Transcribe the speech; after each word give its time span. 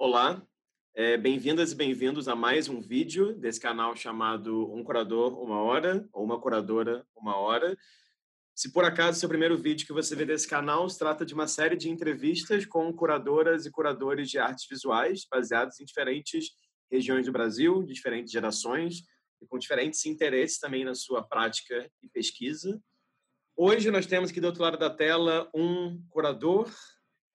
Olá, 0.00 0.40
é, 0.94 1.16
bem-vindas 1.16 1.72
e 1.72 1.74
bem-vindos 1.74 2.28
a 2.28 2.36
mais 2.36 2.68
um 2.68 2.80
vídeo 2.80 3.34
desse 3.34 3.60
canal 3.60 3.96
chamado 3.96 4.72
Um 4.72 4.84
Curador 4.84 5.36
Uma 5.42 5.60
Hora 5.60 6.08
ou 6.12 6.24
Uma 6.24 6.40
Curadora 6.40 7.04
Uma 7.16 7.36
Hora. 7.36 7.76
Se 8.54 8.72
por 8.72 8.84
acaso 8.84 9.18
seu 9.18 9.28
primeiro 9.28 9.58
vídeo 9.58 9.84
que 9.84 9.92
você 9.92 10.14
vê 10.14 10.24
desse 10.24 10.46
canal 10.46 10.88
se 10.88 10.96
trata 10.96 11.26
de 11.26 11.34
uma 11.34 11.48
série 11.48 11.74
de 11.74 11.90
entrevistas 11.90 12.64
com 12.64 12.92
curadoras 12.92 13.66
e 13.66 13.72
curadores 13.72 14.30
de 14.30 14.38
artes 14.38 14.68
visuais 14.70 15.26
baseados 15.28 15.80
em 15.80 15.84
diferentes 15.84 16.50
regiões 16.88 17.26
do 17.26 17.32
Brasil, 17.32 17.82
de 17.82 17.92
diferentes 17.92 18.30
gerações 18.30 19.02
e 19.42 19.46
com 19.48 19.58
diferentes 19.58 20.06
interesses 20.06 20.60
também 20.60 20.84
na 20.84 20.94
sua 20.94 21.24
prática 21.24 21.90
e 22.00 22.08
pesquisa. 22.08 22.80
Hoje 23.56 23.90
nós 23.90 24.06
temos 24.06 24.30
aqui 24.30 24.40
do 24.40 24.46
outro 24.46 24.62
lado 24.62 24.78
da 24.78 24.90
tela 24.90 25.50
um 25.52 26.00
curador 26.08 26.72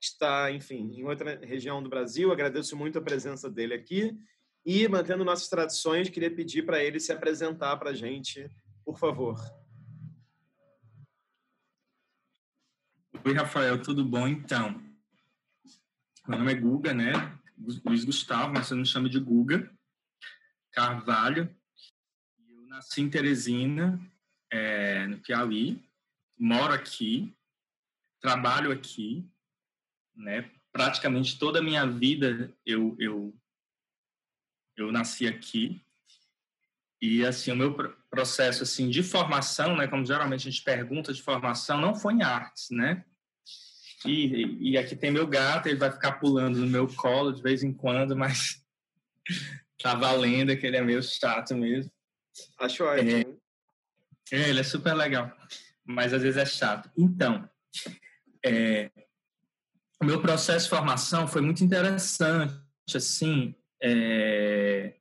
está, 0.06 0.52
enfim, 0.52 1.00
em 1.00 1.04
outra 1.04 1.40
região 1.44 1.82
do 1.82 1.90
Brasil. 1.90 2.32
Agradeço 2.32 2.76
muito 2.76 3.00
a 3.00 3.02
presença 3.02 3.50
dele 3.50 3.74
aqui. 3.74 4.18
E, 4.66 4.88
mantendo 4.88 5.26
nossas 5.26 5.50
tradições, 5.50 6.10
queria 6.10 6.34
pedir 6.34 6.66
para 6.66 6.84
ele 6.84 7.00
se 7.00 7.12
apresentar 7.12 7.78
para 7.78 7.90
a 7.90 7.94
gente, 7.94 8.50
por 8.86 8.98
favor. 8.98 9.38
Oi, 13.26 13.34
Rafael, 13.34 13.82
tudo 13.82 14.04
bom? 14.04 14.28
Então, 14.28 14.82
meu 16.28 16.40
nome 16.40 16.52
é 16.52 16.56
Guga, 16.56 16.94
né? 16.94 17.12
Luiz 17.86 18.04
Gustavo, 18.04 18.54
mas 18.54 18.68
você 18.68 18.76
me 18.76 18.86
chama 18.86 19.10
de 19.10 19.20
Guga 19.20 19.72
Carvalho. 20.74 21.56
Eu 22.50 22.68
nasci 22.68 23.02
em 23.02 23.10
Teresina, 23.10 24.00
é, 24.52 25.06
no 25.08 25.20
Piauí, 25.20 25.82
moro 26.38 26.74
aqui, 26.74 27.34
trabalho 28.20 28.72
aqui, 28.72 29.24
né? 30.16 30.50
Praticamente 30.72 31.38
toda 31.38 31.60
a 31.60 31.64
minha 31.64 31.86
vida 31.86 32.54
eu 32.66 32.96
eu 33.00 33.34
eu 34.76 34.92
nasci 34.92 35.28
aqui 35.28 35.84
e 37.02 37.26
assim 37.26 37.52
o 37.52 37.56
meu 37.56 37.76
processo 38.10 38.64
assim 38.64 38.90
de 38.90 39.04
formação, 39.04 39.76
né? 39.76 39.88
Como 39.88 40.06
geralmente 40.06 40.48
a 40.48 40.52
gente 40.52 40.64
pergunta 40.64 41.14
de 41.14 41.22
formação, 41.22 41.80
não 41.80 41.96
foi 41.96 42.14
em 42.14 42.24
artes, 42.24 42.70
né? 42.72 43.04
E, 44.06 44.72
e 44.72 44.78
aqui 44.78 44.96
tem 44.96 45.12
meu 45.12 45.26
gato, 45.26 45.68
ele 45.68 45.78
vai 45.78 45.92
ficar 45.92 46.14
pulando 46.14 46.60
no 46.60 46.68
meu 46.68 46.88
colo 46.88 47.32
de 47.32 47.42
vez 47.42 47.64
em 47.64 47.74
quando, 47.74 48.16
mas 48.16 48.62
tá 49.82 49.96
valendo 49.96 50.56
que 50.58 50.66
ele 50.66 50.78
é 50.78 50.82
meio 50.82 51.02
chato 51.02 51.56
mesmo. 51.56 51.92
Acho 52.60 52.84
ótimo. 52.84 53.40
É, 54.32 54.50
ele 54.50 54.60
é 54.60 54.64
super 54.64 54.94
legal, 54.94 55.32
mas 55.86 56.14
às 56.14 56.22
vezes 56.22 56.38
é 56.38 56.46
chato. 56.46 56.90
Então, 56.98 57.50
é, 58.44 58.90
o 60.04 60.06
meu 60.06 60.22
processo 60.22 60.66
de 60.66 60.70
formação 60.70 61.28
foi 61.28 61.42
muito 61.42 61.64
interessante, 61.64 62.54
assim, 62.94 63.56
é, 63.82 64.96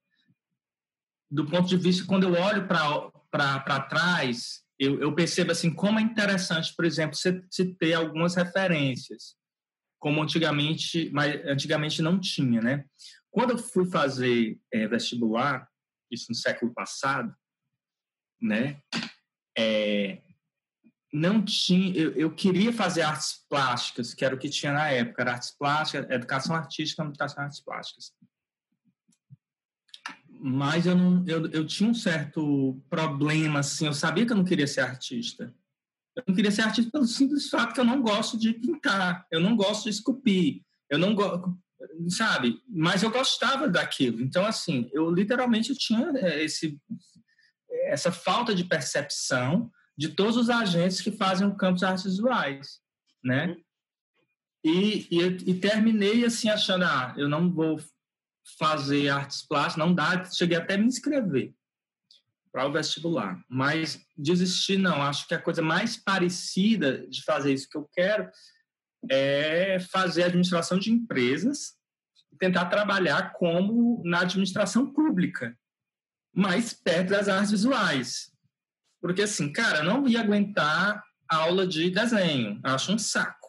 do 1.29 1.45
ponto 1.45 1.69
de 1.69 1.77
vista, 1.77 2.07
quando 2.07 2.23
eu 2.23 2.41
olho 2.41 2.69
para 2.69 3.81
trás, 3.89 4.63
eu, 4.79 5.01
eu, 5.01 5.13
percebo 5.13 5.51
assim 5.51 5.73
como 5.73 5.99
é 5.99 6.03
interessante, 6.03 6.73
por 6.75 6.85
exemplo, 6.85 7.17
você, 7.17 7.43
ter 7.79 7.95
algumas 7.95 8.37
referências, 8.37 9.35
como 9.99 10.23
antigamente, 10.23 11.11
mas 11.13 11.35
antigamente 11.47 12.01
não 12.01 12.21
tinha, 12.21 12.61
né? 12.61 12.85
Quando 13.31 13.51
eu 13.51 13.59
fui 13.59 13.91
fazer 13.91 14.59
é, 14.73 14.87
vestibular, 14.87 15.69
isso 16.11 16.27
no 16.29 16.35
século 16.35 16.73
passado, 16.73 17.35
né? 18.41 18.81
É, 19.59 20.19
não 21.13 21.45
tinha, 21.45 21.95
eu, 21.95 22.13
eu, 22.13 22.35
queria 22.35 22.73
fazer 22.73 23.03
artes 23.03 23.45
plásticas, 23.49 24.15
que 24.15 24.25
era 24.25 24.35
o 24.35 24.39
que 24.39 24.49
tinha 24.49 24.73
na 24.73 24.89
época, 24.89 25.21
era 25.21 25.33
artes 25.33 25.51
plásticas, 25.51 26.11
educação 26.11 26.57
artística, 26.57 27.03
educação 27.03 27.45
artes 27.45 27.61
plásticas. 27.61 28.13
Mas 30.41 30.87
eu 30.87 30.97
não, 30.97 31.23
eu, 31.29 31.51
eu 31.51 31.67
tinha 31.67 31.89
um 31.89 31.95
certo 31.95 32.83
problema, 32.89 33.61
assim, 33.61 33.87
eu 33.87 33.93
sabia 33.93 34.25
que 34.25 34.33
eu 34.33 34.37
não 34.37 34.45
queria 34.45 34.67
ser 34.67 34.81
artista. 34.81 35.55
Eu 36.17 36.25
não 36.27 36.35
queria 36.35 36.51
ser 36.51 36.63
artista 36.63 36.91
pelo 36.91 37.05
simples 37.05 37.49
fato 37.49 37.75
que 37.75 37.81
eu 37.81 37.85
não 37.85 38.01
gosto 38.03 38.39
de 38.39 38.55
pintar, 38.55 39.27
eu 39.31 39.41
não 39.41 39.55
gosto 39.55 39.85
de 39.85 39.91
esculpir, 39.91 40.63
eu 40.89 40.99
não 40.99 41.15
gosto, 41.15 41.59
sabe? 42.09 42.59
Mas 42.69 43.03
eu 43.03 43.11
gostava 43.11 43.69
daquilo. 43.69 44.21
Então, 44.21 44.47
assim, 44.47 44.89
eu 44.93 45.11
literalmente 45.11 45.75
tinha 45.75 46.11
é, 46.17 46.43
esse, 46.43 46.79
essa 47.85 48.11
falta 48.11 48.55
de 48.55 48.65
percepção 48.65 49.71
de 50.03 50.09
todos 50.09 50.37
os 50.37 50.51
agentes 50.51 51.01
que 51.01 51.13
fazem 51.13 51.47
o 51.47 51.55
campo 51.55 51.79
de 51.79 51.85
artes 51.85 52.03
visuais, 52.03 52.81
né? 53.23 53.47
Uhum. 53.47 53.63
E, 54.65 55.07
e, 55.09 55.51
e, 55.51 55.55
terminei 55.61 56.25
assim 56.25 56.49
achando, 56.49 56.85
ah, 56.85 57.15
eu 57.17 57.29
não 57.29 57.53
vou 57.53 57.81
fazer 58.59 59.09
artes 59.11 59.47
plásticas, 59.47 59.77
não 59.77 59.95
dá, 59.95 60.25
cheguei 60.25 60.57
até 60.57 60.75
a 60.75 60.79
me 60.79 60.87
inscrever 60.87 61.55
para 62.51 62.67
o 62.67 62.73
vestibular, 62.73 63.41
mas 63.49 64.05
desisti 64.17 64.77
não, 64.77 65.01
acho 65.03 65.29
que 65.29 65.35
a 65.35 65.41
coisa 65.41 65.63
mais 65.63 65.97
parecida 65.97 67.07
de 67.07 67.23
fazer 67.23 67.55
isso 67.55 67.69
que 67.71 67.79
eu 67.79 67.89
quero 67.93 68.29
é 69.09 69.79
fazer 69.79 70.25
administração 70.25 70.81
de 70.81 70.91
empresas 70.91 71.77
e 72.33 72.37
tentar 72.37 72.67
trabalhar 72.67 73.35
como 73.35 74.03
na 74.05 74.23
administração 74.23 74.93
pública, 74.93 75.57
mais 76.35 76.73
perto 76.73 77.11
das 77.11 77.29
artes 77.29 77.53
visuais, 77.53 78.32
porque, 79.03 79.23
assim, 79.23 79.53
cara, 79.53 79.83
não 79.83 80.07
ia 80.07 80.21
aguentar 80.21 81.03
aula 81.29 81.67
de 81.67 81.91
desenho. 81.91 82.61
Eu 82.65 82.71
acho 82.71 82.93
um 82.93 82.99
saco. 82.99 83.49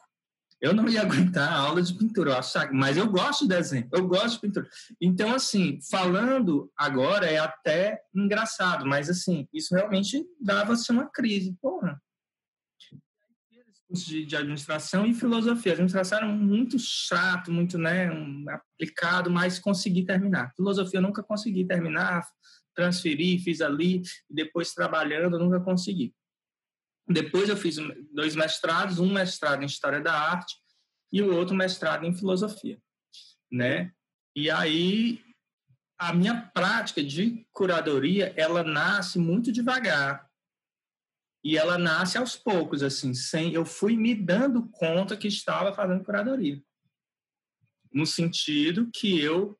Eu 0.59 0.73
não 0.73 0.89
ia 0.89 1.01
aguentar 1.03 1.47
a 1.47 1.59
aula 1.59 1.81
de 1.81 1.93
pintura, 1.93 2.31
eu 2.31 2.37
acho 2.37 2.51
saco. 2.51 2.73
Mas 2.73 2.97
eu 2.97 3.07
gosto 3.07 3.47
de 3.47 3.49
desenho, 3.49 3.87
eu 3.93 4.07
gosto 4.07 4.35
de 4.35 4.41
pintura. 4.41 4.67
Então, 4.99 5.33
assim, 5.33 5.79
falando 5.91 6.71
agora 6.75 7.27
é 7.27 7.37
até 7.37 8.01
engraçado, 8.15 8.85
mas, 8.85 9.09
assim, 9.09 9.47
isso 9.53 9.75
realmente 9.75 10.25
dava-se 10.41 10.91
uma 10.91 11.07
crise. 11.07 11.55
Porra, 11.61 12.01
de, 13.93 14.25
de, 14.25 14.35
administração 14.35 15.05
e 15.05 15.13
filosofia. 15.13 15.73
Administração 15.73 16.17
era 16.17 16.27
muito 16.27 16.79
chato, 16.79 17.51
muito 17.51 17.77
né, 17.77 18.11
um, 18.11 18.45
aplicado, 18.49 19.29
mas 19.29 19.59
consegui 19.59 20.03
terminar. 20.03 20.51
Filosofia 20.55 20.97
eu 20.97 21.03
nunca 21.03 21.21
consegui 21.21 21.63
terminar, 21.63 22.25
transferi, 22.73 23.39
fiz 23.39 23.61
ali, 23.61 24.01
depois 24.29 24.73
trabalhando, 24.73 25.39
nunca 25.39 25.59
consegui. 25.59 26.13
Depois 27.07 27.49
eu 27.49 27.57
fiz 27.57 27.77
dois 28.11 28.35
mestrados, 28.35 28.99
um 28.99 29.11
mestrado 29.11 29.61
em 29.61 29.65
História 29.65 29.99
da 29.99 30.13
Arte 30.13 30.55
e 31.11 31.21
o 31.21 31.35
outro 31.35 31.55
mestrado 31.55 32.05
em 32.05 32.15
Filosofia, 32.15 32.81
né? 33.51 33.91
E 34.35 34.49
aí 34.49 35.21
a 35.97 36.13
minha 36.13 36.41
prática 36.53 37.03
de 37.03 37.47
curadoria, 37.53 38.33
ela 38.35 38.63
nasce 38.63 39.17
muito 39.17 39.51
devagar. 39.51 40.29
E 41.43 41.57
ela 41.57 41.77
nasce 41.77 42.17
aos 42.17 42.35
poucos, 42.35 42.83
assim, 42.83 43.13
sem 43.13 43.53
eu 43.53 43.65
fui 43.65 43.95
me 43.95 44.15
dando 44.15 44.67
conta 44.69 45.15
que 45.15 45.27
estava 45.27 45.73
fazendo 45.73 46.03
curadoria. 46.03 46.61
No 47.91 48.05
sentido 48.05 48.89
que 48.93 49.19
eu 49.19 49.57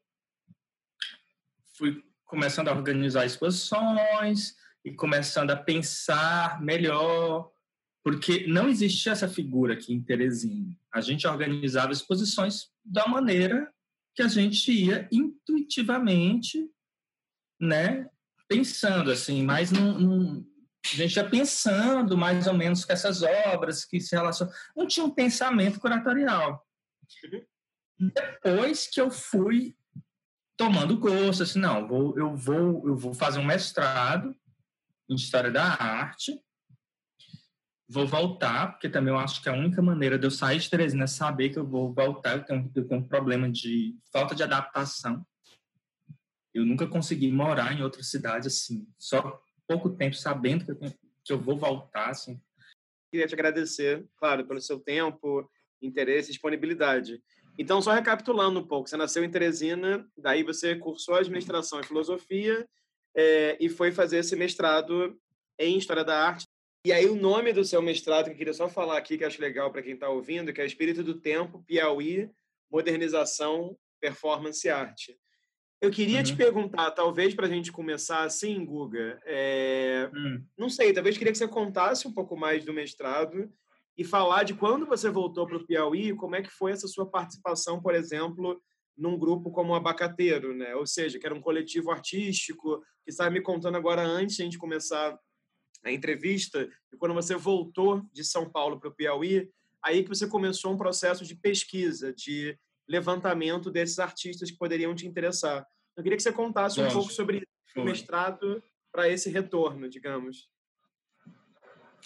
fui 1.77 2.03
começando 2.33 2.67
a 2.69 2.73
organizar 2.73 3.27
exposições 3.27 4.55
e 4.83 4.91
começando 4.91 5.51
a 5.51 5.55
pensar 5.55 6.59
melhor, 6.59 7.51
porque 8.03 8.47
não 8.47 8.67
existia 8.67 9.11
essa 9.11 9.29
figura 9.29 9.75
aqui 9.75 9.93
em 9.93 10.01
Teresina. 10.01 10.75
A 10.91 10.99
gente 10.99 11.27
organizava 11.27 11.93
exposições 11.93 12.71
da 12.83 13.05
maneira 13.07 13.71
que 14.15 14.23
a 14.23 14.27
gente 14.27 14.71
ia 14.71 15.07
intuitivamente, 15.11 16.67
né, 17.61 18.09
pensando 18.47 19.11
assim, 19.11 19.43
mas 19.43 19.71
não, 19.71 19.99
não 19.99 20.45
a 20.91 20.95
gente 20.95 21.15
ia 21.15 21.29
pensando 21.29 22.17
mais 22.17 22.47
ou 22.47 22.55
menos 22.55 22.83
com 22.83 22.93
essas 22.93 23.21
obras 23.21 23.85
que 23.85 23.99
se 23.99 24.15
relacionam. 24.15 24.51
Não 24.75 24.87
tinha 24.87 25.05
um 25.05 25.11
pensamento 25.11 25.79
curatorial. 25.79 26.65
Uhum. 27.99 28.11
Depois 28.11 28.87
que 28.87 28.99
eu 28.99 29.11
fui 29.11 29.75
tomando 30.57 30.97
gosto, 30.97 31.43
assim, 31.43 31.59
não, 31.59 31.87
vou, 31.87 32.17
eu, 32.17 32.35
vou, 32.35 32.87
eu 32.87 32.95
vou 32.95 33.13
fazer 33.13 33.39
um 33.39 33.45
mestrado 33.45 34.35
em 35.09 35.15
História 35.15 35.51
da 35.51 35.63
Arte, 35.63 36.39
vou 37.87 38.07
voltar, 38.07 38.71
porque 38.71 38.89
também 38.89 39.13
eu 39.13 39.19
acho 39.19 39.41
que 39.41 39.49
a 39.49 39.53
única 39.53 39.81
maneira 39.81 40.17
de 40.17 40.25
eu 40.25 40.31
sair 40.31 40.59
de 40.59 40.69
Teresina 40.69 41.03
é 41.03 41.07
saber 41.07 41.49
que 41.49 41.59
eu 41.59 41.65
vou 41.65 41.93
voltar, 41.93 42.37
eu 42.37 42.43
tenho, 42.43 42.71
eu 42.75 42.87
tenho 42.87 43.01
um 43.01 43.07
problema 43.07 43.49
de 43.51 43.95
falta 44.11 44.33
de 44.33 44.43
adaptação. 44.43 45.25
Eu 46.53 46.65
nunca 46.65 46.87
consegui 46.87 47.31
morar 47.31 47.73
em 47.73 47.83
outra 47.83 48.03
cidade, 48.03 48.47
assim, 48.47 48.87
só 48.97 49.41
pouco 49.67 49.89
tempo 49.89 50.15
sabendo 50.15 50.65
que 50.65 50.71
eu, 50.71 50.75
tenho, 50.75 50.93
que 51.23 51.33
eu 51.33 51.39
vou 51.39 51.57
voltar, 51.57 52.09
assim. 52.09 52.39
Queria 53.11 53.27
te 53.27 53.33
agradecer, 53.33 54.07
claro, 54.17 54.45
pelo 54.45 54.61
seu 54.61 54.79
tempo, 54.79 55.49
interesse 55.81 56.29
e 56.29 56.33
disponibilidade. 56.33 57.21
Então, 57.57 57.81
só 57.81 57.91
recapitulando 57.91 58.59
um 58.59 58.67
pouco, 58.67 58.89
você 58.89 58.97
nasceu 58.97 59.23
em 59.23 59.29
Teresina, 59.29 60.07
daí 60.17 60.43
você 60.43 60.75
cursou 60.75 61.15
administração 61.15 61.79
e 61.79 61.85
filosofia 61.85 62.67
é, 63.15 63.57
e 63.59 63.69
foi 63.69 63.91
fazer 63.91 64.17
esse 64.17 64.35
mestrado 64.35 65.17
em 65.59 65.77
História 65.77 66.03
da 66.03 66.17
Arte. 66.17 66.45
E 66.85 66.91
aí 66.91 67.05
o 67.05 67.15
nome 67.15 67.53
do 67.53 67.63
seu 67.63 67.81
mestrado, 67.81 68.25
que 68.25 68.31
eu 68.31 68.37
queria 68.37 68.53
só 68.53 68.67
falar 68.67 68.97
aqui, 68.97 69.17
que 69.17 69.23
acho 69.23 69.41
legal 69.41 69.71
para 69.71 69.81
quem 69.81 69.93
está 69.93 70.09
ouvindo, 70.09 70.51
que 70.51 70.59
é 70.59 70.65
Espírito 70.65 71.03
do 71.03 71.13
Tempo, 71.13 71.63
Piauí, 71.65 72.29
Modernização, 72.71 73.77
performance 74.01 74.67
arte. 74.67 75.17
Eu 75.79 75.91
queria 75.91 76.17
uhum. 76.17 76.23
te 76.23 76.35
perguntar, 76.35 76.91
talvez 76.91 77.35
para 77.35 77.45
a 77.45 77.49
gente 77.49 77.71
começar 77.71 78.23
assim, 78.23 78.65
Guga, 78.65 79.21
é... 79.25 80.09
uhum. 80.13 80.43
não 80.57 80.69
sei, 80.69 80.91
talvez 80.91 81.17
queria 81.17 81.31
que 81.31 81.37
você 81.37 81.47
contasse 81.47 82.07
um 82.07 82.13
pouco 82.13 82.35
mais 82.35 82.65
do 82.65 82.73
mestrado 82.73 83.51
e 83.97 84.03
falar 84.03 84.43
de 84.43 84.53
quando 84.53 84.85
você 84.85 85.09
voltou 85.09 85.45
para 85.45 85.57
o 85.57 85.65
Piauí, 85.65 86.15
como 86.15 86.35
é 86.35 86.41
que 86.41 86.49
foi 86.49 86.71
essa 86.71 86.87
sua 86.87 87.05
participação, 87.05 87.81
por 87.81 87.93
exemplo, 87.93 88.61
num 88.97 89.17
grupo 89.17 89.51
como 89.51 89.73
o 89.73 89.75
Abacateiro, 89.75 90.55
né? 90.55 90.75
Ou 90.75 90.85
seja, 90.85 91.19
que 91.19 91.25
era 91.25 91.35
um 91.35 91.41
coletivo 91.41 91.91
artístico, 91.91 92.79
que 93.03 93.11
estava 93.11 93.29
me 93.29 93.41
contando 93.41 93.75
agora 93.75 94.01
antes 94.01 94.35
de 94.35 94.41
a 94.41 94.45
gente 94.45 94.57
começar 94.57 95.17
a 95.83 95.91
entrevista, 95.91 96.69
e 96.91 96.97
quando 96.97 97.13
você 97.13 97.35
voltou 97.35 98.01
de 98.11 98.23
São 98.23 98.49
Paulo 98.49 98.79
para 98.79 98.89
o 98.89 98.95
Piauí, 98.95 99.49
aí 99.81 100.01
que 100.01 100.09
você 100.09 100.25
começou 100.27 100.71
um 100.71 100.77
processo 100.77 101.25
de 101.25 101.35
pesquisa, 101.35 102.13
de 102.13 102.57
levantamento 102.87 103.69
desses 103.69 103.99
artistas 103.99 104.49
que 104.49 104.57
poderiam 104.57 104.95
te 104.95 105.05
interessar. 105.05 105.65
Eu 105.95 106.03
queria 106.03 106.17
que 106.17 106.23
você 106.23 106.31
contasse 106.31 106.81
um 106.81 106.89
pouco 106.89 107.11
sobre 107.11 107.45
o 107.75 107.83
mestrado 107.83 108.63
para 108.91 109.09
esse 109.09 109.29
retorno, 109.29 109.89
digamos. 109.89 110.49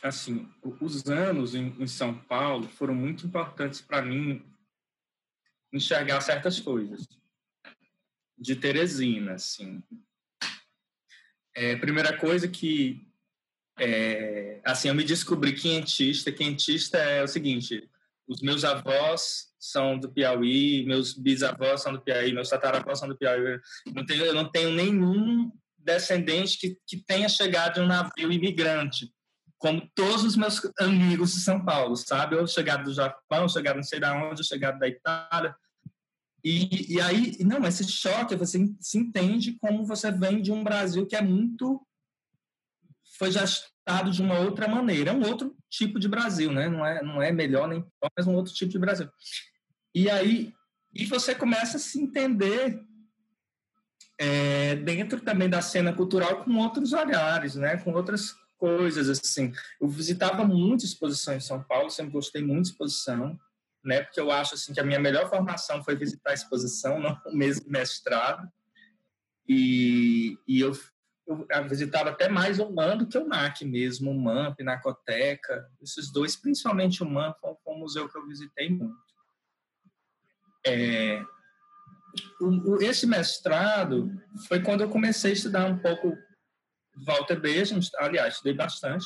Assim, 0.02 0.48
os 0.80 1.08
anos 1.08 1.56
em, 1.56 1.88
São 1.88 2.14
Paulo 2.14 2.68
foram 2.68 2.94
muito 2.94 3.26
importantes 3.26 3.82
para 3.82 4.02
mim 4.02 4.46
enxergar 5.74 6.22
certas 6.22 6.60
coisas. 6.60 7.08
De 8.38 8.56
Teresina, 8.56 9.34
assim. 9.34 9.82
É, 11.56 11.76
primeira 11.76 12.16
coisa 12.16 12.48
que 12.48 13.08
é, 13.80 14.60
assim, 14.64 14.88
eu 14.90 14.96
me 14.96 15.04
descobri 15.04 15.54
quentista. 15.54 16.32
Quentista 16.32 16.98
é 16.98 17.24
o 17.24 17.28
seguinte: 17.28 17.90
os 18.28 18.42
meus 18.42 18.64
avós 18.64 19.48
são 19.60 19.98
do 19.98 20.12
Piauí, 20.12 20.86
meus 20.86 21.14
bisavós 21.14 21.82
são 21.82 21.94
do 21.94 22.02
Piauí, 22.02 22.34
meus 22.34 22.50
tataravós 22.50 23.00
são 23.00 23.08
do 23.08 23.18
Piauí. 23.18 23.60
Não 23.94 24.06
tenho, 24.06 24.26
eu 24.26 24.34
não 24.34 24.52
tenho 24.52 24.72
nenhum 24.72 25.52
descendente 25.78 26.58
que, 26.58 26.78
que 26.86 26.98
tenha 26.98 27.30
chegado 27.30 27.76
de 27.76 27.80
um 27.80 27.88
navio 27.88 28.32
imigrante, 28.32 29.14
como 29.58 29.90
todos 29.96 30.24
os 30.24 30.36
meus 30.36 30.62
amigos 30.80 31.34
de 31.34 31.42
São 31.42 31.64
Paulo, 31.64 31.96
sabe? 31.96 32.36
Ou 32.36 32.48
chegado 32.48 32.84
do 32.84 32.94
Japão, 32.94 33.50
chegado 33.50 33.78
não 33.78 33.84
sei 33.84 34.00
da 34.00 34.14
onde, 34.14 34.44
chegado 34.44 34.78
da 34.80 34.88
Itália. 34.88 35.56
E, 36.44 36.94
e 36.96 37.02
aí, 37.02 37.38
não, 37.42 37.66
esse 37.66 37.88
choque, 37.88 38.36
você 38.36 38.60
se 38.80 38.98
entende 38.98 39.58
como 39.60 39.86
você 39.86 40.12
vem 40.12 40.42
de 40.42 40.52
um 40.52 40.64
Brasil 40.64 41.06
que 41.06 41.16
é 41.16 41.22
muito 41.22 41.82
foi 43.18 43.32
gestado 43.32 44.12
de 44.12 44.22
uma 44.22 44.40
outra 44.40 44.68
maneira. 44.68 45.12
É 45.12 45.14
um 45.14 45.26
outro 45.28 45.56
tipo 45.70 46.00
de 46.00 46.08
Brasil, 46.08 46.52
né? 46.52 46.70
Não 46.70 46.86
é, 46.86 47.02
não 47.02 47.22
é 47.22 47.32
melhor 47.32 47.68
nem 47.68 47.82
pior, 47.82 48.12
mas 48.16 48.28
um 48.28 48.36
outro 48.36 48.54
tipo 48.54 48.72
de 48.72 48.80
Brasil. 48.80 49.10
E 49.94 50.10
aí 50.10 50.54
e 50.94 51.06
você 51.06 51.36
começa 51.36 51.78
a 51.78 51.80
se 51.80 52.00
entender 52.00 52.82
é, 54.20 54.76
dentro 54.78 55.22
também 55.22 55.50
da 55.50 55.62
cena 55.62 55.94
cultural 55.94 56.44
com 56.44 56.56
outros 56.58 56.94
olhares, 56.94 57.56
né? 57.56 57.78
Com 57.78 57.94
outras 57.94 58.34
coisas, 58.58 59.10
assim. 59.10 59.54
Eu 59.80 59.88
visitava 59.88 60.46
muito 60.46 60.86
exposição 60.86 61.36
em 61.36 61.40
São 61.40 61.64
Paulo, 61.64 61.90
sempre 61.90 62.14
gostei 62.14 62.44
muito 62.44 62.64
de 62.64 62.70
exposição, 62.70 63.40
né? 63.84 64.04
Porque 64.04 64.20
eu 64.20 64.32
acho, 64.32 64.56
assim, 64.56 64.74
que 64.74 64.80
a 64.80 64.84
minha 64.84 65.00
melhor 65.00 65.30
formação 65.30 65.84
foi 65.84 65.96
visitar 65.96 66.32
a 66.32 66.34
exposição, 66.34 67.00
não 67.00 67.20
o 67.26 67.36
mesmo 67.36 67.70
mestrado. 67.70 68.48
E, 69.48 70.38
e 70.48 70.60
eu 70.60 70.74
eu 71.28 71.68
visitava 71.68 72.12
até 72.12 72.30
mais 72.30 72.58
o 72.58 72.72
MAN 72.72 72.98
do 72.98 73.06
que 73.06 73.18
o 73.18 73.28
NAC 73.28 73.66
mesmo, 73.66 74.12
o 74.12 74.18
MAN, 74.18 74.54
Pinacoteca, 74.56 75.70
esses 75.82 76.10
dois, 76.10 76.38
principalmente 76.38 77.04
o 77.04 77.10
MAN, 77.10 77.34
foi, 77.42 77.54
foi 77.64 77.74
um 77.74 77.80
museu 77.80 78.08
que 78.08 78.18
eu 78.18 78.26
visitei 78.26 78.70
muito. 78.70 78.96
É, 80.66 81.22
o, 82.40 82.76
o, 82.76 82.82
esse 82.82 83.06
mestrado 83.06 84.10
foi 84.48 84.62
quando 84.62 84.82
eu 84.82 84.90
comecei 84.90 85.32
a 85.32 85.34
estudar 85.34 85.66
um 85.66 85.78
pouco 85.78 86.18
Walter 87.06 87.40
Benjamin, 87.40 87.82
aliás, 87.98 88.36
estudei 88.36 88.54
bastante, 88.54 89.06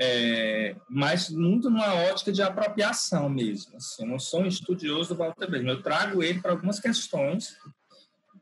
é, 0.00 0.76
mas 0.88 1.28
muito 1.28 1.68
numa 1.68 1.92
ótica 1.94 2.30
de 2.30 2.40
apropriação 2.40 3.28
mesmo. 3.28 3.76
Assim, 3.76 4.04
eu 4.04 4.08
não 4.08 4.18
sou 4.18 4.42
um 4.42 4.46
estudioso 4.46 5.14
do 5.14 5.18
Walter 5.18 5.50
Benjamin, 5.50 5.70
eu 5.70 5.82
trago 5.82 6.22
ele 6.22 6.40
para 6.40 6.52
algumas 6.52 6.78
questões 6.78 7.56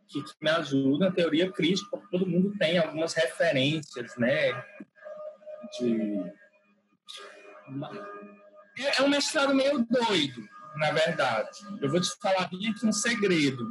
que, 0.09 0.23
que 0.23 0.33
me 0.41 0.51
ajudam. 0.51 1.09
A 1.09 1.13
teoria 1.13 1.51
crítica, 1.51 2.01
todo 2.11 2.27
mundo 2.27 2.57
tem 2.59 2.79
algumas 2.79 3.15
referências, 3.15 4.17
né? 4.17 4.53
De... 5.79 6.33
É, 8.79 9.01
é 9.01 9.03
um 9.03 9.09
mestrado 9.09 9.55
meio 9.55 9.85
doido, 9.89 10.47
na 10.77 10.91
verdade. 10.93 11.59
Eu 11.81 11.91
vou 11.91 12.01
te 12.01 12.11
falar 12.21 12.49
bem 12.49 12.69
aqui 12.69 12.87
um 12.87 12.93
segredo. 12.93 13.67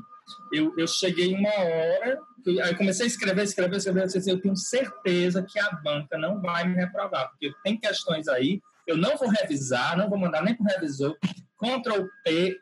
Eu, 0.51 0.73
eu 0.77 0.87
cheguei 0.87 1.33
uma 1.33 1.49
hora, 1.49 2.19
aí 2.63 2.75
comecei 2.75 3.05
a 3.05 3.07
escrever, 3.07 3.43
escrever, 3.43 3.77
escrever, 3.77 4.07
eu 4.27 4.41
tenho 4.41 4.55
certeza 4.55 5.43
que 5.43 5.59
a 5.59 5.71
banca 5.71 6.17
não 6.17 6.41
vai 6.41 6.67
me 6.67 6.75
reprovar, 6.75 7.29
porque 7.29 7.51
tem 7.63 7.79
questões 7.79 8.27
aí, 8.27 8.61
eu 8.87 8.97
não 8.97 9.17
vou 9.17 9.29
revisar, 9.29 9.97
não 9.97 10.09
vou 10.09 10.17
mandar 10.17 10.43
nem 10.43 10.55
para 10.55 10.63
o 10.63 10.67
revisor, 10.67 11.17
Ctrl 11.57 12.05
P, 12.23 12.59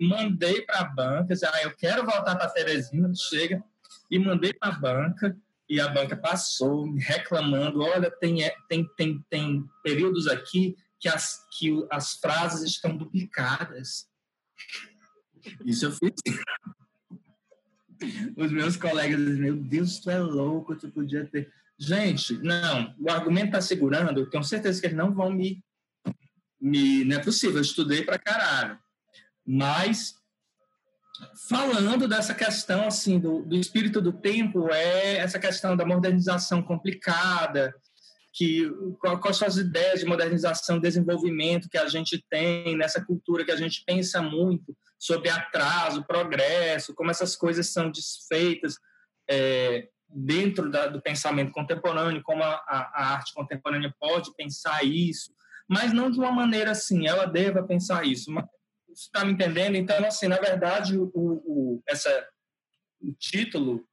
mandei 0.00 0.62
para 0.62 0.80
a 0.80 0.84
banca, 0.84 1.34
já 1.34 1.50
ah, 1.52 1.62
eu 1.62 1.74
quero 1.76 2.04
voltar 2.04 2.36
para 2.36 2.48
Teresina, 2.48 3.10
chega, 3.14 3.62
e 4.10 4.18
mandei 4.18 4.52
para 4.54 4.70
a 4.70 4.78
banca, 4.78 5.36
e 5.68 5.80
a 5.80 5.88
banca 5.88 6.16
passou 6.16 6.92
reclamando, 6.94 7.82
olha, 7.82 8.10
tem, 8.10 8.44
é, 8.44 8.54
tem, 8.68 8.88
tem, 8.96 9.24
tem 9.28 9.64
períodos 9.82 10.28
aqui 10.28 10.76
que 10.98 11.08
as, 11.08 11.44
que 11.58 11.86
as 11.90 12.14
frases 12.14 12.62
estão 12.70 12.96
duplicadas. 12.96 14.08
Isso 15.64 15.86
eu 15.86 15.92
fiz. 15.92 16.12
Os 18.36 18.50
meus 18.50 18.76
colegas 18.76 19.18
dizem, 19.18 19.42
meu 19.42 19.56
Deus, 19.56 19.98
tu 19.98 20.10
é 20.10 20.18
louco, 20.18 20.76
tu 20.76 20.88
podia 20.90 21.24
ter... 21.26 21.50
Gente, 21.78 22.38
não, 22.38 22.94
o 22.98 23.10
argumento 23.10 23.48
está 23.48 23.60
segurando, 23.60 24.30
tenho 24.30 24.42
certeza 24.42 24.80
que 24.80 24.86
eles 24.86 24.96
não 24.96 25.12
vão 25.12 25.30
me 25.30 25.62
me, 26.60 27.04
não 27.04 27.16
é 27.16 27.22
possível, 27.22 27.56
eu 27.56 27.62
estudei 27.62 28.02
para 28.02 28.18
caralho. 28.18 28.78
Mas 29.46 30.14
falando 31.48 32.06
dessa 32.06 32.34
questão 32.34 32.86
assim 32.86 33.18
do, 33.18 33.42
do 33.42 33.56
espírito 33.56 34.02
do 34.02 34.12
tempo 34.12 34.70
é 34.70 35.16
essa 35.16 35.38
questão 35.38 35.74
da 35.74 35.86
modernização 35.86 36.62
complicada 36.62 37.74
que 38.34 38.70
quais 39.22 39.38
são 39.38 39.48
as 39.48 39.56
ideias 39.56 40.00
de 40.00 40.06
modernização 40.06 40.78
desenvolvimento 40.78 41.70
que 41.70 41.78
a 41.78 41.88
gente 41.88 42.22
tem 42.28 42.76
nessa 42.76 43.02
cultura 43.02 43.46
que 43.46 43.50
a 43.50 43.56
gente 43.56 43.82
pensa 43.86 44.20
muito 44.20 44.76
sobre 44.98 45.28
atraso 45.28 46.04
progresso 46.04 46.94
como 46.94 47.10
essas 47.10 47.36
coisas 47.36 47.68
são 47.68 47.90
desfeitas 47.90 48.76
é, 49.28 49.88
dentro 50.08 50.70
da, 50.70 50.86
do 50.86 51.02
pensamento 51.02 51.52
contemporâneo 51.52 52.22
como 52.22 52.42
a, 52.42 52.54
a, 52.66 53.12
arte 53.14 53.34
contemporânea 53.34 53.94
pode 53.98 54.34
pensar 54.34 54.84
isso 54.84 55.36
mas 55.68 55.92
não 55.92 56.10
de 56.10 56.18
uma 56.18 56.30
maneira 56.30 56.70
assim, 56.70 57.06
ela 57.06 57.26
deva 57.26 57.62
pensar 57.62 58.06
isso. 58.06 58.30
Mas, 58.30 58.46
você 58.88 59.06
está 59.06 59.24
me 59.24 59.32
entendendo? 59.32 59.74
Então, 59.74 60.02
assim, 60.04 60.28
na 60.28 60.38
verdade, 60.38 60.96
o, 60.96 61.10
o, 61.14 61.82
essa, 61.86 62.26
o 63.00 63.12
título 63.12 63.86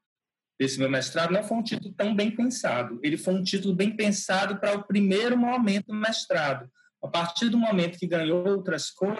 desse 0.60 0.80
meu 0.80 0.90
mestrado 0.90 1.32
não 1.32 1.44
foi 1.44 1.58
um 1.58 1.64
título 1.64 1.94
tão 1.94 2.16
bem 2.16 2.32
pensado. 2.32 3.00
Ele 3.04 3.18
foi 3.18 3.34
um 3.34 3.44
título 3.44 3.76
bem 3.76 3.96
pensado 3.96 4.60
para 4.60 4.78
o 4.78 4.84
primeiro 4.84 5.38
momento 5.38 5.88
do 5.88 5.94
mestrado. 5.94 6.70
A 7.04 7.08
partir 7.08 7.50
do 7.50 7.58
momento 7.58 8.00
que 8.00 8.08
ganhou 8.08 8.48
outras 8.48 8.90
coisas, 8.92 9.20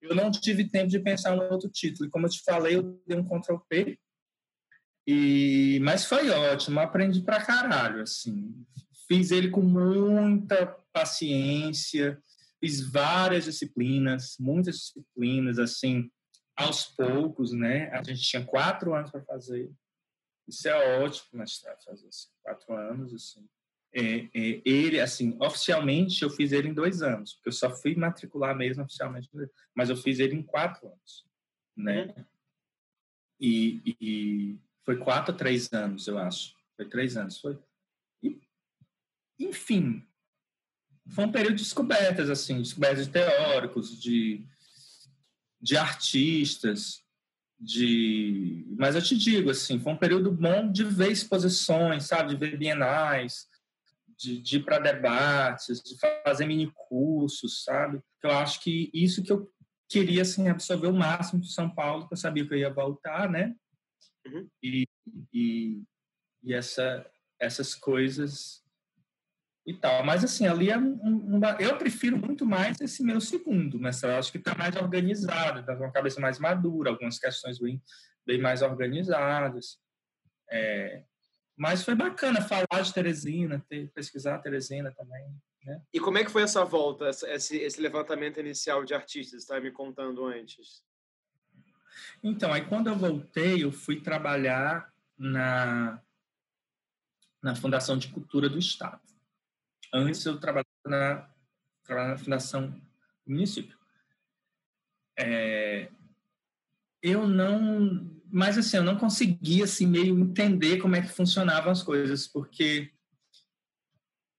eu 0.00 0.14
não 0.14 0.30
tive 0.30 0.68
tempo 0.68 0.88
de 0.88 0.98
pensar 0.98 1.36
no 1.36 1.42
outro 1.44 1.68
título. 1.68 2.08
E 2.08 2.10
como 2.10 2.26
eu 2.26 2.30
te 2.30 2.42
falei, 2.42 2.76
eu 2.76 3.02
dei 3.06 3.16
um 3.16 3.24
Ctrl 3.24 3.58
P. 3.68 3.98
E, 5.06 5.80
mas 5.82 6.04
foi 6.04 6.30
ótimo, 6.30 6.80
aprendi 6.80 7.20
pra 7.22 7.44
caralho, 7.44 8.02
assim. 8.02 8.64
Fiz 9.08 9.30
ele 9.30 9.50
com 9.50 9.62
muita 9.62 10.66
paciência, 10.92 12.20
fiz 12.60 12.80
várias 12.80 13.44
disciplinas, 13.44 14.36
muitas 14.38 14.76
disciplinas, 14.76 15.58
assim, 15.58 16.10
aos 16.56 16.84
poucos, 16.84 17.52
né? 17.52 17.90
A 17.90 18.02
gente 18.02 18.20
tinha 18.20 18.44
quatro 18.44 18.94
anos 18.94 19.10
para 19.10 19.22
fazer. 19.24 19.70
Isso 20.46 20.68
é 20.68 21.02
ótimo, 21.02 21.26
mas 21.32 21.60
fazer 21.84 22.06
assim, 22.06 22.28
quatro 22.42 22.74
anos, 22.74 23.14
assim. 23.14 23.48
É, 23.92 24.28
é, 24.32 24.62
ele, 24.64 25.00
assim, 25.00 25.36
oficialmente 25.40 26.22
eu 26.22 26.30
fiz 26.30 26.52
ele 26.52 26.68
em 26.68 26.74
dois 26.74 27.02
anos, 27.02 27.34
porque 27.34 27.48
eu 27.48 27.52
só 27.52 27.70
fui 27.70 27.96
matricular 27.96 28.56
mesmo 28.56 28.84
oficialmente, 28.84 29.28
mas 29.74 29.90
eu 29.90 29.96
fiz 29.96 30.20
ele 30.20 30.36
em 30.36 30.42
quatro 30.42 30.86
anos, 30.86 31.26
né? 31.76 32.14
Uhum. 32.16 32.24
E, 33.40 33.96
e 34.00 34.58
foi 34.84 34.96
quatro 34.96 35.34
a 35.34 35.36
três 35.36 35.72
anos, 35.72 36.06
eu 36.06 36.18
acho. 36.18 36.54
Foi 36.76 36.86
três 36.86 37.16
anos, 37.16 37.40
foi. 37.40 37.58
E, 38.22 38.40
enfim, 39.38 40.06
foi 41.08 41.24
um 41.24 41.32
período 41.32 41.56
de 41.56 41.62
descobertas, 41.64 42.30
assim, 42.30 42.58
descobertas 42.58 43.06
de 43.06 43.12
teóricos, 43.12 44.00
de, 44.00 44.44
de 45.60 45.76
artistas, 45.76 47.02
de... 47.58 48.64
Mas 48.78 48.94
eu 48.94 49.02
te 49.02 49.16
digo, 49.16 49.50
assim, 49.50 49.80
foi 49.80 49.92
um 49.92 49.98
período 49.98 50.30
bom 50.30 50.70
de 50.70 50.84
ver 50.84 51.10
exposições, 51.10 52.04
sabe, 52.04 52.30
de 52.30 52.36
ver 52.36 52.56
bienais, 52.56 53.49
de, 54.20 54.40
de 54.40 54.56
ir 54.58 54.64
para 54.64 54.78
debates, 54.78 55.82
de 55.82 55.96
fazer 56.22 56.46
mini 56.46 56.70
cursos, 56.88 57.64
sabe? 57.64 58.00
Eu 58.22 58.30
acho 58.32 58.60
que 58.60 58.90
isso 58.92 59.22
que 59.22 59.32
eu 59.32 59.50
queria 59.88 60.22
assim 60.22 60.48
absorver 60.48 60.88
o 60.88 60.92
máximo 60.92 61.40
de 61.40 61.52
São 61.52 61.68
Paulo, 61.68 62.06
que 62.06 62.12
eu 62.12 62.18
sabia 62.18 62.46
que 62.46 62.52
eu 62.52 62.58
ia 62.58 62.72
voltar, 62.72 63.28
né? 63.30 63.54
Uhum. 64.26 64.48
E, 64.62 64.86
e, 65.32 65.82
e 66.42 66.54
essa, 66.54 67.04
essas 67.40 67.74
coisas 67.74 68.62
e 69.66 69.74
tal. 69.74 70.04
Mas 70.04 70.22
assim, 70.22 70.46
ali 70.46 70.70
é 70.70 70.76
um, 70.76 71.00
um, 71.02 71.40
eu 71.58 71.78
prefiro 71.78 72.18
muito 72.18 72.44
mais 72.44 72.78
esse 72.80 73.02
meu 73.02 73.20
segundo 73.20 73.80
mestrado. 73.80 74.18
Acho 74.18 74.32
que 74.32 74.38
está 74.38 74.54
mais 74.54 74.76
organizado, 74.76 75.60
está 75.60 75.74
com 75.74 75.84
a 75.84 75.92
cabeça 75.92 76.20
mais 76.20 76.38
madura, 76.38 76.90
algumas 76.90 77.18
questões 77.18 77.58
bem, 77.58 77.82
bem 78.26 78.38
mais 78.38 78.60
organizadas. 78.60 79.78
É, 80.50 81.04
mas 81.60 81.84
foi 81.84 81.94
bacana 81.94 82.40
falar 82.40 82.80
de 82.82 82.94
Teresina, 82.94 83.62
ter, 83.68 83.90
pesquisar 83.90 84.38
Teresina 84.38 84.90
também. 84.92 85.30
Né? 85.62 85.82
E 85.92 86.00
como 86.00 86.16
é 86.16 86.24
que 86.24 86.30
foi 86.30 86.42
essa 86.42 86.64
volta, 86.64 87.10
esse, 87.10 87.58
esse 87.58 87.78
levantamento 87.82 88.40
inicial 88.40 88.82
de 88.82 88.94
artistas? 88.94 89.42
Estava 89.42 89.60
me 89.60 89.70
contando 89.70 90.24
antes. 90.24 90.82
Então, 92.22 92.50
aí 92.50 92.64
quando 92.64 92.86
eu 92.86 92.96
voltei, 92.96 93.62
eu 93.62 93.70
fui 93.70 94.00
trabalhar 94.00 94.90
na, 95.18 96.02
na 97.42 97.54
Fundação 97.54 97.98
de 97.98 98.08
Cultura 98.08 98.48
do 98.48 98.58
Estado. 98.58 99.02
Antes 99.92 100.24
eu 100.24 100.40
trabalhava 100.40 100.66
na, 100.86 101.30
trabalhava 101.84 102.14
na 102.14 102.24
Fundação 102.24 102.70
do 102.70 102.80
Município. 103.26 103.76
É, 105.14 105.90
eu 107.02 107.28
não 107.28 108.18
mas 108.32 108.56
assim 108.58 108.76
eu 108.76 108.82
não 108.82 108.96
conseguia 108.96 109.64
assim 109.64 109.86
meio 109.86 110.18
entender 110.18 110.78
como 110.78 110.96
é 110.96 111.02
que 111.02 111.08
funcionavam 111.08 111.70
as 111.72 111.82
coisas 111.82 112.26
porque 112.26 112.92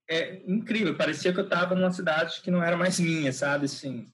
é 0.10 0.44
incrível 0.50 0.98
parecia 0.98 1.34
que 1.34 1.40
eu 1.40 1.44
estava 1.44 1.76
numa 1.76 1.92
cidade 1.92 2.42
que 2.42 2.52
não 2.52 2.64
era 2.64 2.78
mais 2.78 3.00
minha 3.00 3.32
sabe 3.32 3.66
assim. 3.66 4.12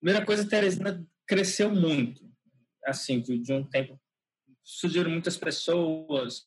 Primeira 0.00 0.24
coisa 0.24 0.48
Teresina 0.48 1.04
cresceu 1.26 1.70
muito 1.70 2.28
assim 2.84 3.20
de, 3.20 3.38
de 3.38 3.52
um 3.52 3.64
tempo 3.64 4.00
surgiram 4.62 5.10
muitas 5.10 5.36
pessoas 5.36 6.46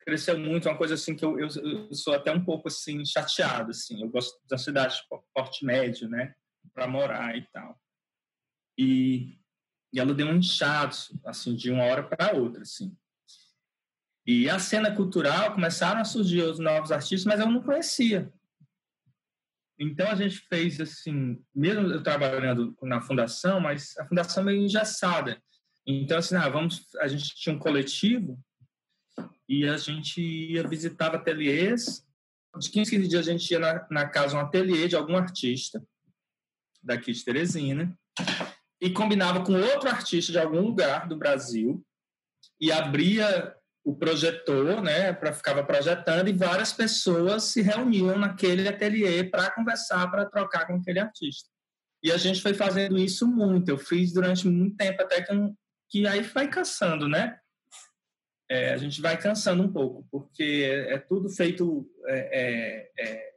cresceu 0.00 0.38
muito 0.38 0.68
uma 0.68 0.76
coisa 0.76 0.94
assim 0.94 1.16
que 1.16 1.24
eu, 1.24 1.38
eu, 1.38 1.48
eu, 1.48 1.94
sou 1.94 2.14
até 2.14 2.30
um 2.30 2.44
pouco 2.44 2.68
assim 2.68 3.04
chateado 3.04 3.70
assim 3.70 4.02
eu 4.02 4.08
gosto 4.08 4.38
da 4.48 4.58
cidade 4.58 4.96
de 4.96 5.02
porte 5.34 5.64
médio 5.64 6.08
né 6.08 6.34
para 6.72 6.86
morar 6.86 7.36
e 7.36 7.42
tal. 7.52 7.78
E 8.78 9.38
e 9.94 10.00
ela 10.00 10.12
deu 10.12 10.26
um 10.26 10.38
inchado, 10.38 10.96
assim, 11.24 11.54
de 11.54 11.70
uma 11.70 11.84
hora 11.84 12.02
para 12.02 12.34
outra, 12.34 12.62
assim. 12.62 12.92
E 14.26 14.50
a 14.50 14.58
cena 14.58 14.92
cultural 14.92 15.54
começaram 15.54 16.00
a 16.00 16.04
surgir 16.04 16.42
os 16.42 16.58
novos 16.58 16.90
artistas, 16.90 17.24
mas 17.24 17.38
eu 17.38 17.48
não 17.48 17.62
conhecia. 17.62 18.32
Então 19.78 20.08
a 20.08 20.16
gente 20.16 20.38
fez 20.48 20.80
assim, 20.80 21.40
mesmo 21.54 21.92
eu 21.92 22.02
trabalhando 22.02 22.76
na 22.82 23.00
fundação, 23.00 23.60
mas 23.60 23.96
a 23.96 24.04
fundação 24.04 24.42
meio 24.42 24.62
engessada. 24.62 25.40
Então 25.86 26.18
assim, 26.18 26.34
ah, 26.34 26.48
vamos, 26.48 26.88
a 26.98 27.06
gente 27.06 27.32
tinha 27.36 27.54
um 27.54 27.58
coletivo 27.58 28.36
e 29.48 29.68
a 29.68 29.76
gente 29.76 30.20
ia 30.20 30.66
visitar 30.66 31.14
ateliês. 31.14 32.04
De 32.58 32.68
15 32.68 32.90
15 32.90 33.08
dias 33.08 33.28
a 33.28 33.30
gente 33.30 33.48
ia 33.48 33.60
na, 33.60 33.86
na 33.90 34.08
casa 34.08 34.36
um 34.36 34.40
ateliê 34.40 34.88
de 34.88 34.96
algum 34.96 35.16
artista 35.16 35.80
daqui 36.82 37.12
de 37.12 37.24
Teresina 37.24 37.96
e 38.80 38.90
combinava 38.90 39.44
com 39.44 39.54
outro 39.54 39.88
artista 39.88 40.32
de 40.32 40.38
algum 40.38 40.60
lugar 40.60 41.08
do 41.08 41.16
Brasil 41.16 41.84
e 42.60 42.70
abria 42.70 43.54
o 43.84 43.94
projetor, 43.94 44.80
né, 44.82 45.12
para 45.12 45.32
ficava 45.32 45.62
projetando 45.62 46.28
e 46.28 46.32
várias 46.32 46.72
pessoas 46.72 47.44
se 47.44 47.60
reuniam 47.60 48.18
naquele 48.18 48.66
ateliê 48.66 49.22
para 49.22 49.50
conversar, 49.50 50.10
para 50.10 50.24
trocar 50.24 50.66
com 50.66 50.76
aquele 50.76 50.98
artista. 50.98 51.50
E 52.02 52.10
a 52.10 52.16
gente 52.16 52.40
foi 52.40 52.54
fazendo 52.54 52.98
isso 52.98 53.26
muito. 53.26 53.68
Eu 53.68 53.78
fiz 53.78 54.12
durante 54.12 54.46
muito 54.48 54.76
tempo 54.76 55.02
até 55.02 55.22
que, 55.22 55.32
que 55.90 56.06
aí 56.06 56.22
vai 56.22 56.48
cansando, 56.48 57.08
né? 57.08 57.38
É, 58.50 58.72
a 58.72 58.76
gente 58.76 59.00
vai 59.00 59.18
cansando 59.18 59.62
um 59.62 59.72
pouco, 59.72 60.06
porque 60.10 60.66
é, 60.66 60.94
é 60.94 60.98
tudo 60.98 61.30
feito 61.30 61.90
é, 62.06 62.90
é, 62.98 63.04
é 63.06 63.33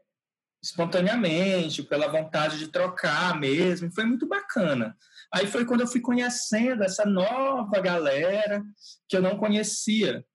espontaneamente, 0.67 1.81
pela 1.81 2.07
vontade 2.07 2.59
de 2.59 2.67
trocar 2.67 3.39
mesmo. 3.39 3.91
Foi 3.91 4.03
muito 4.03 4.27
bacana. 4.27 4.97
Aí 5.33 5.47
foi 5.47 5.65
quando 5.65 5.81
eu 5.81 5.87
fui 5.87 6.01
conhecendo 6.01 6.83
essa 6.83 7.05
nova 7.05 7.79
galera 7.79 8.63
que 9.07 9.15
eu 9.15 9.21
não 9.21 9.37
conhecia 9.37 10.25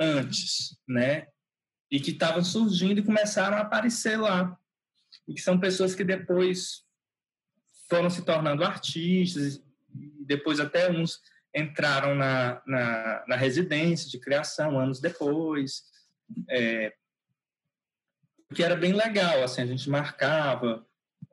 antes, 0.00 0.76
né? 0.86 1.28
E 1.90 2.00
que 2.00 2.10
estavam 2.10 2.42
surgindo 2.42 2.98
e 2.98 3.04
começaram 3.04 3.56
a 3.56 3.60
aparecer 3.60 4.16
lá. 4.16 4.56
E 5.28 5.34
que 5.34 5.40
são 5.40 5.60
pessoas 5.60 5.94
que 5.94 6.04
depois 6.04 6.84
foram 7.88 8.10
se 8.10 8.22
tornando 8.24 8.64
artistas, 8.64 9.62
depois 10.26 10.58
até 10.58 10.90
uns 10.90 11.20
entraram 11.54 12.14
na, 12.14 12.62
na, 12.66 13.24
na 13.28 13.36
residência 13.36 14.08
de 14.10 14.18
criação 14.18 14.78
anos 14.78 15.00
depois. 15.00 15.84
É, 16.48 16.94
que 18.52 18.62
era 18.62 18.76
bem 18.76 18.92
legal, 18.92 19.42
assim, 19.42 19.62
a 19.62 19.66
gente 19.66 19.88
marcava, 19.88 20.86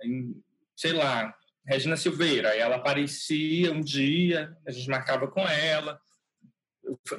em, 0.03 0.41
sei 0.75 0.93
lá, 0.93 1.33
Regina 1.65 1.97
Silveira. 1.97 2.49
Ela 2.49 2.77
aparecia 2.77 3.71
um 3.71 3.81
dia, 3.81 4.55
a 4.65 4.71
gente 4.71 4.89
marcava 4.89 5.27
com 5.27 5.47
ela, 5.47 5.99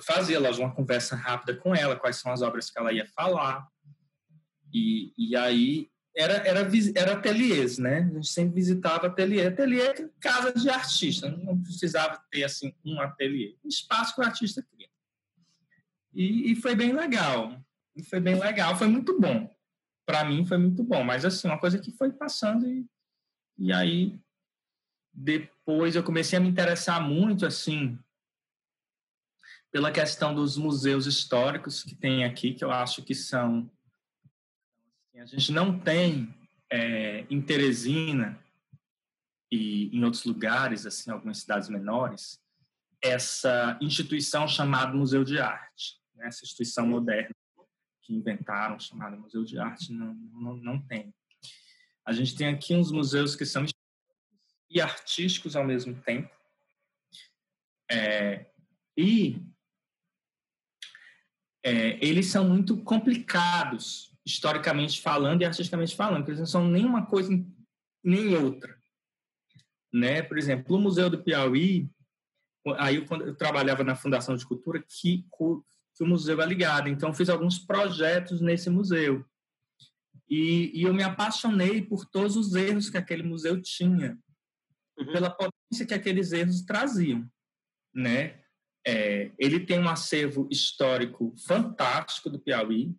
fazia 0.02 0.40
lá 0.40 0.50
uma 0.50 0.74
conversa 0.74 1.14
rápida 1.14 1.54
com 1.56 1.74
ela, 1.74 1.96
quais 1.96 2.16
são 2.16 2.32
as 2.32 2.42
obras 2.42 2.70
que 2.70 2.78
ela 2.78 2.92
ia 2.92 3.06
falar. 3.14 3.66
E, 4.72 5.12
e 5.16 5.36
aí 5.36 5.88
era, 6.16 6.34
era, 6.46 6.68
era 6.96 7.12
ateliês, 7.12 7.78
né? 7.78 8.08
A 8.10 8.14
gente 8.14 8.28
sempre 8.28 8.54
visitava 8.56 9.06
ateliê. 9.06 9.46
Ateliê 9.46 9.82
é 9.82 10.08
casa 10.20 10.52
de 10.52 10.68
artista, 10.68 11.28
não 11.28 11.60
precisava 11.60 12.20
ter 12.30 12.44
assim 12.44 12.74
um 12.84 13.00
ateliê. 13.00 13.56
Um 13.64 13.68
espaço 13.68 14.14
que 14.14 14.20
o 14.20 14.24
artista 14.24 14.62
cria. 14.62 14.88
E, 16.12 16.52
e 16.52 16.56
foi 16.56 16.74
bem 16.74 16.92
legal. 16.92 17.56
Foi 18.08 18.20
bem 18.20 18.38
legal, 18.38 18.76
foi 18.76 18.88
muito 18.88 19.20
bom. 19.20 19.54
Para 20.10 20.24
mim 20.24 20.44
foi 20.44 20.58
muito 20.58 20.82
bom, 20.82 21.04
mas 21.04 21.24
assim, 21.24 21.46
uma 21.46 21.60
coisa 21.60 21.78
que 21.78 21.92
foi 21.92 22.10
passando 22.10 22.66
e, 22.68 22.84
e 23.56 23.72
aí 23.72 24.20
depois 25.14 25.94
eu 25.94 26.02
comecei 26.02 26.36
a 26.36 26.42
me 26.42 26.48
interessar 26.48 27.00
muito 27.00 27.46
assim 27.46 27.96
pela 29.70 29.92
questão 29.92 30.34
dos 30.34 30.56
museus 30.56 31.06
históricos 31.06 31.84
que 31.84 31.94
tem 31.94 32.24
aqui, 32.24 32.52
que 32.52 32.64
eu 32.64 32.72
acho 32.72 33.04
que 33.04 33.14
são 33.14 33.70
assim, 35.14 35.20
a 35.20 35.26
gente 35.26 35.52
não 35.52 35.78
tem 35.78 36.34
é, 36.68 37.24
em 37.30 37.40
Teresina 37.40 38.36
e 39.48 39.96
em 39.96 40.02
outros 40.02 40.24
lugares, 40.24 40.86
assim, 40.86 41.08
algumas 41.08 41.38
cidades 41.38 41.68
menores, 41.68 42.40
essa 43.00 43.78
instituição 43.80 44.48
chamada 44.48 44.92
Museu 44.92 45.22
de 45.22 45.38
Arte, 45.38 46.00
né? 46.16 46.26
essa 46.26 46.44
instituição 46.44 46.84
moderna 46.84 47.30
que 48.10 48.16
inventaram 48.16 48.80
chamada 48.80 49.16
Museu 49.16 49.44
de 49.44 49.56
Arte 49.56 49.92
não, 49.92 50.12
não, 50.14 50.56
não 50.56 50.82
tem. 50.82 51.14
A 52.04 52.12
gente 52.12 52.34
tem 52.34 52.48
aqui 52.48 52.74
uns 52.74 52.90
museus 52.90 53.36
que 53.36 53.46
são 53.46 53.64
e 54.68 54.80
artísticos 54.80 55.54
ao 55.54 55.64
mesmo 55.64 55.94
tempo. 56.02 56.28
É, 57.88 58.46
e 58.96 59.40
é, 61.64 62.04
eles 62.04 62.26
são 62.26 62.48
muito 62.48 62.82
complicados, 62.82 64.12
historicamente 64.26 65.00
falando 65.00 65.42
e 65.42 65.44
artisticamente 65.44 65.94
falando, 65.94 66.18
porque 66.18 66.32
eles 66.32 66.40
não 66.40 66.46
são 66.46 66.66
nenhuma 66.68 67.06
coisa 67.06 67.30
nem 68.02 68.34
outra. 68.34 68.76
Né? 69.92 70.22
Por 70.22 70.36
exemplo, 70.36 70.76
o 70.76 70.80
Museu 70.80 71.08
do 71.08 71.22
Piauí, 71.22 71.88
aí 72.76 72.96
eu, 72.96 73.06
quando 73.06 73.26
eu 73.26 73.36
trabalhava 73.36 73.84
na 73.84 73.94
Fundação 73.94 74.36
de 74.36 74.46
Cultura, 74.46 74.82
que, 74.82 75.24
que 76.00 76.04
o 76.04 76.06
museu 76.06 76.40
é 76.40 76.46
ligado, 76.46 76.88
então 76.88 77.12
fiz 77.12 77.28
alguns 77.28 77.58
projetos 77.58 78.40
nesse 78.40 78.70
museu. 78.70 79.22
E, 80.26 80.72
e 80.74 80.84
eu 80.84 80.94
me 80.94 81.02
apaixonei 81.02 81.82
por 81.82 82.06
todos 82.06 82.36
os 82.36 82.54
erros 82.54 82.88
que 82.88 82.96
aquele 82.96 83.22
museu 83.22 83.60
tinha 83.60 84.18
uhum. 84.98 85.12
pela 85.12 85.28
potência 85.28 85.84
que 85.86 85.92
aqueles 85.92 86.32
erros 86.32 86.62
traziam, 86.62 87.30
né? 87.94 88.40
É, 88.86 89.30
ele 89.38 89.60
tem 89.60 89.78
um 89.78 89.90
acervo 89.90 90.48
histórico 90.50 91.34
fantástico 91.46 92.30
do 92.30 92.40
Piauí, 92.40 92.96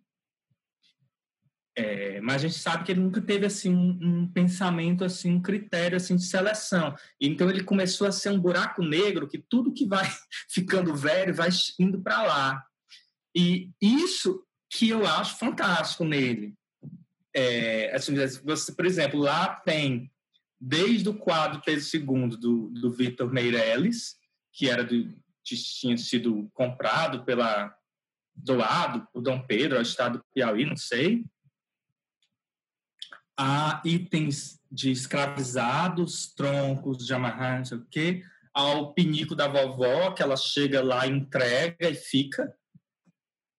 é, 1.76 2.20
mas 2.20 2.36
a 2.36 2.46
gente 2.46 2.60
sabe 2.60 2.84
que 2.84 2.92
ele 2.92 3.00
nunca 3.00 3.20
teve 3.20 3.46
assim 3.46 3.74
um, 3.74 3.98
um, 4.00 4.28
pensamento 4.28 5.02
assim, 5.02 5.32
um 5.32 5.42
critério 5.42 5.96
assim 5.96 6.14
de 6.14 6.22
seleção. 6.22 6.94
Então 7.20 7.50
ele 7.50 7.64
começou 7.64 8.06
a 8.06 8.12
ser 8.12 8.30
um 8.30 8.38
buraco 8.38 8.80
negro 8.80 9.26
que 9.26 9.38
tudo 9.38 9.72
que 9.72 9.88
vai 9.88 10.08
ficando 10.48 10.94
velho 10.94 11.34
vai 11.34 11.48
indo 11.80 12.00
para 12.00 12.22
lá. 12.22 12.71
E 13.34 13.70
isso 13.80 14.44
que 14.70 14.88
eu 14.88 15.06
acho 15.06 15.38
fantástico 15.38 16.04
nele. 16.04 16.54
É, 17.34 17.94
assim, 17.94 18.14
você, 18.44 18.72
por 18.72 18.84
exemplo, 18.84 19.20
lá 19.20 19.54
tem 19.56 20.10
desde 20.60 21.08
o 21.08 21.14
quadro 21.14 21.60
Pedro 21.64 21.84
II 21.92 22.36
do, 22.36 22.68
do 22.68 22.92
Vitor 22.92 23.32
Meirelles, 23.32 24.16
que 24.52 24.68
era 24.68 24.84
do, 24.84 25.12
tinha 25.42 25.96
sido 25.96 26.48
comprado 26.52 27.24
pela 27.24 27.74
doado 28.34 29.06
por 29.12 29.20
Dom 29.20 29.42
Pedro 29.42 29.76
ao 29.76 29.82
estado 29.82 30.18
do 30.18 30.24
Piauí, 30.32 30.64
não 30.64 30.76
sei, 30.76 31.24
há 33.36 33.82
itens 33.84 34.60
de 34.70 34.90
escravizados, 34.90 36.32
troncos 36.34 37.04
de 37.04 37.12
amarrar, 37.12 37.58
não 37.58 37.64
sei 37.64 37.78
o 37.78 37.86
quê, 37.90 38.24
ao 38.54 38.94
pinico 38.94 39.34
da 39.34 39.48
vovó, 39.48 40.12
que 40.12 40.22
ela 40.22 40.36
chega 40.36 40.82
lá, 40.82 41.06
entrega 41.06 41.88
e 41.88 41.94
fica, 41.94 42.54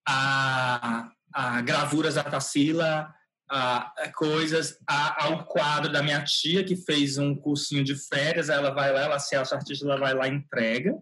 a, 0.07 1.09
a 1.33 1.61
gravuras 1.61 2.15
da 2.15 2.23
Tarsila, 2.23 3.13
a, 3.49 3.91
a 4.03 4.11
coisas, 4.13 4.77
ao 4.87 5.45
quadro 5.45 5.91
da 5.91 6.01
minha 6.01 6.23
tia, 6.23 6.63
que 6.63 6.75
fez 6.75 7.17
um 7.17 7.35
cursinho 7.35 7.83
de 7.83 7.95
férias, 7.95 8.49
ela 8.49 8.71
vai 8.71 8.91
lá, 8.91 9.01
ela 9.01 9.19
se 9.19 9.35
acha 9.35 9.55
artista, 9.55 9.85
ela 9.85 9.99
vai 9.99 10.13
lá 10.13 10.27
entrega, 10.27 10.93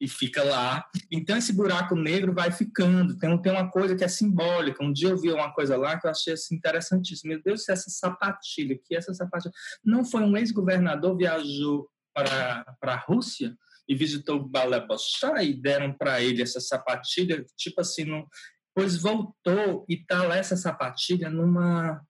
e 0.00 0.06
fica 0.06 0.42
lá. 0.44 0.84
Então, 1.10 1.36
esse 1.36 1.52
buraco 1.52 1.96
negro 1.96 2.32
vai 2.32 2.52
ficando. 2.52 3.18
Tem, 3.18 3.36
tem 3.42 3.52
uma 3.52 3.68
coisa 3.68 3.96
que 3.96 4.04
é 4.04 4.08
simbólica. 4.08 4.84
Um 4.84 4.92
dia 4.92 5.08
eu 5.08 5.20
vi 5.20 5.32
uma 5.32 5.52
coisa 5.52 5.76
lá 5.76 5.98
que 5.98 6.06
eu 6.06 6.10
achei 6.10 6.34
assim, 6.34 6.54
interessantíssima. 6.54 7.34
Meu 7.34 7.42
Deus, 7.42 7.68
essa 7.68 7.90
sapatilha, 7.90 8.78
que 8.84 8.94
essa 8.94 9.12
sapatilha. 9.12 9.52
Não 9.84 10.04
foi 10.04 10.22
um 10.22 10.36
ex-governador 10.36 11.16
viajou 11.16 11.88
para, 12.14 12.64
para 12.80 12.94
a 12.94 12.98
Rússia 12.98 13.56
e 13.88 13.94
visitou 13.94 14.36
o 14.36 14.48
Balé 14.48 14.84
Bochá 14.86 15.42
e 15.42 15.54
deram 15.54 15.92
para 15.92 16.20
ele 16.22 16.42
essa 16.42 16.60
sapatilha, 16.60 17.44
tipo 17.56 17.80
assim, 17.80 18.04
no, 18.04 18.28
pois 18.74 18.96
voltou 18.96 19.86
e 19.88 19.96
tá 19.96 20.22
lá 20.24 20.36
essa 20.36 20.56
sapatilha 20.56 21.30
numa. 21.30 22.04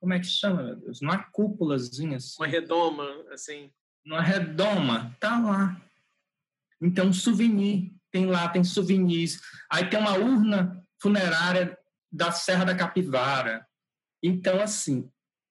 Como 0.00 0.14
é 0.14 0.18
que 0.18 0.26
chama, 0.26 0.62
meu 0.62 0.76
Deus? 0.76 1.00
Numa 1.00 1.22
cúpulazinha. 1.30 2.16
Assim. 2.16 2.36
Uma 2.38 2.46
redoma, 2.46 3.24
assim. 3.32 3.70
Numa 4.04 4.22
redoma, 4.22 5.16
tá 5.20 5.38
lá 5.38 5.80
então, 6.82 7.12
souvenir, 7.12 7.94
tem 8.10 8.26
lá, 8.26 8.48
tem 8.48 8.64
souvenirs. 8.64 9.40
Aí 9.70 9.88
tem 9.88 10.00
uma 10.00 10.14
urna 10.18 10.84
funerária 11.00 11.78
da 12.10 12.32
Serra 12.32 12.64
da 12.64 12.74
Capivara. 12.74 13.64
Então, 14.20 14.60
assim, 14.60 15.08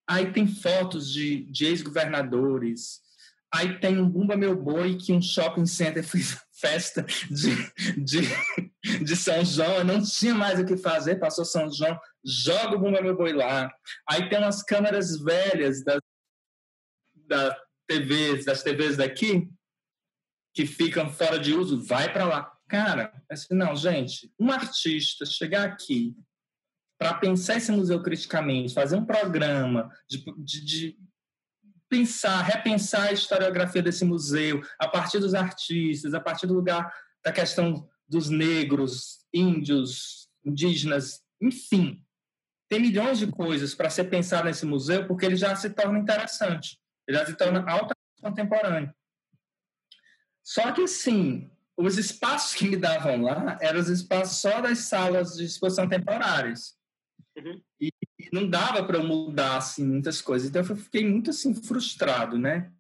aí 0.08 0.34
tem 0.34 0.46
fotos 0.46 1.10
de, 1.10 1.46
de 1.46 1.66
ex-governadores. 1.66 3.00
Aí 3.54 3.80
tem 3.80 4.00
um 4.00 4.10
Bumba 4.10 4.38
Meu 4.38 4.56
Boi, 4.56 4.98
que 4.98 5.12
um 5.12 5.22
shopping 5.22 5.66
center 5.66 6.04
fez 6.08 6.40
festa 6.54 7.04
de, 7.30 8.04
de, 8.04 9.04
de 9.04 9.16
São 9.16 9.44
João. 9.44 9.84
não 9.84 10.02
tinha 10.02 10.34
mais 10.34 10.60
o 10.60 10.66
que 10.66 10.78
fazer, 10.78 11.16
passou 11.16 11.44
São 11.44 11.72
João, 11.72 12.00
joga 12.24 12.76
o 12.76 12.80
Bumba 12.80 13.02
Meu 13.02 13.16
Boi 13.16 13.34
lá. 13.34 13.72
Aí 14.08 14.30
tem 14.30 14.40
umas 14.40 14.64
câmeras 14.64 15.20
velhas 15.20 15.84
das, 15.84 16.00
da 17.28 17.58
TVs, 17.88 18.46
das 18.46 18.64
TVs 18.64 18.98
daqui, 18.98 19.50
que 20.54 20.66
ficam 20.66 21.10
fora 21.10 21.40
de 21.40 21.54
uso, 21.54 21.84
vai 21.84 22.12
para 22.12 22.26
lá. 22.26 22.52
Cara, 22.70 23.12
assim, 23.30 23.54
não, 23.54 23.76
gente, 23.76 24.32
um 24.40 24.50
artista 24.52 25.26
chegar 25.26 25.66
aqui 25.66 26.16
para 26.98 27.16
pensar 27.16 27.58
esse 27.58 27.72
museu 27.72 28.02
criticamente, 28.02 28.74
fazer 28.74 28.96
um 28.96 29.06
programa 29.06 29.90
de, 30.08 30.24
de, 30.38 30.64
de, 30.66 31.00
pensar, 31.92 32.42
repensar 32.44 33.10
a 33.10 33.12
historiografia 33.12 33.84
desse 33.84 34.06
museu 34.06 34.64
a 34.80 34.88
partir 34.88 35.20
dos 35.20 35.34
artistas, 35.36 36.14
a 36.14 36.22
partir 36.22 36.48
do 36.48 36.54
lugar 36.54 36.92
da 37.24 37.34
questão 37.34 37.88
dos 38.08 38.30
negros, 38.30 39.26
índios, 39.34 40.30
indígenas, 40.44 41.22
enfim. 41.42 42.02
Tem 42.70 42.80
milhões 42.80 43.20
de 43.20 43.28
coisas 43.28 43.76
para 43.76 43.90
ser 43.90 44.06
pensado 44.06 44.46
nesse 44.46 44.66
museu 44.66 45.06
porque 45.06 45.26
ele 45.26 45.36
já 45.36 45.54
se 45.54 45.70
torna 45.70 46.00
interessante, 46.00 46.80
ele 47.06 47.18
já 47.18 47.26
se 47.26 47.36
torna 47.36 47.60
altamente 47.70 48.22
contemporâneo. 48.22 48.94
Só 50.42 50.72
que, 50.72 50.84
assim, 50.84 51.52
os 51.78 51.98
espaços 51.98 52.56
que 52.56 52.70
me 52.70 52.78
davam 52.78 53.22
lá 53.22 53.58
eram 53.60 53.80
os 53.82 53.90
espaços 53.90 54.38
só 54.38 54.62
das 54.62 54.80
salas 54.80 55.36
de 55.36 55.44
exposição 55.44 55.90
temporárias. 55.90 56.78
Uhum. 57.36 57.62
E, 57.82 57.92
não 58.32 58.48
dava 58.50 58.84
para 58.84 59.00
mudar, 59.00 59.58
assim, 59.58 59.86
muitas 59.86 60.22
coisas. 60.22 60.50
Então, 60.50 60.62
eu 60.62 60.76
fiquei 60.76 61.08
muito, 61.08 61.30
assim, 61.30 61.54
frustrado, 61.54 62.38
né? 62.38 62.72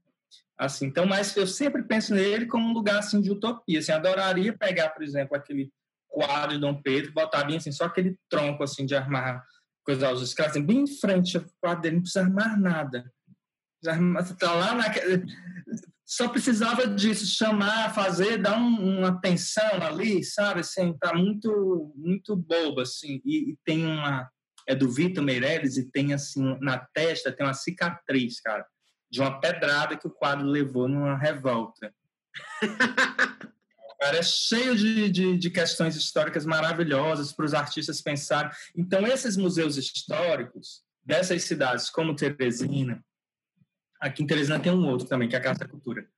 Assim, 0.58 0.86
então, 0.86 1.06
mas 1.06 1.36
eu 1.36 1.48
sempre 1.48 1.84
penso 1.84 2.14
nele 2.14 2.46
como 2.46 2.68
um 2.68 2.74
lugar, 2.74 3.00
assim, 3.00 3.22
de 3.22 3.32
utopia. 3.32 3.80
Assim, 3.80 3.92
adoraria 3.92 4.56
pegar, 4.58 4.90
por 4.90 5.04
exemplo, 5.04 5.36
aquele 5.36 5.72
quadro 6.08 6.56
de 6.56 6.62
Dom 6.62 6.82
Pedro, 6.82 7.14
botar 7.14 7.44
bem, 7.44 7.58
assim, 7.58 7.72
só 7.72 7.86
aquele 7.86 8.18
tronco, 8.30 8.64
assim, 8.64 8.86
de 8.86 8.96
armar 8.96 9.44
coisas 9.84 10.04
aos 10.04 10.22
escravos, 10.22 10.56
assim, 10.56 10.66
bem 10.66 10.82
em 10.82 10.88
frente 10.88 11.38
ao 11.38 11.44
quadro 11.60 11.82
dele, 11.82 11.96
não 11.96 12.04
precisa 12.04 12.25
armar 12.25 12.60
nada. 12.60 13.12
Está 13.82 14.54
lá 14.54 14.75
naquele 14.75 15.25
só 16.12 16.27
precisava 16.27 16.86
disso, 16.88 17.25
chamar, 17.25 17.96
fazer, 17.96 18.38
dar 18.38 18.58
um, 18.58 19.00
uma 19.00 19.08
atenção 19.08 19.82
ali, 19.82 20.22
sabe? 20.25 20.60
Assim, 20.60 20.92
tá 20.98 21.16
muito, 21.16 21.94
muito 21.96 22.36
bobo, 22.36 22.82
assim. 22.82 23.22
E, 23.24 23.51
e, 23.51 23.58
tem 23.64 23.86
uma... 23.86 24.30
É 24.68 24.76
do 24.76 24.90
Vitor 24.90 25.24
Meirelles 25.24 25.78
e 25.78 25.90
tem, 25.90 26.14
assim, 26.14 26.58
na 26.60 26.78
testa, 26.78 27.32
tem 27.32 27.46
uma 27.46 27.54
cicatriz, 27.54 28.40
cara, 28.40 28.66
de 29.10 29.22
uma 29.22 29.40
pedrada 29.40 29.98
que 29.98 30.08
o 30.08 30.12
quadro 30.12 30.46
levou 30.46 30.88
numa 30.88 31.18
revolta. 31.18 31.94
cara, 34.00 34.18
é 34.18 34.24
cheio 34.24 34.76
de, 34.76 35.10
de, 35.10 35.38
de 35.38 35.50
questões 35.50 35.96
históricas 35.96 36.46
maravilhosas 36.46 37.34
para 37.34 37.46
os 37.46 37.54
artistas 37.54 38.02
pensarem. 38.02 38.52
Então, 38.76 39.06
esses 39.06 39.36
museus 39.36 39.78
históricos 39.78 40.84
dessas 41.04 41.44
cidades, 41.44 41.90
como 41.90 42.16
Teresina, 42.16 43.04
Aqui 44.02 44.24
em 44.24 44.28
Teresina 44.28 44.60
tem 44.60 44.72
um 44.72 44.88
outro 44.88 45.08
também, 45.08 45.30
que 45.30 45.36
é 45.36 45.38
a 45.38 45.42
Casa 45.42 45.60
da 45.60 45.68
Cultura. 45.68 46.10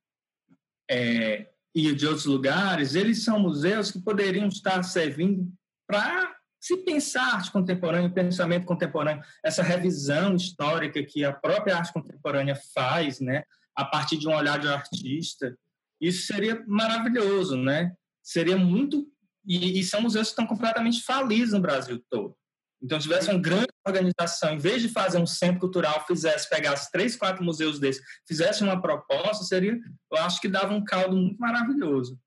É, 0.90 1.50
e 1.76 1.94
de 1.94 2.08
outros 2.08 2.26
lugares, 2.26 2.96
eles 2.96 3.26
são 3.26 3.38
museus 3.38 3.92
que 3.92 4.00
poderiam 4.00 4.48
estar 4.48 4.82
servindo 4.84 5.52
para 5.86 6.33
se 6.63 6.78
pensar 6.78 7.36
arte 7.36 7.52
contemporânea, 7.52 8.10
pensamento 8.10 8.65
contemporâneo, 8.65 9.21
essa 9.43 9.62
revisão 9.62 10.34
histórica 10.34 11.04
que 11.04 11.26
a 11.26 11.34
própria 11.34 11.76
arte 11.76 11.91
contemporânea 11.91 12.56
faz, 12.73 13.19
né, 13.19 13.43
a 13.76 13.84
partir 13.84 14.17
de 14.17 14.30
um 14.30 14.34
olhar 14.34 14.58
de 14.58 14.69
artista, 14.69 15.58
isso 15.99 16.26
seria 16.26 16.63
maravilhoso, 16.65 17.58
né? 17.58 17.91
Seria 18.21 18.56
muito 18.58 19.06
e, 19.45 19.78
e 19.78 19.84
são 19.84 20.02
museus 20.02 20.28
que 20.28 20.32
estão 20.32 20.47
completamente 20.47 21.04
falidos 21.04 21.52
no 21.52 21.60
Brasil 21.60 22.02
todo. 22.10 22.34
Então, 22.82 22.97
se 22.97 23.08
tivesse 23.08 23.30
uma 23.30 23.41
grande 23.41 23.67
organização, 23.86 24.54
em 24.54 24.58
vez 24.58 24.82
de 24.82 24.88
fazer 24.88 25.17
um 25.17 25.26
centro 25.26 25.60
cultural, 25.60 26.06
fizesse, 26.08 26.49
pegasse 26.49 26.89
três, 26.91 27.17
quatro 27.17 27.43
museus 27.43 27.78
desses, 27.78 28.02
fizesse 28.26 28.63
uma 28.63 28.82
proposta, 28.82 29.43
seria, 29.43 29.78
eu 30.12 30.17
acho 30.19 30.39
que 30.39 30.47
dava 30.47 30.73
um 30.73 30.84
caldo 30.84 31.17
muito 31.17 31.38
maravilhoso. 31.39 32.17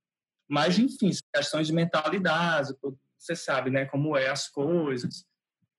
Mas, 0.46 0.79
enfim, 0.79 1.11
questões 1.35 1.66
de 1.66 1.72
mentalidade, 1.72 2.75
você 3.27 3.37
sabe, 3.37 3.71
né, 3.71 3.85
como 3.85 4.17
é 4.17 4.29
as 4.29 4.49
coisas. 4.49 5.25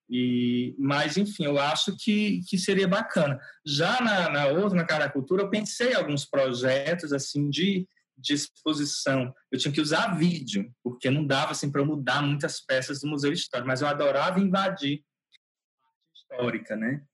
E, 0.09 0.75
mas, 0.79 1.17
enfim, 1.17 1.45
eu 1.45 1.59
acho 1.59 1.95
que, 1.97 2.41
que 2.47 2.57
seria 2.57 2.87
bacana. 2.87 3.39
Já 3.65 3.99
na, 4.01 4.29
na 4.29 4.45
outra, 4.47 4.77
na 4.77 4.85
Cara 4.85 5.09
Cultura, 5.09 5.43
eu 5.43 5.49
pensei 5.49 5.91
em 5.91 5.95
alguns 5.95 6.25
projetos, 6.25 7.11
assim, 7.11 7.49
de 7.49 7.87
de 8.17 8.33
exposição. 8.33 9.33
Eu 9.51 9.59
tinha 9.59 9.71
que 9.71 9.79
usar 9.79 10.17
vídeo, 10.17 10.73
porque 10.83 11.09
não 11.09 11.25
dava 11.25 11.51
assim 11.51 11.71
para 11.71 11.85
mudar 11.85 12.21
muitas 12.21 12.59
peças 12.59 13.01
do 13.01 13.07
Museu 13.07 13.31
Histórico, 13.31 13.67
mas 13.67 13.81
eu 13.81 13.87
adorava 13.87 14.39
invadir 14.39 15.03
a 15.03 16.35
histórica, 16.35 16.75
né? 16.75 17.05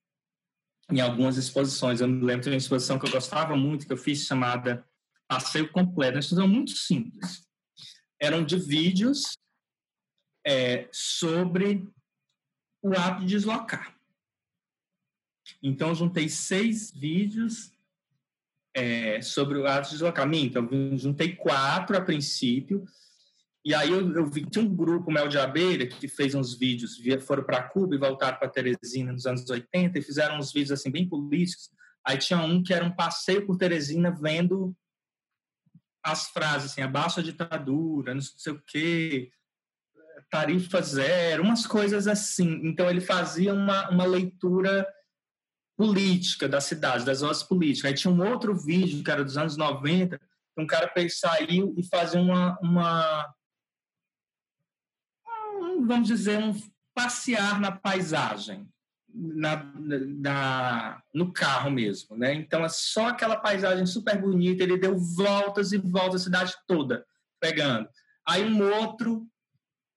Em 0.89 1.01
algumas 1.01 1.37
exposições, 1.37 1.99
eu 1.99 2.07
me 2.07 2.23
lembro 2.23 2.43
de 2.43 2.49
uma 2.49 2.57
exposição 2.57 2.97
que 2.97 3.05
eu 3.05 3.11
gostava 3.11 3.55
muito, 3.55 3.85
que 3.85 3.93
eu 3.93 3.97
fiz 3.97 4.25
chamada 4.25 4.85
Passeio 5.27 5.71
Completo, 5.71 6.13
uma 6.13 6.19
exposição 6.19 6.47
muito 6.47 6.71
simples. 6.71 7.45
Eram 8.19 8.43
de 8.43 8.57
vídeos 8.57 9.37
é, 10.45 10.87
sobre 10.91 11.87
o 12.81 12.93
ato 12.93 13.21
de 13.21 13.27
deslocar. 13.27 13.95
Então, 15.61 15.95
juntei 15.95 16.27
seis 16.27 16.91
vídeos 16.91 17.71
é, 18.73 19.21
sobre 19.21 19.57
o 19.57 19.67
ato 19.67 19.85
de 19.85 19.95
deslocamento. 19.95 20.57
Eu 20.57 20.97
juntei 20.97 21.35
quatro 21.35 21.97
a 21.97 22.01
princípio, 22.01 22.85
e 23.65 23.73
aí 23.73 23.89
eu, 23.89 24.13
eu 24.13 24.25
vi 24.25 24.43
que 24.43 24.49
tinha 24.49 24.65
um 24.65 24.75
grupo, 24.75 25.11
Mel 25.11 25.29
de 25.29 25.37
Abelha, 25.37 25.87
que 25.87 26.07
fez 26.07 26.35
uns 26.35 26.53
vídeos, 26.53 26.99
foram 27.25 27.43
para 27.43 27.63
Cuba 27.63 27.95
e 27.95 27.99
voltaram 27.99 28.37
para 28.37 28.49
Teresina 28.49 29.13
nos 29.13 29.25
anos 29.25 29.49
80 29.49 29.97
e 29.97 30.01
fizeram 30.01 30.37
uns 30.37 30.51
vídeos 30.51 30.71
assim 30.71 30.91
bem 30.91 31.07
políticos. 31.07 31.71
Aí 32.05 32.17
tinha 32.17 32.39
um 32.39 32.61
que 32.61 32.73
era 32.73 32.83
um 32.83 32.93
passeio 32.93 33.45
por 33.45 33.57
Teresina 33.57 34.11
vendo 34.11 34.75
as 36.03 36.27
frases 36.27 36.71
assim, 36.71 36.81
abaixo 36.81 37.21
a 37.21 37.23
ditadura, 37.23 38.13
não 38.13 38.21
sei 38.21 38.51
o 38.51 38.61
quê, 38.67 39.31
tarifa 40.33 40.81
zero, 40.81 41.43
umas 41.43 41.67
coisas 41.67 42.07
assim. 42.07 42.61
Então 42.63 42.89
ele 42.89 42.99
fazia 42.99 43.53
uma, 43.53 43.87
uma 43.91 44.03
leitura 44.03 44.91
política 45.77 46.49
da 46.49 46.59
cidade, 46.59 47.05
das 47.05 47.21
vozes 47.21 47.43
políticas. 47.43 47.91
Aí 47.91 47.95
tinha 47.95 48.11
um 48.11 48.27
outro 48.27 48.55
vídeo, 48.55 49.03
que 49.03 49.11
era 49.11 49.23
dos 49.23 49.37
anos 49.37 49.55
90, 49.55 50.19
um 50.57 50.65
cara 50.65 50.91
saiu 51.07 51.75
e 51.77 51.83
fazia 51.87 52.19
uma, 52.19 52.57
uma 52.63 53.31
um, 55.61 55.85
vamos 55.85 56.07
dizer, 56.07 56.39
um 56.39 56.59
passear 56.95 57.61
na 57.61 57.71
paisagem, 57.71 58.67
na, 59.13 59.63
na, 59.75 61.03
no 61.13 61.31
carro 61.31 61.69
mesmo, 61.69 62.17
né? 62.17 62.33
Então 62.33 62.65
é 62.65 62.69
só 62.69 63.09
aquela 63.09 63.37
paisagem 63.37 63.85
super 63.85 64.19
bonita, 64.19 64.63
ele 64.63 64.79
deu 64.79 64.97
voltas 64.97 65.73
e 65.73 65.77
voltas 65.77 66.21
a 66.21 66.23
cidade 66.23 66.55
toda, 66.67 67.05
pegando. 67.39 67.87
Aí 68.27 68.43
um 68.43 68.63
outro 68.79 69.27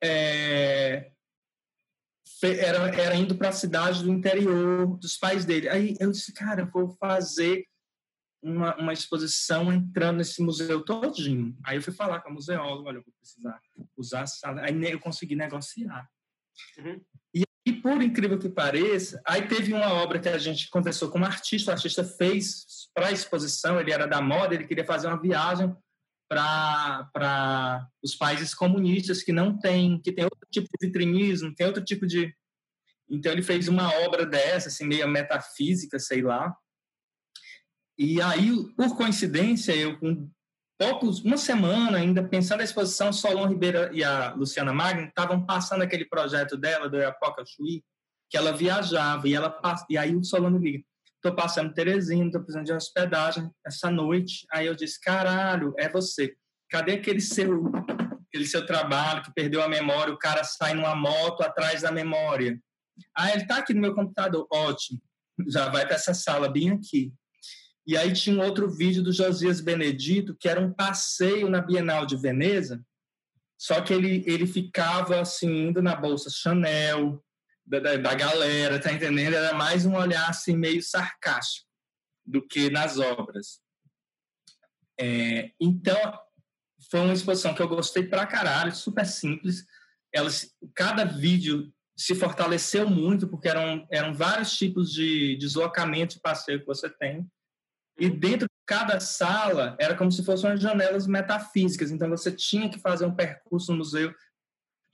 é, 0.03 1.11
era, 2.43 2.89
era 2.89 3.15
indo 3.15 3.37
para 3.37 3.49
a 3.49 3.53
cidade 3.53 4.03
do 4.03 4.11
interior 4.11 4.99
dos 4.99 5.17
pais 5.17 5.45
dele. 5.45 5.69
Aí 5.69 5.97
eu 5.99 6.11
disse, 6.11 6.33
cara, 6.33 6.63
eu 6.63 6.71
vou 6.71 6.89
fazer 6.97 7.67
uma, 8.43 8.77
uma 8.77 8.93
exposição 8.93 9.73
entrando 9.73 10.19
nesse 10.19 10.43
museu 10.43 10.85
todinho. 10.85 11.57
Aí 11.65 11.77
eu 11.77 11.83
fui 11.83 11.93
falar 11.93 12.21
com 12.21 12.29
a 12.29 12.33
museóloga, 12.33 12.89
olha, 12.89 12.99
eu 12.99 13.03
vou 13.03 13.15
precisar 13.19 13.61
usar 13.97 14.23
a 14.23 14.27
sala. 14.27 14.63
Aí 14.63 14.93
eu 14.93 15.01
consegui 15.01 15.35
negociar. 15.35 16.09
Uhum. 16.79 17.01
E, 17.35 17.43
e, 17.67 17.73
por 17.73 18.01
incrível 18.03 18.39
que 18.39 18.49
pareça, 18.49 19.21
aí 19.27 19.47
teve 19.47 19.73
uma 19.73 19.93
obra 19.93 20.19
que 20.19 20.29
a 20.29 20.39
gente 20.39 20.71
conversou 20.71 21.11
com 21.11 21.19
um 21.19 21.25
artista, 21.25 21.71
o 21.71 21.75
artista 21.75 22.05
fez 22.05 22.89
para 22.95 23.09
a 23.09 23.13
exposição, 23.13 23.81
ele 23.81 23.93
era 23.93 24.07
da 24.07 24.21
moda, 24.21 24.55
ele 24.55 24.67
queria 24.67 24.85
fazer 24.85 25.09
uma 25.09 25.21
viagem 25.21 25.75
para 26.29 27.89
os 28.03 28.15
países 28.15 28.55
comunistas 28.55 29.23
que 29.23 29.33
não 29.33 29.59
tem, 29.59 30.01
que 30.01 30.13
tem 30.13 30.25
outro 30.25 30.47
tipo 30.51 30.69
de 30.69 30.87
vitrinismo, 30.87 31.55
tem 31.55 31.67
outro 31.67 31.85
tipo 31.85 32.07
de... 32.07 32.35
Então 33.09 33.31
ele 33.31 33.43
fez 33.43 33.69
uma 33.69 33.93
obra 34.01 34.27
dessa, 34.27 34.69
assim, 34.69 34.85
meio 34.85 35.07
metafísica, 35.07 35.99
sei 35.99 36.23
lá, 36.23 36.53
e 37.99 38.21
aí, 38.21 38.53
por 38.77 38.95
coincidência, 38.95 39.75
eu 39.75 39.99
com 39.99 40.31
poucos, 40.79 41.25
uma 41.25 41.39
semana 41.39 41.97
ainda 41.97 42.23
pensando 42.23 42.59
na 42.59 42.65
exposição, 42.65 43.11
Solon 43.11 43.49
Ribeiro 43.49 43.95
e 43.95 44.05
a 44.05 44.35
Luciana 44.35 44.73
Magno 44.73 45.09
estavam 45.09 45.47
passando 45.47 45.81
aquele 45.81 46.05
projeto 46.05 46.59
dela 46.59 46.91
do 46.91 46.99
Iapoca 46.99 47.43
Chuí, 47.47 47.83
que 48.29 48.37
ela 48.37 48.53
viajava 48.53 49.27
e 49.27 49.35
ela 49.35 49.59
e 49.89 49.97
aí 49.97 50.15
o 50.15 50.23
Solon 50.23 50.51
me 50.51 50.59
liga, 50.59 50.85
tô 51.27 51.35
passando 51.35 51.75
Teresina, 51.75 52.31
tô 52.31 52.39
precisando 52.39 52.67
de 52.67 52.73
hospedagem 52.73 53.51
essa 53.67 53.91
noite. 53.91 54.47
Aí 54.53 54.67
eu 54.67 54.77
disse, 54.77 55.01
caralho, 55.01 55.75
é 55.77 55.89
você. 55.89 56.37
Cadê 56.71 56.93
aquele 56.93 57.21
seu 57.21 57.65
aquele 58.29 58.47
seu 58.47 58.65
trabalho 58.67 59.23
que 59.23 59.33
perdeu 59.33 59.63
a 59.63 59.69
memória, 59.69 60.13
o 60.13 60.19
cara 60.19 60.45
sai 60.45 60.75
numa 60.75 60.95
moto 60.95 61.43
atrás 61.43 61.83
da 61.83 61.91
memória. 61.91 62.61
Ah, 63.17 63.31
ele 63.33 63.47
tá 63.47 63.59
aqui 63.59 63.73
no 63.73 63.81
meu 63.81 63.95
computador, 63.95 64.47
ótimo. 64.53 65.01
Já 65.49 65.69
vai 65.69 65.87
para 65.87 65.97
essa 65.97 66.15
sala 66.15 66.49
bem 66.49 66.71
aqui. 66.71 67.13
E 67.87 67.97
aí 67.97 68.13
tinha 68.13 68.37
um 68.37 68.45
outro 68.45 68.69
vídeo 68.69 69.03
do 69.03 69.13
Josias 69.13 69.61
Benedito, 69.61 70.37
que 70.39 70.49
era 70.49 70.61
um 70.61 70.73
passeio 70.73 71.49
na 71.49 71.61
Bienal 71.61 72.05
de 72.05 72.17
Veneza, 72.17 72.85
só 73.59 73.81
que 73.81 73.93
ele, 73.93 74.23
ele 74.27 74.47
ficava 74.47 75.21
assim, 75.21 75.69
indo 75.69 75.81
na 75.81 75.97
bolsa 75.97 76.29
Chanel, 76.31 77.25
da, 77.67 77.81
da, 77.81 77.97
da 77.97 78.15
galera, 78.15 78.81
tá 78.81 78.93
entendendo? 78.93 79.35
Era 79.35 79.53
mais 79.53 79.85
um 79.85 79.97
olhar 79.97 80.31
assim, 80.31 80.57
meio 80.57 80.83
sarcástico 80.83 81.67
do 82.25 82.47
que 82.47 82.71
nas 82.71 82.99
obras. 82.99 83.61
É, 84.99 85.51
então, 85.61 85.99
foi 86.91 87.01
uma 87.01 87.13
exposição 87.13 87.55
que 87.55 87.61
eu 87.61 87.69
gostei 87.69 88.05
pra 88.05 88.27
caralho, 88.27 88.75
super 88.75 89.05
simples. 89.05 89.65
Elas, 90.13 90.55
cada 90.75 91.05
vídeo 91.05 91.73
se 91.97 92.15
fortaleceu 92.15 92.89
muito, 92.89 93.27
porque 93.27 93.49
eram, 93.49 93.87
eram 93.91 94.15
vários 94.15 94.57
tipos 94.57 94.93
de 94.93 95.37
deslocamento 95.37 96.15
de 96.15 96.21
passeio 96.21 96.61
que 96.61 96.67
você 96.67 96.89
tem. 96.89 97.27
E 97.99 98.11
dentro 98.11 98.47
de 98.47 98.55
cada 98.67 99.01
sala 99.01 99.77
era 99.81 99.97
como 99.97 100.13
se 100.13 100.23
fossem 100.23 100.57
janelas 100.57 101.07
metafísicas. 101.07 101.91
Então 101.91 102.09
você 102.11 102.31
tinha 102.31 102.69
que 102.69 102.79
fazer 102.79 103.07
um 103.07 103.15
percurso 103.15 103.73
no 103.73 103.79
museu. 103.79 104.15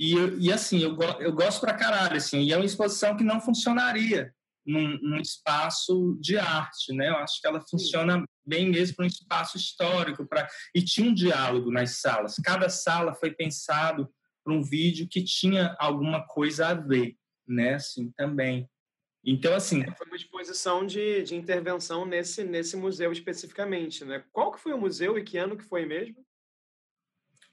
E, 0.02 0.16
e 0.48 0.52
assim, 0.52 0.80
eu, 0.80 0.98
eu 1.20 1.32
gosto 1.32 1.60
pra 1.60 1.74
caralho. 1.74 2.16
Assim, 2.16 2.40
e 2.40 2.52
é 2.52 2.56
uma 2.56 2.66
exposição 2.66 3.16
que 3.16 3.22
não 3.22 3.40
funcionaria 3.40 4.34
num, 4.66 4.98
num 5.00 5.20
espaço 5.20 6.18
de 6.20 6.36
arte. 6.36 6.92
Né? 6.92 7.08
Eu 7.08 7.18
acho 7.18 7.40
que 7.40 7.46
ela 7.46 7.60
funciona 7.60 8.24
bem 8.44 8.68
mesmo 8.68 8.96
para 8.96 9.04
um 9.04 9.08
espaço 9.08 9.56
histórico. 9.56 10.26
Pra... 10.26 10.48
E 10.74 10.82
tinha 10.82 11.08
um 11.08 11.14
diálogo 11.14 11.70
nas 11.70 12.00
salas. 12.00 12.34
Cada 12.44 12.68
sala 12.68 13.14
foi 13.14 13.30
pensado 13.30 14.12
para 14.42 14.52
um 14.52 14.60
vídeo 14.60 15.06
que 15.08 15.22
tinha 15.22 15.76
alguma 15.78 16.26
coisa 16.26 16.66
a 16.66 16.74
ver. 16.74 17.16
Né? 17.46 17.74
Assim, 17.74 18.10
também. 18.16 18.68
Então, 19.24 19.54
assim... 19.54 19.84
É, 19.84 19.94
foi 19.94 20.08
uma 20.08 20.16
exposição 20.16 20.84
de, 20.84 21.22
de 21.22 21.36
intervenção 21.36 22.04
nesse, 22.04 22.42
nesse 22.42 22.76
museu 22.76 23.12
especificamente, 23.12 24.04
né? 24.04 24.24
Qual 24.32 24.50
que 24.50 24.58
foi 24.58 24.72
o 24.72 24.78
museu 24.78 25.16
e 25.16 25.22
que 25.22 25.38
ano 25.38 25.56
que 25.56 25.62
foi 25.62 25.86
mesmo? 25.86 26.26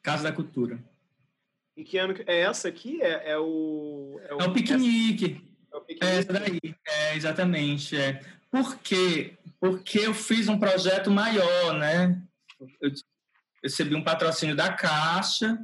Casa 0.01 0.23
da 0.23 0.31
Cultura. 0.31 0.83
E 1.79 1.83
que 1.85 1.97
ano. 1.97 2.13
É 2.27 2.41
essa 2.41 2.67
aqui? 2.67 3.01
É, 3.01 3.31
é 3.31 3.37
o... 3.37 4.19
É 4.23 4.33
o, 4.33 4.39
é 4.41 4.47
o 4.47 4.53
piquenique. 4.53 5.41
É, 5.71 5.77
o 5.77 5.81
piquenique. 5.81 6.05
é 6.05 6.19
essa 6.19 6.33
daí. 6.33 6.59
É, 6.85 7.15
exatamente. 7.15 7.95
É. 7.95 8.21
Por 8.51 8.77
quê? 8.79 9.37
Porque 9.61 9.99
eu 9.99 10.13
fiz 10.13 10.49
um 10.49 10.59
projeto 10.59 11.09
maior, 11.09 11.73
né? 11.75 12.21
Eu 12.81 12.91
recebi 13.63 13.95
um 13.95 14.03
patrocínio 14.03 14.57
da 14.57 14.73
Caixa, 14.73 15.57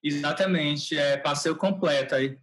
exatamente, 0.00 0.96
é 0.96 1.16
passeio 1.16 1.56
completo 1.56 2.14
aí. 2.14 2.38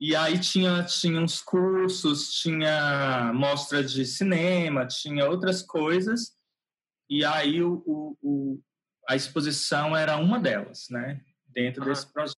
E 0.00 0.14
aí 0.14 0.38
tinha, 0.38 0.84
tinha 0.84 1.20
uns 1.20 1.40
cursos, 1.40 2.34
tinha 2.40 3.32
mostra 3.34 3.82
de 3.82 4.04
cinema, 4.04 4.86
tinha 4.86 5.28
outras 5.28 5.62
coisas. 5.62 6.36
E 7.10 7.24
aí 7.24 7.60
o, 7.60 7.82
o, 7.84 8.16
o 8.22 8.62
a 9.08 9.16
exposição 9.16 9.96
era 9.96 10.16
uma 10.16 10.38
delas, 10.38 10.86
né? 10.90 11.20
Dentro 11.56 11.82
ah. 11.82 11.86
desse 11.86 12.12
projeto. 12.12 12.36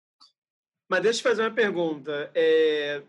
Mas 0.88 1.02
deixa 1.02 1.18
eu 1.18 1.22
te 1.22 1.30
fazer 1.30 1.42
uma 1.42 1.54
pergunta. 1.54 2.32
É... 2.36 3.02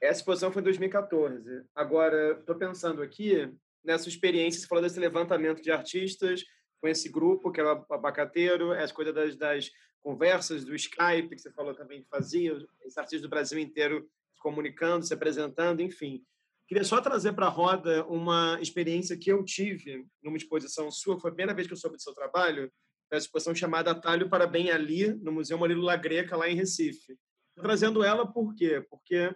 Essa 0.00 0.20
exposição 0.20 0.50
foi 0.50 0.62
em 0.62 0.64
2014. 0.64 1.62
Agora, 1.74 2.38
estou 2.40 2.56
pensando 2.56 3.02
aqui 3.02 3.52
nessa 3.84 4.08
experiência, 4.08 4.60
você 4.60 4.66
falou 4.66 4.82
desse 4.82 4.98
levantamento 4.98 5.62
de 5.62 5.70
artistas 5.70 6.42
com 6.80 6.88
esse 6.88 7.10
grupo, 7.10 7.52
que 7.52 7.60
era 7.60 7.74
o 7.74 7.94
Abacateiro, 7.94 8.72
as 8.72 8.90
coisas 8.90 9.14
das, 9.14 9.36
das 9.36 9.70
conversas 10.00 10.64
do 10.64 10.74
Skype, 10.74 11.28
que 11.28 11.38
você 11.38 11.52
falou 11.52 11.74
também 11.74 12.02
que 12.02 12.08
fazia, 12.08 12.54
os 12.54 12.96
artistas 12.96 13.20
do 13.20 13.28
Brasil 13.28 13.58
inteiro 13.58 14.08
se 14.34 14.40
comunicando, 14.40 15.04
se 15.04 15.12
apresentando, 15.12 15.82
enfim. 15.82 16.24
Queria 16.66 16.84
só 16.84 16.98
trazer 17.00 17.34
para 17.34 17.46
a 17.46 17.50
roda 17.50 18.06
uma 18.06 18.58
experiência 18.62 19.18
que 19.18 19.30
eu 19.30 19.44
tive 19.44 20.06
numa 20.22 20.38
exposição 20.38 20.90
sua, 20.90 21.20
foi 21.20 21.30
a 21.30 21.34
primeira 21.34 21.54
vez 21.54 21.66
que 21.66 21.74
eu 21.74 21.76
soube 21.76 21.96
do 21.96 22.02
seu 22.02 22.14
trabalho, 22.14 22.72
uma 23.16 23.18
exposição 23.18 23.54
chamada 23.54 23.90
Atalho 23.90 24.28
para 24.28 24.46
Bem 24.46 24.70
Ali, 24.70 25.12
no 25.14 25.32
Museu 25.32 25.58
Murilo 25.58 25.82
La 25.82 25.96
Greca, 25.96 26.36
lá 26.36 26.48
em 26.48 26.54
Recife. 26.54 27.18
trazendo 27.56 28.02
ela 28.02 28.26
por 28.26 28.54
quê? 28.54 28.84
Porque 28.88 29.34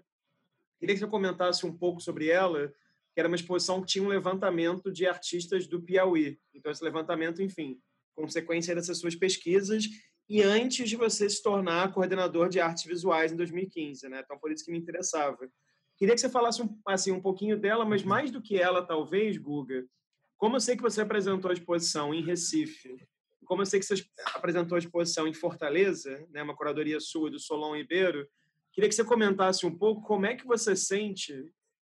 queria 0.79 0.95
que 0.95 1.01
você 1.01 1.07
comentasse 1.07 1.67
um 1.67 1.77
pouco 1.77 2.01
sobre 2.01 2.29
ela, 2.29 2.73
que 3.13 3.21
era 3.21 3.29
uma 3.29 3.37
exposição 3.37 3.81
que 3.81 3.87
tinha 3.87 4.05
um 4.05 4.09
levantamento 4.09 4.91
de 4.91 5.07
artistas 5.07 5.67
do 5.67 5.83
Piauí. 5.83 6.39
Então, 6.55 6.71
esse 6.73 6.83
levantamento, 6.83 7.43
enfim, 7.43 7.79
consequência 8.15 8.75
dessas 8.75 8.99
suas 8.99 9.15
pesquisas 9.15 9.85
e 10.29 10.43
antes 10.43 10.89
de 10.89 10.97
você 10.97 11.29
se 11.29 11.43
tornar 11.43 11.93
coordenador 11.93 12.49
de 12.49 12.61
artes 12.61 12.85
visuais 12.85 13.33
em 13.33 13.37
2015, 13.37 14.09
né? 14.09 14.23
Então, 14.25 14.39
por 14.39 14.51
isso 14.51 14.65
que 14.65 14.73
me 14.73 14.79
interessava. 14.79 15.39
Queria 15.97 16.15
que 16.15 16.21
você 16.21 16.31
falasse 16.31 16.63
um, 16.63 16.79
assim, 16.87 17.13
um 17.13 17.21
pouquinho 17.21 17.59
dela, 17.59 17.85
mas 17.85 18.03
mais 18.03 18.31
do 18.31 18.41
que 18.41 18.57
ela, 18.57 18.85
talvez, 18.85 19.37
Guga, 19.37 19.85
como 20.37 20.57
eu 20.57 20.61
sei 20.61 20.77
que 20.77 20.83
você 20.83 21.03
apresentou 21.03 21.51
a 21.51 21.55
exposição 21.55 22.13
em 22.13 22.23
Recife, 22.23 22.97
como 23.55 23.63
eu 23.63 23.67
sei 23.67 23.79
que 23.79 23.87
você 23.87 24.05
apresentou 24.35 24.75
a 24.75 24.81
exposição 24.81 25.29
em 25.29 25.33
Fortaleza, 25.33 26.27
né, 26.33 26.43
uma 26.43 26.57
curadoria 26.57 26.99
sua 26.99 27.31
do 27.31 27.39
Solon 27.39 27.77
Ribeiro, 27.77 28.29
queria 28.73 28.89
que 28.89 28.95
você 28.97 29.05
comentasse 29.05 29.65
um 29.65 29.73
pouco 29.73 30.03
como 30.03 30.27
é 30.27 30.35
que 30.35 30.45
você 30.45 30.75
sente 30.75 31.33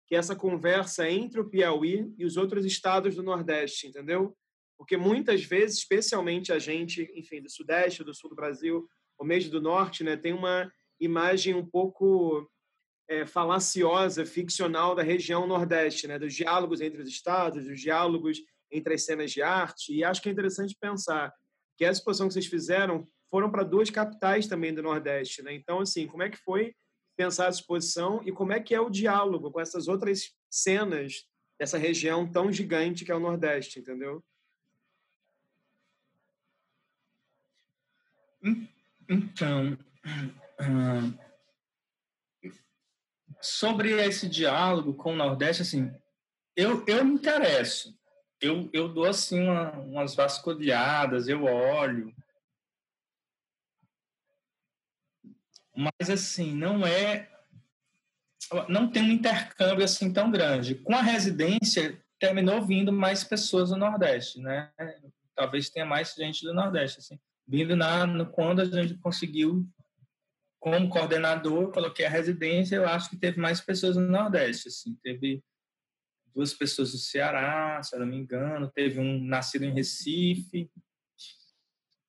que 0.08 0.15
essa 0.15 0.36
conversa 0.36 1.08
entre 1.08 1.39
o 1.39 1.47
Piauí 1.47 2.12
e 2.17 2.25
os 2.25 2.38
outros 2.38 2.65
estados 2.65 3.15
do 3.15 3.21
Nordeste, 3.21 3.86
entendeu? 3.86 4.36
Porque 4.79 4.97
muitas 4.97 5.43
vezes, 5.43 5.77
especialmente 5.77 6.51
a 6.51 6.58
gente, 6.58 7.08
enfim, 7.13 7.39
do 7.39 7.51
Sudeste, 7.51 8.03
do 8.03 8.15
Sul 8.15 8.32
do 8.32 8.36
Brasil, 8.36 8.89
ou 9.15 9.23
mesmo 9.23 9.51
do 9.51 9.62
Norte, 9.62 10.03
né, 10.03 10.17
tem 10.17 10.34
uma 10.34 10.71
imagem 10.99 11.53
um 11.53 11.63
pouco 11.63 12.49
é, 13.08 13.27
falaciosa, 13.27 14.25
ficcional 14.25 14.95
da 14.95 15.03
região 15.03 15.45
Nordeste, 15.45 16.08
né, 16.08 16.17
dos 16.17 16.34
diálogos 16.34 16.82
entre 16.82 16.99
os 16.99 17.08
estados, 17.08 17.67
dos 17.67 17.79
diálogos 17.79 18.39
entre 18.71 18.95
as 18.95 19.05
cenas 19.05 19.29
de 19.29 19.43
arte. 19.43 19.93
E 19.93 20.03
acho 20.03 20.19
que 20.19 20.29
é 20.29 20.32
interessante 20.32 20.75
pensar 20.82 21.32
que 21.79 21.85
essa 21.85 21.99
exposição 21.99 22.27
que 22.27 22.33
vocês 22.33 22.45
fizeram 22.45 23.07
foram 23.29 23.49
para 23.49 23.63
duas 23.63 23.89
capitais 23.89 24.47
também 24.47 24.73
do 24.73 24.83
Nordeste. 24.83 25.41
Né? 25.41 25.53
Então, 25.53 25.79
assim, 25.79 26.05
como 26.05 26.21
é 26.21 26.29
que 26.29 26.35
foi 26.35 26.75
pensar 27.15 27.45
a 27.45 27.49
exposição 27.49 28.21
e 28.25 28.33
como 28.33 28.51
é 28.51 28.59
que 28.59 28.75
é 28.75 28.81
o 28.81 28.89
diálogo 28.89 29.49
com 29.49 29.61
essas 29.61 29.87
outras 29.87 30.35
cenas 30.49 31.25
dessa 31.57 31.77
região 31.77 32.29
tão 32.29 32.51
gigante 32.51 33.05
que 33.05 33.11
é 33.13 33.15
o 33.15 33.19
Nordeste, 33.19 33.79
entendeu? 33.79 34.21
Então, 39.07 39.77
sobre 43.41 43.91
esse 44.01 44.27
diálogo 44.27 44.93
com 44.93 45.13
o 45.13 45.15
Nordeste, 45.15 45.61
assim, 45.61 45.89
eu, 46.57 46.85
eu 46.85 47.05
me 47.05 47.13
interesso. 47.13 47.97
Eu, 48.41 48.69
eu 48.71 48.88
dou, 48.88 49.06
assim, 49.06 49.41
uma, 49.41 49.71
umas 49.71 50.15
vasculhadas, 50.15 51.28
eu 51.28 51.43
olho. 51.43 52.13
Mas, 55.75 56.10
assim, 56.10 56.54
não 56.54 56.86
é... 56.86 57.30
Não 58.67 58.89
tem 58.89 59.04
um 59.04 59.12
intercâmbio, 59.12 59.84
assim, 59.86 60.12
tão 60.12 60.32
grande. 60.32 60.75
Com 60.75 60.95
a 60.95 61.02
residência, 61.02 62.02
terminou 62.17 62.65
vindo 62.65 62.91
mais 62.91 63.23
pessoas 63.23 63.69
do 63.69 63.78
Nordeste, 63.78 64.39
né? 64.39 64.71
Talvez 65.36 65.69
tenha 65.69 65.86
mais 65.86 66.13
gente 66.15 66.43
do 66.43 66.54
Nordeste, 66.54 66.99
assim 66.99 67.19
vindo 67.49 67.75
na, 67.75 68.06
no, 68.06 68.28
quando 68.28 68.62
a 68.62 68.65
gente 68.65 68.93
conseguiu 68.99 69.67
como 70.60 70.89
coordenador, 70.89 71.71
coloquei 71.71 72.06
a 72.06 72.10
residência, 72.10 72.75
eu 72.75 72.88
acho 72.88 73.10
que 73.10 73.17
teve 73.17 73.39
mais 73.39 73.60
pessoas 73.60 73.95
no 73.95 74.08
Nordeste, 74.08 74.67
assim, 74.67 74.93
teve 75.02 75.41
duas 76.39 76.54
pessoas 76.54 76.93
do 76.93 76.97
Ceará, 76.97 77.84
se 77.84 77.93
eu 77.93 77.99
não 77.99 78.08
me 78.08 78.15
engano, 78.15 78.71
teve 78.71 78.97
um 78.97 79.21
nascido 79.21 79.65
em 79.65 79.73
Recife, 79.73 80.71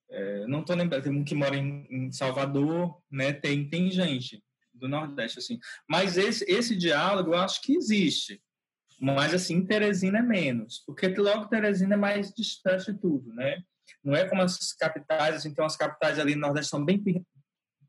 é, 0.08 0.46
não 0.46 0.60
estou 0.60 0.76
lembrando, 0.76 1.02
tem 1.02 1.12
um 1.12 1.24
que 1.24 1.34
mora 1.34 1.56
em, 1.56 1.84
em, 1.90 2.12
Salvador, 2.12 3.02
né? 3.10 3.32
Tem, 3.32 3.68
tem 3.68 3.90
gente 3.90 4.40
do 4.72 4.88
Nordeste, 4.88 5.40
assim. 5.40 5.58
Mas 5.88 6.16
esse, 6.16 6.44
esse 6.48 6.76
diálogo 6.76 7.34
eu 7.34 7.38
acho 7.38 7.60
que 7.60 7.76
existe. 7.76 8.40
Mas, 9.00 9.34
assim, 9.34 9.64
Teresina 9.64 10.18
é 10.18 10.22
menos. 10.22 10.82
Porque 10.86 11.08
logo 11.08 11.48
Teresina 11.48 11.94
é 11.94 11.98
mais 11.98 12.32
distante 12.32 12.92
de 12.92 13.00
tudo, 13.00 13.32
né? 13.34 13.62
Não 14.02 14.14
é 14.14 14.28
como 14.28 14.42
as 14.42 14.72
capitais, 14.72 15.36
assim, 15.36 15.52
tem 15.52 15.62
umas 15.62 15.76
capitais 15.76 16.18
ali 16.18 16.34
no 16.34 16.42
Nordeste 16.42 16.70
são 16.70 16.84
bem, 16.84 17.02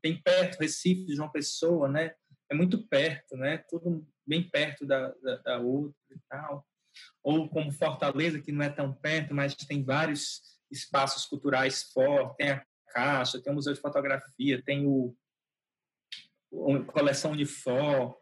bem 0.02 0.20
perto, 0.22 0.58
Recife, 0.58 1.14
João 1.14 1.30
Pessoa, 1.30 1.88
né? 1.88 2.14
É 2.50 2.54
muito 2.54 2.86
perto, 2.88 3.36
né? 3.36 3.58
Tudo 3.68 4.06
bem 4.26 4.48
perto 4.48 4.86
da, 4.86 5.08
da, 5.22 5.36
da 5.36 5.58
outra 5.58 5.94
e 6.10 6.18
tal. 6.28 6.66
Ou 7.22 7.48
como 7.48 7.72
Fortaleza, 7.72 8.40
que 8.40 8.52
não 8.52 8.64
é 8.64 8.68
tão 8.68 8.92
perto, 8.92 9.34
mas 9.34 9.54
tem 9.54 9.82
vários 9.82 10.42
espaços 10.70 11.26
culturais 11.26 11.84
fortes, 11.92 12.36
tem 12.36 12.50
a 12.50 12.64
Caixa, 12.88 13.40
tem 13.40 13.52
o 13.52 13.56
Museu 13.56 13.72
de 13.72 13.80
Fotografia, 13.80 14.62
tem 14.62 14.86
o 14.86 15.16
a 16.52 16.92
coleção 16.92 17.32
Unifor, 17.32 18.14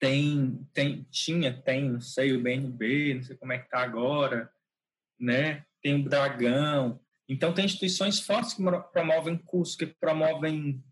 tem, 0.00 0.68
tem, 0.72 1.04
tinha, 1.04 1.62
tem, 1.62 1.88
não 1.88 2.00
sei, 2.00 2.34
o 2.34 2.42
BNB, 2.42 3.14
não 3.14 3.22
sei 3.22 3.36
como 3.36 3.52
é 3.52 3.58
que 3.58 3.64
está 3.64 3.80
agora, 3.80 4.52
né? 5.18 5.64
Tem 5.80 5.94
o 5.94 6.08
Dragão. 6.08 7.00
Então, 7.28 7.54
tem 7.54 7.64
instituições 7.64 8.20
fortes 8.20 8.54
que 8.54 8.62
promovem 8.92 9.38
cursos, 9.38 9.76
que 9.76 9.86
promovem 9.86 10.84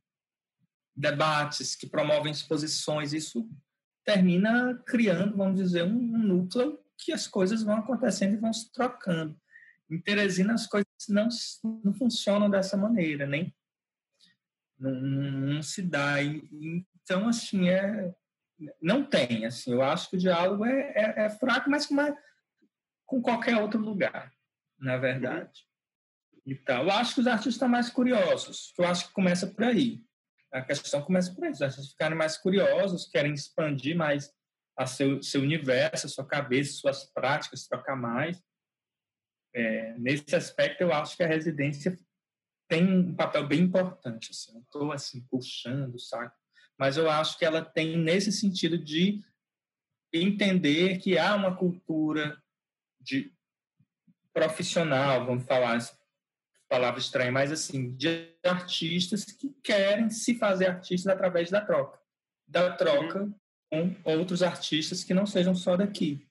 debates, 0.96 1.74
que 1.74 1.86
promovem 1.86 2.32
exposições. 2.32 3.12
Isso 3.12 3.50
termina 4.04 4.80
criando, 4.86 5.36
vamos 5.36 5.60
dizer, 5.60 5.84
um 5.84 6.18
núcleo 6.18 6.78
que 6.98 7.12
as 7.12 7.26
coisas 7.26 7.62
vão 7.62 7.76
acontecendo 7.76 8.34
e 8.34 8.40
vão 8.40 8.52
se 8.52 8.70
trocando. 8.72 9.36
Em 9.90 10.00
Teresina 10.00 10.54
as 10.54 10.66
coisas 10.66 10.88
não, 11.08 11.28
não 11.84 11.92
funcionam 11.92 12.48
dessa 12.48 12.76
maneira, 12.76 13.26
nem 13.26 13.54
não, 14.78 14.92
não 14.92 15.62
se 15.62 15.82
dá. 15.82 16.22
Então, 16.22 17.28
assim, 17.28 17.68
é, 17.68 18.14
não 18.80 19.04
tem. 19.04 19.44
Assim, 19.44 19.72
eu 19.72 19.82
acho 19.82 20.10
que 20.10 20.16
o 20.16 20.18
diálogo 20.18 20.64
é, 20.64 20.92
é, 20.94 21.14
é 21.24 21.30
fraco, 21.30 21.70
mas 21.70 21.86
com, 21.86 21.94
uma, 21.94 22.16
com 23.06 23.22
qualquer 23.22 23.56
outro 23.56 23.80
lugar, 23.80 24.32
na 24.78 24.96
verdade. 24.96 25.66
Então, 26.44 26.82
eu 26.82 26.90
acho 26.90 27.14
que 27.14 27.20
os 27.20 27.26
artistas 27.26 27.54
estão 27.54 27.68
mais 27.68 27.88
curiosos. 27.88 28.72
Eu 28.76 28.84
acho 28.86 29.08
que 29.08 29.14
começa 29.14 29.46
por 29.46 29.64
aí. 29.64 30.02
A 30.52 30.62
questão 30.62 31.02
começa 31.02 31.34
por. 31.34 31.48
Os 31.48 31.62
artistas 31.62 31.90
ficarem 31.90 32.16
mais 32.16 32.36
curiosos, 32.36 33.08
querem 33.08 33.32
expandir 33.32 33.96
mais 33.96 34.30
a 34.76 34.86
seu, 34.86 35.22
seu 35.22 35.40
universo, 35.40 36.06
a 36.06 36.10
sua 36.10 36.26
cabeça, 36.26 36.72
suas 36.72 37.04
práticas, 37.12 37.66
trocar 37.66 37.96
mais. 37.96 38.42
É, 39.54 39.94
nesse 39.98 40.34
aspecto, 40.34 40.82
eu 40.82 40.92
acho 40.92 41.16
que 41.16 41.22
a 41.22 41.28
residência 41.28 41.98
tem 42.68 42.86
um 42.86 43.14
papel 43.14 43.46
bem 43.46 43.60
importante. 43.60 44.30
Assim, 44.30 44.52
não 44.52 44.62
estou 44.62 44.92
assim 44.92 45.20
puxando 45.30 45.94
o 45.94 45.98
saco, 45.98 46.36
mas 46.78 46.96
eu 46.96 47.10
acho 47.10 47.38
que 47.38 47.44
ela 47.44 47.62
tem 47.62 47.96
nesse 47.96 48.32
sentido 48.32 48.78
de 48.78 49.22
entender 50.12 50.98
que 50.98 51.18
há 51.18 51.34
uma 51.34 51.56
cultura 51.56 52.42
de 53.00 53.32
profissional, 54.32 55.26
vamos 55.26 55.44
falar 55.44 55.78
palavra 56.74 57.00
estranha, 57.00 57.30
mas 57.30 57.52
assim, 57.52 57.94
de 57.94 58.28
artistas 58.44 59.24
que 59.24 59.54
querem 59.62 60.10
se 60.10 60.34
fazer 60.36 60.66
artistas 60.66 61.12
através 61.12 61.50
da 61.50 61.60
troca, 61.60 61.98
da 62.46 62.72
troca 62.72 63.22
uhum. 63.72 63.94
com 63.94 64.10
outros 64.10 64.42
artistas 64.42 65.04
que 65.04 65.14
não 65.14 65.26
sejam 65.26 65.54
só 65.54 65.76
daqui 65.76 66.26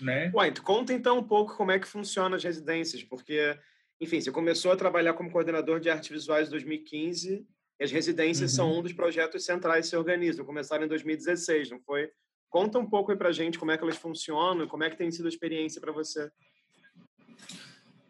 né? 0.00 0.30
Ué, 0.34 0.52
conta 0.62 0.92
então 0.92 1.18
um 1.18 1.24
pouco 1.24 1.56
como 1.56 1.72
é 1.72 1.78
que 1.78 1.86
funciona 1.86 2.36
as 2.36 2.44
residências, 2.44 3.02
porque, 3.02 3.58
enfim, 4.00 4.20
você 4.20 4.30
começou 4.30 4.72
a 4.72 4.76
trabalhar 4.76 5.14
como 5.14 5.30
coordenador 5.30 5.80
de 5.80 5.90
artes 5.90 6.08
visuais 6.08 6.48
em 6.48 6.50
2015 6.52 7.46
e 7.80 7.84
as 7.84 7.90
residências 7.90 8.52
uhum. 8.52 8.56
são 8.56 8.78
um 8.78 8.82
dos 8.82 8.92
projetos 8.92 9.44
centrais 9.44 9.86
que 9.86 9.90
se 9.90 9.96
organizam. 9.96 10.44
Começaram 10.44 10.84
em 10.84 10.88
2016, 10.88 11.70
não 11.70 11.80
foi? 11.80 12.10
Conta 12.48 12.78
um 12.78 12.88
pouco 12.88 13.10
aí 13.10 13.18
pra 13.18 13.32
gente 13.32 13.58
como 13.58 13.70
é 13.70 13.76
que 13.76 13.84
elas 13.84 13.96
funcionam 13.96 14.66
como 14.66 14.84
é 14.84 14.90
que 14.90 14.96
tem 14.96 15.10
sido 15.10 15.26
a 15.26 15.28
experiência 15.28 15.80
para 15.80 15.92
você. 15.92 16.30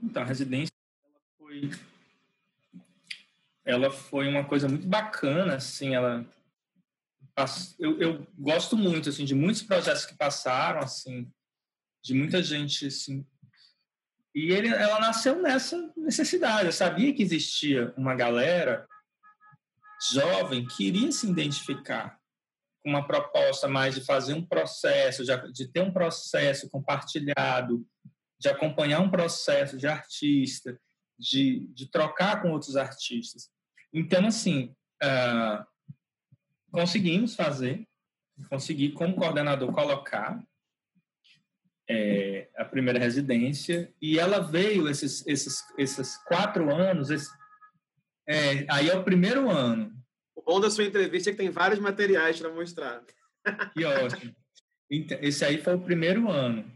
Então, 0.03 0.23
a 0.23 0.27
residência 0.27 0.73
foi 1.49 1.71
ela 3.65 3.91
foi 3.91 4.29
uma 4.29 4.45
coisa 4.45 4.69
muito 4.69 4.87
bacana, 4.87 5.57
assim, 5.57 5.95
ela 5.95 6.27
eu, 7.79 8.01
eu 8.01 8.27
gosto 8.37 8.77
muito 8.77 9.09
assim 9.09 9.25
de 9.25 9.35
muitos 9.35 9.63
projetos 9.63 10.05
que 10.05 10.17
passaram 10.17 10.81
assim 10.81 11.31
de 12.03 12.15
muita 12.15 12.43
gente, 12.43 12.87
assim. 12.87 13.27
E 14.35 14.53
ele, 14.53 14.69
ela 14.69 15.01
nasceu 15.01 15.41
nessa 15.43 15.93
necessidade. 15.97 16.67
Eu 16.67 16.73
sabia 16.73 17.13
que 17.13 17.23
existia 17.23 17.93
uma 17.97 18.15
galera 18.15 18.87
jovem 20.13 20.67
que 20.67 20.87
iria 20.87 21.11
se 21.13 21.29
identificar 21.29 22.19
com 22.81 22.91
uma 22.91 23.07
proposta 23.07 23.69
mais 23.69 23.95
de 23.95 24.05
fazer 24.05 24.35
um 24.35 24.45
processo, 24.45 25.25
de, 25.25 25.53
de 25.53 25.69
ter 25.69 25.83
um 25.83 25.93
processo 25.93 26.71
compartilhado, 26.71 27.85
de 28.39 28.49
acompanhar 28.49 29.01
um 29.01 29.11
processo 29.11 29.77
de 29.77 29.87
artista, 29.87 30.81
de, 31.19 31.67
de 31.75 31.91
trocar 31.91 32.41
com 32.41 32.51
outros 32.53 32.77
artistas. 32.77 33.51
Então, 33.93 34.27
assim, 34.27 34.75
uh, 35.03 35.65
conseguimos 36.71 37.35
fazer, 37.35 37.87
consegui, 38.49 38.93
como 38.93 39.17
coordenador, 39.17 39.73
colocar 39.73 40.43
é, 41.91 42.49
a 42.57 42.65
primeira 42.65 42.99
residência 42.99 43.93
e 44.01 44.19
ela 44.19 44.41
veio 44.41 44.89
esses 44.89 45.27
esses 45.27 45.65
esses 45.79 46.19
quatro 46.25 46.71
anos 46.71 47.09
esse, 47.09 47.31
é, 48.29 48.67
aí 48.71 48.91
é 48.91 48.97
o 48.97 49.03
primeiro 49.03 49.51
ano. 49.51 49.91
O 50.37 50.43
bom 50.43 50.61
da 50.61 50.71
sua 50.71 50.85
entrevista 50.85 51.31
é 51.31 51.33
que 51.33 51.39
tem 51.39 51.51
vários 51.51 51.81
materiais 51.81 52.39
para 52.39 52.53
mostrar. 52.53 53.03
Que 53.75 53.85
ótimo. 53.85 54.37
Então, 54.91 55.19
esse 55.23 55.45
aí 55.45 55.59
foi 55.59 55.75
o 55.75 55.81
primeiro 55.81 56.31
ano 56.31 56.71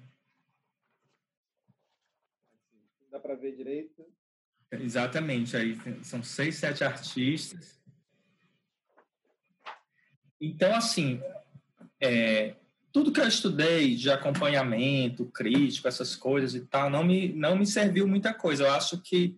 dá 3.12 3.20
para 3.20 3.34
ver 3.34 3.54
direito 3.54 4.10
exatamente 4.72 5.56
aí 5.56 5.78
são 6.02 6.22
seis 6.22 6.56
sete 6.56 6.82
artistas 6.82 7.80
então 10.40 10.74
assim 10.74 11.20
é, 12.00 12.56
tudo 12.92 13.10
que 13.10 13.20
eu 13.20 13.26
estudei 13.26 13.96
de 13.96 14.10
acompanhamento 14.10 15.24
crítico, 15.26 15.88
essas 15.88 16.14
coisas 16.14 16.54
e 16.54 16.60
tal, 16.60 16.90
não 16.90 17.02
me, 17.02 17.32
não 17.32 17.56
me 17.56 17.66
serviu 17.66 18.06
muita 18.06 18.34
coisa. 18.34 18.64
Eu 18.64 18.72
acho 18.72 19.00
que, 19.00 19.36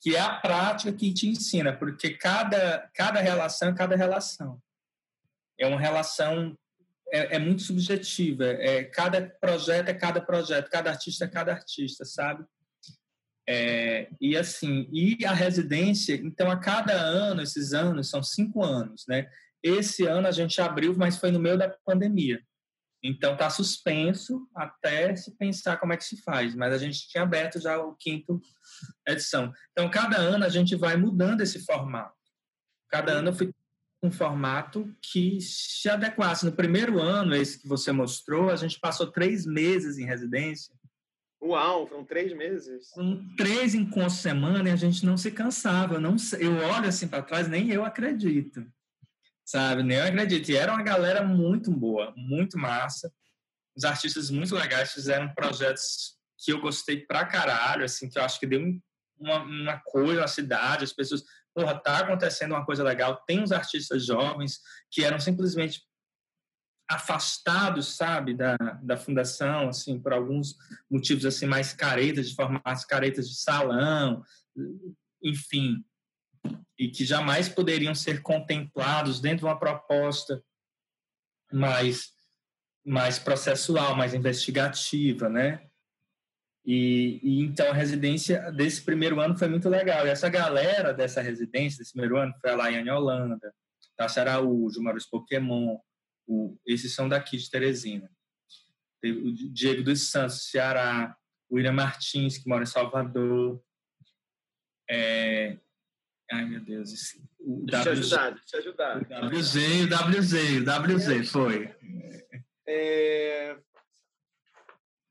que 0.00 0.14
é 0.14 0.20
a 0.20 0.36
prática 0.36 0.92
que 0.92 1.12
te 1.12 1.28
ensina, 1.28 1.76
porque 1.76 2.10
cada, 2.10 2.88
cada 2.94 3.20
relação 3.20 3.70
é 3.70 3.74
cada 3.74 3.96
relação. 3.96 4.62
É 5.58 5.66
uma 5.66 5.80
relação, 5.80 6.56
é, 7.10 7.36
é 7.36 7.38
muito 7.38 7.62
subjetiva. 7.62 8.44
É, 8.44 8.84
cada 8.84 9.22
projeto 9.40 9.88
é 9.88 9.94
cada 9.94 10.20
projeto, 10.20 10.70
cada 10.70 10.90
artista 10.90 11.24
é 11.24 11.28
cada 11.28 11.52
artista, 11.52 12.04
sabe? 12.04 12.44
É, 13.46 14.08
e 14.20 14.36
assim, 14.36 14.88
e 14.92 15.24
a 15.24 15.32
residência, 15.32 16.14
então 16.14 16.50
a 16.50 16.58
cada 16.58 16.94
ano, 16.94 17.42
esses 17.42 17.74
anos, 17.74 18.08
são 18.08 18.22
cinco 18.22 18.62
anos, 18.62 19.04
né? 19.06 19.28
Esse 19.62 20.06
ano 20.06 20.26
a 20.26 20.30
gente 20.30 20.60
abriu, 20.60 20.94
mas 20.96 21.18
foi 21.18 21.30
no 21.30 21.38
meio 21.38 21.58
da 21.58 21.68
pandemia. 21.84 22.40
Então 23.02 23.34
está 23.34 23.50
suspenso 23.50 24.48
até 24.54 25.14
se 25.14 25.36
pensar 25.36 25.76
como 25.76 25.92
é 25.92 25.96
que 25.96 26.04
se 26.04 26.22
faz, 26.22 26.54
mas 26.54 26.72
a 26.72 26.78
gente 26.78 27.06
tinha 27.06 27.22
aberto 27.22 27.60
já 27.60 27.78
o 27.78 27.94
quinto 27.94 28.40
edição. 29.06 29.52
Então 29.72 29.90
cada 29.90 30.16
ano 30.16 30.44
a 30.44 30.48
gente 30.48 30.74
vai 30.74 30.96
mudando 30.96 31.42
esse 31.42 31.62
formato. 31.66 32.14
Cada 32.88 33.12
ano 33.12 33.28
eu 33.28 33.34
fui 33.34 33.50
um 34.02 34.10
formato 34.10 34.94
que 35.02 35.38
se 35.40 35.88
adequasse. 35.88 36.44
No 36.44 36.52
primeiro 36.52 37.00
ano, 37.00 37.34
esse 37.34 37.60
que 37.60 37.68
você 37.68 37.90
mostrou, 37.90 38.50
a 38.50 38.56
gente 38.56 38.78
passou 38.78 39.10
três 39.10 39.44
meses 39.46 39.98
em 39.98 40.06
residência. 40.06 40.74
Uau, 41.42 41.86
foram 41.86 42.04
três 42.04 42.32
meses. 42.34 42.90
Foram 42.90 43.22
três 43.36 43.74
encontros 43.74 44.14
semana 44.14 44.68
e 44.68 44.72
a 44.72 44.76
gente 44.76 45.04
não 45.04 45.16
se 45.16 45.30
cansava. 45.30 46.00
Não, 46.00 46.16
eu 46.38 46.56
olho 46.56 46.88
assim 46.88 47.06
para 47.06 47.22
trás, 47.22 47.48
nem 47.48 47.70
eu 47.70 47.84
acredito 47.84 48.64
sabe? 49.44 49.82
Nem 49.82 49.98
eu 49.98 50.04
acredito. 50.04 50.50
E 50.50 50.56
era 50.56 50.72
uma 50.72 50.82
galera 50.82 51.22
muito 51.22 51.70
boa, 51.70 52.12
muito 52.16 52.58
massa. 52.58 53.12
Os 53.76 53.84
artistas 53.84 54.30
muito 54.30 54.54
legais 54.54 54.92
fizeram 54.92 55.32
projetos 55.34 56.14
que 56.38 56.52
eu 56.52 56.60
gostei 56.60 57.04
pra 57.04 57.24
caralho, 57.24 57.84
assim, 57.84 58.08
que 58.08 58.18
eu 58.18 58.22
acho 58.22 58.40
que 58.40 58.46
deu 58.46 58.62
uma, 59.18 59.38
uma 59.42 59.80
coisa 59.80 60.20
na 60.22 60.28
cidade, 60.28 60.84
as 60.84 60.92
pessoas, 60.92 61.22
porra, 61.54 61.78
tá 61.78 61.98
acontecendo 61.98 62.52
uma 62.52 62.64
coisa 62.64 62.82
legal. 62.82 63.22
Tem 63.26 63.40
uns 63.40 63.52
artistas 63.52 64.06
jovens 64.06 64.60
que 64.90 65.04
eram 65.04 65.18
simplesmente 65.20 65.82
afastados, 66.88 67.96
sabe, 67.96 68.34
da, 68.34 68.56
da 68.82 68.96
fundação, 68.96 69.68
assim, 69.68 69.98
por 69.98 70.12
alguns 70.12 70.56
motivos, 70.90 71.24
assim, 71.24 71.46
mais 71.46 71.72
caretas, 71.72 72.28
de 72.28 72.34
formatos 72.34 72.84
caretas 72.84 73.28
de 73.28 73.36
salão, 73.36 74.22
enfim, 75.22 75.84
e 76.78 76.88
que 76.88 77.04
jamais 77.04 77.48
poderiam 77.48 77.94
ser 77.94 78.22
contemplados 78.22 79.20
dentro 79.20 79.38
de 79.38 79.44
uma 79.44 79.58
proposta 79.58 80.42
mais 81.52 82.12
mais 82.86 83.18
processual, 83.18 83.96
mais 83.96 84.12
investigativa, 84.12 85.26
né? 85.26 85.66
E, 86.66 87.18
e, 87.22 87.40
então 87.40 87.70
a 87.70 87.74
residência 87.74 88.52
desse 88.52 88.82
primeiro 88.82 89.20
ano 89.20 89.38
foi 89.38 89.48
muito 89.48 89.70
legal. 89.70 90.06
E 90.06 90.10
essa 90.10 90.28
galera 90.28 90.92
dessa 90.92 91.22
residência 91.22 91.78
desse 91.78 91.92
primeiro 91.92 92.18
ano 92.18 92.34
foi 92.40 92.50
a 92.50 92.56
Laiane 92.56 92.90
Holanda, 92.90 93.54
Tassi 93.96 94.20
Araújo, 94.20 94.82
Maurício 94.82 95.08
Pokémon, 95.10 95.78
o, 96.26 96.58
esses 96.66 96.94
são 96.94 97.08
daqui 97.08 97.36
de 97.36 97.50
Teresina. 97.50 98.10
o 99.04 99.32
Diego 99.52 99.82
dos 99.82 100.10
Santos, 100.10 100.50
Ceará, 100.50 101.16
o 101.48 101.56
William 101.56 101.72
Martins, 101.72 102.38
que 102.38 102.48
mora 102.48 102.62
em 102.62 102.66
Salvador. 102.66 103.62
É... 104.88 105.58
Ai, 106.30 106.46
meu 106.46 106.60
Deus. 106.60 106.92
Esse... 106.92 107.22
O 107.38 107.64
deixa 107.66 107.90
WZ, 107.90 107.98
ajudar, 107.98 108.30
deixa 108.30 108.58
ajudar. 108.58 108.96
O 108.96 109.36
WZ, 109.36 109.56
o 109.56 110.18
WZ, 110.18 110.34
o 110.60 110.94
WZ, 110.94 111.30
foi. 111.30 111.74
É... 112.66 113.56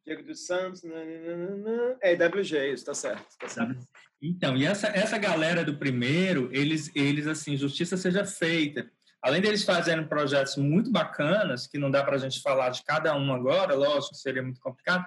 Diego 0.06 0.24
dos 0.24 0.46
Santos, 0.46 0.84
nananana. 0.84 1.98
é 2.02 2.14
WG, 2.14 2.74
isso, 2.74 2.86
tá 2.86 2.94
certo, 2.94 3.38
tá 3.38 3.48
certo. 3.48 3.88
Então, 4.22 4.58
e 4.58 4.66
essa, 4.66 4.88
essa 4.88 5.18
galera 5.18 5.64
do 5.64 5.78
primeiro, 5.78 6.50
eles, 6.52 6.94
eles, 6.96 7.28
assim, 7.28 7.56
justiça 7.56 7.96
seja 7.96 8.26
feita. 8.26 8.90
Além 9.24 9.42
deles 9.42 9.64
fazerem 9.64 10.06
projetos 10.06 10.58
muito 10.58 10.92
bacanas, 10.92 11.66
que 11.66 11.78
não 11.78 11.90
dá 11.90 12.04
para 12.04 12.16
a 12.16 12.20
gente 12.20 12.42
falar 12.42 12.70
de 12.70 12.84
cada 12.84 13.16
um 13.16 13.34
agora, 13.34 13.74
lógico, 13.74 14.16
seria 14.16 14.44
muito 14.44 14.60
complicado, 14.60 15.06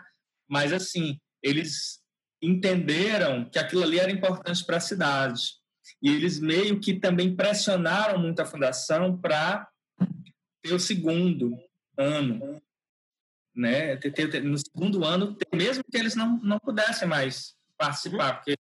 mas, 0.49 0.73
assim, 0.73 1.21
eles 1.43 2.01
entenderam 2.41 3.45
que 3.45 3.59
aquilo 3.59 3.83
ali 3.83 3.99
era 3.99 4.11
importante 4.11 4.65
para 4.65 4.79
a 4.79 4.81
cidade. 4.81 5.43
E 6.03 6.09
eles 6.09 6.41
meio 6.41 6.81
que 6.81 6.95
também 6.95 7.37
pressionaram 7.37 8.19
muito 8.19 8.41
a 8.41 8.47
fundação 8.47 9.17
para 9.19 9.69
ter 10.63 10.73
o 10.73 10.81
segundo 10.81 11.57
ano 11.97 12.61
né? 13.57 13.99
No 14.45 14.59
segundo 14.59 15.05
ano, 15.05 15.37
mesmo 15.55 15.83
que 15.91 15.97
eles 15.97 16.15
não, 16.15 16.39
não 16.43 16.59
pudessem 16.59 17.09
mais 17.09 17.57
participar, 17.79 18.29
uhum. 18.29 18.35
porque 18.37 18.55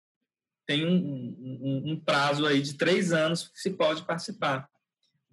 tem 0.66 0.86
um, 0.86 0.96
um, 0.96 1.92
um, 1.92 2.00
prazo 2.00 2.46
aí 2.46 2.62
de 2.62 2.74
três 2.74 3.12
anos 3.12 3.48
que 3.48 3.58
se 3.58 3.70
pode 3.70 4.04
participar, 4.04 4.68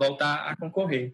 voltar 0.08 0.50
a 0.50 0.56
concorrer. 0.56 1.14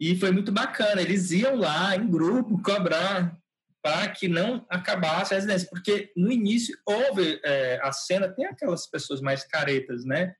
E 0.00 0.16
foi 0.16 0.30
muito 0.30 0.52
bacana, 0.52 1.00
eles 1.00 1.30
iam 1.30 1.56
lá 1.56 1.96
em 1.96 2.08
grupo 2.08 2.60
cobrar 2.62 3.36
para 3.82 4.08
que 4.08 4.26
não 4.28 4.66
acabasse 4.68 5.32
a 5.32 5.36
residência, 5.36 5.68
porque 5.70 6.12
no 6.16 6.30
início 6.30 6.76
houve 6.84 7.40
é, 7.44 7.78
a 7.82 7.92
cena, 7.92 8.28
tem 8.28 8.44
aquelas 8.46 8.86
pessoas 8.86 9.20
mais 9.20 9.44
caretas, 9.44 10.04
né? 10.04 10.34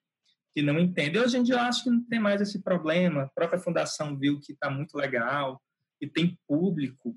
Que 0.54 0.62
não 0.62 0.78
entendem. 0.78 1.22
Hoje 1.22 1.38
em 1.38 1.42
dia 1.42 1.54
eu 1.54 1.60
acho 1.60 1.84
que 1.84 1.90
não 1.90 2.04
tem 2.04 2.18
mais 2.18 2.40
esse 2.40 2.60
problema. 2.62 3.22
A 3.22 3.28
própria 3.28 3.60
fundação 3.60 4.18
viu 4.18 4.40
que 4.40 4.52
está 4.52 4.68
muito 4.68 4.96
legal, 4.96 5.62
e 6.00 6.06
tem 6.06 6.38
público 6.46 7.16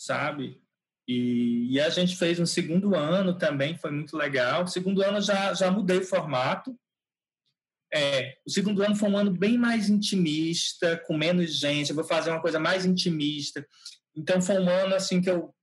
sabe? 0.00 0.58
E, 1.06 1.74
e, 1.74 1.80
a 1.80 1.90
gente 1.90 2.16
fez 2.16 2.40
um 2.40 2.46
segundo 2.46 2.94
ano 2.94 3.36
também, 3.36 3.76
foi 3.76 3.90
muito 3.90 4.16
legal. 4.16 4.66
Segundo 4.66 5.02
ano 5.02 5.20
já, 5.20 5.52
já 5.52 5.70
mudei 5.70 5.98
o 5.98 6.06
formato. 6.06 6.74
É, 7.92 8.36
o 8.46 8.50
segundo 8.50 8.82
ano 8.82 8.94
foi 8.94 9.08
um 9.08 9.16
ano 9.16 9.30
bem 9.30 9.58
mais 9.58 9.88
intimista, 9.88 10.96
com 11.06 11.16
menos 11.16 11.54
gente. 11.56 11.90
Eu 11.90 11.96
vou 11.96 12.04
fazer 12.04 12.30
uma 12.30 12.40
coisa 12.40 12.58
mais 12.58 12.86
intimista. 12.86 13.66
Então 14.16 14.40
foi 14.40 14.58
um 14.58 14.68
ano 14.68 14.94
assim 14.94 15.20
que 15.20 15.30
eu 15.30 15.54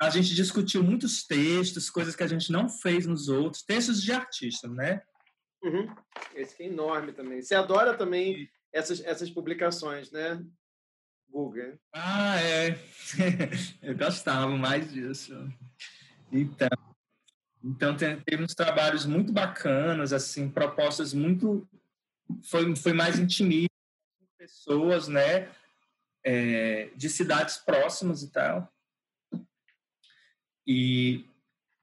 a 0.00 0.10
gente 0.10 0.34
discutiu 0.34 0.82
muitos 0.82 1.24
textos, 1.24 1.88
coisas 1.88 2.16
que 2.16 2.24
a 2.24 2.26
gente 2.26 2.50
não 2.50 2.68
fez 2.68 3.06
nos 3.06 3.28
outros, 3.28 3.62
textos 3.62 4.02
de 4.02 4.12
artista, 4.12 4.66
né? 4.66 5.00
Uhum. 5.62 5.94
Esse 6.34 6.56
que 6.56 6.64
é 6.64 6.66
enorme 6.66 7.12
também. 7.12 7.40
Você 7.40 7.54
adora 7.54 7.96
também 7.96 8.50
essas, 8.72 9.00
essas 9.04 9.30
publicações, 9.30 10.10
né? 10.10 10.44
Google. 11.28 11.78
Ah, 11.94 12.40
é. 12.40 12.76
Eu 13.80 13.96
gostava 13.96 14.48
mais 14.56 14.92
disso. 14.92 15.32
Então, 16.32 16.68
então 17.64 17.96
teve 17.96 18.42
uns 18.42 18.54
trabalhos 18.54 19.06
muito 19.06 19.32
bacanas, 19.32 20.12
assim, 20.12 20.48
propostas 20.48 21.14
muito 21.14 21.68
foi 22.44 22.74
foi 22.74 22.92
mais 22.92 23.18
intimista, 23.18 23.68
pessoas, 24.36 25.06
né, 25.06 25.48
é, 26.24 26.90
de 26.96 27.08
cidades 27.08 27.58
próximas 27.58 28.22
e 28.22 28.32
tal. 28.32 28.72
E 30.66 31.24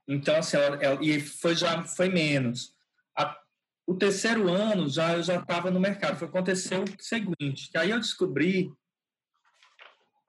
então 0.07 0.35
assim, 0.35 0.57
ela, 0.57 0.75
ela, 0.83 1.03
e 1.03 1.19
foi 1.21 1.55
já 1.55 1.83
foi 1.83 2.09
menos. 2.09 2.75
A, 3.17 3.39
o 3.87 3.95
terceiro 3.95 4.49
ano 4.49 4.89
já 4.89 5.13
eu 5.13 5.23
já 5.23 5.37
estava 5.37 5.71
no 5.71 5.79
mercado. 5.79 6.17
Foi 6.17 6.27
aconteceu 6.27 6.83
o 6.83 7.01
seguinte, 7.01 7.69
que 7.71 7.77
aí 7.77 7.91
eu 7.91 7.99
descobri 7.99 8.73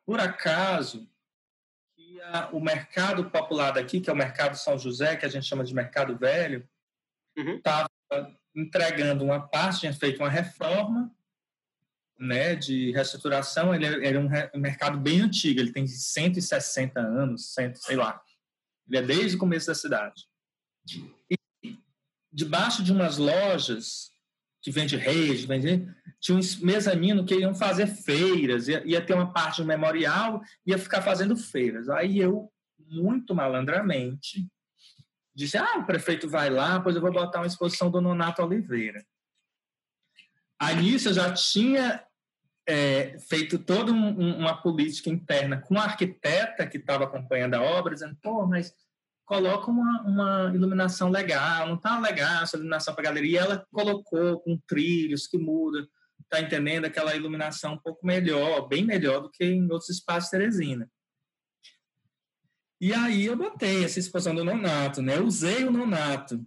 por 0.07 0.21
acaso, 0.21 1.10
o 2.53 2.61
mercado 2.61 3.31
popular 3.31 3.73
daqui, 3.73 4.01
que 4.01 4.11
é 4.11 4.13
o 4.13 4.17
mercado 4.17 4.57
São 4.57 4.79
José, 4.79 5.17
que 5.17 5.27
a 5.27 5.29
gente 5.29 5.47
chama 5.47 5.65
de 5.65 5.75
mercado 5.75 6.17
velho, 6.17 6.69
estava 7.37 7.89
uhum. 8.13 8.37
entregando 8.55 9.25
uma 9.25 9.41
parte, 9.41 9.81
tinha 9.81 9.93
feito 9.93 10.19
uma 10.19 10.29
reforma 10.29 11.11
né, 12.19 12.55
de 12.55 12.93
reestruturação, 12.93 13.75
ele 13.75 14.07
era 14.07 14.21
um, 14.21 14.29
um, 14.55 14.61
mercado 14.61 14.99
bem 14.99 15.23
antigo, 15.23 15.59
ele 15.59 15.73
tem 15.73 15.87
160 15.87 17.01
anos, 17.01 17.55
100, 17.55 17.75
sei 17.77 17.97
lá. 17.97 18.23
Ele 18.87 18.99
é 18.99 19.03
desde 19.03 19.37
o 19.37 19.41
começo 19.41 19.69
da 19.69 19.75
cidade. 19.75 20.29
E 21.31 21.79
debaixo 22.33 22.83
de 22.83 22.93
umas 22.93 23.17
lojas 23.17 24.11
que 24.63 24.71
vende 24.71 24.97
reis, 24.97 25.45
vende 25.45 25.87
tinha 26.21 26.37
um 26.37 26.41
mezanino 26.63 27.25
que 27.25 27.35
iam 27.35 27.55
fazer 27.55 27.87
feiras, 27.87 28.69
ia, 28.69 28.83
ia 28.87 29.05
ter 29.05 29.15
uma 29.15 29.33
parte 29.33 29.63
do 29.63 29.67
memorial, 29.67 30.43
ia 30.67 30.79
ficar 30.79 31.01
fazendo 31.01 31.35
feiras. 31.35 31.89
Aí 31.89 32.19
eu, 32.19 32.53
muito 32.79 33.35
malandramente, 33.35 34.47
disse: 35.35 35.57
Ah, 35.57 35.79
o 35.79 35.87
prefeito 35.87 36.29
vai 36.29 36.51
lá, 36.51 36.79
pois 36.79 36.95
eu 36.95 37.01
vou 37.01 37.11
botar 37.11 37.41
uma 37.41 37.47
exposição 37.47 37.91
do 37.91 38.01
Nonato 38.01 38.43
Oliveira. 38.43 39.05
Aí 40.61 40.77
nisso 40.77 41.11
já 41.15 41.33
tinha 41.33 42.05
é, 42.67 43.19
feito 43.19 43.59
toda 43.59 43.91
um, 43.91 44.39
uma 44.39 44.61
política 44.61 45.09
interna 45.09 45.59
com 45.63 45.79
a 45.79 45.85
arquiteta 45.85 46.67
que 46.67 46.77
estava 46.77 47.05
acompanhando 47.05 47.55
a 47.55 47.63
obra, 47.63 47.95
dizendo: 47.95 48.17
pô, 48.23 48.47
mas 48.47 48.75
coloca 49.31 49.71
uma, 49.71 50.03
uma 50.03 50.53
iluminação 50.53 51.09
legal, 51.09 51.69
não 51.69 51.77
está 51.77 52.01
legal 52.01 52.43
essa 52.43 52.57
iluminação 52.57 52.93
para 52.93 53.05
galeria. 53.05 53.31
E 53.31 53.37
ela 53.37 53.65
colocou 53.71 54.41
com 54.41 54.59
trilhos 54.67 55.29
que 55.29 55.39
muda 55.39 55.89
tá 56.29 56.41
entendendo 56.41 56.85
aquela 56.85 57.15
iluminação 57.15 57.75
um 57.75 57.79
pouco 57.79 58.07
melhor, 58.07 58.69
bem 58.69 58.85
melhor 58.85 59.21
do 59.21 59.31
que 59.31 59.45
em 59.45 59.71
outros 59.71 59.91
espaços 59.91 60.31
Teresina. 60.31 60.89
E 62.81 62.93
aí 62.93 63.27
eu 63.27 63.37
botei 63.37 63.85
essa 63.85 63.99
exposição 63.99 64.35
do 64.35 64.45
Nonato, 64.45 65.01
né? 65.01 65.17
Eu 65.17 65.27
usei 65.27 65.65
o 65.65 65.71
Nonato, 65.71 66.45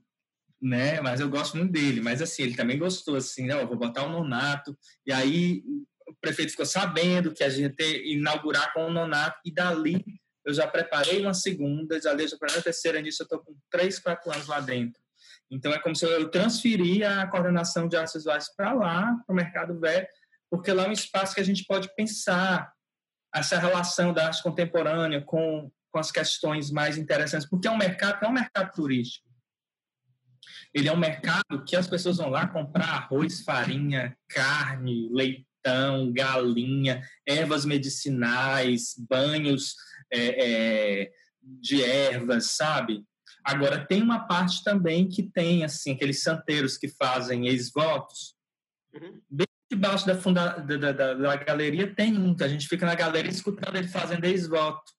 né? 0.62 1.00
Mas 1.02 1.20
eu 1.20 1.30
gosto 1.30 1.58
muito 1.58 1.72
dele. 1.72 2.02
Mas 2.02 2.22
assim, 2.22 2.44
ele 2.44 2.56
também 2.56 2.78
gostou, 2.78 3.16
assim, 3.16 3.46
né? 3.46 3.62
Eu 3.62 3.68
vou 3.68 3.78
botar 3.78 4.04
o 4.04 4.10
Nonato. 4.10 4.78
E 5.06 5.12
aí 5.12 5.64
o 6.08 6.16
prefeito 6.20 6.52
ficou 6.52 6.66
sabendo 6.66 7.34
que 7.34 7.44
a 7.44 7.50
gente 7.50 7.82
ia 7.82 8.14
inaugurar 8.14 8.74
com 8.74 8.88
o 8.88 8.92
Nonato. 8.92 9.40
E 9.46 9.52
dali 9.54 10.04
eu 10.46 10.54
já 10.54 10.68
preparei 10.68 11.22
uma 11.22 11.34
segunda, 11.34 12.02
já 12.02 12.14
deixo 12.14 12.38
para 12.38 12.54
a 12.54 12.62
terceira 12.62 13.02
nisso. 13.02 13.24
Eu 13.24 13.26
estou 13.26 13.40
com 13.40 13.56
três, 13.70 14.00
quatro 14.00 14.32
anos 14.32 14.48
lá 14.48 14.60
dentro. 14.60 15.02
Então, 15.50 15.72
é 15.72 15.80
como 15.80 15.96
se 15.96 16.06
eu 16.06 16.30
transferia 16.30 17.22
a 17.22 17.28
coordenação 17.28 17.88
de 17.88 17.96
artes 17.96 18.14
visuais 18.14 18.54
para 18.56 18.74
lá, 18.74 19.16
para 19.26 19.34
o 19.34 19.36
mercado 19.36 19.80
velho, 19.80 20.08
porque 20.50 20.72
lá 20.72 20.84
é 20.84 20.90
um 20.90 20.94
espaço 20.94 21.36
que 21.36 21.42
a 21.42 21.46
gente 21.46 21.66
pode 21.66 21.94
pensar 21.96 22.74
essa 23.34 23.58
relação 23.58 24.14
da 24.14 24.28
arte 24.28 24.44
contemporânea 24.44 25.22
com, 25.22 25.72
com 25.92 26.00
as 26.00 26.12
questões 26.12 26.70
mais 26.72 26.98
interessantes, 26.98 27.48
porque 27.48 27.68
é 27.68 27.72
um 27.72 27.78
mercado, 27.78 28.24
é 28.24 28.28
um 28.28 28.34
mercado 28.34 28.72
turístico. 28.74 29.28
Ele 30.74 30.88
é 30.88 30.94
um 30.94 30.98
mercado 30.98 31.64
que 31.66 31.76
as 31.76 31.88
pessoas 31.88 32.18
vão 32.18 32.30
lá 32.30 32.48
comprar 32.48 32.90
arroz, 32.90 33.42
farinha, 33.42 34.18
carne, 34.28 35.10
leitão, 35.12 36.12
galinha, 36.12 37.08
ervas 37.28 37.64
medicinais, 37.64 38.96
banhos 38.98 39.76
é, 40.14 41.02
é, 41.02 41.12
de 41.42 41.84
ervas, 41.84 42.52
sabe? 42.52 43.04
Agora, 43.44 43.86
tem 43.86 44.02
uma 44.02 44.26
parte 44.28 44.64
também 44.64 45.10
que 45.10 45.24
tem, 45.24 45.64
assim, 45.64 45.92
aqueles 45.92 46.22
santeiros 46.22 46.78
que 46.78 46.88
fazem 46.88 47.48
ex-votos. 47.48 48.36
Uhum. 48.94 49.22
Bem 49.30 49.48
debaixo 49.70 50.06
da, 50.06 50.16
funda, 50.16 50.58
da, 50.60 50.92
da, 50.92 51.14
da, 51.14 51.36
galeria 51.38 51.94
tem 51.94 52.16
um, 52.16 52.36
que 52.36 52.44
a 52.44 52.48
gente 52.48 52.68
fica 52.68 52.86
na 52.86 52.96
galeria 52.96 53.32
escutando 53.32 53.76
ele 53.76 53.88
fazendo 53.88 54.24
ex-voto. 54.26 54.92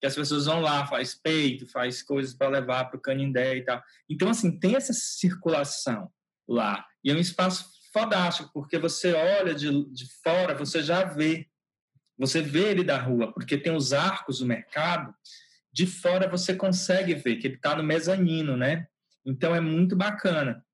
Que 0.00 0.06
as 0.06 0.14
pessoas 0.14 0.46
vão 0.46 0.60
lá, 0.60 0.86
faz 0.86 1.14
peito, 1.14 1.66
faz 1.66 2.02
coisas 2.02 2.34
para 2.34 2.48
levar 2.48 2.86
para 2.86 2.98
o 2.98 3.00
Canindé 3.00 3.56
e 3.56 3.64
tal. 3.64 3.82
Então, 4.08 4.28
assim, 4.28 4.58
tem 4.58 4.74
essa 4.74 4.92
circulação 4.92 6.10
lá. 6.48 6.84
E 7.04 7.10
é 7.10 7.14
um 7.14 7.18
espaço 7.18 7.66
fodástico, 7.92 8.50
porque 8.52 8.78
você 8.78 9.12
olha 9.12 9.54
de, 9.54 9.84
de 9.92 10.06
fora, 10.22 10.54
você 10.54 10.82
já 10.82 11.04
vê. 11.04 11.46
Você 12.20 12.42
vê 12.42 12.70
ele 12.70 12.84
da 12.84 12.98
rua, 12.98 13.32
porque 13.32 13.58
tem 13.58 13.74
os 13.74 13.92
arcos 13.92 14.38
do 14.38 14.46
mercado 14.46 15.12
de 15.72 15.86
fora 15.86 16.28
você 16.28 16.54
consegue 16.54 17.14
ver 17.14 17.36
que 17.36 17.46
ele 17.46 17.54
está 17.54 17.74
no 17.74 17.82
mezanino, 17.82 18.56
né? 18.56 18.86
Então 19.24 19.54
é 19.54 19.60
muito 19.60 19.96
bacana. 19.96 20.64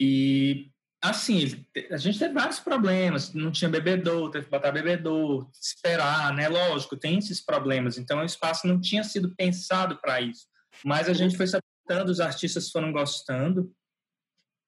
E 0.00 0.70
assim, 1.00 1.64
a 1.90 1.96
gente 1.96 2.18
teve 2.18 2.34
vários 2.34 2.58
problemas, 2.58 3.32
não 3.32 3.52
tinha 3.52 3.70
bebedor, 3.70 4.30
teve 4.30 4.46
que 4.46 4.50
botar 4.50 4.72
bebedor, 4.72 5.48
esperar, 5.60 6.34
né? 6.34 6.48
Lógico, 6.48 6.96
tem 6.96 7.18
esses 7.18 7.40
problemas. 7.40 7.96
Então, 7.96 8.20
o 8.20 8.24
espaço 8.24 8.66
não 8.66 8.80
tinha 8.80 9.04
sido 9.04 9.34
pensado 9.36 9.98
para 10.00 10.20
isso. 10.20 10.46
Mas 10.84 11.08
a 11.08 11.12
gente 11.12 11.36
foi 11.36 11.46
se 11.46 11.56
adaptando, 11.56 12.10
os 12.10 12.20
artistas 12.20 12.70
foram 12.70 12.92
gostando 12.92 13.72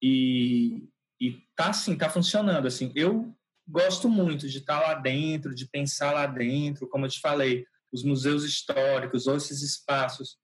e, 0.03 0.89
e 1.21 1.43
tá 1.57 1.71
assim, 1.71 1.97
tá 1.97 2.09
funcionando. 2.09 2.67
Assim, 2.67 2.93
eu 2.95 3.35
gosto 3.69 4.09
muito 4.09 4.49
de 4.49 4.59
estar 4.59 4.81
lá 4.81 4.95
dentro, 4.95 5.55
de 5.55 5.67
pensar 5.67 6.13
lá 6.13 6.27
dentro, 6.27 6.89
como 6.89 7.07
eu 7.07 7.11
te 7.11 7.21
falei, 7.21 7.67
os 7.93 8.03
museus 8.03 8.45
históricos 8.45 9.27
ou 9.27 9.37
esses 9.37 9.63
espaços 9.63 10.39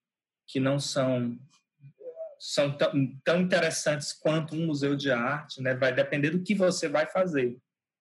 que 0.46 0.60
não 0.60 0.78
são 0.78 1.38
são 2.38 2.76
tão, 2.76 2.92
tão 3.24 3.40
interessantes 3.40 4.12
quanto 4.12 4.54
um 4.54 4.66
museu 4.66 4.94
de 4.94 5.10
arte, 5.10 5.62
né? 5.62 5.74
Vai 5.74 5.94
depender 5.94 6.28
do 6.28 6.42
que 6.42 6.54
você 6.54 6.88
vai 6.88 7.06
fazer, 7.06 7.56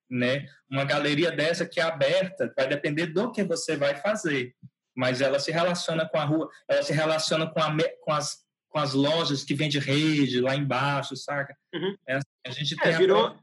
né? 0.09 0.49
Uma 0.69 0.83
galeria 0.83 1.31
dessa 1.31 1.65
que 1.65 1.79
é 1.79 1.83
aberta 1.83 2.51
vai 2.57 2.67
depender 2.67 3.07
do 3.07 3.31
que 3.31 3.41
você 3.41 3.77
vai 3.77 3.95
fazer, 3.95 4.53
mas 4.93 5.21
ela 5.21 5.39
se 5.39 5.49
relaciona 5.49 6.07
com 6.09 6.17
a 6.17 6.25
rua, 6.25 6.49
ela 6.67 6.83
se 6.83 6.91
relaciona 6.91 7.47
com, 7.49 7.59
a, 7.61 7.73
com 8.01 8.11
as 8.11 8.43
com 8.73 8.79
as 8.79 8.95
lojas 8.95 9.43
que 9.43 9.53
vende 9.53 9.77
rede 9.77 10.41
lá 10.41 10.55
embaixo, 10.55 11.15
saca? 11.15 11.55
Uhum. 11.75 11.95
É, 12.07 12.15
assim, 12.15 12.27
a 12.47 12.49
gente 12.49 12.75
tem 12.75 12.91
é, 12.91 12.97
virou 12.97 13.27
a 13.27 13.39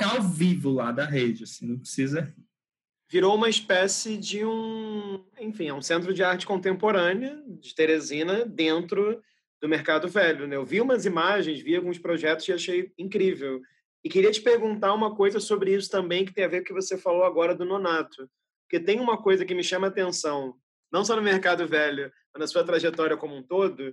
ao 0.00 0.22
vivo 0.22 0.70
lá 0.70 0.92
da 0.92 1.04
rede, 1.04 1.44
assim, 1.44 1.66
não 1.66 1.78
precisa 1.78 2.34
virou 3.10 3.34
uma 3.34 3.48
espécie 3.48 4.16
de 4.16 4.44
um, 4.44 5.24
enfim, 5.40 5.66
é 5.66 5.74
um 5.74 5.82
centro 5.82 6.14
de 6.14 6.22
arte 6.22 6.46
contemporânea 6.46 7.42
de 7.60 7.74
Teresina 7.74 8.46
dentro 8.46 9.20
do 9.60 9.68
mercado 9.68 10.08
velho. 10.08 10.46
Né? 10.46 10.54
Eu 10.54 10.64
vi 10.64 10.80
umas 10.80 11.04
imagens, 11.04 11.60
vi 11.60 11.74
alguns 11.74 11.98
projetos 11.98 12.46
e 12.46 12.52
achei 12.52 12.92
incrível. 12.96 13.60
E 14.04 14.08
queria 14.08 14.30
te 14.30 14.40
perguntar 14.40 14.94
uma 14.94 15.14
coisa 15.16 15.40
sobre 15.40 15.74
isso 15.74 15.90
também, 15.90 16.24
que 16.24 16.32
tem 16.32 16.44
a 16.44 16.48
ver 16.48 16.58
com 16.58 16.62
o 16.62 16.66
que 16.66 16.72
você 16.72 16.96
falou 16.96 17.24
agora 17.24 17.52
do 17.52 17.64
Nonato. 17.64 18.30
Porque 18.62 18.78
tem 18.78 19.00
uma 19.00 19.20
coisa 19.20 19.44
que 19.44 19.56
me 19.56 19.64
chama 19.64 19.88
a 19.88 19.90
atenção, 19.90 20.54
não 20.92 21.04
só 21.04 21.16
no 21.16 21.22
mercado 21.22 21.66
velho, 21.66 22.12
mas 22.32 22.40
na 22.40 22.46
sua 22.46 22.62
trajetória 22.62 23.16
como 23.16 23.34
um 23.34 23.42
todo, 23.42 23.92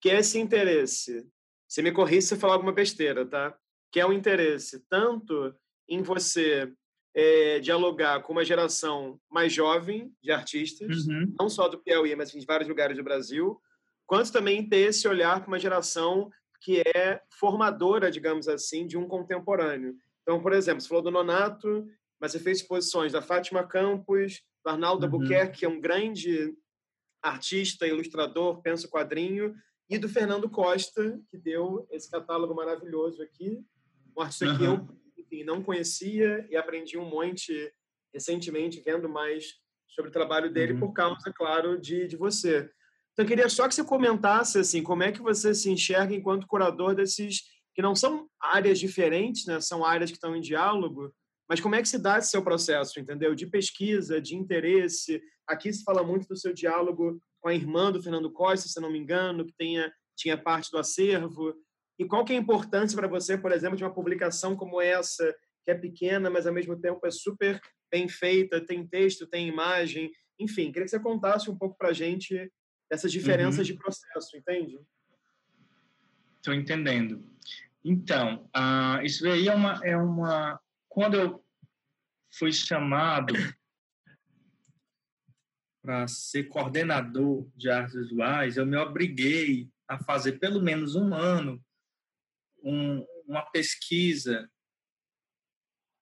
que 0.00 0.08
é 0.08 0.20
esse 0.20 0.38
interesse. 0.38 1.26
Você 1.66 1.82
me 1.82 1.90
corrija 1.90 2.28
se 2.28 2.34
eu 2.34 2.38
falar 2.38 2.54
alguma 2.54 2.72
besteira, 2.72 3.26
tá? 3.26 3.58
Que 3.92 4.00
é 4.00 4.06
o 4.06 4.12
interesse 4.12 4.80
tanto 4.88 5.54
em 5.88 6.02
você 6.02 6.72
é, 7.14 7.60
dialogar 7.60 8.22
com 8.22 8.32
uma 8.32 8.44
geração 8.44 9.20
mais 9.30 9.52
jovem 9.52 10.12
de 10.22 10.32
artistas, 10.32 11.06
uhum. 11.06 11.34
não 11.38 11.48
só 11.48 11.68
do 11.68 11.78
Piauí, 11.78 12.16
mas 12.16 12.34
em 12.34 12.44
vários 12.44 12.68
lugares 12.68 12.96
do 12.96 13.04
Brasil, 13.04 13.60
quanto 14.06 14.32
também 14.32 14.66
ter 14.68 14.88
esse 14.88 15.06
olhar 15.06 15.40
para 15.40 15.48
uma 15.48 15.58
geração 15.58 16.30
que 16.60 16.80
é 16.94 17.20
formadora, 17.38 18.10
digamos 18.10 18.48
assim, 18.48 18.86
de 18.86 18.96
um 18.96 19.06
contemporâneo. 19.06 19.96
Então, 20.22 20.40
por 20.40 20.52
exemplo, 20.52 20.80
você 20.80 20.88
falou 20.88 21.02
do 21.02 21.10
Nonato, 21.10 21.86
mas 22.20 22.32
você 22.32 22.38
fez 22.38 22.60
exposições 22.60 23.12
da 23.12 23.20
Fátima 23.20 23.66
Campos, 23.66 24.40
do 24.64 24.70
Arnaldo 24.70 25.06
uhum. 25.06 25.12
Albuquerque, 25.12 25.58
que 25.58 25.64
é 25.64 25.68
um 25.68 25.80
grande 25.80 26.54
artista, 27.20 27.86
ilustrador, 27.86 28.62
pensa 28.62 28.88
quadrinho, 28.88 29.54
e 29.90 29.98
do 29.98 30.08
Fernando 30.08 30.48
Costa, 30.48 31.20
que 31.28 31.36
deu 31.36 31.86
esse 31.90 32.10
catálogo 32.10 32.54
maravilhoso 32.54 33.22
aqui, 33.22 33.62
um 34.16 34.22
artista 34.22 34.46
uhum. 34.46 34.58
que 34.58 34.64
eu 34.64 34.88
enfim, 35.18 35.44
não 35.44 35.62
conhecia 35.62 36.46
e 36.50 36.56
aprendi 36.56 36.98
um 36.98 37.08
monte 37.08 37.72
recentemente, 38.12 38.82
vendo 38.84 39.08
mais 39.08 39.54
sobre 39.88 40.10
o 40.10 40.12
trabalho 40.12 40.52
dele, 40.52 40.74
uhum. 40.74 40.80
por 40.80 40.92
causa, 40.92 41.32
claro, 41.34 41.80
de, 41.80 42.06
de 42.06 42.16
você. 42.16 42.70
Então, 43.12 43.24
eu 43.24 43.28
queria 43.28 43.48
só 43.48 43.68
que 43.68 43.74
você 43.74 43.84
comentasse 43.84 44.58
assim, 44.58 44.82
como 44.82 45.02
é 45.02 45.12
que 45.12 45.20
você 45.20 45.54
se 45.54 45.70
enxerga 45.70 46.14
enquanto 46.14 46.46
curador 46.46 46.94
desses 46.94 47.42
que 47.74 47.82
não 47.82 47.94
são 47.94 48.28
áreas 48.40 48.78
diferentes, 48.78 49.46
né? 49.46 49.60
São 49.60 49.84
áreas 49.84 50.10
que 50.10 50.16
estão 50.16 50.36
em 50.36 50.40
diálogo, 50.40 51.12
mas 51.48 51.60
como 51.60 51.74
é 51.74 51.82
que 51.82 51.88
se 51.88 51.98
dá 51.98 52.18
esse 52.18 52.30
seu 52.30 52.42
processo, 52.42 53.00
entendeu? 53.00 53.34
De 53.34 53.46
pesquisa, 53.46 54.20
de 54.20 54.34
interesse. 54.34 55.22
Aqui 55.46 55.72
se 55.72 55.82
fala 55.82 56.02
muito 56.02 56.26
do 56.26 56.36
seu 56.36 56.52
diálogo 56.52 57.20
com 57.40 57.48
a 57.48 57.54
irmã 57.54 57.90
do 57.90 58.02
Fernando 58.02 58.32
Costa, 58.32 58.68
se 58.68 58.80
não 58.80 58.90
me 58.90 58.98
engano, 58.98 59.44
que 59.44 59.54
tenha, 59.58 59.92
tinha 60.16 60.36
parte 60.36 60.70
do 60.70 60.78
acervo. 60.78 61.54
E 61.98 62.04
qual 62.04 62.24
que 62.24 62.32
é 62.32 62.36
a 62.36 62.40
importância 62.40 62.96
para 62.96 63.08
você, 63.08 63.36
por 63.36 63.52
exemplo, 63.52 63.76
de 63.76 63.84
uma 63.84 63.94
publicação 63.94 64.56
como 64.56 64.80
essa, 64.80 65.34
que 65.64 65.70
é 65.70 65.74
pequena, 65.74 66.30
mas 66.30 66.46
ao 66.46 66.52
mesmo 66.52 66.78
tempo 66.80 67.06
é 67.06 67.10
super 67.10 67.60
bem 67.90 68.08
feita, 68.08 68.64
tem 68.64 68.86
texto, 68.86 69.26
tem 69.26 69.48
imagem, 69.48 70.10
enfim, 70.38 70.72
queria 70.72 70.84
que 70.84 70.90
você 70.90 71.00
contasse 71.00 71.50
um 71.50 71.56
pouco 71.56 71.76
para 71.76 71.90
a 71.90 71.92
gente 71.92 72.50
essas 72.90 73.12
diferenças 73.12 73.58
uhum. 73.58 73.64
de 73.64 73.74
processo, 73.74 74.36
entende? 74.36 74.78
Estou 76.36 76.54
entendendo. 76.54 77.24
Então, 77.84 78.48
uh, 78.56 79.04
isso 79.04 79.26
aí 79.28 79.48
é 79.48 79.54
uma, 79.54 79.80
é 79.84 79.96
uma. 79.96 80.60
Quando 80.88 81.14
eu 81.14 81.44
fui 82.32 82.52
chamado 82.52 83.34
para 85.82 86.06
ser 86.06 86.44
coordenador 86.44 87.48
de 87.56 87.68
artes 87.68 87.94
visuais, 87.94 88.56
eu 88.56 88.66
me 88.66 88.76
obriguei 88.76 89.68
a 89.88 89.98
fazer 89.98 90.38
pelo 90.38 90.62
menos 90.62 90.94
um 90.94 91.12
ano 91.12 91.62
um, 92.62 93.04
uma 93.26 93.42
pesquisa 93.42 94.50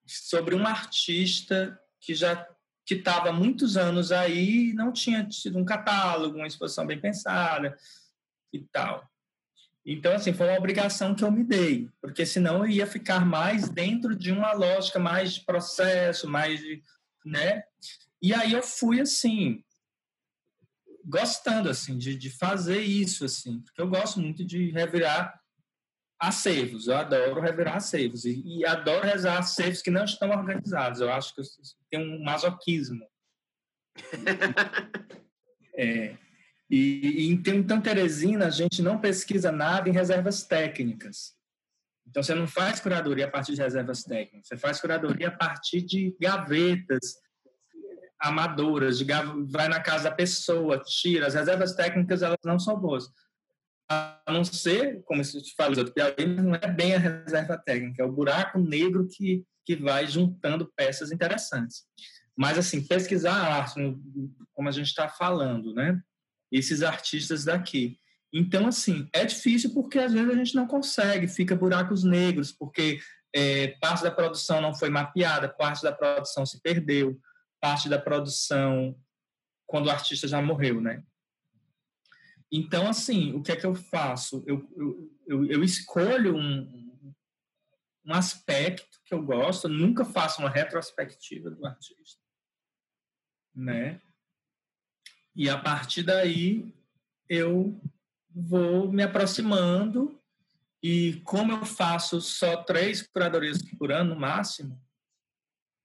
sobre 0.06 0.54
um 0.54 0.66
artista 0.66 1.78
que 2.00 2.14
já 2.14 2.46
que 2.86 2.94
estava 2.94 3.32
muitos 3.32 3.76
anos 3.76 4.10
aí 4.10 4.70
e 4.70 4.74
não 4.74 4.92
tinha 4.92 5.24
tido 5.24 5.56
um 5.56 5.64
catálogo, 5.64 6.36
uma 6.36 6.46
exposição 6.46 6.84
bem 6.84 7.00
pensada 7.00 7.78
e 8.52 8.60
tal. 8.72 9.08
Então, 9.86 10.12
assim, 10.12 10.32
foi 10.32 10.48
uma 10.48 10.58
obrigação 10.58 11.14
que 11.14 11.22
eu 11.22 11.30
me 11.30 11.44
dei, 11.44 11.88
porque 12.00 12.26
senão 12.26 12.64
eu 12.64 12.70
ia 12.70 12.86
ficar 12.86 13.24
mais 13.24 13.68
dentro 13.68 14.14
de 14.14 14.30
uma 14.30 14.52
lógica 14.52 14.98
mais 14.98 15.34
de 15.34 15.44
processo, 15.44 16.28
mais 16.28 16.60
de, 16.60 16.82
né? 17.24 17.62
E 18.20 18.34
aí 18.34 18.52
eu 18.52 18.62
fui, 18.62 19.00
assim, 19.00 19.64
gostando, 21.04 21.68
assim, 21.68 21.96
de, 21.96 22.14
de 22.14 22.28
fazer 22.28 22.80
isso, 22.80 23.24
assim, 23.24 23.60
porque 23.60 23.80
eu 23.80 23.88
gosto 23.88 24.20
muito 24.20 24.44
de 24.44 24.70
revirar 24.70 25.39
acervos. 26.20 26.86
Eu 26.86 26.96
adoro 26.96 27.40
revirar 27.40 27.76
acervos 27.76 28.26
e, 28.26 28.42
e 28.44 28.66
adoro 28.66 29.06
rezar 29.06 29.38
acervos 29.38 29.80
que 29.80 29.90
não 29.90 30.04
estão 30.04 30.30
organizados. 30.30 31.00
Eu 31.00 31.10
acho 31.10 31.34
que 31.34 31.40
tem 31.90 32.00
um 32.00 32.22
masoquismo. 32.22 33.06
é. 35.74 36.16
E, 36.68 37.26
e 37.26 37.30
então, 37.30 37.80
Teresina, 37.80 38.46
a 38.46 38.50
gente 38.50 38.82
não 38.82 39.00
pesquisa 39.00 39.50
nada 39.50 39.88
em 39.88 39.92
reservas 39.92 40.44
técnicas. 40.44 41.34
Então, 42.06 42.22
você 42.22 42.34
não 42.34 42.46
faz 42.46 42.78
curadoria 42.80 43.24
a 43.24 43.30
partir 43.30 43.54
de 43.54 43.62
reservas 43.62 44.02
técnicas, 44.02 44.48
você 44.48 44.56
faz 44.56 44.80
curadoria 44.80 45.28
a 45.28 45.36
partir 45.36 45.80
de 45.80 46.16
gavetas 46.20 47.16
amadoras, 48.20 48.98
de 48.98 49.06
vai 49.48 49.68
na 49.68 49.80
casa 49.80 50.10
da 50.10 50.14
pessoa, 50.14 50.78
tira. 50.78 51.26
As 51.26 51.34
reservas 51.34 51.72
técnicas, 51.74 52.22
elas 52.22 52.38
não 52.44 52.58
são 52.58 52.78
boas 52.78 53.08
não 54.28 54.44
ser, 54.44 55.02
como 55.04 55.20
eu 55.20 55.24
te 55.24 55.54
falei, 55.54 55.82
o 55.82 55.92
Piauí 55.92 56.26
não 56.26 56.54
é 56.54 56.68
bem 56.68 56.94
a 56.94 56.98
reserva 56.98 57.58
técnica, 57.58 58.02
é 58.02 58.06
o 58.06 58.12
buraco 58.12 58.58
negro 58.58 59.08
que, 59.08 59.44
que 59.64 59.76
vai 59.76 60.06
juntando 60.06 60.70
peças 60.76 61.10
interessantes. 61.10 61.84
Mas, 62.36 62.56
assim, 62.56 62.86
pesquisar 62.86 63.34
a 63.34 63.54
arte, 63.56 63.74
como 64.52 64.68
a 64.68 64.72
gente 64.72 64.86
está 64.86 65.08
falando, 65.08 65.74
né? 65.74 66.00
Esses 66.50 66.82
artistas 66.82 67.44
daqui. 67.44 67.98
Então, 68.32 68.66
assim, 68.66 69.08
é 69.12 69.24
difícil 69.24 69.74
porque 69.74 69.98
às 69.98 70.12
vezes 70.12 70.30
a 70.30 70.36
gente 70.36 70.54
não 70.54 70.66
consegue, 70.66 71.26
fica 71.26 71.56
buracos 71.56 72.04
negros, 72.04 72.52
porque 72.52 73.00
é, 73.34 73.68
parte 73.80 74.04
da 74.04 74.10
produção 74.10 74.60
não 74.60 74.74
foi 74.74 74.88
mapeada, 74.88 75.48
parte 75.48 75.82
da 75.82 75.92
produção 75.92 76.46
se 76.46 76.60
perdeu, 76.62 77.18
parte 77.60 77.88
da 77.88 77.98
produção 77.98 78.96
quando 79.66 79.86
o 79.86 79.90
artista 79.90 80.26
já 80.26 80.40
morreu, 80.40 80.80
né? 80.80 81.02
Então, 82.52 82.88
assim, 82.88 83.32
o 83.32 83.42
que 83.42 83.52
é 83.52 83.56
que 83.56 83.66
eu 83.66 83.74
faço? 83.74 84.42
Eu, 84.46 84.68
eu, 85.26 85.44
eu, 85.46 85.62
escolho 85.62 86.36
um, 86.36 87.14
um 88.04 88.12
aspecto 88.12 89.00
que 89.04 89.14
eu 89.14 89.22
gosto, 89.22 89.68
eu 89.68 89.72
nunca 89.72 90.04
faço 90.04 90.40
uma 90.40 90.50
retrospectiva 90.50 91.50
do 91.50 91.64
artista, 91.64 92.20
né? 93.54 94.00
E 95.34 95.48
a 95.48 95.56
partir 95.56 96.02
daí 96.02 96.74
eu 97.28 97.80
vou 98.34 98.90
me 98.90 99.04
aproximando 99.04 100.20
e 100.82 101.20
como 101.24 101.52
eu 101.52 101.64
faço 101.64 102.20
só 102.20 102.64
três 102.64 103.02
curadorias 103.02 103.62
por 103.78 103.92
ano 103.92 104.14
no 104.14 104.20
máximo, 104.20 104.80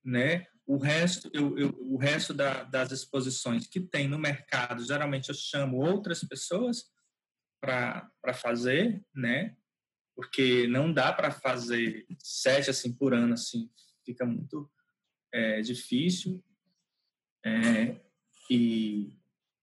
né? 0.04 0.48
O 0.66 0.78
resto, 0.78 1.30
eu, 1.32 1.56
eu, 1.56 1.78
o 1.80 1.96
resto 1.96 2.34
da, 2.34 2.64
das 2.64 2.90
exposições 2.90 3.66
que 3.66 3.80
tem 3.80 4.08
no 4.08 4.18
mercado, 4.18 4.84
geralmente 4.84 5.28
eu 5.28 5.34
chamo 5.34 5.78
outras 5.78 6.24
pessoas 6.24 6.90
para 7.60 8.34
fazer, 8.34 9.04
né? 9.14 9.56
Porque 10.14 10.66
não 10.66 10.92
dá 10.92 11.12
para 11.12 11.30
fazer 11.30 12.06
sete 12.18 12.70
assim 12.70 12.92
por 12.92 13.14
ano, 13.14 13.34
assim, 13.34 13.70
fica 14.04 14.26
muito 14.26 14.68
é, 15.32 15.60
difícil. 15.60 16.42
É, 17.44 18.00
e 18.50 19.12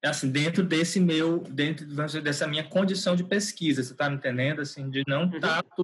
assim 0.01 0.30
dentro 0.30 0.64
desse 0.64 0.99
meu 0.99 1.39
dentro 1.39 1.86
dessa 2.22 2.47
minha 2.47 2.64
condição 2.64 3.16
de 3.16 3.24
pesquisa 3.24 3.82
você 3.82 3.93
está 3.93 4.10
me 4.10 4.18
entendendo 4.18 4.62
assim 4.62 4.89
de 4.89 5.04
não 5.08 5.26
estar 5.26 5.64
uhum. 5.64 5.70
tá 5.70 5.84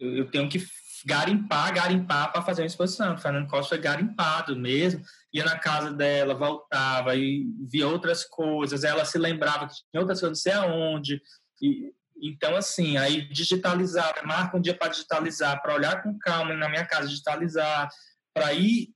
eu, 0.00 0.16
eu 0.16 0.30
tenho 0.30 0.48
que 0.48 0.58
garimpar, 1.04 1.74
garimpar 1.74 2.32
para 2.32 2.42
fazer 2.42 2.62
uma 2.62 2.66
exposição. 2.66 3.16
Fernando 3.16 3.48
Costa 3.48 3.70
foi 3.70 3.78
garimpado 3.78 4.56
mesmo, 4.56 5.02
ia 5.32 5.44
na 5.44 5.58
casa 5.58 5.92
dela, 5.92 6.34
voltava 6.34 7.14
e 7.16 7.46
via 7.68 7.88
outras 7.88 8.24
coisas, 8.24 8.84
ela 8.84 9.04
se 9.04 9.18
lembrava 9.18 9.66
que 9.66 9.74
tinha 9.74 10.00
outras 10.00 10.20
coisas, 10.20 10.38
não 10.38 10.42
sei 10.42 10.52
aonde. 10.52 11.20
E, 11.60 11.92
então, 12.22 12.54
assim, 12.54 12.96
aí 12.96 13.28
digitalizar, 13.28 14.24
marca 14.24 14.56
um 14.56 14.60
dia 14.60 14.76
para 14.76 14.88
digitalizar, 14.92 15.60
para 15.60 15.74
olhar 15.74 16.02
com 16.02 16.18
calma 16.18 16.54
na 16.54 16.68
minha 16.68 16.86
casa, 16.86 17.08
digitalizar, 17.08 17.88
para 18.32 18.52
ir, 18.52 18.94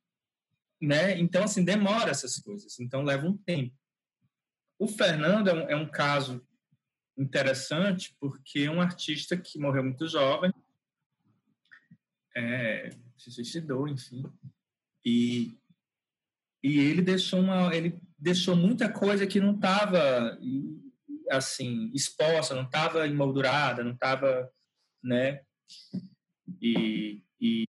né? 0.80 1.18
Então, 1.18 1.42
assim, 1.42 1.64
demora 1.64 2.10
essas 2.10 2.38
coisas, 2.38 2.78
então 2.78 3.02
leva 3.02 3.26
um 3.26 3.36
tempo. 3.36 3.74
O 4.78 4.86
Fernando 4.86 5.48
é 5.48 5.54
um, 5.54 5.70
é 5.70 5.76
um 5.76 5.88
caso 5.88 6.46
interessante 7.18 8.14
porque 8.20 8.60
é 8.60 8.70
um 8.70 8.80
artista 8.80 9.36
que 9.36 9.58
morreu 9.58 9.82
muito 9.82 10.06
jovem, 10.06 10.52
é, 12.36 12.90
se 13.16 13.30
suicidou, 13.30 13.88
enfim. 13.88 14.22
E, 15.04 15.58
e 16.62 16.78
ele 16.78 17.00
deixou 17.00 17.40
uma, 17.40 17.74
ele 17.74 17.98
deixou 18.18 18.54
muita 18.54 18.92
coisa 18.92 19.26
que 19.26 19.40
não 19.40 19.54
estava 19.54 20.38
assim 21.30 21.90
exposta, 21.94 22.54
não 22.54 22.64
estava 22.64 23.06
emoldurada, 23.06 23.82
não 23.82 23.92
estava, 23.92 24.52
né? 25.02 25.42
E, 26.60 27.22
e 27.40 27.64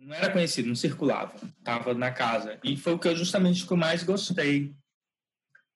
não 0.00 0.14
era 0.14 0.32
conhecido, 0.32 0.68
não 0.68 0.74
circulava, 0.74 1.34
estava 1.58 1.92
na 1.92 2.10
casa. 2.10 2.58
E 2.64 2.76
foi 2.76 2.94
o 2.94 2.98
que 2.98 3.08
eu 3.08 3.16
justamente 3.16 3.66
que 3.66 3.72
eu 3.72 3.76
mais 3.76 4.02
gostei, 4.02 4.74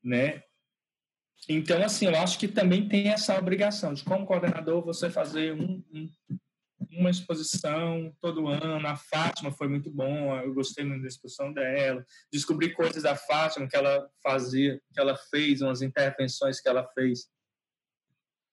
né? 0.03 0.43
Então, 1.49 1.81
assim, 1.83 2.07
eu 2.07 2.17
acho 2.17 2.39
que 2.39 2.49
também 2.49 2.89
tem 2.89 3.09
essa 3.09 3.39
obrigação 3.39 3.93
de, 3.93 4.03
como 4.03 4.27
coordenador, 4.27 4.83
você 4.83 5.11
fazer 5.11 5.53
um, 5.53 5.85
um 5.93 6.11
uma 6.91 7.11
exposição 7.11 8.15
todo 8.21 8.49
ano. 8.49 8.87
A 8.87 8.97
Fátima 8.97 9.51
foi 9.51 9.69
muito 9.69 9.91
bom, 9.91 10.37
eu 10.39 10.55
gostei 10.55 10.85
muito 10.85 11.03
da 11.03 11.09
exposição 11.09 11.53
dela. 11.53 12.05
Descobri 12.33 12.73
coisas 12.73 13.03
da 13.03 13.17
Fátima 13.17 13.69
que 13.69 13.77
ela 13.77 14.09
fazia, 14.23 14.81
que 14.93 15.01
ela 15.01 15.17
fez, 15.17 15.63
umas 15.63 15.83
intervenções 15.83 16.61
que 16.61 16.69
ela 16.69 16.87
fez. 16.95 17.29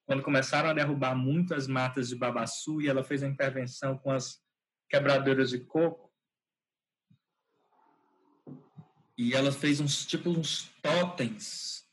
Quando 0.05 0.23
começaram 0.23 0.69
a 0.69 0.73
derrubar 0.73 1.15
muitas 1.15 1.67
matas 1.67 2.09
de 2.09 2.15
babaçu, 2.15 2.81
e 2.81 2.87
ela 2.87 3.03
fez 3.03 3.23
a 3.23 3.27
intervenção 3.27 3.97
com 3.97 4.11
as 4.11 4.41
quebradoras 4.89 5.49
de 5.49 5.59
coco. 5.59 6.11
E 9.17 9.33
ela 9.33 9.51
fez 9.51 9.79
uns 9.79 10.05
tipo 10.05 10.29
uns 10.29 10.69
totens 10.81 11.83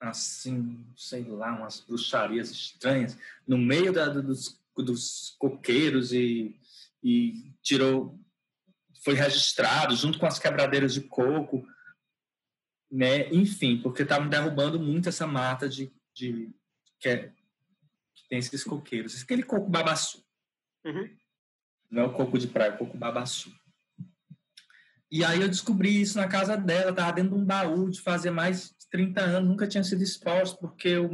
assim, 0.00 0.86
sei 0.96 1.24
lá, 1.24 1.52
umas 1.54 1.80
bruxarias 1.80 2.50
estranhas 2.50 3.18
no 3.46 3.58
meio 3.58 3.92
da, 3.92 4.08
dos 4.08 4.57
dos 4.82 5.34
coqueiros 5.38 6.12
e, 6.12 6.58
e 7.02 7.52
tirou, 7.62 8.18
foi 9.04 9.14
registrado 9.14 9.94
junto 9.94 10.18
com 10.18 10.26
as 10.26 10.38
quebradeiras 10.38 10.94
de 10.94 11.02
coco, 11.02 11.66
né? 12.90 13.28
Enfim, 13.30 13.80
porque 13.80 14.02
estavam 14.02 14.28
derrubando 14.28 14.80
muito 14.80 15.08
essa 15.08 15.26
mata 15.26 15.68
de, 15.68 15.92
de 16.14 16.50
que, 16.98 17.08
é, 17.08 17.28
que, 18.14 18.28
tem 18.28 18.38
esses 18.38 18.64
coqueiros, 18.64 19.22
aquele 19.22 19.42
coco 19.42 19.68
babaçu. 19.68 20.24
Uhum. 20.84 21.16
Não 21.90 22.02
é 22.02 22.06
o 22.06 22.12
coco 22.12 22.38
de 22.38 22.46
praia, 22.46 22.70
é 22.70 22.74
o 22.74 22.78
coco 22.78 22.96
babaçu. 22.96 23.52
E 25.10 25.24
aí 25.24 25.40
eu 25.40 25.48
descobri 25.48 26.00
isso 26.00 26.18
na 26.18 26.28
casa 26.28 26.56
dela, 26.56 26.90
estava 26.90 27.12
dentro 27.12 27.34
de 27.34 27.42
um 27.42 27.44
baú 27.44 27.88
de 27.90 28.00
fazer 28.00 28.30
mais 28.30 28.68
de 28.78 28.88
30 28.90 29.20
anos, 29.20 29.48
nunca 29.48 29.66
tinha 29.66 29.82
sido 29.82 30.02
exposto, 30.02 30.58
porque 30.58 30.98
o, 30.98 31.08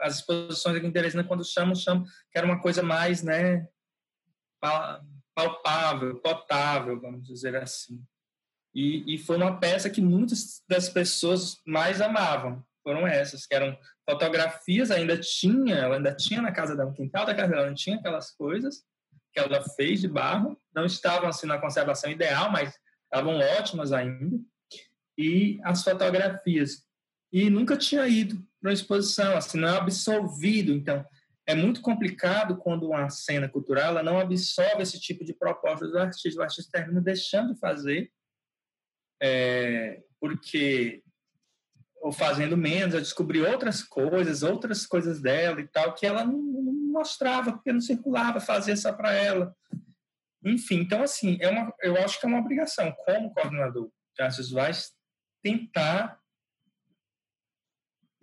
as 0.00 0.16
exposições 0.16 0.76
aqui 0.76 0.86
em 0.86 0.92
Teresina, 0.92 1.24
quando 1.24 1.44
chamam, 1.44 1.74
chamam 1.74 2.04
que 2.04 2.38
era 2.38 2.46
uma 2.46 2.60
coisa 2.60 2.82
mais, 2.82 3.22
né, 3.22 3.66
palpável, 5.34 6.16
potável, 6.20 7.00
vamos 7.00 7.26
dizer 7.26 7.56
assim. 7.56 8.02
E, 8.74 9.14
e 9.14 9.18
foi 9.18 9.36
uma 9.36 9.58
peça 9.58 9.88
que 9.88 10.00
muitas 10.00 10.62
das 10.68 10.88
pessoas 10.88 11.60
mais 11.66 12.00
amavam, 12.00 12.64
foram 12.82 13.06
essas, 13.06 13.46
que 13.46 13.54
eram 13.54 13.76
fotografias, 14.08 14.90
ainda 14.90 15.18
tinha, 15.18 15.74
ela 15.76 15.96
ainda 15.96 16.14
tinha 16.14 16.40
na 16.40 16.52
casa 16.52 16.76
dela, 16.76 16.90
no 16.90 16.94
quintal 16.94 17.26
da 17.26 17.34
casa 17.34 17.52
dela, 17.52 17.74
tinha 17.74 17.96
aquelas 17.96 18.30
coisas 18.32 18.84
que 19.32 19.40
ela 19.40 19.62
fez 19.70 20.00
de 20.00 20.08
barro, 20.08 20.58
não 20.74 20.86
estavam 20.86 21.28
assim 21.28 21.46
na 21.46 21.58
conservação 21.58 22.10
ideal, 22.10 22.50
mas 22.50 22.74
estavam 23.04 23.38
ótimas 23.38 23.92
ainda. 23.92 24.38
E 25.18 25.58
as 25.62 25.82
fotografias. 25.82 26.84
E 27.32 27.50
nunca 27.50 27.76
tinha 27.76 28.06
ido 28.06 28.42
uma 28.66 28.74
exposição, 28.74 29.36
assim, 29.36 29.58
não 29.58 29.68
é 29.68 29.76
absorvido. 29.76 30.72
Então, 30.72 31.04
é 31.46 31.54
muito 31.54 31.80
complicado 31.80 32.56
quando 32.56 32.88
uma 32.88 33.08
cena 33.08 33.48
cultural 33.48 33.90
ela 33.90 34.02
não 34.02 34.18
absorve 34.18 34.82
esse 34.82 34.98
tipo 35.00 35.24
de 35.24 35.32
proposta 35.32 35.86
do 35.86 35.98
artista. 35.98 36.40
O 36.40 36.42
artista 36.42 36.78
termina 36.78 37.00
deixando 37.00 37.54
de 37.54 37.60
fazer, 37.60 38.10
é, 39.22 40.02
porque 40.20 41.02
ou 42.00 42.12
fazendo 42.12 42.56
menos, 42.56 42.94
eu 42.94 43.00
descobri 43.00 43.40
outras 43.40 43.82
coisas, 43.82 44.42
outras 44.44 44.86
coisas 44.86 45.20
dela 45.20 45.60
e 45.60 45.66
tal, 45.66 45.92
que 45.92 46.06
ela 46.06 46.24
não, 46.24 46.38
não 46.38 46.72
mostrava, 46.92 47.52
porque 47.52 47.72
não 47.72 47.80
circulava, 47.80 48.38
fazia 48.38 48.76
só 48.76 48.92
para 48.92 49.12
ela. 49.12 49.54
Enfim, 50.44 50.76
então, 50.76 51.02
assim, 51.02 51.36
é 51.40 51.48
uma, 51.48 51.74
eu 51.82 51.96
acho 51.96 52.20
que 52.20 52.26
é 52.26 52.28
uma 52.28 52.38
obrigação, 52.38 52.94
como 53.04 53.34
coordenador 53.34 53.90
de 54.14 54.22
artes 54.22 54.38
visuais, 54.38 54.92
tentar 55.42 56.20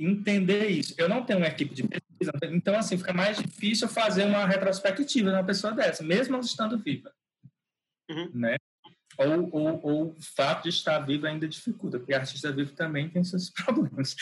entender 0.04 0.68
isso. 0.68 0.94
Eu 0.98 1.08
não 1.08 1.24
tenho 1.24 1.40
uma 1.40 1.48
equipe 1.48 1.74
de 1.74 1.84
pesquisa, 1.84 2.32
então 2.52 2.76
assim 2.76 2.98
fica 2.98 3.14
mais 3.14 3.38
difícil 3.38 3.88
fazer 3.88 4.26
uma 4.26 4.46
retrospectiva 4.46 5.30
de 5.30 5.36
uma 5.36 5.44
pessoa 5.44 5.74
dessa, 5.74 6.04
mesmo 6.04 6.40
estando 6.40 6.78
viva, 6.78 7.12
uhum. 8.10 8.30
né? 8.34 8.58
Ou, 9.18 9.50
ou, 9.52 9.80
ou, 9.84 10.04
o 10.10 10.22
fato 10.36 10.64
de 10.64 10.70
estar 10.70 10.98
vivo 11.00 11.28
ainda 11.28 11.48
dificulta, 11.48 12.00
porque 12.00 12.14
artista 12.14 12.52
vivo 12.52 12.74
também 12.74 13.10
tem 13.10 13.24
seus 13.24 13.50
problemas. 13.54 14.16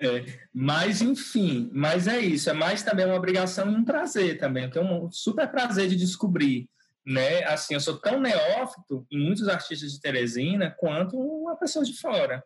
é, 0.00 0.40
mas, 0.52 1.00
enfim, 1.00 1.70
mas 1.72 2.08
é 2.08 2.18
isso. 2.18 2.50
É 2.50 2.52
mais 2.52 2.82
também 2.82 3.06
uma 3.06 3.14
obrigação 3.14 3.70
e 3.70 3.74
um 3.74 3.84
prazer 3.84 4.36
também. 4.38 4.64
Eu 4.64 4.70
tenho 4.72 4.84
um 4.84 5.12
super 5.12 5.48
prazer 5.48 5.88
de 5.88 5.94
descobrir 5.94 6.68
né? 7.04 7.44
Assim, 7.44 7.74
eu 7.74 7.80
sou 7.80 7.98
tão 7.98 8.20
neófito 8.20 9.06
em 9.10 9.18
muitos 9.18 9.48
artistas 9.48 9.92
de 9.92 10.00
Teresina 10.00 10.70
quanto 10.70 11.18
uma 11.18 11.56
pessoa 11.56 11.84
de 11.84 11.98
fora, 11.98 12.42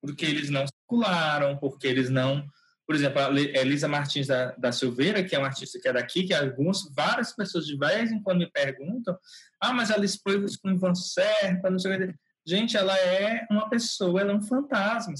porque 0.00 0.24
eles 0.26 0.50
não 0.50 0.64
circularam, 0.66 1.56
porque 1.56 1.86
eles 1.86 2.10
não, 2.10 2.44
por 2.86 2.94
exemplo, 2.94 3.20
a 3.20 3.30
Elisa 3.30 3.86
Martins 3.86 4.26
da, 4.26 4.52
da 4.52 4.72
Silveira, 4.72 5.22
que 5.22 5.34
é 5.34 5.38
uma 5.38 5.48
artista 5.48 5.78
que 5.80 5.88
é 5.88 5.92
daqui, 5.92 6.24
que 6.24 6.34
algumas 6.34 6.82
várias 6.94 7.32
pessoas 7.32 7.66
de 7.66 7.76
vez 7.78 8.10
em 8.10 8.20
quando 8.20 8.38
me 8.38 8.50
perguntam, 8.50 9.16
ah, 9.60 9.72
mas 9.72 9.90
ela 9.90 10.04
expôs 10.04 10.56
com 10.56 10.70
Ivan 10.70 10.94
Serpa, 10.94 11.70
não 11.70 11.78
sei 11.78 11.96
o 11.96 11.98
que. 12.08 12.14
Gente, 12.44 12.76
ela 12.76 12.98
é 12.98 13.46
uma 13.48 13.70
pessoa, 13.70 14.20
ela 14.20 14.32
é 14.32 14.34
um 14.34 14.42
fantasma. 14.42 15.14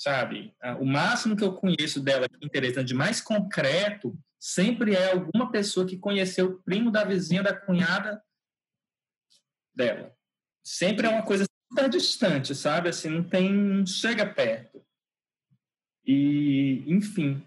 Sabe? 0.00 0.56
O 0.80 0.86
máximo 0.86 1.36
que 1.36 1.44
eu 1.44 1.52
conheço 1.52 2.00
dela 2.00 2.26
que 2.26 2.42
interessante, 2.42 2.88
de 2.88 2.94
mais 2.94 3.20
concreto, 3.20 4.18
sempre 4.38 4.94
é 4.94 5.12
alguma 5.12 5.52
pessoa 5.52 5.86
que 5.86 5.98
conheceu 5.98 6.46
o 6.46 6.62
primo 6.62 6.90
da 6.90 7.04
vizinha, 7.04 7.42
da 7.42 7.54
cunhada 7.54 8.22
dela. 9.74 10.16
Sempre 10.64 11.06
é 11.06 11.10
uma 11.10 11.22
coisa 11.22 11.44
super 11.70 11.90
distante, 11.90 12.54
sabe? 12.54 12.88
Assim, 12.88 13.10
não 13.10 13.22
tem, 13.22 13.52
não 13.52 13.84
chega 13.84 14.24
perto. 14.24 14.82
E, 16.06 16.82
enfim. 16.86 17.44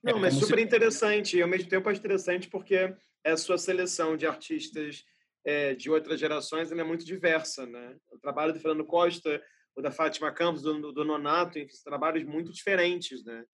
Não, 0.00 0.18
é 0.18 0.20
mas 0.20 0.34
super 0.34 0.58
se... 0.58 0.64
interessante. 0.64 1.36
E 1.36 1.42
ao 1.42 1.48
mesmo 1.48 1.68
tempo 1.68 1.90
é 1.90 1.92
interessante 1.92 2.46
porque 2.46 2.94
é 3.24 3.32
a 3.32 3.36
sua 3.36 3.58
seleção 3.58 4.16
de 4.16 4.28
artistas 4.28 5.04
é, 5.44 5.74
de 5.74 5.90
outras 5.90 6.20
gerações 6.20 6.70
é 6.70 6.84
muito 6.84 7.04
diversa, 7.04 7.66
né? 7.66 7.96
O 8.12 8.18
trabalho 8.20 8.52
do 8.52 8.60
Fernando 8.60 8.84
Costa, 8.84 9.42
o 9.76 9.82
da 9.82 9.90
Fátima 9.90 10.32
Campos, 10.32 10.62
do, 10.62 10.92
do 10.92 11.04
Nonato, 11.04 11.58
enfim, 11.58 11.74
trabalhos 11.84 12.24
muito 12.24 12.52
diferentes, 12.52 13.24
né? 13.24 13.44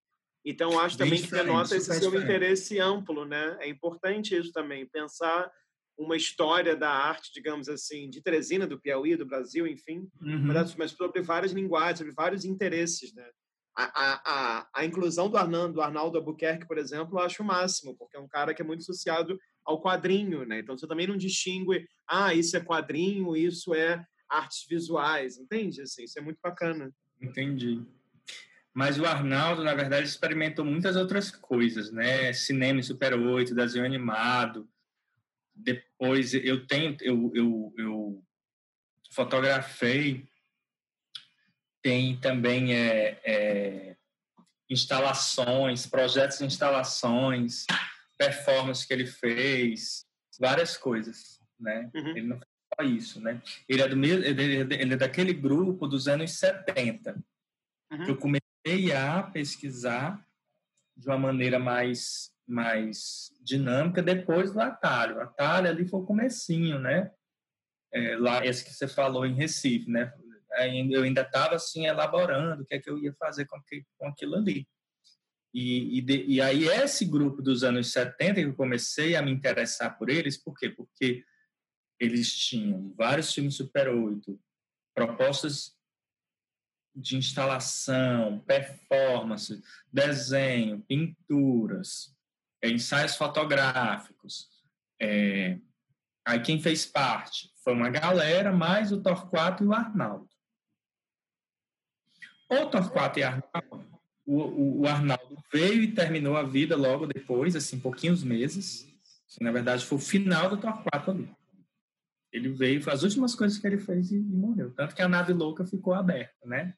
Então, 0.44 0.78
acho 0.78 0.96
também 0.96 1.20
que 1.20 1.30
denota 1.30 1.76
esse 1.76 1.86
seu 1.86 2.10
diferente. 2.10 2.24
interesse 2.24 2.78
amplo, 2.78 3.24
né? 3.24 3.56
É 3.60 3.68
importante 3.68 4.36
isso 4.36 4.52
também, 4.52 4.86
pensar 4.86 5.50
uma 5.98 6.16
história 6.16 6.76
da 6.76 6.90
arte, 6.90 7.32
digamos 7.34 7.68
assim, 7.68 8.08
de 8.08 8.22
Teresina, 8.22 8.66
do 8.66 8.80
Piauí, 8.80 9.16
do 9.16 9.26
Brasil, 9.26 9.66
enfim, 9.66 10.08
uhum. 10.22 10.52
mas 10.78 10.92
sobre 10.92 11.20
várias 11.22 11.52
linguagens, 11.52 11.98
sobre 11.98 12.14
vários 12.14 12.44
interesses, 12.44 13.12
né? 13.12 13.28
A, 13.76 13.84
a, 13.84 14.22
a, 14.24 14.68
a 14.74 14.84
inclusão 14.84 15.28
do 15.28 15.36
Arnaldo, 15.36 15.74
do 15.74 15.82
Arnaldo 15.82 16.18
Albuquerque, 16.18 16.66
por 16.66 16.78
exemplo, 16.78 17.18
eu 17.18 17.22
acho 17.22 17.42
o 17.42 17.46
máximo, 17.46 17.96
porque 17.96 18.16
é 18.16 18.20
um 18.20 18.28
cara 18.28 18.54
que 18.54 18.62
é 18.62 18.64
muito 18.64 18.80
associado 18.80 19.38
ao 19.64 19.80
quadrinho, 19.80 20.44
né? 20.44 20.60
Então, 20.60 20.76
você 20.76 20.86
também 20.86 21.06
não 21.06 21.16
distingue, 21.16 21.86
ah, 22.08 22.32
isso 22.32 22.56
é 22.56 22.60
quadrinho, 22.60 23.36
isso 23.36 23.74
é 23.74 24.04
artes 24.28 24.66
visuais, 24.68 25.38
entende? 25.38 25.82
Assim, 25.82 26.04
isso 26.04 26.18
é 26.18 26.22
muito 26.22 26.38
bacana. 26.42 26.92
Entendi. 27.20 27.82
Mas 28.74 28.98
o 28.98 29.04
Arnaldo, 29.04 29.64
na 29.64 29.74
verdade, 29.74 30.06
experimentou 30.06 30.64
muitas 30.64 30.94
outras 30.94 31.30
coisas, 31.30 31.90
né? 31.90 32.32
Cinema 32.32 32.78
em 32.78 32.82
Super 32.82 33.14
8, 33.14 33.54
desenho 33.54 33.84
animado. 33.84 34.68
Depois 35.54 36.32
eu 36.34 36.66
tenho, 36.66 36.96
eu, 37.00 37.32
eu, 37.34 37.74
eu 37.76 38.24
fotografei. 39.10 40.28
Tem 41.82 42.16
também 42.20 42.74
é, 42.74 43.20
é, 43.24 43.96
instalações, 44.70 45.86
projetos 45.86 46.38
de 46.38 46.44
instalações, 46.44 47.64
performance 48.16 48.86
que 48.86 48.92
ele 48.92 49.06
fez, 49.06 50.04
várias 50.38 50.76
coisas, 50.76 51.40
né? 51.58 51.90
Uhum. 51.94 52.16
Ele 52.16 52.26
não 52.28 52.40
isso, 52.84 53.20
né? 53.20 53.42
Ele 53.68 53.82
é, 53.82 53.88
do 53.88 53.96
mesmo, 53.96 54.24
ele, 54.24 54.74
ele 54.74 54.94
é 54.94 54.96
daquele 54.96 55.32
grupo 55.32 55.86
dos 55.86 56.08
anos 56.08 56.32
70, 56.32 57.16
uhum. 57.92 58.04
que 58.04 58.10
eu 58.10 58.16
comecei 58.16 58.92
a 58.92 59.22
pesquisar 59.22 60.24
de 60.96 61.06
uma 61.08 61.18
maneira 61.18 61.58
mais 61.58 62.32
mais 62.48 63.30
dinâmica 63.42 64.02
depois 64.02 64.52
do 64.52 64.60
atalho. 64.60 65.16
O 65.16 65.20
atalho 65.20 65.68
ali 65.68 65.86
foi 65.86 66.00
o 66.00 66.06
comecinho, 66.06 66.78
né? 66.78 67.10
É, 67.92 68.16
lá, 68.16 68.44
esse 68.44 68.64
que 68.64 68.72
você 68.72 68.88
falou 68.88 69.26
em 69.26 69.34
Recife, 69.34 69.90
né? 69.90 70.12
Eu 70.90 71.02
ainda 71.02 71.20
estava 71.20 71.56
assim 71.56 71.86
elaborando 71.86 72.62
o 72.62 72.66
que 72.66 72.74
é 72.74 72.78
que 72.78 72.88
eu 72.88 72.98
ia 72.98 73.12
fazer 73.18 73.44
com, 73.44 73.60
que, 73.62 73.84
com 73.98 74.08
aquilo 74.08 74.34
ali. 74.34 74.66
E, 75.52 75.98
e, 75.98 76.00
de, 76.00 76.24
e, 76.24 76.40
aí 76.40 76.68
esse 76.68 77.04
grupo 77.04 77.42
dos 77.42 77.62
anos 77.64 77.92
70 77.92 78.34
que 78.34 78.40
eu 78.42 78.54
comecei 78.54 79.14
a 79.14 79.22
me 79.22 79.30
interessar 79.30 79.96
por 79.98 80.08
eles, 80.08 80.36
por 80.36 80.54
quê? 80.56 80.70
Porque 80.70 81.24
eles 81.98 82.32
tinham 82.34 82.92
vários 82.96 83.32
filmes 83.32 83.56
Super 83.56 83.88
8, 83.88 84.38
propostas 84.94 85.76
de 86.94 87.16
instalação, 87.16 88.40
performance, 88.40 89.62
desenho, 89.92 90.80
pinturas, 90.80 92.14
ensaios 92.62 93.14
fotográficos. 93.16 94.48
É, 95.00 95.58
aí 96.24 96.40
quem 96.40 96.60
fez 96.60 96.84
parte 96.84 97.52
foi 97.62 97.72
uma 97.72 97.88
galera, 97.88 98.52
mais 98.52 98.90
o 98.92 99.00
Torquato 99.00 99.62
e 99.62 99.66
o 99.66 99.72
Arnaldo. 99.72 100.28
O 102.50 102.66
Torquato 102.66 103.18
e 103.18 103.22
Arnaldo, 103.22 103.86
o, 104.26 104.80
o, 104.80 104.86
Arnaldo 104.86 105.38
veio 105.52 105.82
e 105.82 105.92
terminou 105.92 106.36
a 106.36 106.42
vida 106.42 106.76
logo 106.76 107.06
depois, 107.06 107.54
assim, 107.54 107.78
pouquinhos 107.78 108.24
meses. 108.24 108.88
Na 109.40 109.52
verdade, 109.52 109.84
foi 109.84 109.98
o 109.98 110.00
final 110.00 110.50
do 110.50 110.56
Torquato 110.56 111.10
ali. 111.10 111.30
Ele 112.32 112.50
veio, 112.50 112.82
foi 112.82 112.92
as 112.92 113.02
últimas 113.02 113.34
coisas 113.34 113.58
que 113.58 113.66
ele 113.66 113.78
fez 113.78 114.10
e, 114.10 114.16
e 114.16 114.20
morreu. 114.20 114.72
Tanto 114.74 114.94
que 114.94 115.02
a 115.02 115.08
nave 115.08 115.32
louca 115.32 115.64
ficou 115.64 115.94
aberta, 115.94 116.46
né? 116.46 116.74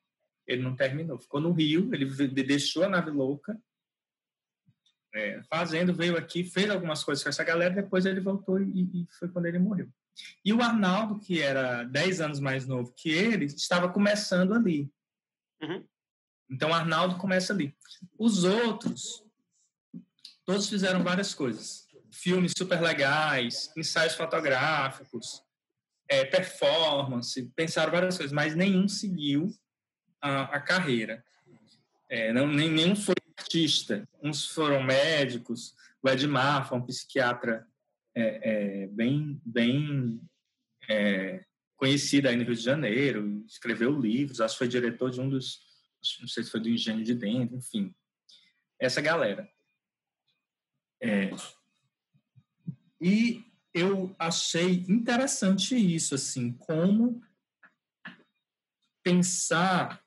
Ele 0.47 0.63
não 0.63 0.77
terminou. 0.77 1.19
Ficou 1.19 1.41
no 1.41 1.53
Rio, 1.53 1.93
ele 1.93 2.07
deixou 2.29 2.85
a 2.85 2.89
nave 2.89 3.11
louca 3.11 3.61
é, 5.13 5.43
fazendo, 5.45 5.95
veio 5.95 6.17
aqui, 6.17 6.45
fez 6.45 6.71
algumas 6.71 7.03
coisas 7.03 7.23
com 7.23 7.29
essa 7.29 7.45
galera, 7.45 7.75
depois 7.75 8.07
ele 8.07 8.21
voltou 8.21 8.61
e, 8.61 8.83
e, 8.83 9.07
foi 9.19 9.29
quando 9.29 9.47
ele 9.47 9.59
morreu. 9.59 9.89
E 10.45 10.53
o 10.53 10.63
Arnaldo, 10.63 11.19
que 11.19 11.41
era 11.41 11.85
10 11.85 12.21
anos 12.21 12.41
mais 12.41 12.67
novo 12.67 12.93
que 12.97 13.11
ele, 13.11 13.47
estava 13.47 13.89
começando 13.89 14.55
ali. 14.55 14.93
Uhum. 15.63 15.85
Então, 16.49 16.71
o 16.71 16.75
Arnaldo 16.75 17.17
começa 17.17 17.53
ali. 17.53 17.75
Os 18.19 18.45
outros, 18.45 19.25
todos 20.45 20.69
fizeram 20.69 21.03
várias 21.03 21.33
coisas. 21.35 21.89
Filmes 22.23 22.53
super 22.57 22.81
legais, 22.81 23.73
ensaios 23.77 24.15
fotográficos, 24.15 25.43
é, 26.09 26.25
performance, 26.25 27.51
pensaram 27.55 27.93
várias 27.93 28.17
coisas, 28.17 28.33
mas 28.33 28.55
nenhum 28.55 28.89
seguiu 28.89 29.51
a, 30.21 30.43
a 30.43 30.61
carreira. 30.61 31.25
É, 32.11 32.33
não, 32.33 32.47
nenhum 32.47 32.97
foi 32.97 33.15
artista. 33.39 34.07
Uns 34.23 34.47
foram 34.47 34.83
médicos. 34.83 35.75
O 36.03 36.09
Edmar 36.09 36.69
foi 36.69 36.79
um 36.79 36.85
psiquiatra 36.85 37.67
é, 38.15 38.83
é, 38.83 38.87
bem, 38.89 39.41
bem 39.45 40.21
é, 40.89 41.45
conhecido 41.77 42.29
aí 42.29 42.37
no 42.37 42.45
Rio 42.45 42.57
de 42.57 42.63
Janeiro. 42.63 43.45
Escreveu 43.47 43.99
livros. 43.99 44.41
Acho 44.41 44.55
que 44.55 44.59
foi 44.59 44.69
diretor 44.69 45.11
de 45.11 45.21
um 45.21 45.29
dos... 45.29 45.61
Não 46.21 46.29
sei 46.29 46.43
se 46.43 46.51
foi 46.51 46.61
do 46.61 46.69
Engenho 46.69 47.05
de 47.05 47.15
Dentro, 47.15 47.57
enfim. 47.57 47.95
Essa 48.79 49.01
galera. 49.01 49.49
E 53.01 53.45
eu 53.73 54.15
achei 54.19 54.85
interessante 54.89 55.77
isso, 55.77 56.15
assim, 56.15 56.53
como 56.53 57.23
pensar 59.03 60.03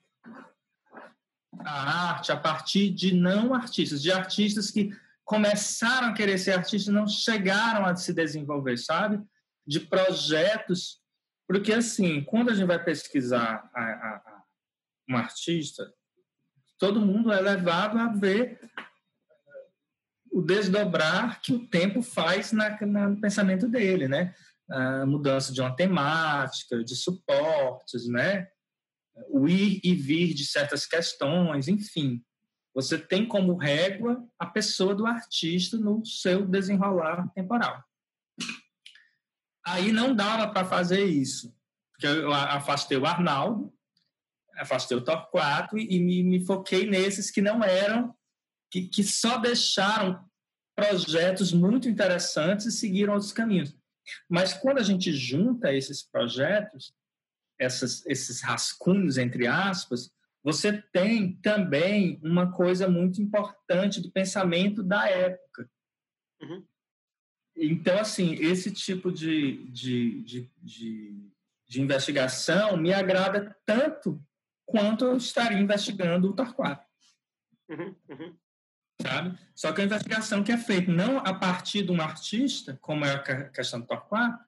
a 1.59 2.09
arte 2.11 2.31
a 2.31 2.37
partir 2.37 2.89
de 2.89 3.13
não 3.13 3.53
artistas, 3.53 4.01
de 4.01 4.11
artistas 4.11 4.69
que 4.69 4.95
começaram 5.23 6.09
a 6.09 6.13
querer 6.13 6.37
ser 6.37 6.51
artistas 6.51 6.93
não 6.93 7.07
chegaram 7.07 7.85
a 7.85 7.95
se 7.95 8.13
desenvolver, 8.13 8.77
sabe? 8.77 9.23
De 9.65 9.79
projetos. 9.79 11.01
Porque, 11.47 11.73
assim, 11.73 12.23
quando 12.23 12.49
a 12.49 12.53
gente 12.53 12.67
vai 12.67 12.83
pesquisar 12.83 13.69
a, 13.73 13.81
a, 13.81 14.15
a 14.15 14.43
um 15.09 15.17
artista, 15.17 15.93
todo 16.77 17.01
mundo 17.01 17.31
é 17.31 17.39
levado 17.39 17.97
a 17.97 18.07
ver 18.07 18.59
o 20.33 20.41
desdobrar 20.41 21.41
que 21.41 21.53
o 21.53 21.67
tempo 21.67 22.01
faz 22.01 22.51
na, 22.51 22.77
na, 22.81 23.09
no 23.09 23.21
pensamento 23.21 23.67
dele, 23.67 24.07
né? 24.07 24.33
A 24.69 25.05
mudança 25.05 25.53
de 25.53 25.61
uma 25.61 25.75
temática, 25.75 26.83
de 26.83 26.95
suportes, 26.95 28.07
né? 28.07 28.47
o 29.29 29.47
ir 29.47 29.79
e 29.83 29.93
vir 29.93 30.33
de 30.33 30.45
certas 30.45 30.85
questões, 30.85 31.67
enfim. 31.67 32.23
Você 32.73 32.97
tem 32.97 33.27
como 33.27 33.55
régua 33.55 34.23
a 34.39 34.45
pessoa 34.45 34.95
do 34.95 35.05
artista 35.05 35.77
no 35.77 36.03
seu 36.05 36.45
desenrolar 36.45 37.27
temporal. 37.33 37.83
Aí 39.65 39.91
não 39.91 40.15
dava 40.15 40.51
para 40.51 40.65
fazer 40.65 41.03
isso, 41.05 41.55
porque 41.91 42.07
eu 42.07 42.33
afastei 42.33 42.97
o 42.97 43.05
Arnaldo, 43.05 43.71
afastei 44.57 44.97
o 44.97 45.03
Torquato 45.03 45.77
e 45.77 45.99
me, 45.99 46.23
me 46.23 46.45
foquei 46.45 46.89
nesses 46.89 47.31
que 47.31 47.41
não 47.41 47.63
eram, 47.63 48.13
que, 48.73 48.87
que 48.87 49.03
só 49.03 49.37
deixaram 49.37 50.27
projetos 50.75 51.53
muito 51.53 51.87
interessantes 51.87 52.65
e 52.65 52.71
seguiram 52.71 53.13
outros 53.13 53.31
caminhos. 53.31 53.77
Mas 54.27 54.51
quando 54.51 54.79
a 54.79 54.83
gente 54.83 55.13
junta 55.13 55.71
esses 55.71 56.01
projetos, 56.01 56.91
essas, 57.59 58.03
esses 58.07 58.41
rascunhos, 58.41 59.19
entre 59.19 59.45
aspas, 59.45 60.11
você 60.43 60.81
tem 60.91 61.35
também 61.35 62.19
uma 62.23 62.51
coisa 62.51 62.87
muito 62.87 63.21
importante 63.21 64.01
do 64.01 64.11
pensamento 64.11 64.81
da 64.81 65.07
época. 65.07 65.69
Uhum. 66.41 66.65
Então, 67.55 67.99
assim, 67.99 68.33
esse 68.33 68.71
tipo 68.71 69.11
de, 69.11 69.67
de, 69.67 70.23
de, 70.23 70.51
de, 70.63 71.31
de 71.67 71.79
investigação 71.79 72.75
me 72.75 72.91
agrada 72.91 73.55
tanto 73.67 74.19
quanto 74.65 75.05
eu 75.05 75.15
estaria 75.15 75.59
investigando 75.59 76.31
o 76.31 76.35
Torquato. 76.35 76.87
Uhum, 77.69 77.95
uhum. 78.09 78.42
Sabe? 79.01 79.37
Só 79.55 79.71
que 79.71 79.81
a 79.81 79.85
investigação 79.85 80.43
que 80.43 80.51
é 80.51 80.57
feita 80.57 80.91
não 80.91 81.17
a 81.17 81.33
partir 81.33 81.83
de 81.83 81.91
um 81.91 82.01
artista, 82.01 82.77
como 82.81 83.05
é 83.05 83.13
a 83.13 83.49
questão 83.49 83.79
do 83.79 83.87
Torquato, 83.87 84.43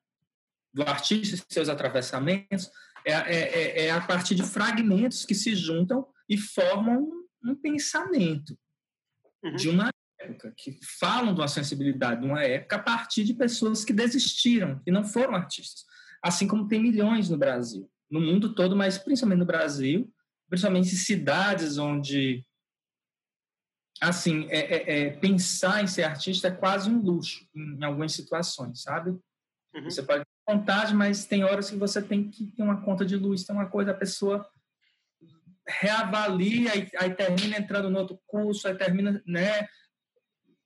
do 0.74 0.84
artista 0.84 1.36
e 1.36 1.54
seus 1.54 1.70
atravessamentos, 1.70 2.70
é, 3.06 3.12
é, 3.12 3.40
é, 3.40 3.86
é 3.86 3.92
a 3.92 4.02
partir 4.02 4.36
de 4.36 4.44
fragmentos 4.44 5.26
que 5.26 5.36
se 5.36 5.56
juntam 5.56 6.08
e 6.28 6.38
formam 6.38 7.04
um, 7.04 7.52
um 7.52 7.56
pensamento 7.56 8.58
uhum. 9.44 9.56
de 9.56 9.70
uma 9.70 9.90
época, 10.20 10.54
que 10.58 10.78
falam 11.00 11.34
de 11.34 11.40
uma 11.40 11.48
sensibilidade 11.48 12.22
de 12.22 12.28
uma 12.28 12.44
época 12.44 12.76
a 12.78 12.82
partir 12.82 13.24
de 13.24 13.34
pessoas 13.34 13.86
que 13.86 13.94
desistiram, 13.94 14.80
que 14.80 14.92
não 14.92 15.04
foram 15.04 15.36
artistas. 15.36 15.86
Assim 16.22 16.48
como 16.48 16.68
tem 16.68 16.82
milhões 16.82 17.30
no 17.30 17.38
Brasil, 17.38 17.90
no 18.10 18.20
mundo 18.20 18.56
todo, 18.56 18.76
mas 18.76 18.98
principalmente 18.98 19.40
no 19.40 19.46
Brasil, 19.46 20.12
principalmente 20.50 20.94
em 20.94 20.98
cidades 20.98 21.78
onde 21.78 22.44
assim, 24.02 24.48
é, 24.50 24.60
é, 24.60 25.00
é, 25.00 25.10
pensar 25.12 25.84
em 25.84 25.88
ser 25.88 26.04
artista 26.04 26.48
é 26.48 26.52
quase 26.52 26.90
um 26.90 27.02
luxo 27.02 27.48
em, 27.56 27.78
em 27.80 27.84
algumas 27.84 28.14
situações, 28.14 28.82
sabe? 28.82 29.12
Uhum. 29.74 29.84
Você 29.84 30.04
pode 30.04 30.24
vontade, 30.48 30.94
mas 30.94 31.26
tem 31.26 31.44
horas 31.44 31.70
que 31.70 31.76
você 31.76 32.02
tem 32.02 32.30
que 32.30 32.48
ter 32.48 32.62
uma 32.62 32.82
conta 32.82 33.04
de 33.06 33.18
luz, 33.18 33.44
tem 33.44 33.56
uma 33.56 33.68
coisa, 33.68 33.92
a 33.92 33.96
pessoa 33.96 34.48
reavalia 35.68 36.76
e 36.76 36.90
aí 36.98 37.16
termina 37.16 37.58
entrando 37.58 37.90
no 37.90 38.00
outro 38.00 38.20
curso, 38.28 38.68
aí 38.68 38.76
termina, 38.76 39.22
né? 39.26 39.68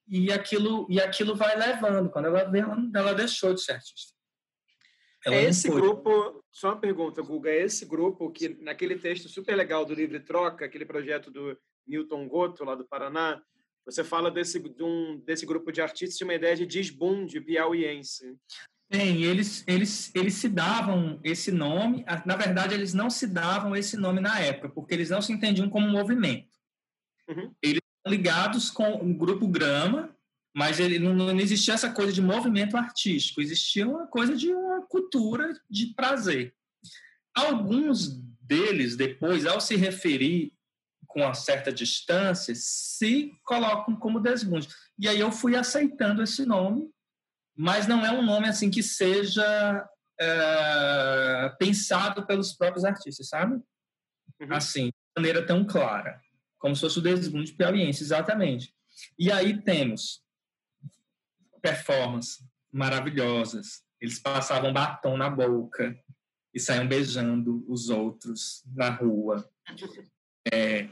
E 0.08 0.32
aquilo, 0.32 0.86
e 0.90 1.00
aquilo 1.00 1.36
vai 1.36 1.56
levando. 1.56 2.10
Quando 2.10 2.26
ela 2.26 2.44
vê, 2.44 2.60
ela, 2.60 2.78
ela 2.94 3.14
deixou 3.14 3.54
de 3.54 3.62
ser 3.62 3.74
artista. 3.74 4.14
Ela 5.26 5.36
é 5.36 5.44
esse 5.46 5.70
grupo, 5.70 6.44
só 6.52 6.70
uma 6.70 6.80
pergunta, 6.80 7.22
Guga, 7.22 7.50
é 7.50 7.64
esse 7.64 7.86
grupo 7.86 8.32
que 8.32 8.50
naquele 8.62 8.98
texto 8.98 9.30
super 9.30 9.56
legal 9.56 9.86
do 9.86 9.94
Livre 9.94 10.20
Troca, 10.20 10.66
aquele 10.66 10.86
projeto 10.86 11.30
do 11.30 11.58
Newton 11.90 12.28
Goto, 12.28 12.64
lá 12.64 12.76
do 12.76 12.86
Paraná, 12.86 13.42
você 13.86 14.04
fala 14.04 14.30
desse, 14.30 14.60
de 14.60 14.84
um, 14.84 15.20
desse 15.26 15.46
grupo 15.46 15.72
de 15.72 15.82
artistas 15.82 16.18
de 16.18 16.24
uma 16.24 16.36
ideia 16.36 16.56
de 16.56 16.66
desbunde 16.66 17.42
piauiense. 17.42 18.38
Bem, 18.92 19.24
eles, 19.24 19.64
eles, 19.68 20.12
eles 20.16 20.36
se 20.36 20.48
davam 20.48 21.20
esse 21.24 21.52
nome, 21.52 22.06
na 22.26 22.36
verdade, 22.36 22.74
eles 22.74 22.94
não 22.94 23.10
se 23.10 23.28
davam 23.28 23.76
esse 23.76 23.98
nome 23.98 24.20
na 24.20 24.40
época, 24.40 24.70
porque 24.70 24.94
eles 24.94 25.10
não 25.10 25.22
se 25.22 25.32
entendiam 25.32 25.70
como 25.70 25.88
movimento. 25.90 26.58
Uhum. 27.28 27.54
Eles 27.62 27.82
ligados 28.08 28.72
com 28.72 28.94
o 28.96 29.14
grupo 29.14 29.48
Grama, 29.48 30.16
mas 30.56 30.80
ele, 30.80 30.98
não, 30.98 31.14
não 31.14 31.40
existia 31.40 31.76
essa 31.76 31.92
coisa 31.92 32.12
de 32.12 32.22
movimento 32.22 32.76
artístico, 32.76 33.42
existia 33.42 33.88
uma 33.88 34.08
coisa 34.08 34.36
de 34.36 34.52
uma 34.52 34.82
cultura 34.82 35.54
de 35.70 35.94
prazer. 35.94 36.56
Alguns 37.36 38.20
deles, 38.42 38.96
depois, 38.96 39.46
ao 39.46 39.62
se 39.62 39.76
referir 39.76 40.52
com 41.10 41.22
uma 41.22 41.34
certa 41.34 41.74
distância 41.74 42.54
se 42.56 43.34
colocam 43.44 43.96
como 43.96 44.20
desbunde. 44.20 44.70
E 44.98 45.10
aí 45.10 45.20
eu 45.20 45.32
fui 45.32 45.56
aceitando 45.56 46.22
esse 46.22 46.46
nome, 46.46 46.88
mas 47.58 47.88
não 47.88 48.06
é 48.06 48.12
um 48.12 48.24
nome 48.24 48.48
assim 48.48 48.70
que 48.70 48.84
seja 48.84 49.90
é, 50.22 51.50
pensado 51.58 52.26
pelos 52.28 52.54
próprios 52.54 52.86
artistas, 52.86 53.28
sabe? 53.28 53.56
Uhum. 54.40 54.54
Assim, 54.54 54.86
de 54.86 54.94
maneira 55.18 55.46
tão 55.46 55.66
clara, 55.66 56.22
como 56.60 56.76
se 56.76 56.82
fosse 56.82 57.00
o 57.00 57.02
desbunde 57.02 57.54
piauiense, 57.54 58.04
exatamente. 58.04 58.72
E 59.18 59.32
aí 59.32 59.60
temos 59.62 60.22
performances 61.60 62.46
maravilhosas. 62.72 63.82
Eles 64.00 64.20
passavam 64.20 64.72
batom 64.72 65.18
na 65.18 65.30
boca 65.30 65.98
e 66.54 66.60
saíam 66.60 66.88
beijando 66.88 67.66
os 67.68 67.90
outros 67.90 68.64
na 68.76 68.90
rua. 68.92 69.50
É, 70.52 70.90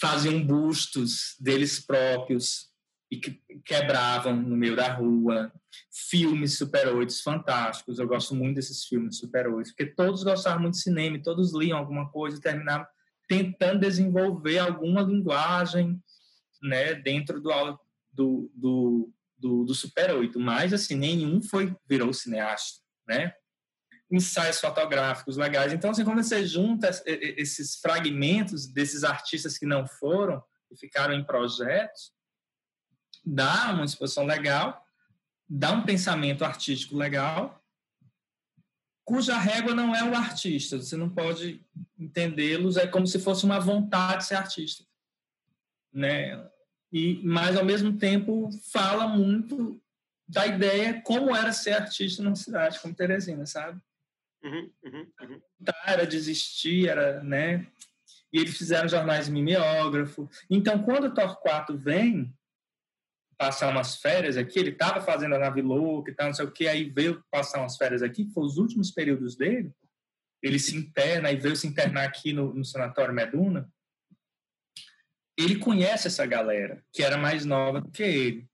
faziam 0.00 0.44
bustos 0.44 1.34
deles 1.40 1.80
próprios 1.80 2.68
e 3.10 3.16
que 3.16 3.40
quebravam 3.64 4.36
no 4.36 4.56
meio 4.56 4.76
da 4.76 4.92
rua. 4.92 5.52
Filmes 5.90 6.58
Super 6.58 6.88
8 6.88 7.22
fantásticos. 7.22 7.98
Eu 7.98 8.06
gosto 8.06 8.34
muito 8.34 8.56
desses 8.56 8.84
filmes 8.84 9.18
Super 9.18 9.48
8, 9.48 9.68
porque 9.68 9.86
todos 9.86 10.22
gostavam 10.22 10.60
muito 10.60 10.74
de 10.74 10.82
cinema, 10.82 11.18
todos 11.22 11.54
liam 11.54 11.78
alguma 11.78 12.10
coisa 12.10 12.36
e 12.36 12.40
terminavam 12.40 12.86
tentando 13.26 13.80
desenvolver 13.80 14.58
alguma 14.58 15.02
linguagem 15.02 16.02
né, 16.62 16.94
dentro 16.94 17.40
do, 17.40 17.78
do, 18.12 18.50
do, 18.54 19.12
do, 19.36 19.64
do 19.64 19.74
Super 19.74 20.14
8. 20.14 20.38
Mas, 20.40 20.72
assim, 20.72 20.96
nenhum 20.96 21.40
foi 21.40 21.74
virou 21.86 22.12
cineasta, 22.12 22.80
né? 23.06 23.32
Ensaios 24.10 24.60
fotográficos 24.60 25.36
legais. 25.36 25.72
Então, 25.72 25.90
assim, 25.90 26.04
quando 26.04 26.22
você 26.22 26.46
junta 26.46 26.88
esses 27.06 27.76
fragmentos 27.76 28.66
desses 28.66 29.04
artistas 29.04 29.58
que 29.58 29.66
não 29.66 29.86
foram 29.86 30.42
e 30.70 30.76
ficaram 30.76 31.14
em 31.14 31.24
projetos, 31.24 32.12
dá 33.24 33.72
uma 33.72 33.84
exposição 33.84 34.24
legal, 34.24 34.82
dá 35.48 35.72
um 35.72 35.84
pensamento 35.84 36.44
artístico 36.44 36.96
legal, 36.96 37.62
cuja 39.04 39.38
régua 39.38 39.74
não 39.74 39.94
é 39.94 40.02
o 40.04 40.14
artista. 40.14 40.78
Você 40.78 40.96
não 40.96 41.08
pode 41.08 41.64
entendê-los, 41.98 42.76
é 42.76 42.86
como 42.86 43.06
se 43.06 43.18
fosse 43.18 43.44
uma 43.44 43.58
vontade 43.58 44.18
de 44.18 44.28
ser 44.28 44.34
artista. 44.34 44.84
Né? 45.92 46.46
E, 46.92 47.20
mas, 47.24 47.56
ao 47.56 47.64
mesmo 47.64 47.98
tempo, 47.98 48.50
fala 48.70 49.06
muito 49.06 49.80
da 50.26 50.46
ideia 50.46 51.00
como 51.02 51.34
era 51.34 51.52
ser 51.52 51.72
artista 51.72 52.22
numa 52.22 52.36
cidade 52.36 52.78
como 52.80 52.94
Teresina, 52.94 53.46
sabe? 53.46 53.80
Uhum, 54.42 54.72
uhum, 54.84 55.12
uhum. 55.20 55.40
Era 55.86 56.06
desistir, 56.06 56.88
era, 56.88 57.22
né? 57.22 57.66
E 58.32 58.38
eles 58.38 58.56
fizeram 58.56 58.88
jornais 58.88 59.28
mimeógrafo. 59.28 60.28
Então, 60.50 60.82
quando 60.82 61.04
o 61.04 61.14
Torquato 61.14 61.76
vem 61.76 62.32
passar 63.36 63.70
umas 63.70 63.96
férias 63.96 64.36
aqui, 64.36 64.58
ele 64.58 64.70
estava 64.70 65.00
fazendo 65.00 65.34
a 65.36 65.38
nave 65.38 65.62
louca 65.62 66.10
e 66.10 66.14
tal, 66.14 66.26
não 66.26 66.34
sei 66.34 66.44
o 66.44 66.50
que, 66.50 66.66
aí 66.66 66.90
veio 66.90 67.24
passar 67.30 67.60
umas 67.60 67.76
férias 67.76 68.02
aqui, 68.02 68.24
que 68.24 68.32
foi 68.32 68.44
os 68.44 68.58
últimos 68.58 68.90
períodos 68.90 69.36
dele, 69.36 69.72
ele 70.42 70.58
se 70.58 70.76
interna 70.76 71.30
e 71.30 71.36
veio 71.36 71.56
se 71.56 71.66
internar 71.66 72.04
aqui 72.04 72.32
no, 72.32 72.52
no 72.52 72.64
Sanatório 72.64 73.14
Meduna, 73.14 73.70
ele 75.38 75.56
conhece 75.56 76.08
essa 76.08 76.26
galera, 76.26 76.84
que 76.92 77.02
era 77.02 77.16
mais 77.16 77.44
nova 77.44 77.80
do 77.80 77.90
que 77.90 78.02
ele, 78.02 78.50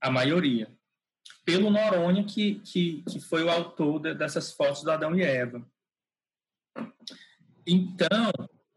a 0.00 0.10
maioria 0.10 0.76
pelo 1.44 1.70
Noronha, 1.70 2.24
que, 2.24 2.60
que, 2.60 3.02
que 3.02 3.20
foi 3.20 3.42
o 3.42 3.50
autor 3.50 4.00
de, 4.00 4.14
dessas 4.14 4.52
fotos 4.52 4.82
do 4.82 4.90
Adão 4.90 5.14
e 5.14 5.22
Eva. 5.22 5.64
Então, 7.66 8.32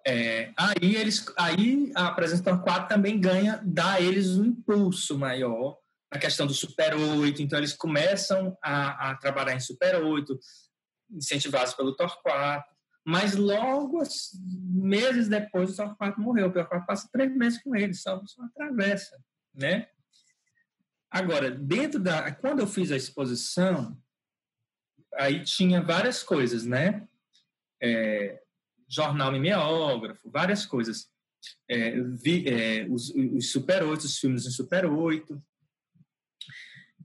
é, 0.06 0.52
aí, 0.58 0.96
eles, 0.96 1.26
aí 1.38 1.92
a 1.96 2.08
apresentação 2.08 2.62
4 2.62 2.88
também 2.88 3.20
ganha, 3.20 3.60
dá 3.64 3.94
a 3.94 4.02
eles 4.02 4.38
um 4.38 4.46
impulso 4.46 5.18
maior 5.18 5.78
na 6.14 6.20
questão 6.20 6.46
do 6.46 6.54
Super 6.54 6.96
8. 6.96 7.42
Então, 7.42 7.58
eles 7.58 7.74
começam 7.74 8.58
a, 8.62 9.12
a 9.12 9.16
trabalhar 9.16 9.56
em 9.56 9.60
Super 9.60 10.04
8, 10.04 10.40
incentivados 11.12 11.74
pelo 11.74 11.96
Torquato. 11.96 12.76
Mas 13.04 13.36
logo, 13.36 14.02
meses 14.74 15.28
depois, 15.28 15.72
o 15.72 15.76
Torquato 15.76 16.20
morreu. 16.20 16.48
O 16.48 16.54
Torquato 16.54 16.86
passa 16.86 17.10
três 17.12 17.36
meses 17.36 17.62
com 17.62 17.76
ele, 17.76 17.94
só, 17.94 18.20
só 18.26 18.44
atravessa, 18.44 19.16
né? 19.54 19.88
Agora, 21.16 21.50
dentro 21.50 21.98
da. 21.98 22.30
Quando 22.30 22.60
eu 22.60 22.68
fiz 22.68 22.92
a 22.92 22.98
exposição, 22.98 23.98
aí 25.14 25.46
tinha 25.46 25.82
várias 25.82 26.22
coisas, 26.22 26.66
né? 26.66 27.08
É, 27.82 28.42
jornal 28.90 29.32
mimeógrafo, 29.32 30.30
várias 30.30 30.66
coisas. 30.66 31.10
É, 31.70 32.02
vi, 32.02 32.46
é, 32.50 32.86
os, 32.90 33.12
os, 33.12 33.50
Super 33.50 33.84
8, 33.84 34.02
os 34.02 34.18
filmes 34.18 34.46
em 34.46 34.52
Super 34.52 34.88
8. 34.88 35.42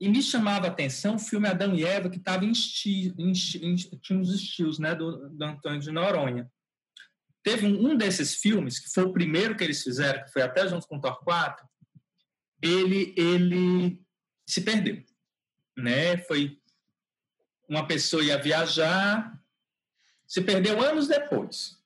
E 0.00 0.08
me 0.08 0.20
chamava 0.20 0.66
a 0.66 0.70
atenção 0.70 1.14
o 1.14 1.20
filme 1.20 1.46
Adão 1.46 1.72
e 1.72 1.84
Eva, 1.84 2.10
que 2.10 2.18
estava 2.18 2.44
em, 2.44 2.50
esti, 2.50 3.14
em, 3.16 3.30
em, 3.30 3.76
tinha 3.76 4.18
os 4.18 4.34
estilos 4.34 4.80
né, 4.80 4.92
do, 4.92 5.28
do 5.28 5.44
Antônio 5.44 5.78
de 5.78 5.92
Noronha. 5.92 6.50
Teve 7.44 7.64
um, 7.64 7.92
um, 7.92 7.96
desses 7.96 8.34
filmes, 8.34 8.80
que 8.80 8.90
foi 8.92 9.04
o 9.04 9.12
primeiro 9.12 9.56
que 9.56 9.62
eles 9.62 9.84
fizeram, 9.84 10.24
que 10.24 10.32
foi 10.32 10.42
até 10.42 10.66
junto 10.66 10.88
com 10.88 10.96
o 10.96 11.00
Torquato, 11.00 11.69
ele, 12.62 13.14
ele 13.16 14.00
se 14.46 14.60
perdeu. 14.60 15.02
Né? 15.76 16.18
Foi 16.18 16.58
uma 17.68 17.86
pessoa 17.86 18.22
ia 18.22 18.36
viajar, 18.36 19.40
se 20.26 20.40
perdeu 20.42 20.82
anos 20.82 21.06
depois. 21.08 21.78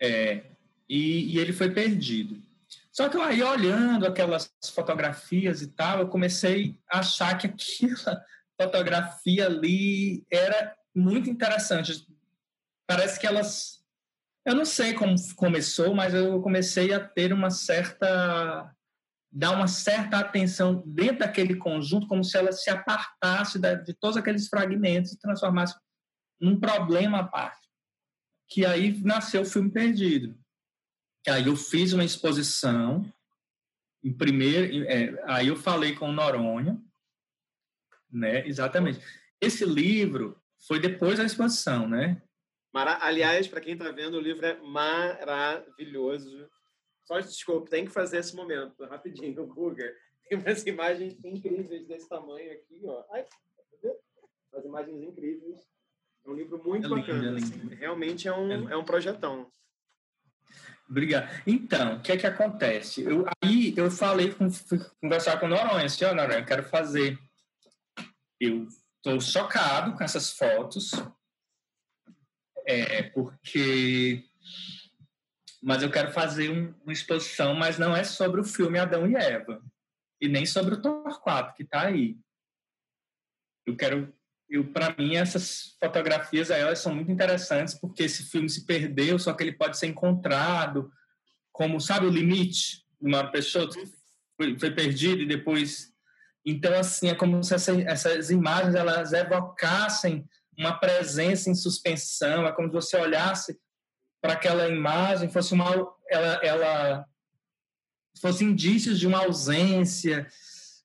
É, 0.00 0.44
e, 0.88 1.34
e, 1.34 1.38
ele 1.38 1.52
foi 1.52 1.70
perdido. 1.72 2.40
Só 2.90 3.08
que 3.08 3.16
aí, 3.18 3.42
olhando 3.42 4.06
aquelas 4.06 4.52
fotografias 4.74 5.62
e 5.62 5.68
tal, 5.68 6.00
eu 6.00 6.08
comecei 6.08 6.76
a 6.88 7.00
achar 7.00 7.36
que 7.36 7.46
aquela 7.46 8.24
fotografia 8.60 9.46
ali 9.46 10.24
era 10.30 10.76
muito 10.94 11.28
interessante. 11.28 12.06
Parece 12.86 13.20
que 13.20 13.26
elas 13.26 13.79
eu 14.50 14.56
não 14.56 14.64
sei 14.64 14.94
como 14.94 15.14
começou, 15.36 15.94
mas 15.94 16.12
eu 16.12 16.42
comecei 16.42 16.92
a 16.92 16.98
ter 16.98 17.32
uma 17.32 17.50
certa 17.50 18.74
dar 19.32 19.52
uma 19.52 19.68
certa 19.68 20.18
atenção 20.18 20.82
dentro 20.84 21.20
daquele 21.20 21.54
conjunto, 21.54 22.08
como 22.08 22.24
se 22.24 22.36
ela 22.36 22.50
se 22.50 22.68
apartasse 22.68 23.60
de 23.60 23.94
todos 23.94 24.16
aqueles 24.16 24.48
fragmentos 24.48 25.12
e 25.12 25.18
transformasse 25.20 25.78
num 26.40 26.58
problema 26.58 27.20
à 27.20 27.24
parte. 27.24 27.68
Que 28.48 28.66
aí 28.66 29.00
nasceu 29.04 29.42
o 29.42 29.46
filme 29.46 29.70
Perdido. 29.70 30.36
Aí 31.28 31.46
eu 31.46 31.54
fiz 31.54 31.92
uma 31.92 32.04
exposição, 32.04 33.08
em 34.02 34.12
primeiro, 34.12 34.84
é, 34.88 35.22
aí 35.26 35.46
eu 35.46 35.54
falei 35.54 35.94
com 35.94 36.08
o 36.08 36.12
Noronha, 36.12 36.82
né? 38.10 38.44
Exatamente. 38.48 39.00
Esse 39.40 39.64
livro 39.64 40.42
foi 40.66 40.80
depois 40.80 41.18
da 41.18 41.24
exposição, 41.24 41.88
né? 41.88 42.20
Mara... 42.72 42.98
Aliás, 43.02 43.48
para 43.48 43.60
quem 43.60 43.74
está 43.74 43.90
vendo, 43.90 44.14
o 44.14 44.20
livro 44.20 44.46
é 44.46 44.58
maravilhoso. 44.60 46.48
Só 47.04 47.18
desculpa, 47.18 47.70
tem 47.70 47.84
que 47.84 47.90
fazer 47.90 48.18
esse 48.18 48.34
momento, 48.36 48.84
rapidinho, 48.84 49.46
Guga. 49.46 49.92
Tem 50.28 50.38
umas 50.38 50.64
imagens 50.64 51.18
incríveis 51.24 51.86
desse 51.86 52.08
tamanho 52.08 52.52
aqui, 52.52 52.80
ó. 52.84 53.04
Ai, 53.10 53.26
As 54.54 54.64
imagens 54.64 55.02
incríveis. 55.02 55.58
É 56.24 56.30
um 56.30 56.34
livro 56.34 56.62
muito 56.62 56.86
é 56.86 56.90
bacana. 56.90 57.30
Lindo, 57.30 57.36
assim. 57.36 57.74
Realmente 57.74 58.28
é 58.28 58.32
um, 58.32 58.68
é. 58.68 58.74
é 58.74 58.76
um 58.76 58.84
projetão. 58.84 59.50
Obrigado. 60.88 61.28
Então, 61.46 61.96
o 61.96 62.02
que 62.02 62.12
é 62.12 62.16
que 62.16 62.26
acontece? 62.26 63.02
Eu, 63.02 63.24
aí 63.42 63.72
eu 63.76 63.90
falei, 63.90 64.34
com, 64.34 64.48
conversar 65.00 65.38
com 65.38 65.46
o 65.46 65.48
Noronha, 65.48 65.86
assim, 65.86 66.04
ó, 66.04 66.14
Noronha, 66.14 66.40
eu 66.40 66.44
quero 66.44 66.64
fazer. 66.64 67.16
Eu 68.40 68.66
estou 68.96 69.20
chocado 69.20 69.96
com 69.96 70.02
essas 70.02 70.32
fotos, 70.32 70.90
é, 72.70 73.02
porque. 73.02 74.24
Mas 75.62 75.82
eu 75.82 75.90
quero 75.90 76.10
fazer 76.12 76.50
um, 76.50 76.74
uma 76.82 76.92
exposição, 76.92 77.54
mas 77.54 77.78
não 77.78 77.94
é 77.94 78.02
sobre 78.02 78.40
o 78.40 78.44
filme 78.44 78.78
Adão 78.78 79.06
e 79.06 79.14
Eva, 79.14 79.62
e 80.20 80.26
nem 80.26 80.46
sobre 80.46 80.74
o 80.74 80.80
Torquato, 80.80 81.54
que 81.54 81.62
está 81.62 81.82
aí. 81.82 82.16
Eu 83.66 83.76
quero. 83.76 84.14
Eu, 84.48 84.64
para 84.72 84.94
mim, 84.96 85.14
essas 85.14 85.76
fotografias 85.78 86.50
elas 86.50 86.80
são 86.80 86.94
muito 86.94 87.12
interessantes, 87.12 87.74
porque 87.74 88.02
esse 88.02 88.24
filme 88.24 88.48
se 88.48 88.66
perdeu, 88.66 89.18
só 89.18 89.32
que 89.32 89.44
ele 89.44 89.52
pode 89.52 89.78
ser 89.78 89.86
encontrado, 89.86 90.90
como, 91.52 91.80
sabe, 91.80 92.06
o 92.06 92.10
limite 92.10 92.84
do 93.00 93.08
Mauro 93.08 93.30
Peixoto, 93.30 93.78
foi, 94.36 94.58
foi 94.58 94.70
perdido 94.72 95.22
e 95.22 95.26
depois 95.26 95.90
então, 96.44 96.72
assim, 96.78 97.08
é 97.08 97.14
como 97.14 97.42
se 97.44 97.54
essa, 97.54 97.72
essas 97.82 98.30
imagens 98.30 98.74
elas 98.74 99.12
evocassem 99.12 100.26
uma 100.60 100.78
presença 100.78 101.50
em 101.50 101.54
suspensão, 101.54 102.46
é 102.46 102.52
como 102.52 102.68
se 102.68 102.74
você 102.74 102.96
olhasse 102.96 103.58
para 104.20 104.34
aquela 104.34 104.68
imagem, 104.68 105.30
fosse 105.30 105.54
uma 105.54 105.70
ela, 106.08 106.34
ela 106.44 107.06
fosse 108.20 108.44
indícios 108.44 108.98
de 108.98 109.06
uma 109.06 109.20
ausência. 109.20 110.26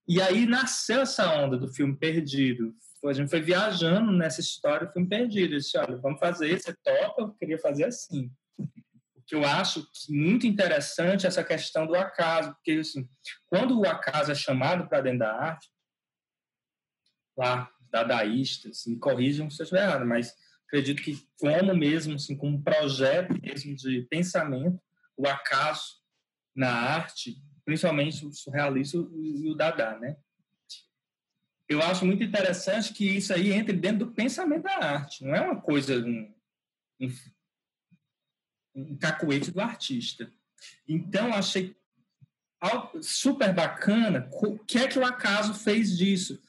E 0.08 0.22
aí 0.22 0.46
nasceu 0.46 1.02
essa 1.02 1.30
onda 1.36 1.58
do 1.58 1.68
filme 1.68 1.96
Perdido. 1.96 2.74
A 3.04 3.14
gente 3.14 3.30
foi 3.30 3.42
viajando 3.42 4.12
nessa 4.12 4.40
história 4.40 4.88
do 4.88 4.94
filme 4.94 5.08
Perdido. 5.08 5.54
Eu 5.54 5.60
disse, 5.60 5.78
olha, 5.78 5.98
vamos 5.98 6.20
fazer, 6.20 6.60
você 6.60 6.74
topa? 6.84 7.22
Eu 7.22 7.34
queria 7.34 7.60
fazer 7.60 7.84
assim. 7.84 8.32
que 9.28 9.36
eu 9.36 9.44
acho 9.44 9.86
muito 10.10 10.48
interessante 10.48 11.28
essa 11.28 11.44
questão 11.44 11.86
do 11.86 11.96
acaso, 11.96 12.54
porque 12.54 12.72
assim, 12.72 13.08
quando 13.48 13.80
o 13.80 13.88
acaso 13.88 14.32
é 14.32 14.36
chamado 14.36 14.88
para 14.88 15.02
dentro 15.02 15.20
da 15.20 15.34
arte, 15.34 15.70
lá, 17.38 17.70
dadaístas, 17.96 18.86
me 18.86 18.98
corrijam 18.98 19.50
se 19.50 19.62
eu 19.62 19.64
estiver 19.64 19.84
errado, 19.84 20.06
mas 20.06 20.34
acredito 20.68 21.02
que 21.02 21.18
como 21.40 21.74
mesmo, 21.74 22.16
assim, 22.16 22.36
como 22.36 22.62
projeto 22.62 23.34
mesmo 23.42 23.76
de 23.76 24.02
pensamento, 24.10 24.82
o 25.16 25.28
acaso 25.28 26.02
na 26.54 26.70
arte, 26.70 27.42
principalmente 27.64 28.26
o 28.26 28.34
surrealista 28.34 28.98
e 28.98 29.50
o 29.50 29.56
dada, 29.56 29.98
né? 30.00 30.18
Eu 31.68 31.82
acho 31.82 32.06
muito 32.06 32.24
interessante 32.24 32.94
que 32.94 33.06
isso 33.06 33.34
aí 33.34 33.52
entre 33.52 33.74
dentro 33.74 34.06
do 34.06 34.14
pensamento 34.14 34.64
da 34.64 34.78
arte, 34.78 35.24
não 35.24 35.34
é 35.34 35.42
uma 35.42 35.60
coisa, 35.60 35.98
um, 35.98 36.34
um, 37.00 37.12
um 38.76 38.98
cacuete 38.98 39.52
do 39.52 39.62
artista. 39.62 40.30
Então, 40.88 41.34
achei 41.34 41.76
super 43.02 43.54
bacana 43.54 44.30
o 44.32 44.60
que 44.60 44.78
é 44.78 44.88
que 44.88 45.00
o 45.00 45.06
acaso 45.06 45.54
fez 45.54 45.98
disso 45.98 46.42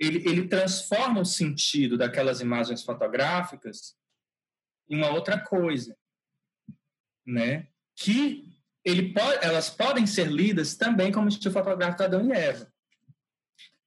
ele, 0.00 0.26
ele 0.26 0.48
transforma 0.48 1.20
o 1.20 1.26
sentido 1.26 1.98
daquelas 1.98 2.40
imagens 2.40 2.82
fotográficas 2.82 3.94
em 4.88 4.96
uma 4.96 5.10
outra 5.10 5.38
coisa, 5.38 5.94
né? 7.26 7.68
Que 7.94 8.50
ele 8.82 9.12
pode, 9.12 9.44
elas 9.44 9.68
podem 9.68 10.06
ser 10.06 10.28
lidas 10.28 10.74
também 10.74 11.12
como 11.12 11.28
estilo 11.28 11.52
fotográfico 11.52 11.98
de 11.98 12.04
Adão 12.04 12.26
e 12.26 12.32
Eva. 12.32 12.72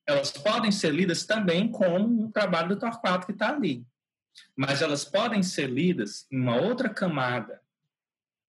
Elas 0.07 0.29
podem 0.29 0.71
ser 0.71 0.93
lidas 0.93 1.25
também 1.25 1.71
como 1.71 2.25
um 2.25 2.31
trabalho 2.31 2.69
do 2.69 2.79
Torquato 2.79 3.25
que 3.25 3.31
está 3.31 3.49
ali. 3.49 3.83
Mas 4.55 4.83
elas 4.83 5.03
podem 5.03 5.41
ser 5.41 5.67
lidas 5.67 6.27
em 6.31 6.39
uma 6.39 6.57
outra 6.57 6.89
camada 6.89 7.59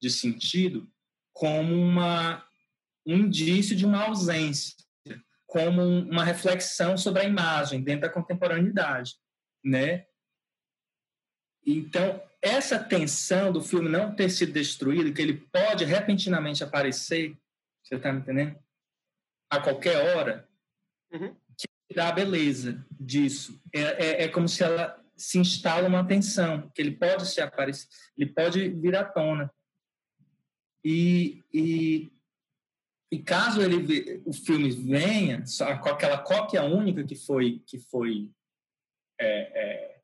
de 0.00 0.10
sentido 0.10 0.90
como 1.32 1.74
uma, 1.74 2.46
um 3.06 3.16
indício 3.16 3.74
de 3.74 3.86
uma 3.86 4.04
ausência 4.04 4.83
como 5.54 5.82
uma 5.82 6.24
reflexão 6.24 6.98
sobre 6.98 7.22
a 7.22 7.24
imagem 7.24 7.80
dentro 7.80 8.00
da 8.00 8.08
contemporaneidade, 8.08 9.14
né? 9.64 10.04
Então, 11.64 12.20
essa 12.42 12.76
tensão 12.76 13.52
do 13.52 13.62
filme 13.62 13.88
não 13.88 14.12
ter 14.12 14.30
sido 14.30 14.52
destruído, 14.52 15.14
que 15.14 15.22
ele 15.22 15.46
pode 15.52 15.84
repentinamente 15.84 16.64
aparecer, 16.64 17.38
você 17.84 17.94
está 17.94 18.12
me 18.12 18.18
entendendo? 18.18 18.58
A 19.48 19.60
qualquer 19.60 20.16
hora, 20.16 20.48
uhum. 21.12 21.36
que 21.56 21.94
dá 21.94 22.08
a 22.08 22.12
beleza 22.12 22.84
disso. 22.90 23.62
É, 23.72 23.80
é, 23.80 24.24
é, 24.24 24.28
como 24.28 24.48
se 24.48 24.64
ela 24.64 25.00
se 25.16 25.38
instala 25.38 25.86
uma 25.86 26.04
tensão, 26.04 26.68
que 26.74 26.82
ele 26.82 26.96
pode 26.96 27.28
se 27.28 27.40
aparecer, 27.40 27.86
ele 28.18 28.32
pode 28.32 28.70
vir 28.70 28.96
à 28.96 29.04
tona. 29.04 29.48
E, 30.84 31.44
e 31.52 32.12
e 33.14 33.22
caso 33.22 33.62
ele 33.62 34.22
o 34.24 34.32
filme 34.32 34.70
venha 34.70 35.46
só 35.46 35.76
com 35.78 35.88
aquela 35.88 36.18
cópia 36.18 36.62
única 36.64 37.04
que 37.04 37.14
foi 37.14 37.62
que 37.66 37.78
foi 37.78 38.30
é, 39.20 39.26
é, 39.26 40.00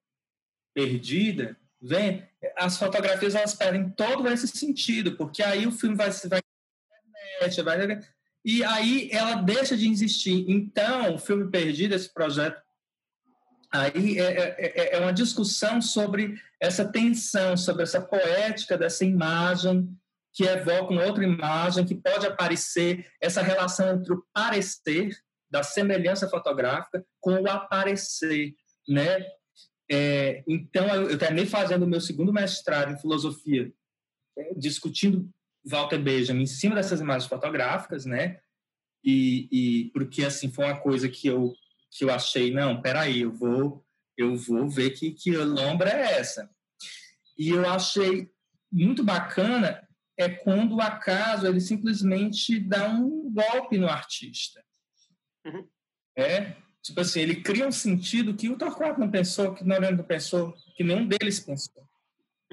perdida, 0.72 1.56
vem 1.80 2.28
as 2.56 2.78
fotografias 2.78 3.34
elas 3.34 3.54
perdem 3.54 3.90
todo 3.90 4.28
esse 4.28 4.46
sentido, 4.46 5.16
porque 5.16 5.42
aí 5.42 5.66
o 5.66 5.72
filme 5.72 5.96
vai 5.96 6.11
vai 6.11 6.40
vai 7.40 8.00
e 8.44 8.64
aí 8.64 9.11
ela 9.12 9.36
deixa 9.36 9.76
de 9.76 9.88
existir. 9.88 10.44
Então, 10.48 11.14
o 11.14 11.18
filme 11.18 11.50
perdido, 11.50 11.94
esse 11.94 12.12
projeto 12.12 12.61
aí 13.70 14.18
é, 14.18 14.22
é, 14.22 14.56
é, 14.58 14.96
é 14.96 15.00
uma 15.00 15.12
discussão 15.12 15.80
sobre 15.80 16.40
essa 16.58 16.84
tensão, 16.84 17.56
sobre 17.56 17.82
essa 17.82 18.00
poética 18.00 18.78
dessa 18.78 19.04
imagem 19.04 19.88
que 20.32 20.44
evoca 20.44 20.92
uma 20.92 21.04
outra 21.04 21.24
imagem, 21.24 21.84
que 21.84 21.94
pode 21.94 22.26
aparecer 22.26 23.06
essa 23.20 23.42
relação 23.42 23.90
entre 23.90 24.12
o 24.12 24.24
parecer 24.32 25.16
da 25.50 25.62
semelhança 25.62 26.28
fotográfica 26.28 27.04
com 27.20 27.42
o 27.42 27.50
aparecer, 27.50 28.54
né? 28.88 29.26
É, 29.90 30.44
então, 30.46 30.86
eu, 30.94 31.10
eu 31.10 31.18
terminei 31.18 31.46
fazendo 31.46 31.82
o 31.82 31.88
meu 31.88 32.00
segundo 32.00 32.32
mestrado 32.32 32.92
em 32.92 32.98
filosofia, 32.98 33.72
é, 34.38 34.54
discutindo 34.54 35.28
Walter 35.64 35.98
Benjamin 35.98 36.44
em 36.44 36.46
cima 36.46 36.76
dessas 36.76 37.00
imagens 37.00 37.28
fotográficas, 37.28 38.06
né? 38.06 38.38
E, 39.04 39.48
e 39.50 39.90
porque 39.90 40.24
assim 40.24 40.50
foi 40.50 40.66
uma 40.66 40.78
coisa 40.78 41.08
que 41.08 41.26
eu 41.26 41.54
que 41.92 42.04
eu 42.04 42.10
achei, 42.10 42.52
não, 42.52 42.80
peraí, 42.80 43.22
eu 43.22 43.32
vou 43.32 43.84
eu 44.16 44.36
vou 44.36 44.68
ver 44.68 44.90
que 44.90 45.10
que 45.10 45.36
lombra 45.36 45.90
é 45.90 46.18
essa. 46.20 46.48
E 47.36 47.48
eu 47.48 47.68
achei 47.68 48.30
muito 48.70 49.02
bacana 49.02 49.82
é 50.20 50.28
quando 50.28 50.76
o 50.76 50.80
acaso 50.80 51.46
ele 51.46 51.60
simplesmente 51.60 52.58
dá 52.60 52.88
um 52.88 53.32
golpe 53.32 53.78
no 53.78 53.88
artista. 53.88 54.62
Uhum. 55.46 55.66
É, 56.16 56.56
tipo 56.82 57.00
assim, 57.00 57.20
ele 57.20 57.42
cria 57.42 57.66
um 57.66 57.72
sentido 57.72 58.34
que 58.34 58.48
o 58.48 58.58
Torquato 58.58 59.00
não 59.00 59.10
pensou, 59.10 59.54
que 59.54 59.64
Noreno 59.64 59.98
não 59.98 60.04
pensou, 60.04 60.54
que 60.76 60.84
nenhum 60.84 61.06
deles 61.06 61.40
pensou. 61.40 61.88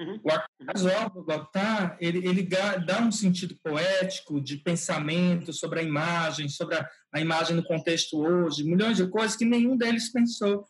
Uhum. 0.00 0.20
O 0.22 0.30
acaso, 0.30 0.88
ao 0.90 1.10
botar, 1.10 1.96
ele, 2.00 2.26
ele 2.26 2.42
dá 2.42 3.02
um 3.02 3.10
sentido 3.10 3.58
poético, 3.62 4.40
de 4.40 4.56
pensamento 4.56 5.52
sobre 5.52 5.80
a 5.80 5.82
imagem, 5.82 6.48
sobre 6.48 6.76
a, 6.76 6.88
a 7.12 7.20
imagem 7.20 7.56
no 7.56 7.64
contexto 7.64 8.18
hoje, 8.18 8.64
milhões 8.64 8.96
de 8.96 9.08
coisas 9.08 9.36
que 9.36 9.44
nenhum 9.44 9.76
deles 9.76 10.10
pensou. 10.10 10.66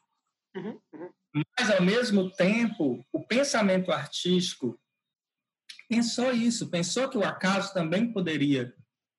Uhum. 0.56 0.80
uhum. 0.94 1.10
Mas, 1.58 1.70
ao 1.70 1.82
mesmo 1.82 2.30
tempo, 2.30 3.04
o 3.12 3.22
pensamento 3.22 3.92
artístico 3.92 4.80
pensou 5.88 6.32
isso, 6.32 6.68
pensou 6.68 7.08
que 7.08 7.18
o 7.18 7.24
acaso 7.24 7.72
também 7.72 8.12
poderia 8.12 8.72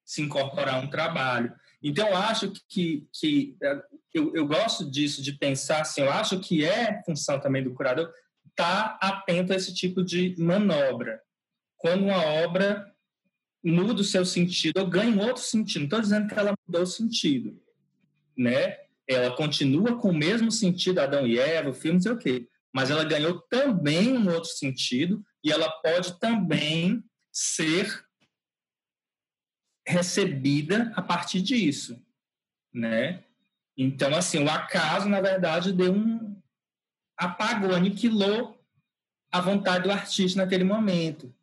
se 0.05 0.21
incorporar 0.21 0.75
a 0.75 0.79
um 0.79 0.89
trabalho. 0.89 1.53
Então, 1.81 2.07
eu 2.07 2.17
acho 2.17 2.51
que, 2.67 3.07
que 3.13 3.55
é, 3.61 3.81
eu, 4.13 4.35
eu 4.35 4.47
gosto 4.47 4.89
disso, 4.89 5.21
de 5.21 5.33
pensar 5.33 5.81
assim, 5.81 6.01
eu 6.01 6.11
acho 6.11 6.39
que 6.39 6.65
é 6.65 7.01
função 7.05 7.39
também 7.39 7.63
do 7.63 7.73
curador 7.73 8.11
estar 8.49 8.97
tá 8.97 9.07
atento 9.07 9.53
a 9.53 9.55
esse 9.55 9.73
tipo 9.73 10.03
de 10.03 10.35
manobra. 10.37 11.21
Quando 11.77 12.03
uma 12.03 12.21
obra 12.43 12.85
muda 13.63 14.01
o 14.01 14.05
seu 14.05 14.25
sentido 14.25 14.79
ou 14.79 14.87
ganha 14.87 15.11
um 15.11 15.25
outro 15.25 15.41
sentido, 15.41 15.79
não 15.79 15.85
estou 15.85 16.01
dizendo 16.01 16.27
que 16.27 16.37
ela 16.37 16.53
mudou 16.67 16.83
o 16.83 16.87
sentido, 16.87 17.59
né? 18.37 18.77
Ela 19.07 19.35
continua 19.35 19.97
com 19.97 20.09
o 20.09 20.17
mesmo 20.17 20.51
sentido, 20.51 20.99
Adão 20.99 21.25
e 21.25 21.39
Eva, 21.39 21.69
o 21.69 21.73
filme, 21.73 21.97
não 21.97 22.03
sei 22.03 22.11
o 22.11 22.17
quê, 22.17 22.47
mas 22.73 22.91
ela 22.91 23.03
ganhou 23.03 23.41
também 23.49 24.15
um 24.15 24.29
outro 24.31 24.49
sentido 24.49 25.23
e 25.43 25.51
ela 25.51 25.69
pode 25.81 26.19
também 26.19 27.03
ser 27.31 28.05
recebida 29.87 30.91
a 30.95 31.01
partir 31.01 31.41
disso, 31.41 31.99
né? 32.73 33.23
Então, 33.77 34.13
assim, 34.13 34.43
o 34.43 34.49
acaso, 34.49 35.07
na 35.07 35.21
verdade, 35.21 35.71
deu 35.71 35.93
um 35.93 36.39
apagou, 37.17 37.75
aniquilou 37.75 38.57
a 39.31 39.41
vontade 39.41 39.83
do 39.83 39.91
artista 39.91 40.41
naquele 40.41 40.63
momento. 40.63 41.33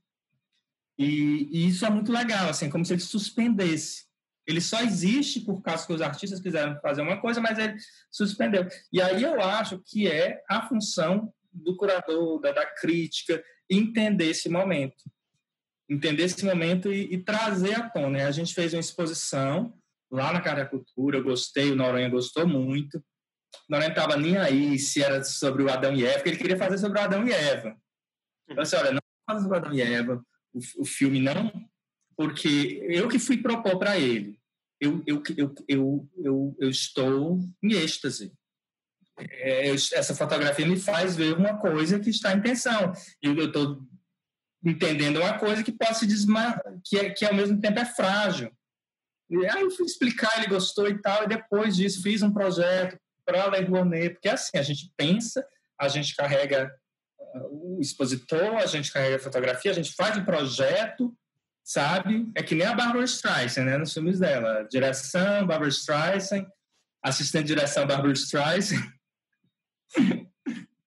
E, 0.99 1.49
e, 1.53 1.68
isso 1.68 1.84
é 1.84 1.90
muito 1.90 2.11
legal, 2.11 2.49
assim, 2.49 2.70
como 2.70 2.84
se 2.84 2.94
ele 2.94 3.01
suspendesse. 3.01 4.07
Ele 4.47 4.61
só 4.61 4.80
existe 4.80 5.40
por 5.40 5.61
causa 5.61 5.86
que 5.86 5.92
os 5.92 6.01
artistas 6.01 6.40
quiseram 6.40 6.80
fazer 6.80 7.03
uma 7.03 7.20
coisa, 7.20 7.40
mas 7.40 7.59
ele 7.59 7.76
suspendeu. 8.11 8.66
E 8.92 9.03
aí 9.03 9.22
eu 9.22 9.40
acho 9.40 9.82
que 9.84 10.09
é 10.09 10.42
a 10.49 10.66
função 10.66 11.32
do 11.53 11.76
curador, 11.76 12.40
da, 12.40 12.53
da 12.53 12.66
crítica, 12.66 13.42
entender 13.71 14.31
esse 14.31 14.49
momento. 14.49 15.05
Entender 15.89 16.25
esse 16.25 16.45
momento 16.45 16.93
e, 16.93 17.14
e 17.14 17.19
trazer 17.19 17.75
à 17.75 17.89
tona. 17.89 18.27
A 18.27 18.31
gente 18.31 18.55
fez 18.55 18.73
uma 18.75 18.81
exposição 18.81 19.73
lá 20.11 20.33
na 20.33 20.41
Cara 20.41 20.67
Cultura, 20.67 21.19
eu 21.19 21.25
gostei, 21.25 21.71
o 21.71 21.77
Noronha 21.77 22.09
gostou 22.09 22.47
muito. 22.47 22.99
O 22.99 23.03
Noronha 23.71 23.91
estava 23.91 24.17
nem 24.17 24.37
aí 24.37 24.79
se 24.79 25.03
era 25.03 25.23
sobre 25.23 25.62
o 25.62 25.71
Adão 25.71 25.95
e 25.95 26.05
Eva, 26.05 26.14
porque 26.14 26.31
ele 26.31 26.39
queria 26.39 26.57
fazer 26.57 26.79
sobre 26.79 26.99
o 26.99 27.03
Adão 27.03 27.27
e 27.27 27.33
Eva. 27.33 27.77
Eu 28.49 28.57
disse, 28.57 28.77
olha, 28.77 28.93
não 28.93 29.01
faça 29.29 29.43
sobre 29.43 29.57
o 29.57 29.61
Adão 29.61 29.75
e 29.75 29.81
Eva, 29.81 30.25
o, 30.53 30.83
o 30.83 30.85
filme 30.85 31.21
não, 31.21 31.53
porque 32.17 32.81
eu 32.89 33.09
que 33.09 33.19
fui 33.19 33.39
propor 33.39 33.79
para 33.79 33.99
ele. 33.99 34.39
Eu, 34.81 35.03
eu, 35.07 35.23
eu, 35.37 35.55
eu, 35.69 36.09
eu, 36.19 36.57
eu 36.61 36.71
estou 36.71 37.41
em 37.62 37.73
êxtase 37.73 38.33
é, 39.19 39.71
essa 39.71 40.14
fotografia 40.14 40.67
me 40.67 40.79
faz 40.79 41.17
ver 41.17 41.37
uma 41.37 41.59
coisa 41.59 41.99
que 41.99 42.11
está 42.11 42.33
em 42.33 42.41
tensão. 42.41 42.93
E 43.23 43.27
eu 43.27 43.47
estou 43.47 43.81
entendendo 44.64 45.21
uma 45.21 45.39
coisa 45.39 45.62
que 45.62 45.73
pode 45.73 45.99
se 45.99 46.07
desma 46.07 46.61
que, 46.85 46.99
é, 46.99 47.11
que 47.11 47.25
ao 47.25 47.35
mesmo 47.35 47.61
tempo 47.61 47.79
é 47.79 47.85
frágil. 47.85 48.51
E 49.31 49.47
aí 49.47 49.62
eu 49.62 49.71
fui 49.71 49.87
explicar, 49.87 50.39
ele 50.39 50.49
gostou 50.49 50.89
e 50.89 51.01
tal, 51.01 51.25
e 51.25 51.29
depois 51.29 51.77
disso 51.77 52.03
fiz 52.03 52.23
um 52.23 52.33
projeto 52.33 52.99
para 53.25 53.43
a 53.43 53.51
Lei 53.51 54.11
porque 54.11 54.29
assim, 54.29 54.57
a 54.57 54.62
gente 54.62 54.93
pensa, 54.97 55.45
a 55.81 55.89
gente 55.89 56.14
carrega 56.14 56.73
uh, 57.19 57.77
o 57.77 57.81
expositor, 57.81 58.57
a 58.57 58.67
gente 58.67 58.93
carrega 58.93 59.17
a 59.17 59.21
fotografia, 59.21 59.73
a 59.73 59.75
gente 59.75 59.93
faz 59.95 60.17
um 60.17 60.25
projeto, 60.25 61.12
sabe? 61.64 62.31
É 62.37 62.43
que 62.43 62.55
nem 62.55 62.67
a 62.67 62.75
Barbara 62.75 63.05
Streisand, 63.05 63.64
né, 63.64 63.77
nos 63.77 63.93
filmes 63.93 64.21
dela. 64.21 64.62
Direção, 64.71 65.45
Barbara 65.45 65.71
Streisand, 65.71 66.47
assistente 67.03 67.47
de 67.47 67.55
direção, 67.55 67.87
Barbara 67.87 68.12
Streisand, 68.12 68.95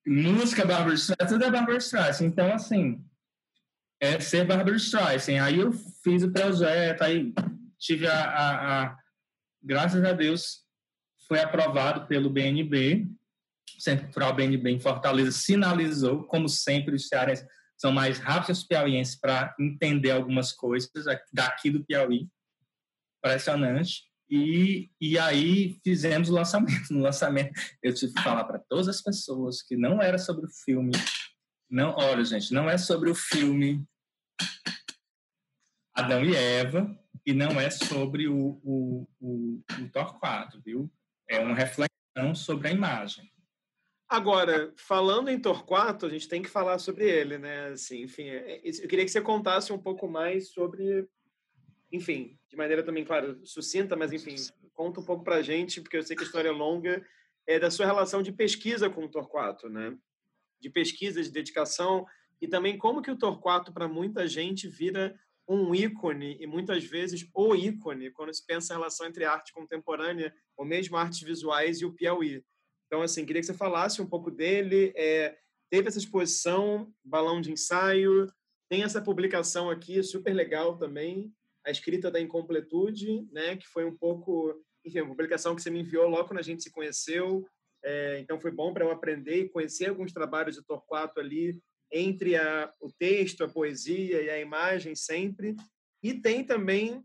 Música 0.05 0.65
Barbara 0.65 0.95
Streisand, 0.95 1.27
tudo 1.27 1.43
é 1.43 1.51
Barbara 1.51 1.77
Streisand. 1.77 2.25
Então, 2.25 2.53
assim, 2.53 3.03
é 3.99 4.19
ser 4.19 4.45
Barbara 4.45 4.75
Streisand. 4.75 5.39
Aí 5.39 5.59
eu 5.59 5.71
fiz 5.71 6.23
o 6.23 6.31
projeto, 6.31 7.01
aí 7.03 7.33
tive 7.77 8.07
a, 8.07 8.23
a, 8.23 8.83
a 8.83 8.97
graças 9.61 10.03
a 10.03 10.13
Deus, 10.13 10.63
foi 11.27 11.39
aprovado 11.39 12.07
pelo 12.07 12.29
BNB, 12.29 13.07
Centro 13.77 14.05
Cultural 14.05 14.33
BNB 14.33 14.71
em 14.71 14.79
Fortaleza 14.79 15.31
sinalizou, 15.31 16.23
como 16.23 16.49
sempre, 16.49 16.95
os 16.95 17.07
cearenses 17.07 17.45
são 17.77 17.91
mais 17.91 18.19
rápidos 18.19 18.59
os 18.59 18.63
piauienses 18.65 19.15
para 19.15 19.55
entender 19.59 20.11
algumas 20.11 20.51
coisas 20.51 20.91
daqui 21.31 21.69
do 21.69 21.83
Piauí. 21.85 22.27
Impressionante. 23.17 24.08
E, 24.29 24.91
e 25.01 25.17
aí 25.17 25.79
fizemos 25.83 26.29
o 26.29 26.33
lançamento. 26.33 26.69
No 26.91 27.01
lançamento, 27.01 27.51
eu 27.81 27.93
tive 27.93 28.13
que 28.13 28.21
falar 28.21 28.43
para 28.43 28.59
todas 28.59 28.87
as 28.87 29.01
pessoas 29.01 29.61
que 29.61 29.75
não 29.75 30.01
era 30.01 30.17
sobre 30.17 30.45
o 30.45 30.49
filme. 30.49 30.91
Não, 31.69 31.95
olha, 31.97 32.23
gente, 32.23 32.53
não 32.53 32.69
é 32.69 32.77
sobre 32.77 33.09
o 33.09 33.15
filme 33.15 33.85
Adão 35.93 36.23
e 36.23 36.35
Eva 36.35 36.97
e 37.25 37.33
não 37.33 37.59
é 37.59 37.69
sobre 37.69 38.27
o, 38.27 38.59
o, 38.63 39.07
o, 39.19 39.61
o 39.81 39.89
Torquato, 39.91 40.61
viu? 40.61 40.91
É 41.27 41.39
uma 41.39 41.55
reflexão 41.55 42.33
sobre 42.33 42.69
a 42.69 42.71
imagem. 42.71 43.29
Agora, 44.07 44.73
falando 44.75 45.29
em 45.29 45.39
Torquato, 45.39 46.07
a 46.07 46.09
gente 46.09 46.27
tem 46.27 46.41
que 46.41 46.49
falar 46.49 46.79
sobre 46.79 47.07
ele, 47.07 47.37
né? 47.37 47.67
Assim, 47.67 48.01
enfim, 48.01 48.23
é, 48.23 48.55
é, 48.55 48.61
eu 48.67 48.87
queria 48.87 49.05
que 49.05 49.11
você 49.11 49.21
contasse 49.21 49.71
um 49.71 49.77
pouco 49.77 50.07
mais 50.07 50.51
sobre, 50.51 51.07
enfim, 51.91 52.37
de 52.49 52.55
maneira 52.55 52.83
também, 52.83 53.03
claro, 53.03 53.39
sucinta, 53.45 53.95
mas 53.95 54.11
enfim, 54.11 54.35
conta 54.73 54.99
um 54.99 55.05
pouco 55.05 55.23
para 55.23 55.37
a 55.37 55.41
gente, 55.41 55.81
porque 55.81 55.97
eu 55.97 56.03
sei 56.03 56.15
que 56.15 56.23
a 56.23 56.25
história 56.25 56.49
é 56.49 56.51
longa, 56.51 57.05
é 57.47 57.59
da 57.59 57.71
sua 57.71 57.85
relação 57.85 58.21
de 58.21 58.31
pesquisa 58.31 58.89
com 58.89 59.05
o 59.05 59.09
Torquato, 59.09 59.69
né? 59.69 59.97
De 60.59 60.69
pesquisa, 60.69 61.21
de 61.21 61.31
dedicação, 61.31 62.05
e 62.41 62.47
também 62.47 62.77
como 62.77 63.01
que 63.01 63.11
o 63.11 63.17
Torquato, 63.17 63.73
para 63.73 63.87
muita 63.87 64.27
gente, 64.27 64.67
vira 64.67 65.19
um 65.47 65.73
ícone, 65.73 66.37
e 66.39 66.45
muitas 66.45 66.83
vezes 66.83 67.27
o 67.33 67.55
ícone, 67.55 68.11
quando 68.11 68.33
se 68.33 68.45
pensa 68.45 68.73
em 68.73 68.77
relação 68.77 69.07
entre 69.07 69.25
arte 69.25 69.51
contemporânea, 69.51 70.33
ou 70.55 70.63
mesmo 70.63 70.95
artes 70.95 71.21
visuais 71.21 71.81
e 71.81 71.85
o 71.85 71.93
Piauí. 71.93 72.43
Então, 72.85 73.01
assim, 73.01 73.25
queria 73.25 73.41
que 73.41 73.47
você 73.47 73.53
falasse 73.53 74.01
um 74.01 74.07
pouco 74.07 74.29
dele. 74.29 74.93
É, 74.95 75.37
teve 75.69 75.87
essa 75.87 75.97
exposição, 75.97 76.93
Balão 77.03 77.41
de 77.41 77.51
Ensaio, 77.51 78.31
tem 78.69 78.83
essa 78.83 79.01
publicação 79.01 79.69
aqui, 79.69 80.01
super 80.03 80.33
legal 80.33 80.77
também, 80.77 81.33
A 81.69 81.71
Escrita 81.71 82.09
da 82.09 82.19
Incompletude, 82.19 83.27
né, 83.31 83.55
que 83.55 83.67
foi 83.67 83.85
um 83.85 83.95
pouco, 83.95 84.59
enfim, 84.83 85.01
uma 85.01 85.09
publicação 85.09 85.55
que 85.55 85.61
você 85.61 85.69
me 85.69 85.81
enviou 85.81 86.09
logo 86.09 86.27
quando 86.27 86.39
a 86.39 86.43
gente 86.43 86.63
se 86.63 86.71
conheceu. 86.71 87.45
É, 87.83 88.19
então, 88.19 88.39
foi 88.39 88.51
bom 88.51 88.73
para 88.73 88.83
eu 88.83 88.91
aprender 88.91 89.43
e 89.43 89.49
conhecer 89.49 89.89
alguns 89.89 90.11
trabalhos 90.11 90.55
de 90.55 90.65
Torquato 90.65 91.19
ali, 91.19 91.61
entre 91.91 92.35
a, 92.35 92.73
o 92.81 92.91
texto, 92.91 93.43
a 93.43 93.47
poesia 93.47 94.19
e 94.21 94.29
a 94.31 94.39
imagem 94.39 94.95
sempre. 94.95 95.55
E 96.01 96.13
tem 96.13 96.43
também 96.43 97.03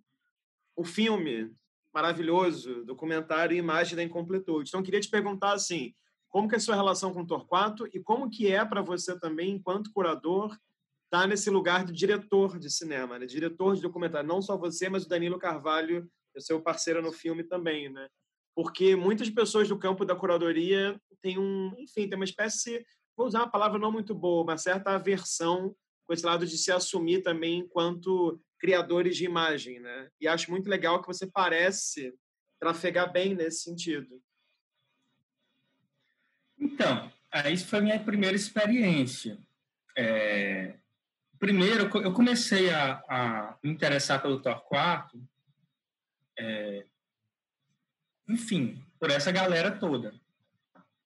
o 0.74 0.82
filme 0.82 1.54
maravilhoso, 1.92 2.84
documentário 2.86 3.56
Imagem 3.56 3.96
da 3.96 4.02
Incompletude. 4.02 4.70
Então, 4.70 4.82
queria 4.82 5.00
te 5.00 5.10
perguntar 5.10 5.52
assim, 5.52 5.94
como 6.30 6.48
que 6.48 6.54
é 6.54 6.58
a 6.58 6.60
sua 6.60 6.74
relação 6.74 7.12
com 7.12 7.26
Torquato 7.26 7.86
e 7.92 8.00
como 8.00 8.30
que 8.30 8.50
é 8.50 8.64
para 8.64 8.80
você 8.80 9.18
também, 9.20 9.52
enquanto 9.52 9.92
curador, 9.92 10.58
estar 11.14 11.22
tá 11.22 11.26
nesse 11.28 11.48
lugar 11.48 11.84
de 11.84 11.92
diretor 11.92 12.58
de 12.58 12.68
cinema, 12.68 13.18
né? 13.18 13.26
diretor 13.26 13.76
de 13.76 13.82
documentário. 13.82 14.26
Não 14.26 14.42
só 14.42 14.56
você, 14.56 14.88
mas 14.88 15.04
o 15.04 15.08
Danilo 15.08 15.38
Carvalho, 15.38 16.10
é 16.34 16.40
seu 16.40 16.60
parceiro 16.60 17.00
no 17.00 17.12
filme 17.12 17.44
também, 17.44 17.88
né? 17.88 18.08
Porque 18.56 18.96
muitas 18.96 19.30
pessoas 19.30 19.68
do 19.68 19.78
campo 19.78 20.04
da 20.04 20.16
curadoria 20.16 21.00
têm 21.22 21.38
um, 21.38 21.72
enfim, 21.78 22.08
tem 22.08 22.16
uma 22.16 22.24
espécie 22.24 22.84
vou 23.16 23.28
usar 23.28 23.40
uma 23.40 23.50
palavra 23.50 23.78
não 23.78 23.92
muito 23.92 24.12
boa, 24.12 24.42
uma 24.42 24.58
certa 24.58 24.90
aversão 24.90 25.74
com 26.04 26.12
esse 26.12 26.26
lado 26.26 26.44
de 26.44 26.58
se 26.58 26.72
assumir 26.72 27.22
também 27.22 27.60
enquanto 27.60 28.40
criadores 28.58 29.16
de 29.16 29.24
imagem, 29.24 29.78
né? 29.78 30.10
E 30.20 30.26
acho 30.26 30.50
muito 30.50 30.68
legal 30.68 31.00
que 31.00 31.06
você 31.06 31.26
parece 31.26 32.12
trafegar 32.58 33.12
bem 33.12 33.34
nesse 33.34 33.62
sentido. 33.62 34.20
Então, 36.58 37.12
isso 37.52 37.66
foi 37.66 37.78
a 37.78 37.82
minha 37.82 38.02
primeira 38.02 38.34
experiência. 38.34 39.38
É... 39.96 40.76
Primeiro, 41.44 41.90
eu 41.98 42.14
comecei 42.14 42.70
a, 42.70 43.04
a, 43.06 43.58
me 43.62 43.70
interessar 43.70 44.22
pelo 44.22 44.40
Torquato, 44.40 45.22
é... 46.38 46.86
enfim, 48.26 48.82
por 48.98 49.10
essa 49.10 49.30
galera 49.30 49.70
toda, 49.70 50.18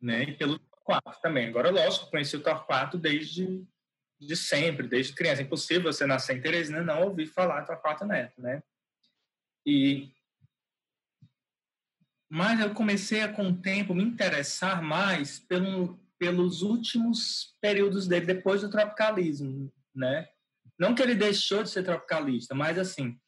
né? 0.01 0.23
E 0.23 0.37
pelo 0.37 0.61
Torquato 0.61 1.21
também. 1.21 1.49
Agora, 1.49 1.73
lógico, 1.73 2.09
conheci 2.09 2.37
o 2.37 2.41
Torquato 2.41 2.97
desde 2.97 3.67
de 4.21 4.37
sempre, 4.37 4.87
desde 4.87 5.13
criança. 5.13 5.43
É 5.43 5.45
impossível 5.45 5.93
você 5.93 6.07
nascer 6.07 6.37
em 6.37 6.41
Teresina 6.41 6.85
não 6.85 7.03
ouvir 7.03 7.27
falar 7.27 7.65
Torquato 7.65 8.07
Neto, 8.07 8.41
né? 8.41 8.63
E 9.67 10.09
mas 12.31 12.61
eu 12.61 12.73
comecei 12.75 13.23
a, 13.23 13.33
com 13.33 13.49
o 13.49 13.61
tempo, 13.61 13.93
me 13.93 14.05
interessar 14.05 14.81
mais 14.81 15.41
pelo, 15.41 15.99
pelos 16.17 16.63
últimos 16.63 17.57
períodos 17.61 18.07
dele, 18.07 18.27
depois 18.27 18.61
do 18.61 18.71
tropicalismo, 18.71 19.73
né? 19.99 20.27
Não 20.79 20.95
que 20.95 21.03
ele 21.03 21.15
deixou 21.15 21.63
de 21.63 21.71
ser 21.71 21.83
tropicalista, 21.83 22.55
mas, 22.55 22.79
assim, 22.79 23.19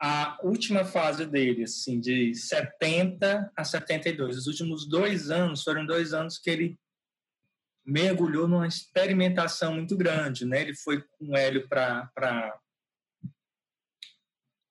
a 0.00 0.38
última 0.42 0.84
fase 0.84 1.26
dele, 1.26 1.64
assim, 1.64 1.98
de 1.98 2.34
70 2.34 3.50
a 3.56 3.64
72, 3.64 4.36
os 4.36 4.46
últimos 4.46 4.88
dois 4.88 5.30
anos 5.30 5.62
foram 5.62 5.84
dois 5.84 6.12
anos 6.12 6.38
que 6.38 6.50
ele 6.50 6.78
mergulhou 7.84 8.46
numa 8.46 8.66
experimentação 8.66 9.74
muito 9.74 9.96
grande, 9.96 10.44
né? 10.44 10.60
Ele 10.60 10.74
foi 10.76 11.02
com 11.02 11.30
o 11.30 11.36
Hélio 11.36 11.68
para 11.68 12.10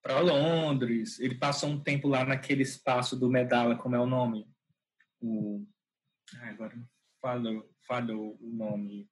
para 0.01 0.21
Londres, 0.21 1.19
ele 1.19 1.35
passou 1.35 1.69
um 1.69 1.83
tempo 1.83 2.07
lá 2.07 2.23
naquele 2.25 2.63
espaço 2.63 3.19
do 3.19 3.29
Medala, 3.29 3.77
como 3.77 3.95
é 3.95 3.99
o 3.99 4.07
nome? 4.07 4.47
O 5.21 5.67
ah, 6.37 6.49
agora 6.49 6.75
falo 7.21 7.69
falo 7.85 8.37
o 8.39 8.49
nome 8.49 9.09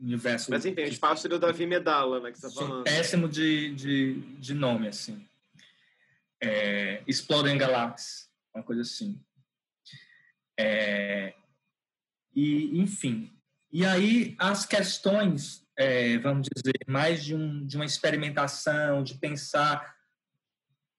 universo. 0.00 0.50
Mas 0.50 0.64
enfim, 0.64 0.82
o 0.82 0.84
espaço 0.84 1.28
do 1.28 1.38
Davi 1.38 1.66
Medala, 1.66 2.20
né, 2.20 2.32
que 2.32 2.38
você 2.38 2.48
tá 2.48 2.54
falando. 2.54 2.84
Péssimo 2.84 3.28
de, 3.28 3.74
de, 3.74 4.20
de 4.38 4.54
nome 4.54 4.88
assim. 4.88 5.26
É, 6.40 7.02
Exploding 7.06 7.58
Galaxy, 7.58 8.28
uma 8.54 8.62
coisa 8.62 8.82
assim. 8.82 9.20
É, 10.58 11.34
e, 12.34 12.80
enfim. 12.80 13.32
E 13.72 13.84
aí 13.84 14.36
as 14.38 14.64
questões, 14.64 15.66
é, 15.76 16.18
vamos 16.18 16.48
dizer, 16.54 16.78
mais 16.86 17.24
de, 17.24 17.34
um, 17.34 17.66
de 17.66 17.76
uma 17.76 17.84
experimentação, 17.84 19.02
de 19.02 19.14
pensar. 19.18 19.96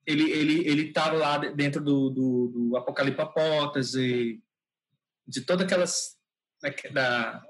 Ele 0.05 0.29
ele 0.31 0.67
ele 0.67 0.87
estava 0.87 1.15
lá 1.15 1.37
dentro 1.37 1.83
do, 1.83 2.09
do, 2.09 2.47
do 2.47 2.77
Apocalipse 2.77 4.41
de 5.27 5.41
todas 5.41 5.65
aquelas 5.65 6.17
da, 6.91 7.43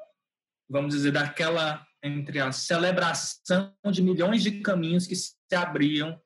vamos 0.70 0.94
dizer 0.94 1.12
daquela 1.12 1.86
entre 2.02 2.40
a 2.40 2.52
celebração 2.52 3.74
de 3.92 4.02
milhões 4.02 4.44
de 4.44 4.62
caminhos 4.62 5.06
que 5.06 5.16
se 5.16 5.36
abriam 5.54 6.20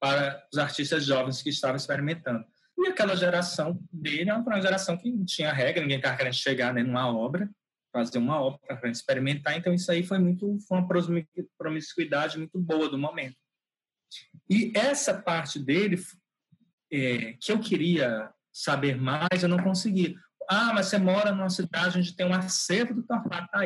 para 0.00 0.44
os 0.52 0.58
artistas 0.58 1.04
jovens 1.04 1.42
que 1.42 1.50
estavam 1.50 1.76
experimentando. 1.76 2.44
E 2.76 2.88
aquela 2.88 3.16
geração 3.16 3.78
dele 3.92 4.30
é 4.30 4.34
uma 4.34 4.60
geração 4.60 4.96
que 4.96 5.10
não 5.10 5.24
tinha 5.24 5.52
regra, 5.52 5.82
ninguém 5.82 5.98
estava 5.98 6.16
querendo 6.16 6.34
chegar 6.34 6.74
né, 6.74 6.82
numa 6.82 7.08
obra, 7.08 7.48
fazer 7.92 8.18
uma 8.18 8.40
obra 8.40 8.76
para 8.76 8.90
experimentar. 8.90 9.56
Então, 9.56 9.72
isso 9.72 9.90
aí 9.92 10.02
foi 10.02 10.18
muito 10.18 10.58
foi 10.66 10.78
uma 10.78 10.88
promiscuidade 11.56 12.36
muito 12.36 12.58
boa 12.58 12.88
do 12.88 12.98
momento. 12.98 13.36
E 14.50 14.72
essa 14.74 15.14
parte 15.14 15.58
dele, 15.58 16.02
é, 16.92 17.34
que 17.40 17.52
eu 17.52 17.60
queria 17.60 18.30
saber 18.52 18.96
mais, 18.96 19.42
eu 19.42 19.48
não 19.48 19.62
consegui. 19.62 20.16
Ah, 20.48 20.72
mas 20.74 20.86
você 20.86 20.98
mora 20.98 21.32
numa 21.32 21.50
cidade 21.50 21.98
onde 21.98 22.14
tem 22.14 22.26
um 22.26 22.34
acervo 22.34 22.94
do 22.94 23.02
Torquato 23.02 23.48
tá. 23.50 23.60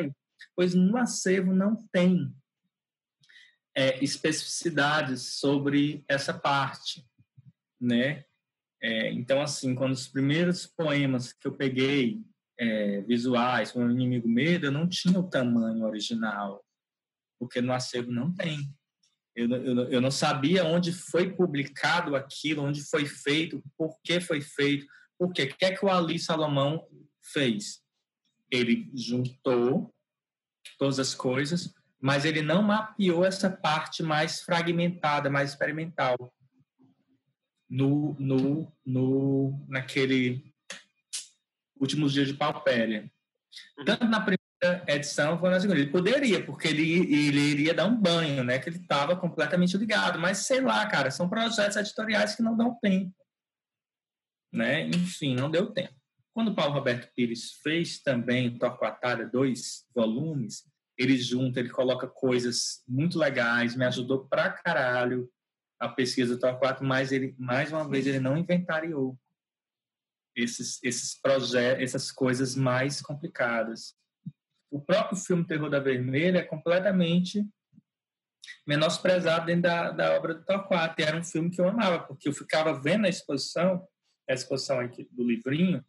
Pois 0.55 0.73
no 0.73 0.97
acervo 0.97 1.53
não 1.53 1.75
tem 1.91 2.33
é, 3.75 4.03
especificidades 4.03 5.39
sobre 5.39 6.03
essa 6.07 6.33
parte, 6.33 7.05
né? 7.79 8.23
É, 8.81 9.11
então, 9.11 9.41
assim, 9.41 9.75
quando 9.75 9.91
os 9.91 10.07
primeiros 10.07 10.65
poemas 10.65 11.33
que 11.33 11.47
eu 11.47 11.53
peguei, 11.53 12.21
é, 12.57 13.01
visuais, 13.01 13.73
o 13.73 13.89
Inimigo 13.89 14.27
Medo, 14.27 14.65
eu 14.65 14.71
não 14.71 14.87
tinha 14.87 15.17
o 15.17 15.29
tamanho 15.29 15.85
original, 15.85 16.63
porque 17.39 17.61
no 17.61 17.73
acervo 17.73 18.11
não 18.11 18.33
tem. 18.33 18.69
Eu, 19.35 19.49
eu, 19.49 19.89
eu 19.89 20.01
não 20.01 20.11
sabia 20.11 20.65
onde 20.65 20.91
foi 20.91 21.31
publicado 21.31 22.15
aquilo, 22.15 22.63
onde 22.63 22.83
foi 22.83 23.05
feito, 23.05 23.63
por 23.77 23.97
que 24.03 24.19
foi 24.19 24.41
feito, 24.41 24.85
por 25.19 25.33
quê. 25.33 25.43
O 25.43 25.57
que 25.57 25.65
é 25.65 25.75
que 25.75 25.85
o 25.85 25.89
Ali 25.89 26.17
Salomão 26.17 26.87
fez? 27.21 27.81
Ele 28.49 28.89
juntou 28.95 29.93
todas 30.77 30.97
as 30.97 31.13
coisas, 31.13 31.73
mas 32.01 32.23
ele 32.23 32.41
não 32.41 32.63
mapeou 32.63 33.25
essa 33.25 33.49
parte 33.49 34.01
mais 34.01 34.41
fragmentada, 34.41 35.29
mais 35.29 35.49
experimental 35.49 36.15
no, 37.69 38.15
no, 38.17 38.71
no, 38.85 39.65
naquele 39.67 40.51
últimos 41.79 42.13
dias 42.13 42.27
de 42.27 42.33
Paupéria. 42.33 43.11
Uhum. 43.77 43.85
Tanto 43.85 44.05
na 44.05 44.21
primeira 44.21 44.85
edição 44.87 45.37
foi 45.37 45.49
na 45.49 45.59
segunda. 45.59 45.79
Ele 45.79 45.91
poderia, 45.91 46.43
porque 46.43 46.69
ele, 46.69 47.13
ele 47.13 47.39
iria 47.39 47.73
dar 47.73 47.85
um 47.85 47.95
banho, 47.95 48.43
né? 48.43 48.57
Que 48.57 48.69
ele 48.69 48.77
estava 48.77 49.15
completamente 49.15 49.77
ligado. 49.77 50.17
Mas 50.17 50.39
sei 50.39 50.61
lá, 50.61 50.85
cara, 50.87 51.11
são 51.11 51.29
projetos 51.29 51.77
editoriais 51.77 52.35
que 52.35 52.41
não 52.41 52.55
dão 52.57 52.77
tempo. 52.81 53.13
Né? 54.51 54.87
Enfim, 54.87 55.35
não 55.35 55.49
deu 55.49 55.71
tempo. 55.71 55.93
Quando 56.33 56.55
Paulo 56.55 56.73
Roberto 56.73 57.11
Pires 57.13 57.53
fez 57.63 58.01
também 58.01 58.57
Torquatalha, 58.57 59.27
dois 59.27 59.85
volumes, 59.93 60.63
ele 60.97 61.17
junta, 61.17 61.59
ele 61.59 61.69
coloca 61.69 62.07
coisas 62.07 62.83
muito 62.87 63.17
legais, 63.17 63.75
me 63.75 63.85
ajudou 63.85 64.27
pra 64.27 64.49
caralho 64.49 65.29
a 65.79 65.87
pesquisa 65.87 66.35
do 66.35 66.39
Torquato, 66.39 66.83
mas 66.83 67.11
ele, 67.11 67.35
mais 67.37 67.71
uma 67.71 67.87
vez, 67.87 68.05
ele 68.05 68.19
não 68.19 68.37
inventariou 68.37 69.17
esses, 70.35 70.81
esses 70.83 71.19
projetos, 71.19 71.83
essas 71.83 72.11
coisas 72.11 72.55
mais 72.55 73.01
complicadas 73.01 73.97
o 74.71 74.79
próprio 74.79 75.17
filme 75.17 75.45
Terror 75.45 75.69
da 75.69 75.79
Vermelha 75.79 76.39
é 76.39 76.43
completamente 76.43 77.45
menosprezado 78.65 79.47
dentro 79.47 79.63
da, 79.63 79.91
da 79.91 80.17
obra 80.17 80.35
do 80.35 80.45
Torquato. 80.45 81.01
E 81.01 81.03
era 81.03 81.17
um 81.17 81.23
filme 81.23 81.49
que 81.49 81.59
eu 81.59 81.67
amava, 81.67 81.99
porque 81.99 82.29
eu 82.29 82.33
ficava 82.33 82.79
vendo 82.79 83.05
a 83.05 83.09
exposição, 83.09 83.85
a 84.31 84.35
exposição 84.35 84.79
aqui 84.79 85.07
do 85.11 85.23
livrinho, 85.23 85.83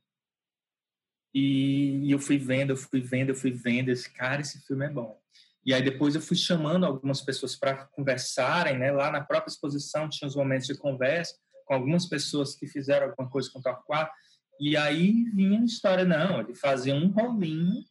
e, 1.35 2.11
eu 2.11 2.19
fui 2.19 2.39
vendo, 2.39 2.71
eu 2.71 2.77
fui 2.77 3.01
vendo, 3.01 3.31
eu 3.31 3.35
fui 3.35 3.53
vendo, 3.53 3.89
esse 3.91 4.13
cara, 4.13 4.41
esse 4.41 4.61
filme 4.67 4.85
é 4.85 4.91
bom. 4.91 5.21
E 5.65 5.73
aí 5.73 5.83
depois 5.83 6.15
eu 6.15 6.21
fui 6.21 6.37
chamando 6.37 6.87
algumas 6.87 7.21
pessoas 7.21 7.55
para 7.55 7.87
conversarem, 7.87 8.79
né? 8.79 8.91
Lá 8.91 9.11
na 9.11 9.23
própria 9.23 9.51
exposição 9.51 10.09
tinha 10.09 10.27
os 10.27 10.35
momentos 10.35 10.67
de 10.67 10.77
conversa 10.77 11.39
com 11.67 11.75
algumas 11.75 12.07
pessoas 12.07 12.57
que 12.57 12.67
fizeram 12.67 13.09
alguma 13.09 13.29
coisa 13.31 13.51
com 13.53 13.59
o 13.59 13.63
Torquato. 13.63 14.13
E 14.59 14.77
aí 14.77 15.25
vinha 15.31 15.61
a 15.61 15.65
história, 15.65 16.05
não, 16.05 16.41
ele 16.41 16.55
fazia 16.55 16.95
um 16.95 17.09
rolinho 17.09 17.85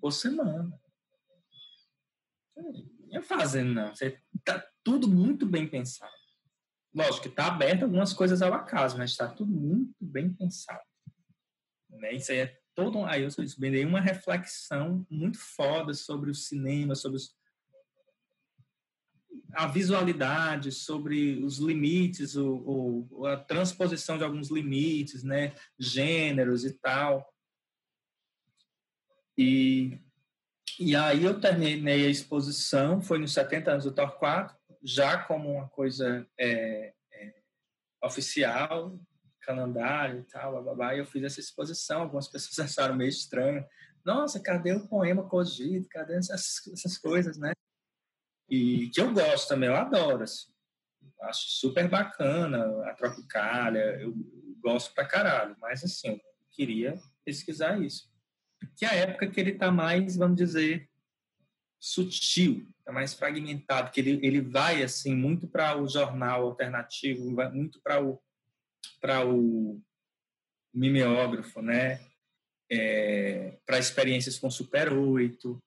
por 0.00 0.12
semana. 0.12 0.78
Não 2.56 3.18
é 3.18 3.22
fazendo, 3.22 3.72
não. 3.72 3.92
Tá 4.44 4.64
tudo 4.84 5.08
muito 5.08 5.46
bem 5.46 5.66
pensado. 5.66 6.12
Lógico 6.96 7.24
que 7.24 7.28
está 7.28 7.48
aberto 7.48 7.82
algumas 7.82 8.14
coisas 8.14 8.40
ao 8.40 8.54
acaso, 8.54 8.96
mas 8.96 9.10
está 9.10 9.28
tudo 9.28 9.52
muito 9.52 9.94
bem 10.00 10.32
pensado. 10.32 10.80
Né? 11.90 12.14
Isso 12.14 12.32
aí 12.32 12.38
é 12.38 12.58
todo. 12.74 13.04
Aí 13.04 13.22
eu 13.22 13.28
dei 13.58 13.84
uma 13.84 14.00
reflexão 14.00 15.06
muito 15.10 15.38
foda 15.38 15.92
sobre 15.92 16.30
o 16.30 16.34
cinema, 16.34 16.94
sobre 16.94 17.18
os, 17.18 17.36
a 19.52 19.66
visualidade, 19.66 20.72
sobre 20.72 21.44
os 21.44 21.58
limites, 21.58 22.34
o, 22.34 23.08
o, 23.10 23.26
a 23.26 23.36
transposição 23.36 24.16
de 24.16 24.24
alguns 24.24 24.50
limites, 24.50 25.22
né? 25.22 25.54
Gêneros 25.78 26.64
e 26.64 26.72
tal. 26.78 27.30
E, 29.36 30.00
e 30.80 30.96
aí 30.96 31.24
eu 31.24 31.38
terminei 31.38 32.06
a 32.06 32.10
exposição, 32.10 33.02
foi 33.02 33.18
nos 33.18 33.34
70 33.34 33.70
anos 33.70 33.84
do 33.84 33.92
Torquato, 33.92 34.56
já 34.82 35.24
como 35.24 35.52
uma 35.52 35.68
coisa 35.68 36.26
é, 36.38 36.92
é, 37.12 37.34
oficial, 38.02 38.98
calendário 39.40 40.20
e 40.20 40.24
tal, 40.24 40.52
blá, 40.52 40.62
blá, 40.62 40.74
blá, 40.74 40.94
e 40.94 40.98
eu 40.98 41.06
fiz 41.06 41.22
essa 41.22 41.40
exposição, 41.40 42.02
algumas 42.02 42.28
pessoas 42.28 42.58
acharam 42.70 42.96
meio 42.96 43.08
estranho. 43.08 43.64
Nossa, 44.04 44.40
cadê 44.40 44.72
o 44.72 44.88
poema 44.88 45.28
cogito? 45.28 45.88
Cadê 45.88 46.16
essas, 46.16 46.66
essas 46.72 46.98
coisas, 46.98 47.36
né? 47.36 47.52
E 48.48 48.88
que 48.90 49.00
eu 49.00 49.12
gosto 49.12 49.48
também, 49.48 49.68
eu 49.68 49.76
adoro, 49.76 50.22
assim. 50.22 50.52
Acho 51.22 51.48
super 51.48 51.88
bacana 51.88 52.88
a 52.88 52.94
Tropicália, 52.94 54.00
eu 54.00 54.14
gosto 54.60 54.94
pra 54.94 55.06
caralho, 55.06 55.56
mas 55.60 55.82
assim, 55.82 56.08
eu 56.08 56.20
queria 56.50 57.00
pesquisar 57.24 57.80
isso 57.80 58.08
que 58.76 58.84
é 58.84 58.88
a 58.88 58.94
época 58.94 59.28
que 59.28 59.40
ele 59.40 59.52
está 59.52 59.70
mais, 59.70 60.16
vamos 60.16 60.36
dizer, 60.36 60.88
sutil, 61.86 62.66
está 62.80 62.90
mais 62.90 63.14
fragmentado, 63.14 63.92
que 63.92 64.00
ele, 64.00 64.18
ele 64.26 64.40
vai 64.40 64.82
assim 64.82 65.14
muito 65.14 65.46
para 65.46 65.80
o 65.80 65.88
jornal 65.88 66.42
alternativo, 66.42 67.32
vai 67.32 67.48
muito 67.48 67.80
para 67.80 68.02
o 68.02 68.20
para 69.00 69.24
o 69.24 69.80
mimeógrafo, 70.74 71.62
né? 71.62 72.00
É, 72.70 73.56
para 73.64 73.78
experiências 73.78 74.36
com 74.36 74.50
Super 74.50 74.92
8, 74.92 75.58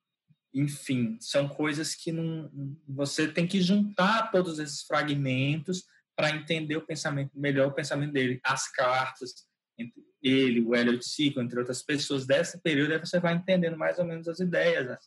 enfim, 0.54 1.18
são 1.22 1.48
coisas 1.48 1.96
que 1.96 2.12
não, 2.12 2.52
você 2.86 3.32
tem 3.32 3.48
que 3.48 3.62
juntar 3.62 4.30
todos 4.30 4.60
esses 4.60 4.82
fragmentos 4.82 5.86
para 6.18 6.32
entender 6.32 6.76
o 6.76 6.86
pensamento 6.86 7.32
melhor 7.34 7.70
o 7.70 7.74
pensamento 7.74 8.12
dele, 8.12 8.42
as 8.44 8.70
cartas, 8.70 9.48
entre 9.78 10.04
ele, 10.22 10.60
o 10.60 10.76
Elliot 10.76 11.06
Sico, 11.06 11.40
entre 11.40 11.60
outras 11.60 11.82
pessoas 11.82 12.26
desse 12.26 12.62
período, 12.62 12.92
aí 12.92 13.00
você 13.00 13.22
vai 13.22 13.36
entendendo 13.36 13.78
mais 13.78 14.00
ou 14.00 14.06
menos 14.06 14.28
as 14.28 14.42
ideias 14.42 14.86
né, 14.86 14.98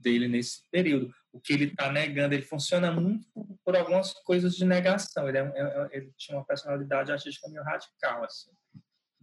dele 0.00 0.28
nesse 0.28 0.62
período. 0.70 1.12
O 1.32 1.40
que 1.40 1.52
ele 1.52 1.66
está 1.66 1.90
negando, 1.92 2.34
ele 2.34 2.42
funciona 2.42 2.90
muito 2.90 3.26
por, 3.64 3.76
algumas 3.76 4.12
coisas 4.12 4.56
de 4.56 4.64
negação. 4.64 5.28
Ele, 5.28 5.38
é, 5.38 5.42
é, 5.42 5.62
é, 5.62 5.88
ele 5.92 6.12
tinha 6.16 6.38
uma 6.38 6.44
personalidade 6.44 7.12
artística 7.12 7.48
meio 7.48 7.62
radical, 7.62 8.24
assim. 8.24 8.50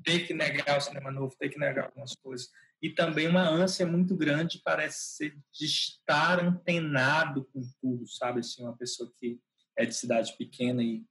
Ter 0.04 0.26
que 0.26 0.34
negar 0.34 0.78
o 0.78 0.82
cinema 0.82 1.12
novo, 1.12 1.36
ter 1.38 1.50
que 1.50 1.60
negar 1.60 1.86
algumas 1.86 2.14
coisas. 2.16 2.50
E 2.82 2.90
também 2.92 3.28
uma 3.28 3.50
ânsia 3.50 3.86
muito 3.86 4.16
grande, 4.16 4.62
parece 4.64 5.16
ser, 5.16 5.38
de 5.52 5.66
estar 5.66 6.40
antenado 6.40 7.46
com 7.52 7.62
tudo, 7.82 8.08
sabe? 8.08 8.40
Assim, 8.40 8.64
uma 8.64 8.78
pessoa 8.78 9.12
que 9.18 9.40
é 9.76 9.86
de 9.86 9.96
cidade 9.96 10.36
pequena 10.38 10.84
e 10.84 11.04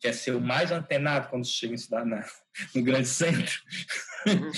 quer 0.00 0.12
ser 0.12 0.34
o 0.34 0.40
mais 0.40 0.72
antenado 0.72 1.28
quando 1.28 1.46
chega 1.46 1.74
em 1.74 1.78
cidade, 1.78 2.08
na, 2.08 2.26
no 2.74 2.82
grande 2.82 3.08
centro. 3.08 3.60
Uhum. 4.26 4.50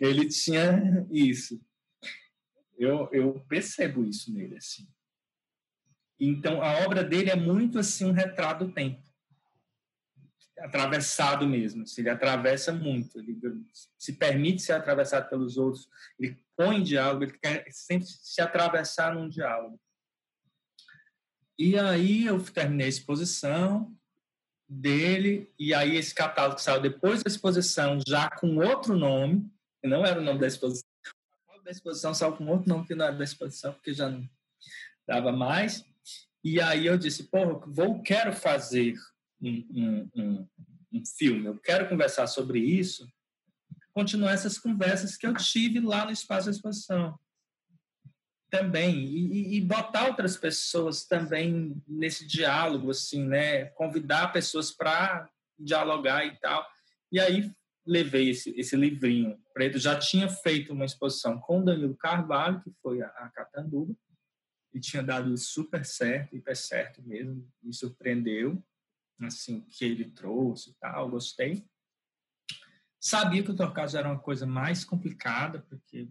ele 0.00 0.28
tinha 0.28 1.06
isso. 1.10 1.60
Eu, 2.80 3.10
eu 3.12 3.44
percebo 3.46 4.02
isso 4.04 4.32
nele, 4.32 4.56
assim. 4.56 4.88
Então, 6.18 6.62
a 6.62 6.78
obra 6.84 7.04
dele 7.04 7.28
é 7.28 7.36
muito, 7.36 7.78
assim, 7.78 8.06
um 8.06 8.12
retrato 8.12 8.64
do 8.64 8.72
tempo. 8.72 9.02
Atravessado 10.58 11.46
mesmo. 11.46 11.82
Assim, 11.82 12.00
ele 12.00 12.08
atravessa 12.08 12.72
muito. 12.72 13.18
Ele 13.18 13.38
se 13.98 14.14
permite 14.14 14.62
ser 14.62 14.72
atravessado 14.72 15.28
pelos 15.28 15.58
outros. 15.58 15.88
Ele 16.18 16.42
põe 16.56 16.82
diálogo. 16.82 17.24
Ele 17.24 17.38
quer 17.38 17.66
sempre 17.70 18.06
se 18.06 18.40
atravessar 18.40 19.14
num 19.14 19.28
diálogo. 19.28 19.78
E 21.58 21.78
aí 21.78 22.24
eu 22.24 22.42
terminei 22.42 22.86
a 22.86 22.88
exposição, 22.88 23.94
dele, 24.66 25.52
e 25.58 25.74
aí 25.74 25.96
esse 25.96 26.14
catálogo 26.14 26.60
saiu 26.60 26.80
depois 26.80 27.22
da 27.22 27.28
exposição, 27.28 27.98
já 28.06 28.30
com 28.30 28.56
outro 28.56 28.96
nome, 28.96 29.50
que 29.82 29.88
não 29.88 30.06
era 30.06 30.20
o 30.20 30.24
nome 30.24 30.38
da 30.38 30.46
exposição. 30.46 30.89
Da 31.70 31.72
exposição 31.72 32.12
saiu 32.12 32.32
com 32.32 32.44
outro 32.48 32.68
nome 32.68 32.84
que 32.84 32.96
não 32.96 33.04
era 33.04 33.14
da 33.14 33.22
exposição, 33.22 33.72
porque 33.72 33.94
já 33.94 34.10
não 34.10 34.28
dava 35.06 35.30
mais. 35.30 35.84
E 36.42 36.60
aí 36.60 36.84
eu 36.84 36.98
disse, 36.98 37.22
porra, 37.22 37.64
vou, 37.64 38.02
quero 38.02 38.32
fazer 38.32 38.96
um, 39.40 39.64
um, 39.70 40.10
um, 40.16 40.48
um 40.92 41.02
filme, 41.16 41.46
eu 41.46 41.56
quero 41.58 41.88
conversar 41.88 42.26
sobre 42.26 42.58
isso, 42.58 43.08
continuar 43.92 44.32
essas 44.32 44.58
conversas 44.58 45.16
que 45.16 45.24
eu 45.24 45.32
tive 45.34 45.78
lá 45.78 46.04
no 46.04 46.10
espaço 46.10 46.46
da 46.46 46.50
exposição 46.50 47.16
também 48.50 49.04
e, 49.04 49.56
e, 49.56 49.60
botar 49.60 50.08
outras 50.08 50.36
pessoas 50.36 51.04
também 51.04 51.80
nesse 51.86 52.26
diálogo 52.26 52.90
assim 52.90 53.24
né 53.24 53.66
convidar 53.66 54.32
pessoas 54.32 54.72
para 54.72 55.30
dialogar 55.56 56.26
e 56.26 56.36
tal 56.40 56.66
e 57.12 57.20
aí 57.20 57.48
levei 57.86 58.30
esse, 58.30 58.50
esse 58.58 58.76
livrinho 58.76 59.38
preto 59.54 59.78
já 59.78 59.98
tinha 59.98 60.28
feito 60.28 60.72
uma 60.72 60.84
exposição 60.84 61.38
com 61.40 61.64
Danilo 61.64 61.96
Carvalho 61.96 62.60
que 62.62 62.70
foi 62.82 63.02
a, 63.02 63.08
a 63.08 63.28
Catanduba 63.30 63.94
e 64.72 64.78
tinha 64.78 65.02
dado 65.02 65.36
super 65.36 65.84
certo 65.84 66.36
hiper 66.36 66.56
certo 66.56 67.02
mesmo 67.02 67.48
me 67.62 67.72
surpreendeu 67.72 68.62
assim 69.26 69.60
que 69.62 69.84
ele 69.84 70.10
trouxe 70.10 70.70
e 70.70 70.74
tal 70.74 71.10
gostei. 71.10 71.64
Sabia 72.98 73.42
que 73.42 73.50
o 73.50 73.56
Torcaso 73.56 73.96
era 73.96 74.08
uma 74.08 74.18
coisa 74.18 74.46
mais 74.46 74.84
complicada 74.84 75.64
porque 75.68 76.08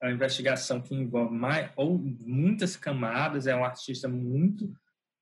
é 0.00 0.06
uma 0.06 0.12
investigação 0.12 0.80
que 0.80 0.94
envolve 0.94 1.34
mais, 1.34 1.70
ou 1.76 1.98
muitas 1.98 2.76
camadas, 2.76 3.46
é 3.46 3.54
um 3.54 3.64
artista 3.64 4.08
muito, 4.08 4.72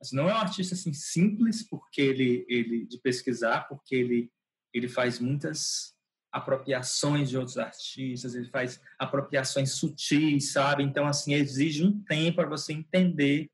assim, 0.00 0.14
não 0.14 0.28
é 0.28 0.34
um 0.34 0.38
artista 0.38 0.74
assim 0.74 0.92
simples 0.92 1.66
porque 1.68 2.00
ele 2.00 2.46
ele 2.48 2.86
de 2.86 2.98
pesquisar, 2.98 3.62
porque 3.62 3.94
ele 3.94 4.30
ele 4.72 4.88
faz 4.88 5.18
muitas 5.18 5.94
apropriações 6.30 7.30
de 7.30 7.38
outros 7.38 7.58
artistas, 7.58 8.34
ele 8.34 8.48
faz 8.50 8.80
apropriações 8.98 9.72
sutis, 9.72 10.52
sabe? 10.52 10.82
Então 10.82 11.06
assim 11.06 11.34
exige 11.34 11.84
um 11.84 12.02
tempo 12.04 12.36
para 12.36 12.48
você 12.48 12.72
entender 12.72 13.50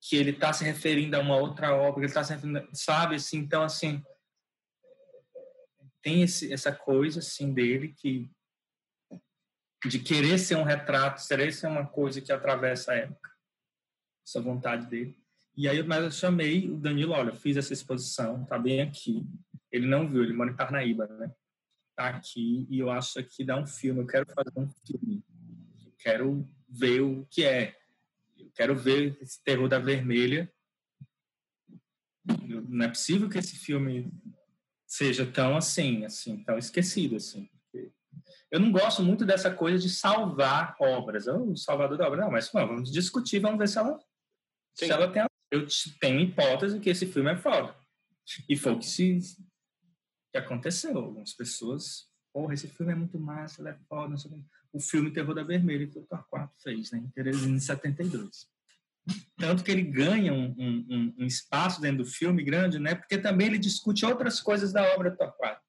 que 0.00 0.16
ele 0.16 0.30
está 0.30 0.52
se 0.52 0.62
referindo 0.62 1.16
a 1.16 1.20
uma 1.20 1.36
outra 1.36 1.74
obra, 1.74 2.00
ele 2.00 2.08
está 2.08 2.22
se 2.22 2.34
referindo, 2.34 2.68
sabe? 2.74 3.14
Assim, 3.16 3.38
então 3.38 3.62
assim 3.62 4.02
tem 6.02 6.22
esse, 6.22 6.52
essa 6.52 6.70
coisa 6.70 7.20
assim 7.20 7.52
dele 7.52 7.94
que 7.96 8.30
de 9.86 9.98
querer 9.98 10.38
ser 10.38 10.56
um 10.56 10.62
retrato, 10.62 11.26
querer 11.26 11.52
ser 11.52 11.66
uma 11.66 11.86
coisa 11.86 12.20
que 12.20 12.32
atravessa 12.32 12.92
a 12.92 12.96
época, 12.96 13.30
essa 14.26 14.40
vontade 14.40 14.86
dele. 14.86 15.16
E 15.56 15.66
aí 15.66 15.82
mas 15.82 16.04
eu 16.04 16.10
chamei 16.10 16.70
o 16.70 16.76
Danilo, 16.76 17.12
olha, 17.12 17.32
fiz 17.32 17.56
essa 17.56 17.72
exposição, 17.72 18.44
tá 18.44 18.58
bem 18.58 18.82
aqui. 18.82 19.26
Ele 19.74 19.88
não 19.88 20.08
viu, 20.08 20.22
ele 20.22 20.32
mora 20.32 20.52
em 20.52 20.56
Parnaíba, 20.56 21.08
né? 21.08 21.34
Tá 21.96 22.10
aqui 22.10 22.64
e 22.70 22.78
eu 22.78 22.92
acho 22.92 23.20
que 23.24 23.44
dá 23.44 23.58
um 23.58 23.66
filme, 23.66 24.02
eu 24.02 24.06
quero 24.06 24.24
fazer 24.32 24.52
um 24.56 24.68
filme. 24.68 25.24
quero 25.98 26.48
ver 26.68 27.00
o 27.00 27.26
que 27.28 27.44
é. 27.44 27.76
Eu 28.38 28.48
quero 28.54 28.76
ver 28.76 29.18
esse 29.20 29.42
terror 29.42 29.68
da 29.68 29.80
vermelha. 29.80 30.48
Não 32.68 32.84
é 32.84 32.88
possível 32.88 33.28
que 33.28 33.36
esse 33.36 33.56
filme 33.56 34.12
seja 34.86 35.26
tão 35.26 35.56
assim, 35.56 36.04
assim, 36.04 36.44
tão 36.44 36.56
esquecido 36.56 37.16
assim. 37.16 37.50
Eu 38.52 38.60
não 38.60 38.70
gosto 38.70 39.02
muito 39.02 39.26
dessa 39.26 39.52
coisa 39.52 39.76
de 39.76 39.88
salvar 39.88 40.76
obras. 40.78 41.26
O 41.26 41.56
salvador 41.56 41.98
da 41.98 42.06
obra. 42.06 42.20
Não, 42.20 42.30
mas 42.30 42.52
não, 42.52 42.64
vamos 42.64 42.92
discutir, 42.92 43.40
vamos 43.40 43.58
ver 43.58 43.66
se 43.66 43.76
ela, 43.76 43.98
se 44.72 44.88
ela 44.88 45.10
tem. 45.10 45.24
Eu 45.50 45.66
tenho 46.00 46.20
hipótese 46.20 46.78
que 46.78 46.90
esse 46.90 47.06
filme 47.06 47.32
é 47.32 47.36
foda. 47.36 47.74
E 48.48 48.56
foi 48.56 48.72
o 48.72 48.78
que, 48.78 48.86
se, 48.86 49.18
que 50.34 50.38
aconteceu. 50.38 50.96
Algumas 50.98 51.32
pessoas. 51.32 52.08
Porra, 52.32 52.54
esse 52.54 52.66
filme 52.68 52.92
é 52.92 52.96
muito 52.96 53.18
massa, 53.18 53.62
ele 53.62 53.70
é 53.70 53.78
foda. 53.88 54.08
Não 54.08 54.18
sei 54.18 54.30
o, 54.30 54.44
o 54.72 54.80
filme 54.80 55.12
Terror 55.12 55.34
da 55.34 55.44
Vermelha 55.44 55.86
que 55.86 55.98
o 55.98 56.06
Torquato 56.06 56.54
fez, 56.62 56.90
né? 56.90 56.98
Em 56.98 57.08
Teresina, 57.10 57.56
em 57.56 57.60
72. 57.60 58.48
Tanto 59.36 59.62
que 59.62 59.70
ele 59.70 59.82
ganha 59.82 60.32
um, 60.32 60.54
um, 60.58 61.14
um, 61.18 61.26
espaço 61.26 61.80
dentro 61.80 61.98
do 61.98 62.10
filme 62.10 62.42
grande, 62.42 62.78
né? 62.78 62.94
Porque 62.94 63.18
também 63.18 63.48
ele 63.48 63.58
discute 63.58 64.04
outras 64.04 64.40
coisas 64.40 64.72
da 64.72 64.82
obra 64.94 65.10
do 65.10 65.16
Torquato 65.16 65.64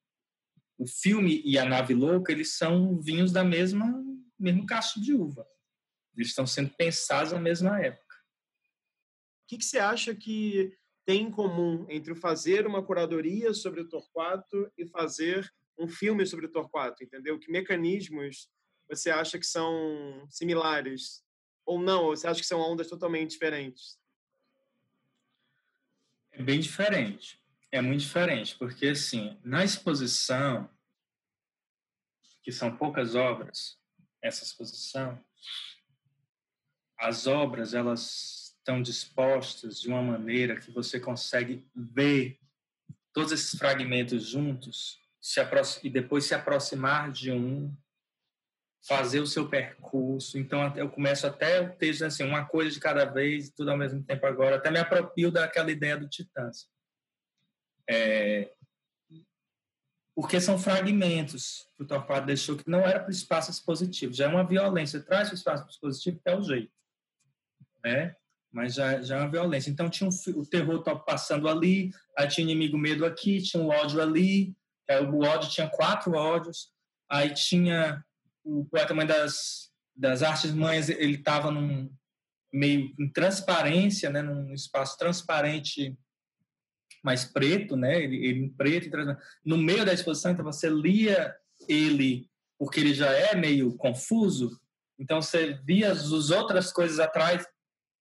o 0.77 0.87
filme 0.87 1.41
e 1.45 1.57
a 1.57 1.65
nave 1.65 1.93
louca 1.93 2.31
eles 2.31 2.57
são 2.57 2.99
vinhos 2.99 3.31
da 3.31 3.43
mesma 3.43 4.03
mesmo 4.37 4.65
cacho 4.65 5.01
de 5.01 5.13
uva. 5.13 5.47
Eles 6.13 6.29
estão 6.29 6.45
sendo 6.45 6.69
pensados 6.71 7.31
na 7.31 7.39
mesma 7.39 7.79
época. 7.81 8.15
O 9.43 9.47
que, 9.47 9.57
que 9.57 9.65
você 9.65 9.79
acha 9.79 10.13
que 10.13 10.77
tem 11.06 11.23
em 11.23 11.32
comum 11.32 11.86
entre 11.88 12.15
fazer 12.15 12.65
uma 12.65 12.84
curadoria 12.84 13.53
sobre 13.53 13.82
o 13.82 13.88
Torquato 13.88 14.72
e 14.77 14.88
fazer 14.88 15.49
um 15.77 15.88
filme 15.88 16.26
sobre 16.26 16.48
o 16.48 16.52
Torquato, 16.52 17.03
entendeu? 17.03 17.38
Que 17.38 17.52
mecanismos 17.52 18.49
você 18.90 19.10
acha 19.10 19.38
que 19.38 19.45
são 19.45 20.26
similares 20.30 21.23
ou 21.65 21.80
não? 21.80 22.06
Ou 22.06 22.15
você 22.15 22.27
acha 22.27 22.41
que 22.41 22.48
são 22.48 22.60
ondas 22.60 22.88
totalmente 22.88 23.32
diferentes? 23.32 23.99
É 26.32 26.41
bem 26.41 26.60
diferente. 26.60 27.41
É 27.72 27.82
muito 27.82 28.02
diferente, 28.02 28.56
porque 28.57 28.88
assim, 28.88 29.38
na 29.44 29.64
exposição, 29.64 30.69
que 32.41 32.52
são 32.52 32.76
poucas 32.76 33.15
obras, 33.15 33.77
essa 34.22 34.44
exposição, 34.44 35.23
as 36.98 37.27
obras 37.27 37.73
elas 37.73 38.44
estão 38.65 38.81
dispostas 38.81 39.79
de 39.79 39.87
uma 39.87 40.01
maneira 40.01 40.59
que 40.59 40.71
você 40.71 40.99
consegue 40.99 41.63
ver 41.75 42.39
todos 43.13 43.31
esses 43.31 43.57
fragmentos 43.57 44.27
juntos 44.27 44.99
e 45.83 45.89
depois 45.89 46.25
se 46.25 46.33
aproximar 46.33 47.11
de 47.11 47.31
um, 47.31 47.71
fazer 48.87 49.19
o 49.19 49.27
seu 49.27 49.47
percurso. 49.47 50.39
Então 50.39 50.75
eu 50.75 50.89
começo 50.89 51.27
até 51.27 51.61
o 51.61 51.75
texto 51.75 52.03
assim, 52.03 52.23
uma 52.23 52.43
coisa 52.43 52.71
de 52.71 52.79
cada 52.79 53.05
vez, 53.05 53.51
tudo 53.51 53.69
ao 53.69 53.77
mesmo 53.77 54.03
tempo 54.03 54.25
agora. 54.25 54.55
Até 54.55 54.71
me 54.71 54.79
apropio 54.79 55.31
daquela 55.31 55.71
ideia 55.71 55.95
do 55.95 56.09
Titãs. 56.09 56.67
É, 57.87 58.51
porque 60.15 60.41
são 60.41 60.57
fragmentos 60.57 61.69
que 61.75 61.83
o 61.83 61.87
Torquato 61.87 62.25
deixou 62.25 62.57
que 62.57 62.67
não 62.67 62.79
era 62.79 62.99
para 62.99 63.09
o 63.09 63.11
espaço 63.11 63.51
expositivo. 63.51 64.13
Já 64.13 64.25
é 64.25 64.27
uma 64.27 64.45
violência. 64.45 64.99
Traz 64.99 65.27
para 65.27 65.35
o 65.35 65.37
espaço 65.37 65.69
expositivo 65.69 66.19
que 66.19 66.29
é 66.29 66.35
o 66.35 66.41
jeito. 66.41 66.73
Né? 67.83 68.15
Mas 68.56 68.73
já, 68.73 69.02
já 69.02 69.18
é 69.18 69.19
uma 69.19 69.30
violência. 69.30 69.69
Então 69.69 69.90
tinha 69.90 70.10
um, 70.10 70.40
o 70.40 70.45
terror 70.45 70.82
passando 71.03 71.49
ali, 71.49 71.91
aí 72.18 72.26
tinha 72.30 72.45
inimigo 72.45 72.77
medo 72.77 73.06
aqui, 73.06 73.41
tinha 73.41 73.61
um 73.61 73.68
ódio 73.68 74.02
ali, 74.02 74.56
o 75.11 75.26
ódio 75.26 75.49
tinha 75.49 75.68
quatro 75.68 76.14
ódios, 76.14 76.72
aí 77.10 77.34
tinha 77.34 78.02
o 78.45 78.64
poeta 78.64 78.94
mãe 78.94 79.06
das, 79.06 79.69
das 79.94 80.23
artes 80.23 80.53
mães, 80.53 80.88
ele 80.88 81.15
estava 81.15 81.52
num 81.52 81.91
meio 82.53 82.95
em 82.98 83.10
transparência, 83.10 84.10
né, 84.10 84.22
num 84.22 84.53
espaço 84.53 84.98
transparente 84.98 85.94
mais 87.03 87.26
preto, 87.26 87.76
né? 87.76 88.02
Ele, 88.02 88.26
ele 88.26 88.40
em 88.40 88.49
preto, 88.49 88.90
no 89.44 89.57
meio 89.57 89.86
da 89.86 89.91
exposição, 89.91 90.32
então 90.32 90.45
você 90.45 90.69
lia 90.69 91.36
ele 91.68 92.30
porque 92.57 92.80
ele 92.80 92.94
já 92.94 93.11
é 93.11 93.36
meio 93.36 93.76
confuso, 93.76 94.57
então 94.98 95.22
você 95.22 95.60
via 95.65 95.91
as 95.91 96.10
outras 96.32 96.72
coisas 96.72 97.02
atrás 97.02 97.45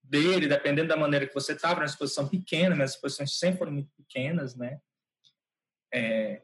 dele, 0.05 0.47
dependendo 0.47 0.89
da 0.89 0.97
maneira 0.97 1.27
que 1.27 1.35
você 1.35 1.53
estava 1.53 1.81
na 1.81 1.87
exposição 1.87 2.29
pequena, 2.29 2.83
as 2.85 2.93
exposições 2.93 3.39
sempre 3.39 3.59
foram 3.59 3.73
muito 3.73 3.91
pequenas, 3.97 4.55
né? 4.55 4.79
É... 5.93 6.43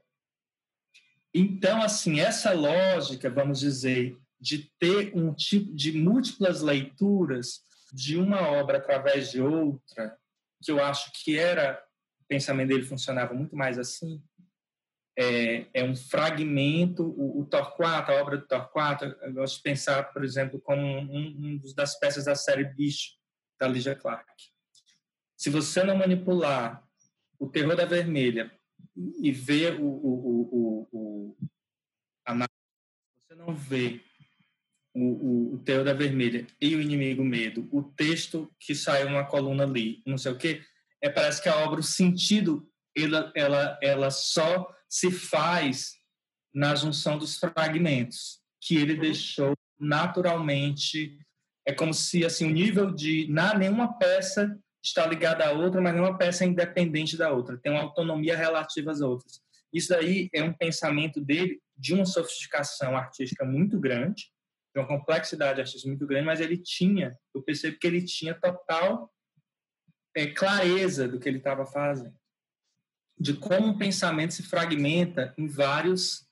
Então, 1.32 1.81
assim, 1.82 2.20
essa 2.20 2.53
lógica, 2.53 3.31
vamos 3.31 3.61
dizer, 3.61 4.19
de 4.41 4.70
ter 4.78 5.12
um 5.15 5.32
tipo 5.32 5.73
de 5.74 5.93
múltiplas 5.93 6.61
leituras 6.61 7.61
de 7.93 8.16
uma 8.16 8.41
obra 8.49 8.78
através 8.78 9.31
de 9.31 9.41
outra, 9.41 10.16
que 10.62 10.73
eu 10.73 10.82
acho 10.82 11.12
que 11.12 11.39
era 11.39 11.81
pensamento 12.31 12.69
dele 12.69 12.85
funcionava 12.85 13.35
muito 13.35 13.57
mais 13.57 13.77
assim. 13.77 14.23
É, 15.19 15.66
é 15.74 15.85
um 15.85 15.97
fragmento, 15.97 17.03
o, 17.03 17.41
o, 17.41 17.45
Torquato, 17.45 18.12
a 18.12 18.23
obra 18.23 18.39
do 18.39 18.47
Torquato, 18.47 19.05
eu 19.05 19.32
gosto 19.35 19.57
de 19.57 19.62
pensar, 19.62 20.05
por 20.12 20.24
exemplo, 20.24 20.61
como 20.61 20.81
um, 20.81 21.61
um 21.61 21.74
das 21.74 21.99
peças 21.99 22.24
da 22.24 22.37
série 22.37 22.65
Bicho, 22.65 23.19
da 23.61 23.69
Lydia 23.69 23.95
Clark. 23.95 24.27
Se 25.37 25.51
você 25.51 25.85
não 25.85 25.97
manipular 25.97 26.82
o 27.39 27.47
terror 27.47 27.77
da 27.77 27.85
vermelha 27.85 28.51
e 29.23 29.31
ver 29.31 29.81
o, 29.81 29.85
o, 29.85 30.49
o, 30.53 30.89
o 30.93 31.37
a 32.27 32.35
você 32.35 33.35
não 33.37 33.55
vê 33.55 34.01
o, 34.95 35.05
o, 35.05 35.55
o 35.55 35.59
terror 35.59 35.85
da 35.85 35.93
vermelha 35.93 36.47
e 36.61 36.74
o 36.74 36.81
inimigo 36.81 37.24
medo, 37.24 37.69
o 37.70 37.82
texto 37.82 38.51
que 38.59 38.74
saiu 38.74 39.09
uma 39.09 39.24
coluna 39.24 39.65
ali, 39.65 40.03
não 40.07 40.19
sei 40.19 40.32
o 40.32 40.39
quê, 40.39 40.62
é, 41.03 41.09
parece 41.09 41.43
que 41.43 41.49
a 41.49 41.57
obra, 41.59 41.81
o 41.81 41.82
sentido, 41.82 42.69
ela, 42.97 43.32
ela, 43.35 43.78
ela 43.82 44.11
só 44.11 44.74
se 44.89 45.11
faz 45.11 45.95
na 46.53 46.74
junção 46.74 47.16
dos 47.16 47.39
fragmentos 47.39 48.41
que 48.61 48.77
ele 48.77 48.95
uhum. 48.95 49.01
deixou 49.01 49.55
naturalmente. 49.78 51.19
É 51.66 51.73
como 51.73 51.93
se 51.93 52.24
assim 52.24 52.47
o 52.47 52.53
nível 52.53 52.91
de 52.91 53.27
na 53.28 53.55
nenhuma 53.55 53.97
peça 53.99 54.59
está 54.82 55.07
ligada 55.07 55.47
à 55.47 55.53
outra, 55.53 55.81
mas 55.81 55.93
nenhuma 55.93 56.16
peça 56.16 56.45
é 56.45 56.47
independente 56.47 57.16
da 57.16 57.31
outra. 57.31 57.59
Tem 57.59 57.70
uma 57.70 57.82
autonomia 57.82 58.37
relativa 58.37 58.91
às 58.91 59.01
outras. 59.01 59.43
Isso 59.73 59.95
aí 59.95 60.28
é 60.35 60.43
um 60.43 60.53
pensamento 60.53 61.20
dele 61.20 61.61
de 61.77 61.95
uma 61.95 62.05
sofisticação 62.05 62.97
artística 62.97 63.45
muito 63.45 63.78
grande, 63.78 64.32
de 64.74 64.81
uma 64.81 64.87
complexidade 64.87 65.61
artística 65.61 65.89
muito 65.89 66.07
grande, 66.07 66.27
mas 66.27 66.41
ele 66.41 66.57
tinha, 66.57 67.16
eu 67.35 67.43
percebo 67.43 67.78
que 67.78 67.87
ele 67.87 68.05
tinha 68.05 68.35
total 68.35 69.12
é, 70.16 70.27
clareza 70.27 71.09
do 71.09 71.19
que 71.19 71.28
ele 71.28 71.39
estava 71.39 71.66
fazendo, 71.66 72.15
de 73.19 73.35
como 73.35 73.69
o 73.69 73.78
pensamento 73.78 74.35
se 74.35 74.43
fragmenta 74.43 75.35
em 75.37 75.47
vários 75.47 76.27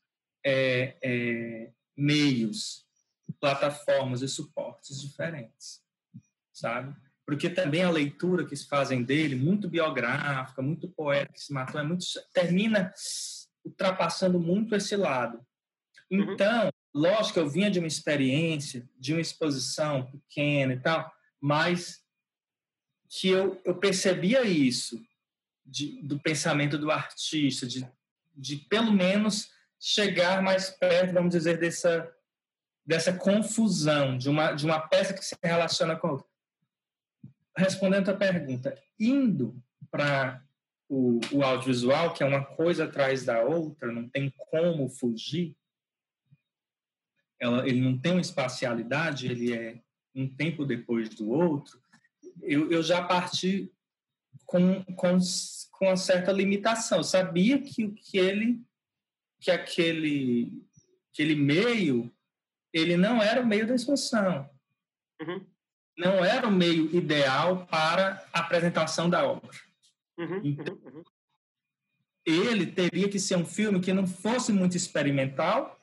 é, 0.45 0.97
é, 1.03 1.73
meios, 1.97 2.87
plataformas 3.33 4.23
e 4.23 4.29
suportes 4.29 5.01
diferentes, 5.01 5.83
sabe? 6.53 6.95
Porque 7.27 7.51
também 7.51 7.83
a 7.83 7.91
leitura 7.91 8.47
que 8.47 8.57
se 8.57 8.67
fazem 8.67 9.03
dele, 9.03 9.37
muito 9.37 9.69
biográfica, 9.69 10.63
muito 10.63 10.89
poética, 10.89 11.35
que 11.35 11.41
se 11.41 11.53
matou, 11.53 11.81
é 11.81 11.85
muito, 11.85 12.05
termina 12.33 12.93
ultrapassando 13.65 14.41
muito 14.41 14.75
esse 14.75 14.97
lado. 14.97 15.39
Uhum. 16.11 16.33
Então, 16.33 16.65
uhum. 16.65 16.71
lógico 16.95 17.35
que 17.35 17.41
eu 17.41 17.49
vinha 17.49 17.71
de 17.71 17.79
uma 17.79 17.89
experiência, 17.89 18.89
de 18.99 19.13
uma 19.13 19.21
exposição 19.21 20.11
pequena 20.11 20.73
e 20.73 20.81
tal, 20.81 21.13
mas 21.41 22.03
que 23.09 23.29
eu, 23.29 23.61
eu 23.65 23.75
percebia 23.77 24.43
isso 24.43 25.01
de, 25.65 26.01
do 26.03 26.19
pensamento 26.19 26.79
do 26.79 26.91
artista, 26.91 27.67
de, 27.67 27.87
de 28.35 28.57
pelo 28.57 28.93
menos 28.93 29.51
chegar 29.79 30.43
mais 30.43 30.71
perto, 30.71 31.13
vamos 31.13 31.31
dizer, 31.31 31.59
dessa, 31.59 32.11
dessa 32.89 33.13
confusão 33.13 34.17
de 34.17 34.31
uma, 34.31 34.53
de 34.53 34.65
uma 34.65 34.81
peça 34.81 35.13
que 35.13 35.23
se 35.23 35.37
relaciona 35.43 35.95
com 35.95 36.07
a 36.07 36.13
outra. 36.13 36.27
Respondendo 37.55 38.09
a 38.09 38.17
pergunta, 38.17 38.83
indo 38.99 39.63
para 39.91 40.43
o, 40.89 41.21
o 41.31 41.43
audiovisual, 41.43 42.15
que 42.15 42.23
é 42.23 42.27
uma 42.27 42.43
coisa 42.43 42.85
atrás 42.85 43.27
da 43.27 43.43
outra, 43.45 43.93
não 43.93 44.09
tem 44.09 44.33
como 44.51 44.89
fugir, 44.89 45.55
ela, 47.39 47.69
ele 47.69 47.83
não 47.83 47.99
tem 47.99 48.13
uma 48.13 48.23
espacialidade, 48.23 49.27
ele 49.27 49.53
é 49.53 49.79
um 50.15 50.27
tempo 50.27 50.65
depois 50.65 51.11
do 51.11 51.29
outro, 51.29 51.79
eu, 52.41 52.71
eu 52.73 52.83
já 52.83 53.03
parti 53.03 53.71
com, 54.47 54.83
com, 54.95 55.19
com 55.73 55.85
uma 55.85 55.97
certa 55.99 56.33
limitação. 56.33 56.99
Eu 56.99 57.05
sabia 57.05 57.61
que, 57.61 57.89
que 57.89 58.17
ele 58.17 58.63
que 59.41 59.51
aquele 59.51 60.67
aquele 61.13 61.35
meio 61.35 62.11
ele 62.73 62.97
não 62.97 63.23
era 63.23 63.41
o 63.41 63.47
meio 63.47 63.67
da 63.67 63.75
exposição. 63.75 64.49
Uhum. 65.21 65.47
Não 65.97 66.25
era 66.25 66.47
o 66.47 66.53
meio 66.53 66.95
ideal 66.95 67.67
para 67.67 68.25
a 68.33 68.41
apresentação 68.41 69.11
da 69.11 69.27
obra. 69.27 69.51
Uhum. 70.19 70.37
uhum. 70.37 70.41
Então, 70.45 70.75
uhum. 70.85 71.03
ele 72.27 72.67
teria 72.67 73.09
que 73.09 73.19
ser 73.19 73.37
um 73.37 73.47
filme 73.47 73.81
que 73.81 73.93
não 73.93 74.07
fosse 74.07 74.53
muito 74.53 74.77
experimental, 74.77 75.81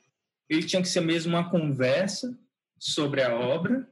ele 0.50 0.66
tinha 0.66 0.82
que 0.82 0.88
ser 0.88 1.02
mesmo 1.02 1.36
uma 1.36 1.50
conversa, 1.50 2.38
sobre 2.80 3.22
a 3.24 3.36
obra. 3.36 3.90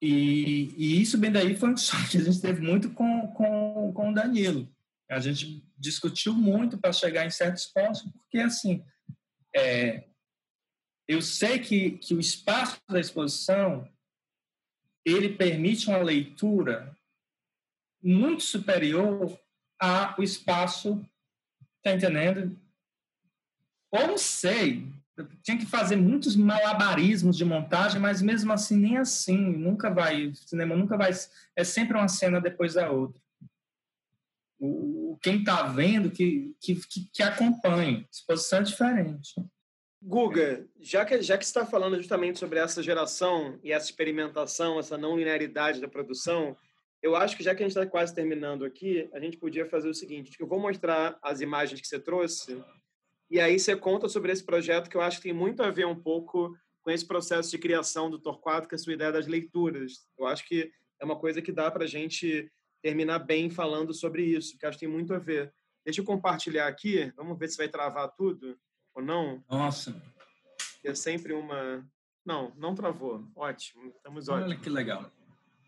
E, 0.00 0.74
e 0.76 1.00
isso, 1.00 1.18
bem 1.18 1.30
daí, 1.30 1.56
foi 1.56 1.70
um 1.70 1.76
choque 1.78 2.10
que 2.10 2.18
a 2.18 2.24
gente 2.24 2.40
teve 2.40 2.60
muito 2.60 2.90
com, 2.90 3.28
com, 3.28 3.92
com 3.92 4.10
o 4.10 4.14
Danilo. 4.14 4.68
A 5.10 5.20
gente 5.20 5.62
discutiu 5.76 6.34
muito 6.34 6.78
para 6.78 6.92
chegar 6.92 7.26
em 7.26 7.30
certos 7.30 7.66
pontos, 7.66 8.02
porque, 8.02 8.38
assim, 8.38 8.82
é, 9.54 10.08
eu 11.12 11.22
sei 11.22 11.58
que, 11.58 11.92
que 11.92 12.14
o 12.14 12.20
espaço 12.20 12.80
da 12.88 13.00
exposição 13.00 13.88
ele 15.04 15.30
permite 15.30 15.88
uma 15.88 15.98
leitura 15.98 16.96
muito 18.02 18.42
superior 18.42 19.38
ao 19.78 20.22
espaço, 20.22 21.04
tá 21.82 21.92
entendendo? 21.92 22.56
Ou 23.90 24.06
não 24.06 24.18
sei, 24.18 24.88
tinha 25.42 25.58
que 25.58 25.66
fazer 25.66 25.96
muitos 25.96 26.34
malabarismos 26.34 27.36
de 27.36 27.44
montagem, 27.44 28.00
mas 28.00 28.22
mesmo 28.22 28.52
assim 28.52 28.76
nem 28.76 28.96
assim, 28.96 29.36
nunca 29.36 29.90
vai, 29.90 30.28
o 30.28 30.34
cinema 30.34 30.76
nunca 30.76 30.96
vai, 30.96 31.10
é 31.56 31.64
sempre 31.64 31.96
uma 31.96 32.08
cena 32.08 32.40
depois 32.40 32.74
da 32.74 32.90
outra. 32.90 33.20
O, 34.58 35.18
quem 35.20 35.40
está 35.40 35.64
vendo 35.64 36.10
que, 36.10 36.54
que, 36.60 36.80
que 37.12 37.22
acompanhe, 37.22 38.06
exposição 38.10 38.60
é 38.60 38.62
diferente. 38.62 39.34
Guga, 40.04 40.68
já 40.80 41.04
que, 41.04 41.22
já 41.22 41.38
que 41.38 41.44
você 41.44 41.50
está 41.50 41.64
falando 41.64 41.96
justamente 41.96 42.36
sobre 42.36 42.58
essa 42.58 42.82
geração 42.82 43.60
e 43.62 43.70
essa 43.70 43.86
experimentação, 43.86 44.80
essa 44.80 44.98
não 44.98 45.16
linearidade 45.16 45.80
da 45.80 45.86
produção, 45.86 46.56
eu 47.00 47.14
acho 47.14 47.36
que 47.36 47.42
já 47.44 47.54
que 47.54 47.62
a 47.62 47.66
gente 47.68 47.76
está 47.76 47.88
quase 47.88 48.12
terminando 48.12 48.64
aqui, 48.64 49.08
a 49.12 49.20
gente 49.20 49.36
podia 49.36 49.64
fazer 49.64 49.88
o 49.88 49.94
seguinte: 49.94 50.36
eu 50.40 50.46
vou 50.48 50.58
mostrar 50.58 51.16
as 51.22 51.40
imagens 51.40 51.80
que 51.80 51.86
você 51.86 52.00
trouxe, 52.00 52.60
e 53.30 53.38
aí 53.38 53.56
você 53.56 53.76
conta 53.76 54.08
sobre 54.08 54.32
esse 54.32 54.44
projeto 54.44 54.90
que 54.90 54.96
eu 54.96 55.00
acho 55.00 55.18
que 55.18 55.22
tem 55.22 55.32
muito 55.32 55.62
a 55.62 55.70
ver 55.70 55.86
um 55.86 56.00
pouco 56.00 56.52
com 56.82 56.90
esse 56.90 57.06
processo 57.06 57.48
de 57.52 57.58
criação 57.58 58.10
do 58.10 58.18
Torquato, 58.18 58.68
com 58.68 58.74
a 58.74 58.78
sua 58.78 58.94
ideia 58.94 59.12
das 59.12 59.28
leituras. 59.28 60.04
Eu 60.18 60.26
acho 60.26 60.44
que 60.48 60.68
é 61.00 61.04
uma 61.04 61.16
coisa 61.16 61.40
que 61.40 61.52
dá 61.52 61.70
para 61.70 61.84
a 61.84 61.88
gente 61.88 62.50
terminar 62.82 63.20
bem 63.20 63.48
falando 63.48 63.94
sobre 63.94 64.24
isso, 64.24 64.58
que 64.58 64.66
acho 64.66 64.76
que 64.76 64.84
tem 64.84 64.92
muito 64.92 65.14
a 65.14 65.18
ver. 65.20 65.54
Deixa 65.84 66.00
eu 66.00 66.04
compartilhar 66.04 66.66
aqui, 66.66 67.12
vamos 67.16 67.38
ver 67.38 67.48
se 67.48 67.56
vai 67.56 67.68
travar 67.68 68.12
tudo 68.16 68.58
ou 68.94 69.02
não? 69.02 69.42
Nossa. 69.50 69.94
É 70.84 70.94
sempre 70.94 71.32
uma. 71.32 71.84
Não, 72.24 72.52
não 72.56 72.74
travou. 72.74 73.26
Ótimo, 73.34 73.92
estamos 73.96 74.28
ótimos. 74.28 74.50
Olha 74.50 74.60
que 74.60 74.70
legal. 74.70 75.10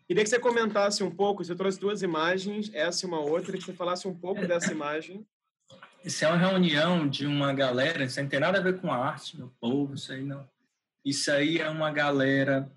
Queria 0.07 0.23
que 0.23 0.29
você 0.29 0.39
comentasse 0.39 1.03
um 1.03 1.09
pouco, 1.09 1.43
você 1.43 1.55
trouxe 1.55 1.79
duas 1.79 2.03
imagens, 2.03 2.71
essa 2.73 3.05
e 3.05 3.07
uma 3.07 3.19
outra, 3.19 3.57
que 3.57 3.63
você 3.63 3.73
falasse 3.73 4.07
um 4.07 4.13
pouco 4.13 4.41
é. 4.41 4.47
dessa 4.47 4.71
imagem. 4.71 5.25
Isso 6.03 6.23
é 6.23 6.27
uma 6.27 6.37
reunião 6.37 7.09
de 7.09 7.25
uma 7.25 7.51
galera, 7.51 8.03
isso 8.03 8.21
não 8.21 8.29
tem 8.29 8.39
nada 8.39 8.59
a 8.59 8.61
ver 8.61 8.79
com 8.79 8.91
a 8.91 8.97
arte, 8.97 9.35
meu 9.35 9.49
povo, 9.59 9.95
isso 9.95 10.11
aí 10.11 10.23
não. 10.23 10.47
Isso 11.03 11.31
aí 11.31 11.57
é 11.57 11.67
uma 11.67 11.91
galera 11.91 12.71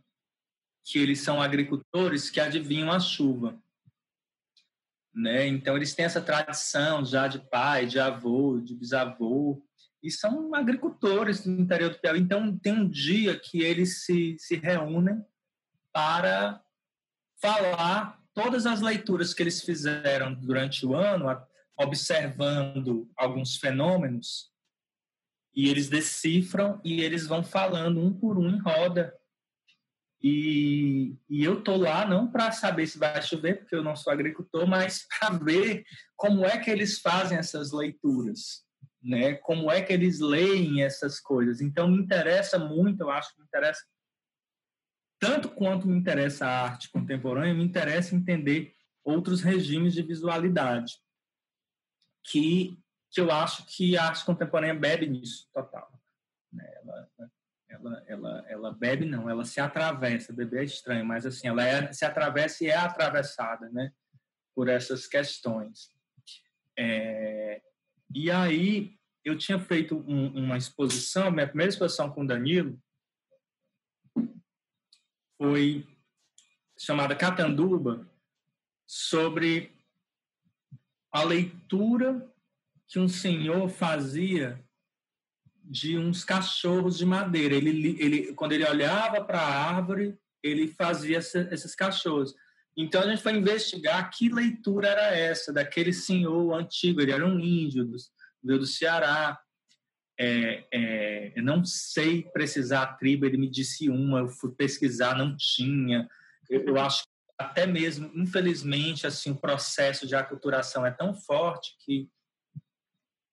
que 0.83 0.99
eles 0.99 1.21
são 1.21 1.41
agricultores 1.43 2.31
que 2.31 2.41
adivinham 2.41 2.91
a 2.91 2.99
chuva. 2.99 3.61
Né? 5.15 5.47
Então, 5.47 5.77
eles 5.77 5.95
têm 5.95 6.07
essa 6.07 6.23
tradição 6.23 7.05
já 7.05 7.29
de 7.29 7.39
pai, 7.39 7.85
de 7.85 8.01
avô, 8.01 8.59
de 8.59 8.75
bisavô, 8.75 9.63
e 10.03 10.11
são 10.11 10.55
agricultores 10.55 11.45
do 11.45 11.51
interior 11.51 11.91
do 11.91 11.99
Piauí. 11.99 12.21
Então, 12.21 12.57
tem 12.59 12.73
um 12.73 12.89
dia 12.89 13.39
que 13.39 13.63
eles 13.63 14.05
se, 14.05 14.37
se 14.39 14.57
reúnem 14.57 15.25
para 15.93 16.63
falar 17.41 18.21
todas 18.35 18.67
as 18.67 18.81
leituras 18.81 19.35
que 19.35 19.43
eles 19.43 19.63
fizeram 19.63 20.35
durante 20.35 20.87
o 20.87 20.95
ano, 20.95 21.27
observando 21.77 23.11
alguns 23.17 23.57
fenômenos, 23.57 24.51
e 25.55 25.69
eles 25.69 25.89
decifram 25.89 26.81
e 26.85 27.01
eles 27.01 27.27
vão 27.27 27.43
falando 27.43 28.01
um 28.01 28.13
por 28.13 28.39
um 28.39 28.49
em 28.49 28.61
roda. 28.61 29.13
E, 30.23 31.17
e 31.29 31.43
eu 31.43 31.63
tô 31.63 31.77
lá 31.77 32.07
não 32.07 32.31
para 32.31 32.53
saber 32.53 32.87
se 32.87 32.99
vai 32.99 33.21
chover, 33.23 33.59
porque 33.59 33.75
eu 33.75 33.83
não 33.83 33.97
sou 33.97 34.13
agricultor, 34.13 34.67
mas 34.67 35.07
para 35.09 35.31
ver 35.31 35.85
como 36.17 36.45
é 36.45 36.59
que 36.59 36.71
eles 36.71 37.01
fazem 37.01 37.39
essas 37.39 37.73
leituras 37.73 38.68
né? 39.03 39.35
Como 39.35 39.71
é 39.71 39.83
que 39.83 39.93
eles 39.93 40.21
leem 40.21 40.83
essas 40.83 41.21
coisas? 41.21 41.61
Então 41.61 41.89
me 41.89 41.99
interessa 41.99 42.59
muito, 42.59 43.03
eu 43.03 43.11
acho 43.11 43.35
que 43.35 43.41
me 43.41 43.47
interessa 43.47 43.85
tanto 45.21 45.49
quanto 45.51 45.89
me 45.89 45.99
interessa 45.99 46.47
a 46.47 46.63
arte 46.65 46.91
contemporânea, 46.91 47.53
me 47.53 47.65
interessa 47.65 48.15
entender 48.15 48.75
outros 49.05 49.43
regimes 49.43 49.95
de 49.95 50.03
visualidade 50.03 50.95
que 52.25 52.79
que 53.11 53.21
eu 53.21 53.31
acho 53.31 53.65
que 53.67 53.97
a 53.97 54.05
arte 54.05 54.25
contemporânea 54.25 54.75
bebe 54.75 55.07
nisso 55.07 55.49
total. 55.53 55.91
Né? 56.53 56.71
Ela, 56.75 57.09
ela, 57.69 58.05
ela, 58.07 58.45
ela 58.49 58.73
bebe 58.73 59.07
não, 59.07 59.29
ela 59.31 59.45
se 59.45 59.61
atravessa. 59.61 60.33
Beber 60.33 60.61
é 60.61 60.65
estranho, 60.65 61.07
mas 61.07 61.25
assim 61.25 61.49
ela 61.49 61.65
é, 61.65 61.93
se 61.93 62.05
atravessa 62.05 62.65
e 62.65 62.69
é 62.69 62.77
atravessada, 62.77 63.69
né? 63.71 63.93
Por 64.55 64.69
essas 64.69 65.07
questões. 65.07 65.91
É, 66.77 67.63
e 68.15 68.31
aí 68.31 68.97
eu 69.25 69.37
tinha 69.37 69.59
feito 69.59 69.97
um, 70.07 70.29
uma 70.45 70.57
exposição, 70.57 71.31
minha 71.31 71.47
primeira 71.47 71.71
exposição 71.71 72.11
com 72.11 72.23
o 72.23 72.27
Danilo 72.27 72.79
foi 75.37 75.87
chamada 76.79 77.15
Catanduba, 77.15 78.09
sobre 78.87 79.73
a 81.13 81.23
leitura 81.23 82.33
que 82.87 82.99
um 82.99 83.09
senhor 83.09 83.69
fazia 83.69 84.65
de 85.63 85.99
uns 85.99 86.25
cachorros 86.25 86.97
de 86.97 87.05
madeira. 87.05 87.55
Ele, 87.55 87.97
ele 88.01 88.35
quando 88.35 88.53
ele 88.53 88.67
olhava 88.67 89.23
para 89.23 89.41
a 89.41 89.75
árvore, 89.77 90.19
ele 90.43 90.69
fazia 90.69 91.19
esses 91.19 91.75
cachorros. 91.75 92.35
Então 92.81 93.03
a 93.03 93.11
gente 93.11 93.21
foi 93.21 93.33
investigar 93.33 94.09
que 94.09 94.29
leitura 94.29 94.87
era 94.87 95.17
essa 95.17 95.53
daquele 95.53 95.93
senhor 95.93 96.55
antigo. 96.55 97.01
Ele 97.01 97.11
era 97.11 97.27
um 97.27 97.41
índio 97.41 97.85
do, 97.85 97.97
do 98.41 98.65
Ceará. 98.65 99.37
É, 100.17 100.65
é, 100.73 101.33
eu 101.37 101.43
não 101.43 101.65
sei 101.65 102.23
precisar 102.23 102.83
a 102.85 102.93
tribo. 102.95 103.27
Ele 103.27 103.37
me 103.37 103.51
disse 103.51 103.91
uma. 103.91 104.21
Eu 104.21 104.29
fui 104.29 104.55
pesquisar, 104.55 105.19
não 105.19 105.37
tinha. 105.37 106.09
Eu, 106.49 106.67
eu 106.67 106.79
acho 106.79 107.03
que 107.03 107.09
até 107.37 107.67
mesmo, 107.67 108.13
infelizmente, 108.15 109.09
assim 109.09 109.33
o 109.33 109.41
processo 109.41 110.07
de 110.07 110.15
aculturação 110.15 110.87
é 110.87 110.93
tão 110.93 111.13
forte 111.13 111.77
que 111.85 112.09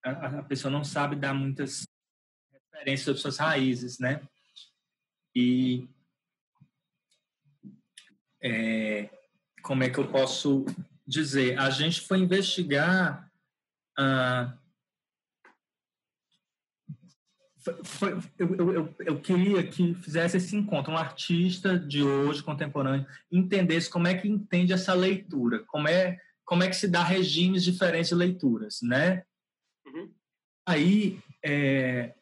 a, 0.03 0.39
a 0.39 0.43
pessoa 0.43 0.71
não 0.71 0.83
sabe 0.83 1.15
dar 1.15 1.35
muitas 1.35 1.87
referências 2.71 3.05
sobre 3.05 3.21
suas 3.21 3.37
raízes, 3.37 3.99
né? 3.99 4.27
E 5.35 5.87
é, 8.41 9.09
como 9.65 9.83
é 9.83 9.89
que 9.89 9.97
eu 9.97 10.07
posso 10.07 10.63
dizer? 11.07 11.57
A 11.57 11.71
gente 11.71 12.01
foi 12.01 12.19
investigar. 12.19 13.31
Ah, 13.97 14.55
foi, 17.83 18.19
eu, 18.37 18.55
eu, 18.55 18.95
eu, 18.99 19.19
queria 19.19 19.65
que 19.65 19.95
fizesse 19.95 20.37
esse 20.37 20.55
encontro, 20.55 20.93
um 20.93 20.97
artista 20.97 21.79
de 21.79 22.03
hoje, 22.03 22.43
contemporâneo, 22.43 23.07
entendesse 23.31 23.89
como 23.89 24.07
é 24.07 24.13
que 24.13 24.27
entende 24.27 24.71
essa 24.71 24.93
leitura, 24.93 25.63
como 25.65 25.87
é, 25.87 26.21
como 26.45 26.61
é 26.61 26.69
que 26.69 26.75
se 26.75 26.87
dá 26.87 27.03
regimes 27.03 27.63
diferentes 27.63 28.09
de 28.09 28.15
leituras, 28.15 28.81
né? 28.83 29.23
Uhum. 29.87 30.13
Aí, 30.67 31.19
é, 31.43 32.13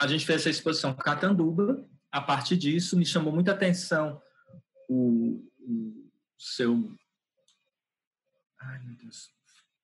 a 0.00 0.06
gente 0.06 0.24
fez 0.24 0.40
essa 0.40 0.48
exposição 0.48 0.94
Catanduba, 0.94 1.86
a 2.10 2.22
partir 2.22 2.56
disso 2.56 2.96
me 2.96 3.04
chamou 3.04 3.30
muita 3.30 3.52
atenção 3.52 4.22
o, 4.88 5.46
o 5.58 5.99
seu. 6.40 6.96
Ai, 8.58 8.78
meu 8.80 8.96
Deus. 8.96 9.30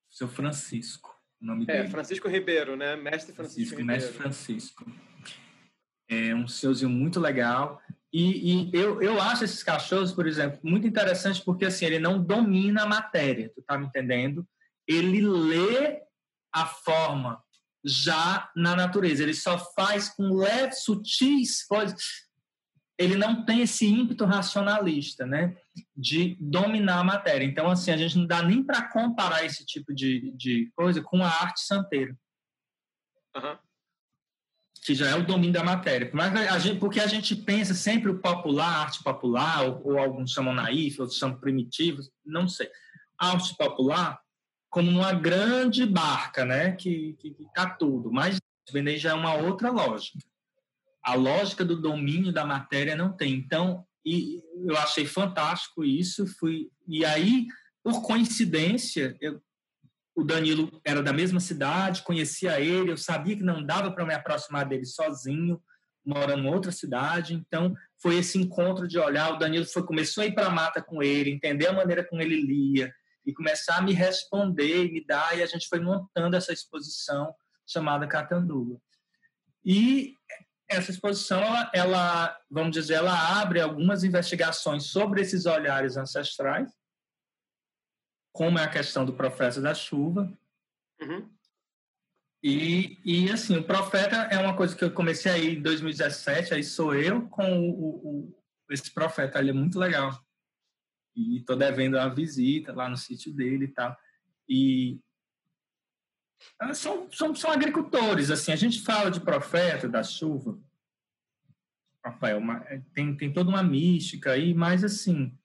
Seu 0.09 0.27
Francisco. 0.27 1.15
O 1.39 1.45
nome 1.45 1.65
é, 1.67 1.67
dele. 1.67 1.89
Francisco 1.89 2.27
Ribeiro, 2.27 2.75
né? 2.75 2.95
Mestre 2.95 3.33
Francisco, 3.33 3.75
Francisco. 3.75 3.85
Mestre 3.85 4.13
Francisco. 4.13 4.91
É 6.09 6.33
um 6.33 6.47
seuzinho 6.47 6.89
muito 6.89 7.19
legal. 7.19 7.79
E, 8.11 8.53
e, 8.53 8.71
eu, 8.73 9.01
eu 9.01 9.21
acho 9.21 9.43
esses 9.43 9.61
cachorros, 9.61 10.11
por 10.11 10.25
exemplo, 10.25 10.59
muito 10.63 10.87
interessante 10.87 11.43
porque 11.43 11.65
assim, 11.65 11.85
ele 11.85 11.99
não 11.99 12.23
domina 12.23 12.83
a 12.83 12.87
matéria, 12.87 13.51
tu 13.53 13.61
tá 13.61 13.77
me 13.77 13.85
entendendo? 13.85 14.47
Ele 14.87 15.21
lê 15.21 16.01
a 16.51 16.65
forma 16.65 17.43
já 17.85 18.49
na 18.55 18.75
natureza. 18.75 19.21
Ele 19.21 19.33
só 19.33 19.59
faz 19.75 20.09
com 20.09 20.33
leves, 20.33 20.83
sutis 20.83 21.63
coisas 21.65 22.26
ele 22.97 23.15
não 23.15 23.45
tem 23.45 23.61
esse 23.61 23.85
ímpeto 23.85 24.25
racionalista, 24.25 25.25
né, 25.25 25.55
de 25.95 26.35
dominar 26.39 26.99
a 26.99 27.03
matéria. 27.03 27.45
Então, 27.45 27.69
assim, 27.69 27.91
a 27.91 27.97
gente 27.97 28.17
não 28.17 28.25
dá 28.25 28.41
nem 28.41 28.63
para 28.63 28.89
comparar 28.89 29.45
esse 29.45 29.63
tipo 29.65 29.93
de, 29.93 30.31
de 30.35 30.71
coisa 30.75 31.01
com 31.01 31.23
a 31.23 31.27
arte 31.27 31.61
santeira. 31.61 32.17
Uhum. 33.35 33.57
Que 34.83 34.95
já 34.95 35.09
é 35.09 35.15
o 35.15 35.25
domínio 35.25 35.53
da 35.53 35.63
matéria. 35.63 36.09
Mas 36.13 36.33
a 36.35 36.57
gente, 36.57 36.79
porque 36.79 36.99
a 36.99 37.07
gente 37.07 37.35
pensa 37.35 37.73
sempre 37.75 38.09
o 38.09 38.19
popular, 38.19 38.85
arte 38.85 39.03
popular, 39.03 39.65
ou, 39.65 39.91
ou 39.91 39.99
alguns 39.99 40.31
chamam 40.31 40.53
naif, 40.53 40.99
outros 40.99 41.19
chamam 41.19 41.39
primitivos, 41.39 42.09
não 42.25 42.47
sei. 42.47 42.69
A 43.19 43.31
arte 43.31 43.55
popular 43.55 44.19
como 44.69 44.89
uma 44.89 45.13
grande 45.13 45.85
barca, 45.85 46.45
né, 46.45 46.71
que, 46.71 47.13
que, 47.19 47.31
que 47.31 47.45
tá 47.53 47.69
tudo. 47.69 48.11
Mas 48.11 48.39
vender 48.71 48.97
já 48.97 49.11
é 49.11 49.13
uma 49.13 49.35
outra 49.35 49.69
lógica 49.69 50.17
a 51.07 51.15
lógica 51.15 51.63
do 51.63 51.81
domínio 51.81 52.33
da 52.33 52.45
matéria 52.45 52.93
não 52.93 53.13
tem. 53.13 53.33
Então, 53.33 53.85
e 54.05 54.43
eu 54.65 54.75
achei 54.77 55.05
fantástico 55.05 55.85
isso, 55.85 56.27
fui 56.37 56.69
e 56.85 57.05
aí 57.05 57.47
por 57.81 58.01
coincidência, 58.01 59.15
eu, 59.21 59.41
o 60.13 60.21
Danilo 60.21 60.81
era 60.83 61.01
da 61.01 61.13
mesma 61.13 61.39
cidade, 61.39 62.03
conhecia 62.03 62.59
ele, 62.59 62.91
eu 62.91 62.97
sabia 62.97 63.37
que 63.37 63.43
não 63.43 63.65
dava 63.65 63.89
para 63.89 64.05
me 64.05 64.13
aproximar 64.13 64.67
dele 64.67 64.85
sozinho, 64.85 65.61
morando 66.05 66.43
em 66.43 66.53
outra 66.53 66.73
cidade, 66.73 67.33
então 67.33 67.73
foi 68.01 68.17
esse 68.17 68.37
encontro 68.37 68.85
de 68.85 68.99
olhar, 68.99 69.31
o 69.31 69.37
Danilo 69.37 69.65
foi, 69.65 69.85
começou 69.85 70.23
a 70.23 70.27
ir 70.27 70.35
para 70.35 70.47
a 70.47 70.51
mata 70.51 70.81
com 70.81 71.01
ele, 71.01 71.31
entender 71.31 71.67
a 71.67 71.73
maneira 71.73 72.03
como 72.03 72.21
ele 72.21 72.41
lia, 72.41 72.93
e 73.25 73.33
começar 73.33 73.77
a 73.77 73.81
me 73.81 73.93
responder 73.93 74.87
e 74.87 74.91
me 74.91 75.05
dar, 75.05 75.37
e 75.37 75.41
a 75.41 75.45
gente 75.45 75.69
foi 75.69 75.79
montando 75.79 76.35
essa 76.35 76.51
exposição 76.51 77.33
chamada 77.65 78.07
Catanduva. 78.07 78.77
E 79.63 80.17
essa 80.69 80.91
exposição, 80.91 81.41
ela, 81.41 81.71
ela, 81.73 82.41
vamos 82.49 82.71
dizer, 82.71 82.95
ela 82.95 83.39
abre 83.39 83.61
algumas 83.61 84.03
investigações 84.03 84.85
sobre 84.85 85.21
esses 85.21 85.45
olhares 85.45 85.95
ancestrais, 85.95 86.71
como 88.33 88.59
é 88.59 88.63
a 88.63 88.69
questão 88.69 89.05
do 89.05 89.13
profeta 89.13 89.61
da 89.61 89.73
chuva. 89.73 90.31
Uhum. 91.01 91.29
E, 92.43 92.99
e, 93.03 93.31
assim, 93.31 93.57
o 93.57 93.63
profeta 93.63 94.15
é 94.31 94.37
uma 94.37 94.55
coisa 94.55 94.75
que 94.75 94.83
eu 94.83 94.91
comecei 94.91 95.31
aí 95.31 95.55
em 95.55 95.61
2017, 95.61 96.53
aí 96.53 96.63
sou 96.63 96.93
eu 96.93 97.27
com 97.29 97.59
o, 97.59 98.29
o, 98.29 98.41
esse 98.69 98.93
profeta, 98.93 99.39
ele 99.39 99.49
é 99.49 99.53
muito 99.53 99.79
legal. 99.79 100.21
E 101.15 101.37
estou 101.37 101.55
devendo 101.55 101.95
uma 101.97 102.13
visita 102.13 102.73
lá 102.73 102.87
no 102.87 102.95
sítio 102.95 103.33
dele 103.33 103.65
e 103.65 103.73
tal. 103.73 103.97
E 104.47 104.99
são, 106.73 107.11
são, 107.11 107.35
são 107.35 107.51
agricultores, 107.51 108.31
assim, 108.31 108.51
a 108.51 108.55
gente 108.55 108.81
fala 108.81 109.09
de 109.09 109.19
profeta 109.19 109.87
da 109.87 110.03
chuva, 110.03 110.59
Rafael, 112.03 112.41
tem, 112.93 113.15
tem 113.15 113.33
toda 113.33 113.49
uma 113.49 113.63
mística 113.63 114.31
aí, 114.31 114.53
mas 114.53 114.83
assim, 114.83 115.37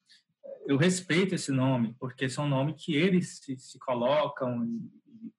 eu 0.67 0.77
respeito 0.77 1.35
esse 1.35 1.51
nome, 1.51 1.95
porque 1.99 2.29
são 2.29 2.49
nomes 2.49 2.83
que 2.83 2.95
eles 2.95 3.39
se, 3.39 3.57
se 3.59 3.79
colocam 3.79 4.65
e, 4.65 4.91
e, 5.07 5.33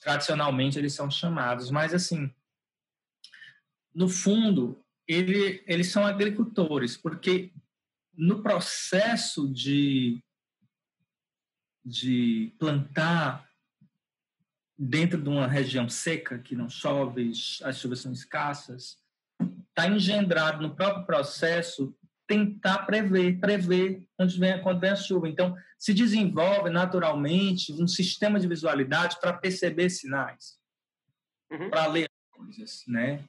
tradicionalmente 0.00 0.78
eles 0.78 0.94
são 0.94 1.10
chamados, 1.10 1.70
mas 1.70 1.92
assim, 1.92 2.32
no 3.94 4.08
fundo, 4.08 4.82
ele, 5.06 5.62
eles 5.66 5.88
são 5.88 6.06
agricultores, 6.06 6.96
porque 6.96 7.52
no 8.14 8.42
processo 8.42 9.52
de, 9.52 10.22
de 11.84 12.54
plantar 12.58 13.51
dentro 14.84 15.22
de 15.22 15.28
uma 15.28 15.46
região 15.46 15.88
seca, 15.88 16.40
que 16.40 16.56
não 16.56 16.68
chove, 16.68 17.30
as 17.62 17.78
chuvas 17.78 18.00
são 18.00 18.10
escassas, 18.10 18.98
está 19.68 19.88
engendrado 19.88 20.60
no 20.60 20.74
próprio 20.74 21.06
processo 21.06 21.94
tentar 22.26 22.78
prever, 22.78 23.38
prever 23.38 24.02
onde 24.18 24.38
vem, 24.40 24.60
quando 24.60 24.80
vem 24.80 24.90
a 24.90 24.96
chuva. 24.96 25.28
Então, 25.28 25.54
se 25.78 25.94
desenvolve 25.94 26.68
naturalmente 26.68 27.72
um 27.72 27.86
sistema 27.86 28.40
de 28.40 28.48
visualidade 28.48 29.20
para 29.20 29.32
perceber 29.32 29.88
sinais, 29.88 30.58
uhum. 31.52 31.70
para 31.70 31.86
ler 31.86 32.08
coisas, 32.32 32.82
né? 32.88 33.22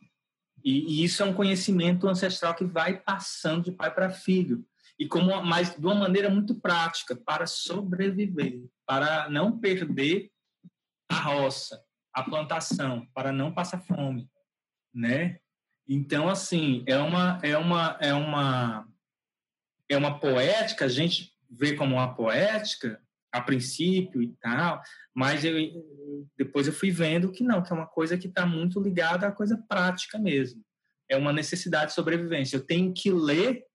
E, 0.63 1.01
e, 1.01 1.03
isso 1.03 1.21
é 1.21 1.25
um 1.25 1.33
conhecimento 1.33 2.07
ancestral 2.07 2.55
que 2.55 2.65
vai 2.65 2.99
passando 2.99 3.65
de 3.65 3.71
pai 3.71 3.93
para 3.93 4.09
filho 4.09 4.65
e 4.97 5.05
como 5.05 5.39
mas 5.43 5.75
de 5.75 5.85
uma 5.85 5.95
maneira 5.95 6.29
muito 6.29 6.55
prática 6.55 7.15
para 7.15 7.45
sobreviver, 7.45 8.63
para 8.87 9.29
não 9.29 9.59
perder 9.59 10.32
a 11.13 11.21
roça, 11.21 11.83
a 12.13 12.23
plantação, 12.23 13.07
para 13.13 13.31
não 13.31 13.53
passar 13.53 13.81
fome, 13.81 14.29
né? 14.93 15.39
Então 15.87 16.29
assim 16.29 16.83
é 16.87 16.97
uma 16.97 17.39
é 17.43 17.57
uma 17.57 17.97
é 18.01 18.13
uma 18.13 18.87
é 19.89 19.97
uma 19.97 20.19
poética, 20.19 20.85
a 20.85 20.89
gente 20.89 21.33
vê 21.49 21.75
como 21.75 21.95
uma 21.95 22.15
poética 22.15 23.01
a 23.31 23.41
princípio 23.41 24.21
e 24.21 24.27
tal, 24.35 24.81
mas 25.13 25.43
eu, 25.43 25.55
depois 26.37 26.67
eu 26.67 26.73
fui 26.73 26.91
vendo 26.91 27.31
que 27.31 27.43
não, 27.43 27.63
que 27.63 27.73
é 27.73 27.75
uma 27.75 27.87
coisa 27.87 28.17
que 28.17 28.27
está 28.27 28.45
muito 28.45 28.79
ligada 28.79 29.27
à 29.27 29.31
coisa 29.31 29.57
prática 29.67 30.19
mesmo. 30.19 30.63
É 31.09 31.17
uma 31.17 31.33
necessidade 31.33 31.87
de 31.87 31.93
sobrevivência. 31.93 32.57
Eu 32.57 32.65
tenho 32.65 32.93
que 32.93 33.11
ler, 33.11 33.65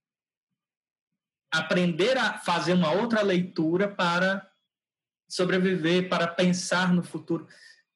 aprender 1.52 2.16
a 2.16 2.38
fazer 2.38 2.72
uma 2.72 2.92
outra 2.92 3.20
leitura 3.20 3.88
para 3.88 4.48
sobreviver, 5.28 6.08
para 6.08 6.26
pensar 6.26 6.92
no 6.92 7.02
futuro. 7.02 7.46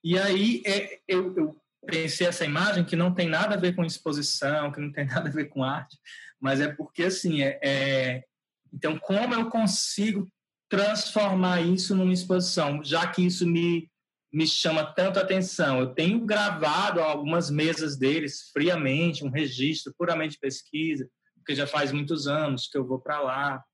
E 0.05 0.19
aí 0.19 0.63
é, 0.67 1.01
eu, 1.09 1.35
eu 1.37 1.63
pensei 1.87 2.27
essa 2.27 2.45
imagem 2.45 2.85
que 2.85 2.97
não 2.97 3.15
tem 3.15 3.29
nada 3.29 3.55
a 3.55 3.59
ver 3.59 3.75
com 3.75 3.85
exposição, 3.85 4.71
que 4.71 4.81
não 4.81 4.93
tem 4.93 5.07
nada 5.07 5.29
a 5.29 5.33
ver 5.33 5.47
com 5.47 5.65
arte, 5.65 5.99
mas 6.41 6.61
é 6.61 6.69
porque, 6.69 7.05
assim, 7.05 7.43
é, 7.43 7.59
é, 7.63 8.25
então, 8.73 8.99
como 8.99 9.35
eu 9.35 9.49
consigo 9.49 10.29
transformar 10.69 11.61
isso 11.61 11.95
numa 11.95 12.13
exposição, 12.13 12.83
já 12.83 13.07
que 13.07 13.25
isso 13.25 13.47
me, 13.47 13.89
me 14.33 14.47
chama 14.47 14.85
tanto 14.85 15.21
atenção? 15.21 15.79
Eu 15.79 15.95
tenho 15.95 16.25
gravado 16.25 17.01
algumas 17.01 17.51
mesas 17.51 17.97
deles 17.97 18.51
friamente, 18.53 19.25
um 19.25 19.31
registro 19.31 19.95
puramente 19.97 20.39
pesquisa, 20.41 21.07
porque 21.37 21.55
já 21.55 21.67
faz 21.67 21.93
muitos 21.93 22.27
anos 22.27 22.69
que 22.69 22.79
eu 22.79 22.87
vou 22.87 22.99
para 22.99 23.21
lá. 23.21 23.65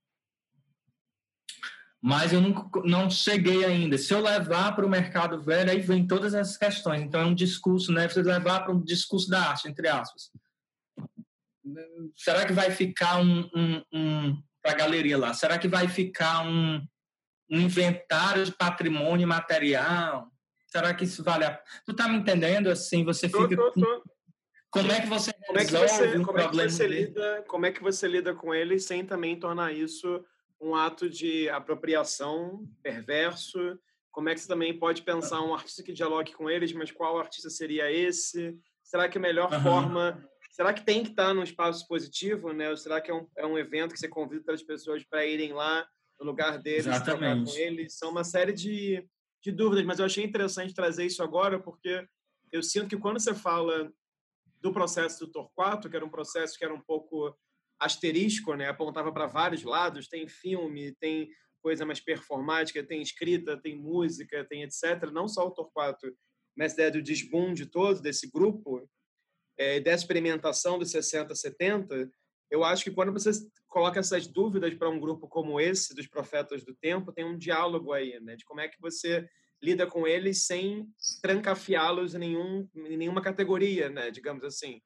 Mas 2.01 2.33
eu 2.33 2.41
não, 2.41 2.71
não 2.85 3.11
cheguei 3.11 3.65
ainda. 3.65 3.99
Se 3.99 4.15
eu 4.15 4.21
levar 4.21 4.75
para 4.77 4.87
o 4.87 4.89
mercado 4.89 5.43
velho, 5.43 5.71
aí 5.71 5.81
vem 5.81 6.07
todas 6.07 6.33
essas 6.33 6.57
questões. 6.57 7.03
Então, 7.03 7.21
é 7.21 7.25
um 7.25 7.35
discurso, 7.35 7.93
né? 7.93 8.09
Você 8.09 8.23
levar 8.23 8.61
para 8.61 8.73
um 8.73 8.81
discurso 8.81 9.29
da 9.29 9.41
arte, 9.41 9.69
entre 9.69 9.89
aspas 9.89 10.31
será 12.17 12.47
que 12.47 12.53
vai 12.53 12.71
ficar 12.71 13.21
um, 13.21 13.49
um, 13.55 13.83
um 13.93 14.43
para 14.63 14.73
a 14.73 14.77
galeria 14.77 15.19
lá? 15.19 15.35
Será 15.35 15.59
que 15.59 15.69
vai 15.69 15.89
ficar 15.89 16.45
um, 16.47 16.81
um 17.51 17.61
inventário 17.61 18.45
de 18.45 18.53
patrimônio 18.53 19.27
material? 19.27 20.31
Será 20.67 20.93
que 20.95 21.05
isso 21.05 21.23
vale 21.23 21.45
a 21.45 21.61
Tu 21.85 21.95
tá 21.95 22.09
me 22.09 22.17
entendendo? 22.17 22.69
Assim, 22.69 23.05
você 23.05 23.29
fica. 23.29 23.57
Tô, 23.57 23.71
tô. 23.73 24.03
Como 24.71 24.93
é 24.93 25.01
que 25.01 25.07
você 25.07 25.33
como 25.47 25.59
resolve 25.59 25.87
é 25.87 25.89
que 25.89 25.95
você, 25.95 26.19
um 26.19 26.25
como 26.25 26.39
problema? 26.39 26.63
É 26.63 26.67
que 26.67 26.73
você 26.73 26.87
lida, 26.87 27.45
como 27.49 27.67
é 27.67 27.73
que 27.73 27.83
você 27.83 28.07
lida 28.07 28.35
com 28.35 28.55
ele 28.55 28.79
sem 28.79 29.05
também 29.05 29.39
tornar 29.39 29.73
isso 29.73 30.23
um 30.61 30.75
ato 30.75 31.09
de 31.09 31.49
apropriação 31.49 32.67
perverso? 32.83 33.79
Como 34.11 34.29
é 34.29 34.35
que 34.35 34.41
você 34.41 34.49
também 34.49 34.79
pode 34.79 35.03
pensar 35.03 35.43
um 35.43 35.55
artista 35.55 35.83
que 35.83 35.93
dialogue 35.93 36.33
com 36.33 36.51
eles, 36.51 36.73
mas 36.73 36.91
qual 36.91 37.19
artista 37.19 37.51
seria 37.51 37.91
esse? 37.91 38.59
Será 38.83 39.09
que 39.09 39.19
a 39.19 39.21
melhor 39.21 39.53
uhum. 39.53 39.63
forma 39.63 40.29
será 40.59 40.75
que 40.75 40.85
tem 40.85 41.05
que 41.05 41.11
estar 41.11 41.33
num 41.33 41.45
espaço 41.45 41.87
positivo, 41.87 42.53
né? 42.53 42.69
Ou 42.69 42.77
será 42.77 43.01
que 43.01 43.13
é 43.13 43.15
um, 43.15 43.25
é 43.37 43.47
um 43.47 43.57
evento 43.57 43.93
que 43.93 44.01
você 44.01 44.09
convida 44.09 44.53
as 44.53 44.61
pessoas 44.61 45.05
para 45.05 45.25
irem 45.25 45.53
lá 45.53 45.87
no 46.19 46.27
lugar 46.27 46.59
deles, 46.59 47.01
trocar 47.03 47.37
com 47.37 47.57
eles? 47.57 47.97
São 47.97 48.11
uma 48.11 48.25
série 48.25 48.53
de, 48.53 49.07
de 49.41 49.53
dúvidas, 49.53 49.85
mas 49.85 50.01
eu 50.01 50.05
achei 50.05 50.25
interessante 50.25 50.75
trazer 50.75 51.07
isso 51.07 51.23
agora 51.23 51.61
porque 51.61 52.05
eu 52.51 52.61
sinto 52.61 52.89
que 52.89 52.97
quando 52.97 53.21
você 53.21 53.33
fala 53.35 53.93
do 54.61 54.73
processo 54.73 55.25
do 55.25 55.31
Torquato, 55.31 55.89
que 55.89 55.95
era 55.95 56.05
um 56.05 56.11
processo 56.11 56.59
que 56.59 56.65
era 56.65 56.75
um 56.75 56.81
pouco 56.81 57.33
asterisco, 57.79 58.55
né? 58.55 58.69
Apontava 58.69 59.13
para 59.13 59.27
vários 59.27 59.63
lados, 59.63 60.09
tem 60.09 60.27
filme, 60.27 60.95
tem 61.01 61.29
coisa 61.63 61.85
mais 61.85 62.01
performática, 62.01 62.85
tem 62.85 63.03
escrita, 63.03 63.61
tem 63.61 63.77
música, 63.77 64.45
tem 64.45 64.63
etc. 64.63 65.11
Não 65.13 65.29
só 65.29 65.47
o 65.47 65.51
Torquato, 65.51 66.13
mas 66.57 66.73
a 66.73 66.75
ideia 66.75 66.91
do 66.93 67.03
desbunde 67.03 67.67
todo 67.67 68.01
desse 68.01 68.31
grupo, 68.31 68.89
é, 69.57 69.81
dessa 69.81 70.03
experimentação 70.05 70.79
dos 70.79 70.91
60, 70.91 71.35
70, 71.35 72.11
eu 72.51 72.65
acho 72.65 72.85
que 72.85 72.91
quando 72.91 73.13
você 73.13 73.31
coloca 73.67 74.01
essas 74.01 74.27
dúvidas 74.27 74.75
para 74.75 74.89
um 74.89 74.99
grupo 74.99 75.29
como 75.29 75.61
esse, 75.61 75.95
dos 75.95 76.07
profetas 76.07 76.65
do 76.65 76.75
tempo, 76.75 77.13
tem 77.13 77.25
um 77.25 77.37
diálogo 77.37 77.93
aí, 77.93 78.19
né? 78.21 78.37
De 78.37 78.45
como 78.45 78.61
é 78.61 78.69
que 78.69 78.81
você 78.81 79.29
lida 79.63 79.87
com 79.87 80.07
eles 80.07 80.47
sem 80.47 80.89
trancafiá-los 81.21 82.15
em, 82.15 82.19
nenhum, 82.19 82.69
em 82.75 82.97
nenhuma 82.97 83.21
categoria, 83.21 83.89
né? 83.89 84.11
Digamos 84.11 84.45
assim. 84.45 84.81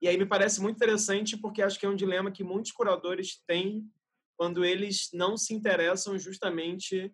E 0.00 0.08
aí 0.08 0.16
me 0.16 0.26
parece 0.26 0.60
muito 0.60 0.76
interessante 0.76 1.36
porque 1.36 1.62
acho 1.62 1.78
que 1.78 1.86
é 1.86 1.88
um 1.88 1.96
dilema 1.96 2.30
que 2.30 2.44
muitos 2.44 2.72
curadores 2.72 3.42
têm 3.46 3.90
quando 4.36 4.64
eles 4.64 5.08
não 5.12 5.36
se 5.36 5.52
interessam 5.52 6.16
justamente, 6.16 7.12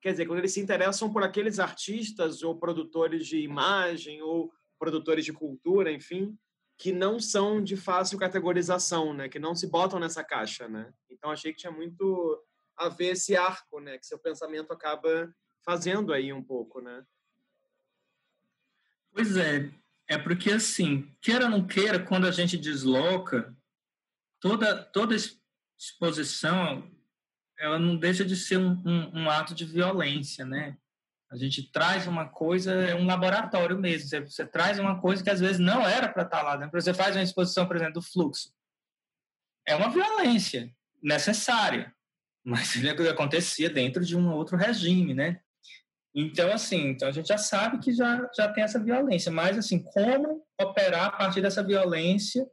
quer 0.00 0.12
dizer, 0.12 0.26
quando 0.26 0.38
eles 0.38 0.52
se 0.52 0.60
interessam 0.60 1.12
por 1.12 1.24
aqueles 1.24 1.58
artistas 1.58 2.42
ou 2.42 2.58
produtores 2.58 3.26
de 3.26 3.38
imagem 3.40 4.22
ou 4.22 4.52
produtores 4.78 5.24
de 5.24 5.32
cultura, 5.32 5.90
enfim, 5.90 6.38
que 6.78 6.92
não 6.92 7.18
são 7.18 7.62
de 7.62 7.76
fácil 7.76 8.18
categorização, 8.18 9.12
né? 9.12 9.28
Que 9.28 9.38
não 9.38 9.54
se 9.54 9.66
botam 9.66 9.98
nessa 9.98 10.24
caixa, 10.24 10.68
né? 10.68 10.94
Então 11.10 11.30
achei 11.30 11.52
que 11.52 11.58
tinha 11.58 11.72
muito 11.72 12.42
a 12.76 12.88
ver 12.88 13.08
esse 13.08 13.36
arco, 13.36 13.80
né? 13.80 13.98
Que 13.98 14.06
seu 14.06 14.18
pensamento 14.18 14.72
acaba 14.72 15.34
fazendo 15.62 16.12
aí 16.12 16.32
um 16.32 16.42
pouco, 16.42 16.80
né? 16.80 17.04
Pois 19.12 19.36
é, 19.36 19.70
é 20.10 20.18
porque 20.18 20.50
assim, 20.50 21.08
queira 21.20 21.44
ou 21.44 21.50
não 21.50 21.64
queira, 21.64 22.04
quando 22.04 22.26
a 22.26 22.32
gente 22.32 22.58
desloca, 22.58 23.56
toda 24.40 24.82
toda 24.82 25.14
exposição 25.78 26.90
ela 27.56 27.78
não 27.78 27.96
deixa 27.96 28.24
de 28.24 28.34
ser 28.34 28.58
um, 28.58 28.72
um, 28.84 29.20
um 29.20 29.30
ato 29.30 29.54
de 29.54 29.64
violência, 29.64 30.44
né? 30.44 30.76
A 31.30 31.36
gente 31.36 31.70
traz 31.70 32.08
uma 32.08 32.28
coisa, 32.28 32.72
é 32.72 32.94
um 32.94 33.06
laboratório 33.06 33.78
mesmo. 33.78 34.08
Você, 34.08 34.20
você 34.20 34.44
traz 34.44 34.80
uma 34.80 35.00
coisa 35.00 35.22
que 35.22 35.30
às 35.30 35.38
vezes 35.38 35.60
não 35.60 35.86
era 35.86 36.08
para 36.08 36.24
estar 36.24 36.38
tá 36.38 36.42
lá. 36.42 36.58
Né? 36.58 36.68
Você 36.72 36.92
faz 36.92 37.14
uma 37.14 37.22
exposição, 37.22 37.68
por 37.68 37.76
exemplo, 37.76 37.94
do 37.94 38.02
fluxo. 38.02 38.52
É 39.64 39.76
uma 39.76 39.90
violência 39.90 40.74
necessária, 41.00 41.94
mas 42.42 42.74
ele 42.74 42.90
acontecia 43.08 43.70
dentro 43.70 44.04
de 44.04 44.16
um 44.16 44.32
outro 44.32 44.56
regime, 44.56 45.14
né? 45.14 45.40
Então, 46.14 46.50
assim, 46.52 46.88
então 46.88 47.08
a 47.08 47.12
gente 47.12 47.28
já 47.28 47.38
sabe 47.38 47.78
que 47.78 47.92
já, 47.92 48.28
já 48.36 48.52
tem 48.52 48.64
essa 48.64 48.82
violência, 48.82 49.30
mas, 49.30 49.56
assim, 49.56 49.82
como 49.82 50.44
operar 50.60 51.06
a 51.06 51.12
partir 51.12 51.40
dessa 51.40 51.62
violência 51.62 52.44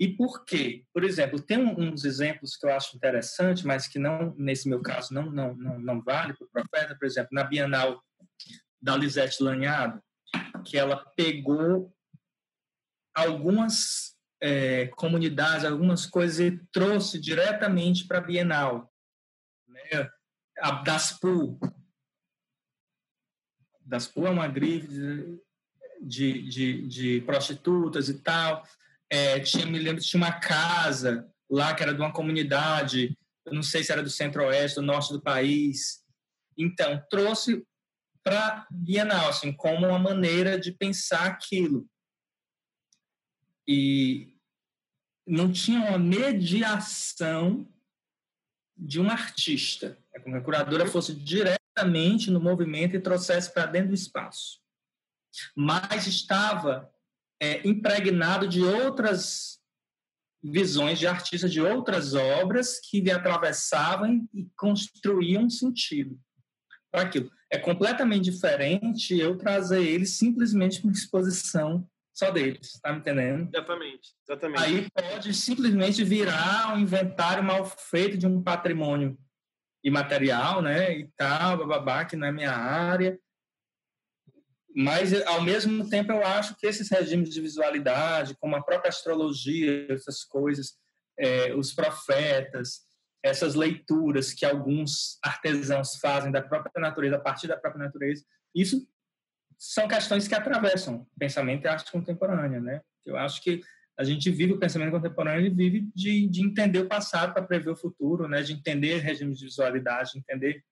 e 0.00 0.08
por 0.08 0.46
quê? 0.46 0.86
Por 0.94 1.04
exemplo, 1.04 1.38
tem 1.38 1.58
uns 1.58 2.04
exemplos 2.04 2.56
que 2.56 2.66
eu 2.66 2.74
acho 2.74 2.96
interessante, 2.96 3.66
mas 3.66 3.86
que 3.86 3.98
não, 3.98 4.34
nesse 4.34 4.66
meu 4.66 4.80
caso, 4.80 5.12
não, 5.12 5.30
não, 5.30 5.54
não, 5.54 5.78
não 5.78 6.02
vale 6.02 6.32
para 6.32 6.46
o 6.46 6.50
profeta, 6.50 6.96
por 6.98 7.04
exemplo, 7.04 7.28
na 7.32 7.44
Bienal 7.44 8.02
da 8.80 8.96
Lisete 8.96 9.42
Lanhado, 9.42 10.02
que 10.64 10.78
ela 10.78 11.04
pegou 11.14 11.94
algumas 13.14 14.16
é, 14.40 14.86
comunidades, 14.96 15.66
algumas 15.66 16.06
coisas 16.06 16.40
e 16.40 16.58
trouxe 16.72 17.20
diretamente 17.20 18.06
para 18.06 18.18
a 18.18 18.22
Bienal. 18.22 18.90
Né? 19.68 20.08
A. 20.60 20.82
Daspu 23.90 24.24
é 24.24 24.30
uma 24.30 24.46
grife 24.46 24.86
de, 24.86 25.40
de, 26.00 26.42
de, 26.48 26.88
de 26.88 27.20
prostitutas 27.22 28.08
e 28.08 28.22
tal. 28.22 28.64
É, 29.10 29.40
tinha, 29.40 29.66
me 29.66 29.80
lembro, 29.80 30.00
tinha 30.00 30.22
uma 30.22 30.32
casa 30.32 31.28
lá 31.50 31.74
que 31.74 31.82
era 31.82 31.92
de 31.92 32.00
uma 32.00 32.12
comunidade, 32.12 33.18
eu 33.44 33.52
não 33.52 33.64
sei 33.64 33.82
se 33.82 33.90
era 33.90 34.02
do 34.02 34.08
centro-oeste, 34.08 34.76
do 34.76 34.86
norte 34.86 35.12
do 35.12 35.20
país. 35.20 36.04
Então, 36.56 37.02
trouxe 37.10 37.66
para 38.22 38.64
Bienal, 38.70 39.30
assim, 39.30 39.52
como 39.52 39.88
uma 39.88 39.98
maneira 39.98 40.58
de 40.58 40.70
pensar 40.70 41.26
aquilo. 41.26 41.88
E 43.66 44.36
não 45.26 45.50
tinha 45.50 45.80
uma 45.80 45.98
mediação 45.98 47.68
de 48.76 49.00
um 49.00 49.10
artista. 49.10 49.98
É 50.14 50.20
como 50.20 50.36
a 50.36 50.40
curadora 50.40 50.86
fosse 50.86 51.12
diretamente 51.80 52.30
no 52.30 52.40
movimento 52.40 52.96
e 52.96 53.00
trouxesse 53.00 53.52
para 53.52 53.66
dentro 53.66 53.88
do 53.88 53.94
espaço. 53.94 54.60
Mas 55.54 56.06
estava 56.06 56.90
é, 57.40 57.66
impregnado 57.66 58.46
de 58.46 58.62
outras 58.62 59.58
visões 60.42 60.98
de 60.98 61.06
artistas 61.06 61.52
de 61.52 61.60
outras 61.60 62.14
obras 62.14 62.80
que 62.80 63.00
lhe 63.00 63.10
atravessavam 63.10 64.26
e 64.32 64.48
construíam 64.56 65.50
sentido 65.50 66.18
para 66.90 67.02
aquilo. 67.02 67.30
É 67.50 67.58
completamente 67.58 68.30
diferente 68.30 69.18
eu 69.18 69.36
trazer 69.36 69.82
eles 69.82 70.16
simplesmente 70.16 70.80
para 70.80 70.88
uma 70.88 70.94
exposição 70.94 71.86
só 72.12 72.30
deles, 72.30 72.78
tá 72.82 72.92
me 72.92 72.98
entendendo? 72.98 73.48
Exatamente, 73.54 74.14
exatamente. 74.26 74.62
Aí 74.62 74.88
pode 74.90 75.32
simplesmente 75.32 76.04
virar 76.04 76.74
um 76.74 76.78
inventário 76.78 77.42
mal 77.42 77.64
feito 77.64 78.18
de 78.18 78.26
um 78.26 78.42
patrimônio 78.42 79.16
imaterial, 79.82 80.60
né, 80.62 80.98
e 80.98 81.08
tal, 81.16 81.58
bababá, 81.58 82.04
que 82.04 82.16
não 82.16 82.26
é 82.26 82.32
minha 82.32 82.52
área, 82.52 83.18
mas, 84.74 85.12
ao 85.26 85.42
mesmo 85.42 85.88
tempo, 85.88 86.12
eu 86.12 86.24
acho 86.24 86.56
que 86.56 86.66
esses 86.66 86.88
regimes 86.88 87.30
de 87.30 87.40
visualidade, 87.40 88.36
como 88.38 88.54
a 88.54 88.62
própria 88.62 88.88
astrologia, 88.88 89.92
essas 89.92 90.22
coisas, 90.22 90.74
é, 91.18 91.52
os 91.54 91.72
profetas, 91.72 92.82
essas 93.22 93.54
leituras 93.54 94.32
que 94.32 94.46
alguns 94.46 95.18
artesãos 95.22 95.96
fazem 95.96 96.30
da 96.30 96.40
própria 96.40 96.80
natureza, 96.80 97.16
a 97.16 97.20
partir 97.20 97.48
da 97.48 97.56
própria 97.56 97.84
natureza, 97.84 98.24
isso 98.54 98.86
são 99.58 99.88
questões 99.88 100.26
que 100.26 100.34
atravessam 100.34 101.06
o 101.14 101.18
pensamento 101.18 101.64
e 101.64 101.68
a 101.68 101.72
arte 101.72 101.90
contemporânea, 101.90 102.60
né? 102.60 102.80
Eu 103.04 103.16
acho 103.16 103.42
que 103.42 103.60
a 104.00 104.04
gente 104.04 104.30
vive 104.30 104.54
o 104.54 104.58
pensamento 104.58 104.92
contemporâneo 104.92 105.46
e 105.46 105.50
vive 105.50 105.86
de, 105.94 106.26
de 106.26 106.42
entender 106.42 106.78
o 106.78 106.88
passado 106.88 107.34
para 107.34 107.42
prever 107.42 107.68
o 107.68 107.76
futuro, 107.76 108.26
né? 108.26 108.40
De 108.40 108.54
entender 108.54 108.96
regimes 108.96 109.38
de 109.38 109.44
visualidade, 109.44 110.16
entender 110.16 110.64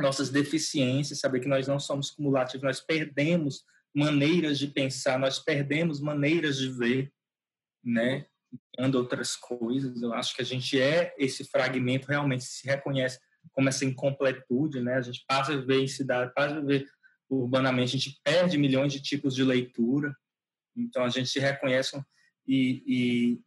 nossas 0.00 0.30
deficiências, 0.30 1.20
saber 1.20 1.38
que 1.38 1.46
nós 1.46 1.68
não 1.68 1.78
somos 1.78 2.10
cumulativos, 2.10 2.64
nós 2.64 2.80
perdemos 2.80 3.62
maneiras 3.94 4.58
de 4.58 4.66
pensar, 4.66 5.16
nós 5.16 5.38
perdemos 5.38 6.00
maneiras 6.00 6.58
de 6.58 6.68
ver, 6.68 7.12
né? 7.84 8.26
Ando 8.76 8.98
outras 8.98 9.36
coisas. 9.36 10.02
Eu 10.02 10.12
acho 10.12 10.34
que 10.34 10.42
a 10.42 10.44
gente 10.44 10.80
é 10.80 11.14
esse 11.16 11.44
fragmento, 11.44 12.08
realmente 12.08 12.42
se 12.42 12.66
reconhece 12.66 13.20
como 13.52 13.68
essa 13.68 13.84
incompletude, 13.84 14.80
né? 14.80 14.94
A 14.94 15.02
gente 15.02 15.24
passa 15.24 15.52
a 15.52 15.56
ver 15.56 15.82
em 15.82 15.86
cidade, 15.86 16.34
passa 16.34 16.56
a 16.56 16.60
ver 16.60 16.84
urbanamente, 17.28 17.94
a 17.94 17.98
gente 18.00 18.20
perde 18.24 18.58
milhões 18.58 18.92
de 18.92 19.00
tipos 19.00 19.36
de 19.36 19.44
leitura, 19.44 20.12
então 20.76 21.04
a 21.04 21.08
gente 21.08 21.28
se 21.28 21.38
reconhece 21.38 21.96
e, 22.46 22.82
e, 22.86 23.40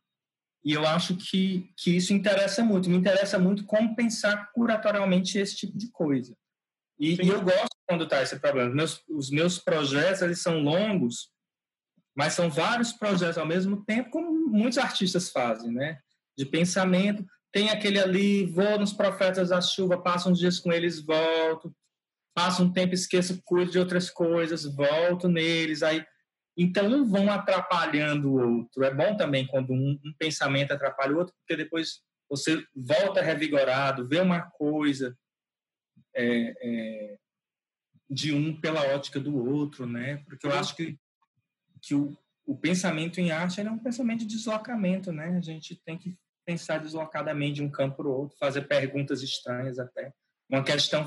e 0.64 0.74
eu 0.74 0.86
acho 0.88 1.16
que, 1.18 1.72
que 1.78 1.96
isso 1.96 2.14
interessa 2.14 2.64
muito, 2.64 2.90
me 2.90 2.98
interessa 2.98 3.38
muito 3.38 3.66
como 3.66 3.96
pensar 3.96 4.52
curatorialmente 4.54 5.38
esse 5.38 5.56
tipo 5.56 5.78
de 5.78 5.90
coisa. 5.92 6.36
E, 7.00 7.22
e 7.22 7.28
eu 7.28 7.42
gosto 7.42 7.76
quando 7.88 8.06
está 8.06 8.22
esse 8.22 8.40
problema. 8.40 8.74
Meus, 8.74 9.02
os 9.10 9.30
meus 9.30 9.60
projetos, 9.60 10.22
eles 10.22 10.42
são 10.42 10.60
longos, 10.60 11.30
mas 12.16 12.34
são 12.34 12.50
vários 12.50 12.94
projetos 12.94 13.38
ao 13.38 13.46
mesmo 13.46 13.84
tempo, 13.84 14.12
como 14.12 14.48
muitos 14.48 14.78
artistas 14.78 15.30
fazem, 15.30 15.72
né? 15.72 16.00
De 16.38 16.46
pensamento. 16.46 17.26
Tem 17.52 17.70
aquele 17.70 18.00
ali, 18.00 18.46
vou 18.46 18.80
nos 18.80 18.94
Profetas 18.94 19.50
da 19.50 19.62
Chuva, 19.62 20.02
passo 20.02 20.30
uns 20.30 20.40
dias 20.40 20.60
com 20.60 20.72
eles, 20.72 21.00
volto. 21.00 21.76
Passo 22.36 22.64
um 22.64 22.72
tempo, 22.74 22.96
esqueço, 22.96 23.42
cuido 23.44 23.72
de 23.72 23.80
outras 23.80 24.10
coisas, 24.10 24.66
volto 24.66 25.28
neles. 25.28 25.84
Aí, 25.84 26.04
então, 26.56 26.88
um 26.88 27.06
vão 27.06 27.32
atrapalhando 27.32 28.32
o 28.32 28.58
outro. 28.58 28.84
É 28.84 28.94
bom 28.94 29.18
também 29.18 29.48
quando 29.48 29.74
um, 29.74 30.00
um 30.04 30.14
pensamento 30.18 30.72
atrapalha 30.72 31.14
o 31.14 31.18
outro, 31.18 31.34
porque 31.36 31.56
depois 31.56 32.02
você 32.30 32.64
volta 32.76 33.22
revigorado, 33.22 34.08
vê 34.08 34.20
uma 34.20 34.42
coisa, 34.42 35.18
é, 36.16 36.54
é, 36.62 37.18
de 38.10 38.34
um 38.34 38.60
pela 38.60 38.82
ótica 38.94 39.20
do 39.20 39.36
outro, 39.36 39.86
né? 39.88 40.18
Porque 40.26 40.46
eu 40.46 40.54
acho 40.54 40.76
que, 40.76 40.98
que 41.82 41.96
o, 41.96 42.16
o 42.46 42.56
pensamento 42.56 43.20
em 43.20 43.32
arte 43.32 43.60
é 43.60 43.70
um 43.72 43.80
pensamento 43.80 44.20
de 44.20 44.36
deslocamento, 44.36 45.12
né? 45.12 45.36
A 45.38 45.42
gente 45.42 45.76
tem 45.84 45.98
que 45.98 46.16
pensar 46.46 46.78
deslocadamente 46.80 47.56
de 47.56 47.64
um 47.64 47.72
campo 47.72 47.98
para 47.98 48.08
o 48.08 48.12
outro, 48.12 48.38
fazer 48.38 48.68
perguntas 48.68 49.24
estranhas 49.24 49.80
até. 49.80 50.14
Uma 50.50 50.64
questão 50.64 51.06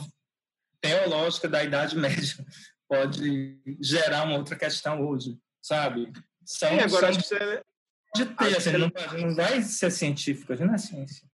teológica 0.81 1.49
da 1.49 1.63
Idade 1.63 1.97
Média 1.97 2.45
pode 2.89 3.61
gerar 3.81 4.25
uma 4.25 4.37
outra 4.37 4.57
questão 4.57 5.07
hoje, 5.07 5.39
sabe? 5.61 6.13
São, 6.45 6.71
Sim, 6.71 6.81
agora 6.81 6.89
são, 6.89 7.09
acho 7.09 7.19
que 7.19 7.25
você... 7.25 7.63
Pode 8.15 8.35
ter, 8.37 8.57
assim, 8.57 8.73
não, 8.73 8.93
não 9.21 9.35
vai 9.35 9.63
ser 9.63 9.91
científico, 9.91 10.55
não 10.55 10.75
é 10.75 10.79
ciência. 10.79 11.29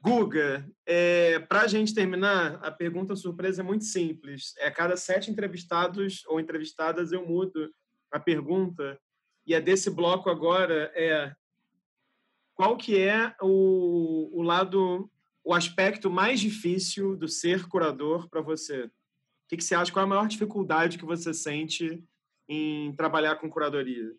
Guga, 0.00 0.68
é, 0.86 1.40
para 1.40 1.62
a 1.62 1.66
gente 1.66 1.94
terminar, 1.94 2.60
a 2.62 2.70
pergunta 2.70 3.16
surpresa 3.16 3.62
é 3.62 3.64
muito 3.64 3.84
simples. 3.84 4.54
É 4.58 4.68
a 4.68 4.72
cada 4.72 4.96
sete 4.96 5.30
entrevistados 5.30 6.24
ou 6.26 6.38
entrevistadas 6.38 7.12
eu 7.12 7.26
mudo 7.26 7.70
a 8.12 8.20
pergunta 8.20 8.98
e 9.46 9.54
a 9.54 9.60
desse 9.60 9.90
bloco 9.90 10.30
agora 10.30 10.92
é 10.94 11.34
qual 12.54 12.76
que 12.76 12.98
é 12.98 13.34
o, 13.40 14.30
o 14.32 14.42
lado, 14.42 15.10
o 15.44 15.52
aspecto 15.52 16.10
mais 16.10 16.40
difícil 16.40 17.14
do 17.14 17.28
ser 17.28 17.68
curador 17.68 18.28
para 18.30 18.40
você? 18.40 18.90
O 19.46 19.48
que, 19.48 19.56
que 19.56 19.64
você 19.64 19.74
acha? 19.74 19.92
Qual 19.92 20.02
é 20.02 20.06
a 20.06 20.08
maior 20.08 20.28
dificuldade 20.28 20.98
que 20.98 21.04
você 21.04 21.32
sente 21.32 22.04
em 22.48 22.92
trabalhar 22.94 23.36
com 23.36 23.48
curadoria? 23.48 24.12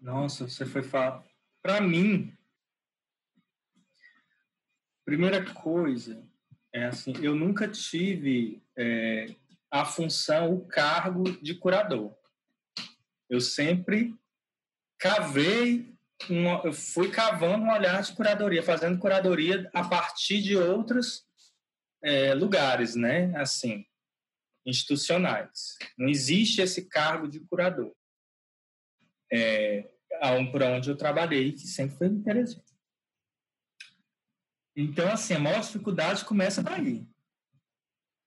Nossa, 0.00 0.46
você 0.48 0.66
foi 0.66 0.82
falar. 0.82 1.24
Para 1.62 1.80
mim, 1.80 2.36
Primeira 5.04 5.44
coisa 5.52 6.26
é 6.72 6.86
assim, 6.86 7.12
eu 7.20 7.34
nunca 7.34 7.68
tive 7.68 8.62
é, 8.74 9.26
a 9.70 9.84
função, 9.84 10.54
o 10.54 10.66
cargo 10.66 11.24
de 11.42 11.54
curador. 11.54 12.16
Eu 13.28 13.38
sempre 13.38 14.14
cavei, 14.98 15.94
uma, 16.30 16.62
eu 16.64 16.72
fui 16.72 17.10
cavando 17.10 17.64
um 17.64 17.70
olhar 17.70 18.02
de 18.02 18.14
curadoria, 18.14 18.62
fazendo 18.62 18.98
curadoria 18.98 19.70
a 19.74 19.86
partir 19.86 20.40
de 20.40 20.56
outros 20.56 21.23
é, 22.04 22.34
lugares, 22.34 22.94
né? 22.94 23.34
Assim, 23.36 23.84
institucionais. 24.66 25.76
Não 25.96 26.08
existe 26.08 26.60
esse 26.60 26.86
cargo 26.86 27.26
de 27.26 27.40
curador. 27.40 27.94
É, 29.32 29.90
por 30.52 30.62
onde 30.62 30.90
eu 30.90 30.96
trabalhei, 30.96 31.52
que 31.52 31.66
sempre 31.66 31.96
foi 31.96 32.06
interessante. 32.06 32.72
Então, 34.76 35.10
assim, 35.10 35.34
a 35.34 35.38
maior 35.38 35.60
dificuldade 35.60 36.24
começa 36.24 36.62
daí. 36.62 37.06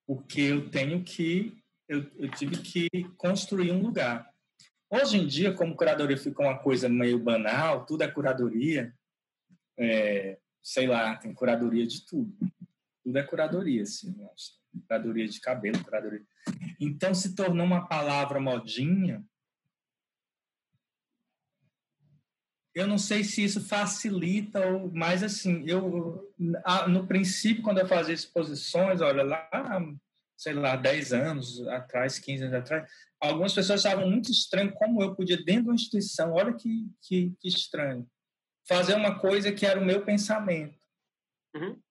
Porque 0.05 0.41
eu 0.41 0.69
tenho 0.69 1.03
que, 1.03 1.61
eu, 1.87 2.09
eu 2.15 2.31
tive 2.31 2.57
que 2.61 2.87
construir 3.17 3.71
um 3.71 3.81
lugar. 3.81 4.33
Hoje 4.89 5.17
em 5.17 5.27
dia, 5.27 5.53
como 5.53 5.75
curadoria 5.75 6.17
ficou 6.17 6.45
uma 6.45 6.57
coisa 6.57 6.87
meio 6.87 7.19
banal, 7.19 7.85
tudo 7.85 8.03
é 8.03 8.07
curadoria, 8.11 8.93
é, 9.77 10.39
sei 10.63 10.87
lá, 10.87 11.15
tem 11.17 11.33
curadoria 11.33 11.85
de 11.85 12.05
tudo. 12.05 12.33
Tudo 13.07 13.19
é 13.19 13.23
curadoria, 13.23 13.85
sim. 13.85 14.13
Curadoria 14.85 15.25
de 15.25 15.39
cabelo, 15.39 15.81
curadoria. 15.81 16.25
Então 16.77 17.13
se 17.13 17.33
tornou 17.33 17.65
uma 17.65 17.87
palavra 17.87 18.37
modinha. 18.37 19.23
Eu 22.75 22.85
não 22.85 22.97
sei 22.97 23.23
se 23.23 23.41
isso 23.45 23.65
facilita 23.65 24.59
ou, 24.67 24.91
mas 24.93 25.23
assim, 25.23 25.63
eu 25.65 26.29
no 26.89 27.07
princípio 27.07 27.63
quando 27.63 27.77
eu 27.77 27.87
fazia 27.87 28.13
exposições, 28.13 28.99
olha 28.99 29.23
lá, 29.23 29.49
sei 30.35 30.53
lá, 30.53 30.75
10 30.75 31.13
anos 31.13 31.65
atrás, 31.69 32.19
15 32.19 32.43
anos 32.43 32.55
atrás, 32.55 32.91
algumas 33.21 33.53
pessoas 33.53 33.85
achavam 33.85 34.11
muito 34.11 34.29
estranho 34.29 34.73
como 34.73 35.01
eu 35.01 35.15
podia 35.15 35.37
dentro 35.37 35.63
de 35.63 35.69
uma 35.69 35.75
instituição, 35.75 36.33
olha 36.33 36.53
que, 36.53 36.91
que, 37.01 37.33
que 37.39 37.47
estranho, 37.47 38.05
fazer 38.67 38.95
uma 38.95 39.17
coisa 39.17 39.49
que 39.53 39.65
era 39.65 39.79
o 39.79 39.85
meu 39.85 40.03
pensamento. 40.03 40.77
Uhum. 41.55 41.81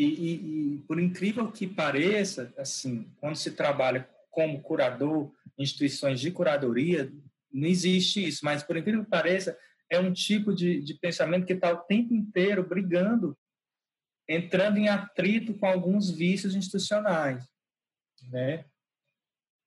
E, 0.00 0.04
e, 0.04 0.34
e, 0.76 0.78
por 0.88 0.98
incrível 0.98 1.52
que 1.52 1.66
pareça, 1.66 2.54
assim, 2.56 3.06
quando 3.20 3.36
se 3.36 3.50
trabalha 3.50 4.08
como 4.30 4.62
curador, 4.62 5.30
instituições 5.58 6.18
de 6.18 6.30
curadoria, 6.30 7.12
não 7.52 7.68
existe 7.68 8.26
isso. 8.26 8.42
Mas 8.42 8.62
por 8.62 8.78
incrível 8.78 9.04
que 9.04 9.10
pareça, 9.10 9.58
é 9.90 10.00
um 10.00 10.10
tipo 10.10 10.54
de, 10.54 10.80
de 10.80 10.94
pensamento 10.94 11.44
que 11.44 11.52
está 11.52 11.70
o 11.70 11.82
tempo 11.82 12.14
inteiro 12.14 12.66
brigando, 12.66 13.36
entrando 14.26 14.78
em 14.78 14.88
atrito 14.88 15.52
com 15.52 15.66
alguns 15.66 16.10
vícios 16.10 16.54
institucionais, 16.54 17.46
né? 18.30 18.64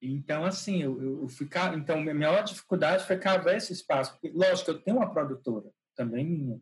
Então, 0.02 0.46
assim, 0.46 0.82
eu, 0.82 1.22
eu 1.22 1.30
ficar, 1.30 1.78
então 1.78 2.02
minha 2.02 2.16
maior 2.16 2.44
dificuldade 2.44 3.06
foi 3.06 3.20
cavar 3.20 3.56
esse 3.56 3.72
espaço. 3.72 4.14
Porque, 4.14 4.36
lógico, 4.36 4.72
eu 4.72 4.82
tenho 4.82 4.98
uma 4.98 5.14
produtora 5.14 5.70
também 5.96 6.26
minha, 6.26 6.60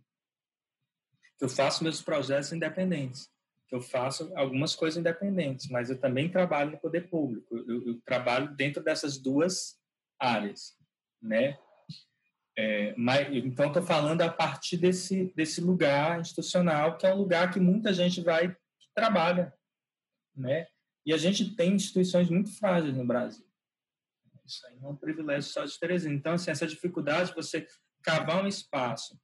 eu 1.40 1.48
faço 1.48 1.86
meus 1.86 2.02
projetos 2.02 2.52
independentes 2.52 3.32
eu 3.72 3.80
faço 3.80 4.32
algumas 4.36 4.76
coisas 4.76 5.00
independentes, 5.00 5.70
mas 5.70 5.90
eu 5.90 5.98
também 5.98 6.30
trabalho 6.30 6.72
no 6.72 6.78
poder 6.78 7.10
público. 7.10 7.56
Eu, 7.56 7.88
eu 7.88 8.02
trabalho 8.02 8.54
dentro 8.54 8.84
dessas 8.84 9.18
duas 9.18 9.80
áreas, 10.20 10.78
né? 11.22 11.58
É, 12.58 12.94
mas, 12.98 13.34
então, 13.34 13.68
estou 13.68 13.82
falando 13.82 14.22
a 14.22 14.30
partir 14.30 14.76
desse, 14.76 15.34
desse 15.34 15.62
lugar 15.62 16.20
institucional, 16.20 16.98
que 16.98 17.08
é 17.08 17.14
um 17.14 17.18
lugar 17.18 17.50
que 17.50 17.62
muita 17.62 17.94
gente 17.94 18.20
vai 18.22 18.50
que 18.50 18.90
trabalha, 18.94 19.54
né? 20.36 20.68
E 21.06 21.14
a 21.14 21.18
gente 21.18 21.56
tem 21.56 21.74
instituições 21.74 22.30
muito 22.30 22.56
frágeis 22.58 22.94
no 22.94 23.08
Brasil. 23.08 23.48
Isso 24.46 24.68
aí 24.68 24.78
é 24.84 24.88
um 24.88 24.98
privilégio 24.98 25.50
só 25.50 25.64
de 25.64 25.80
Teresina. 25.80 26.14
Então, 26.14 26.34
assim, 26.34 26.52
essa 26.52 26.68
dificuldade 26.68 27.30
de 27.30 27.36
você 27.36 27.66
cavar 28.04 28.44
um 28.44 28.48
espaço. 28.48 29.18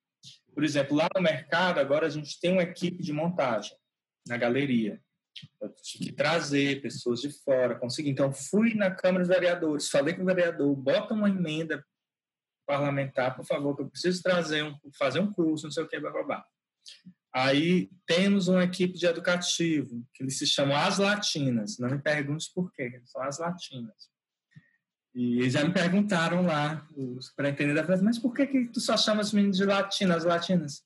Por 0.54 0.64
exemplo, 0.64 0.96
lá 0.96 1.08
no 1.14 1.22
mercado, 1.22 1.80
agora 1.80 2.08
a 2.08 2.10
gente 2.10 2.40
tem 2.40 2.54
uma 2.54 2.64
equipe 2.64 3.04
de 3.04 3.12
montagem 3.12 3.78
na 4.28 4.38
galeria. 4.38 5.02
Eu 5.62 5.70
tive 5.84 6.06
que 6.06 6.12
trazer 6.12 6.82
pessoas 6.82 7.22
de 7.22 7.32
fora, 7.44 7.76
consegui. 7.76 8.10
Então, 8.10 8.34
fui 8.34 8.74
na 8.74 8.90
Câmara 8.90 9.24
dos 9.24 9.34
Vereadores, 9.34 9.90
falei 9.90 10.16
com 10.16 10.24
o 10.24 10.26
vereador, 10.26 10.76
bota 10.76 11.14
uma 11.14 11.30
emenda 11.30 11.86
parlamentar, 12.66 13.36
por 13.36 13.46
favor, 13.46 13.76
que 13.76 13.84
eu 13.84 13.90
preciso 13.90 14.22
trazer 14.22 14.64
um, 14.64 14.76
fazer 14.98 15.20
um 15.20 15.32
curso, 15.32 15.66
não 15.66 15.72
sei 15.72 15.84
o 15.84 15.88
que, 15.88 16.00
blá, 16.00 16.12
blá, 16.12 16.24
blá. 16.24 16.46
Aí 17.34 17.90
temos 18.06 18.48
uma 18.48 18.64
equipe 18.64 18.98
de 18.98 19.06
educativo, 19.06 20.04
que 20.14 20.24
eles 20.24 20.38
se 20.38 20.48
chamam 20.48 20.76
As 20.76 20.98
Latinas. 20.98 21.78
Não 21.78 21.90
me 21.90 22.00
pergunte 22.00 22.52
por 22.54 22.72
quê, 22.72 23.02
são 23.06 23.22
As 23.22 23.38
Latinas. 23.38 24.10
E 25.14 25.40
eles 25.40 25.54
já 25.54 25.64
me 25.64 25.74
perguntaram 25.74 26.44
lá, 26.46 26.88
os 26.96 27.28
superintendentes, 27.28 28.02
mas 28.02 28.20
por 28.20 28.34
que, 28.34 28.46
que 28.46 28.68
tu 28.68 28.80
só 28.80 28.98
chama 28.98 29.22
os 29.22 29.34
meninos 29.34 29.58
de 29.58 29.66
latinas, 29.66 30.24
latinas? 30.24 30.84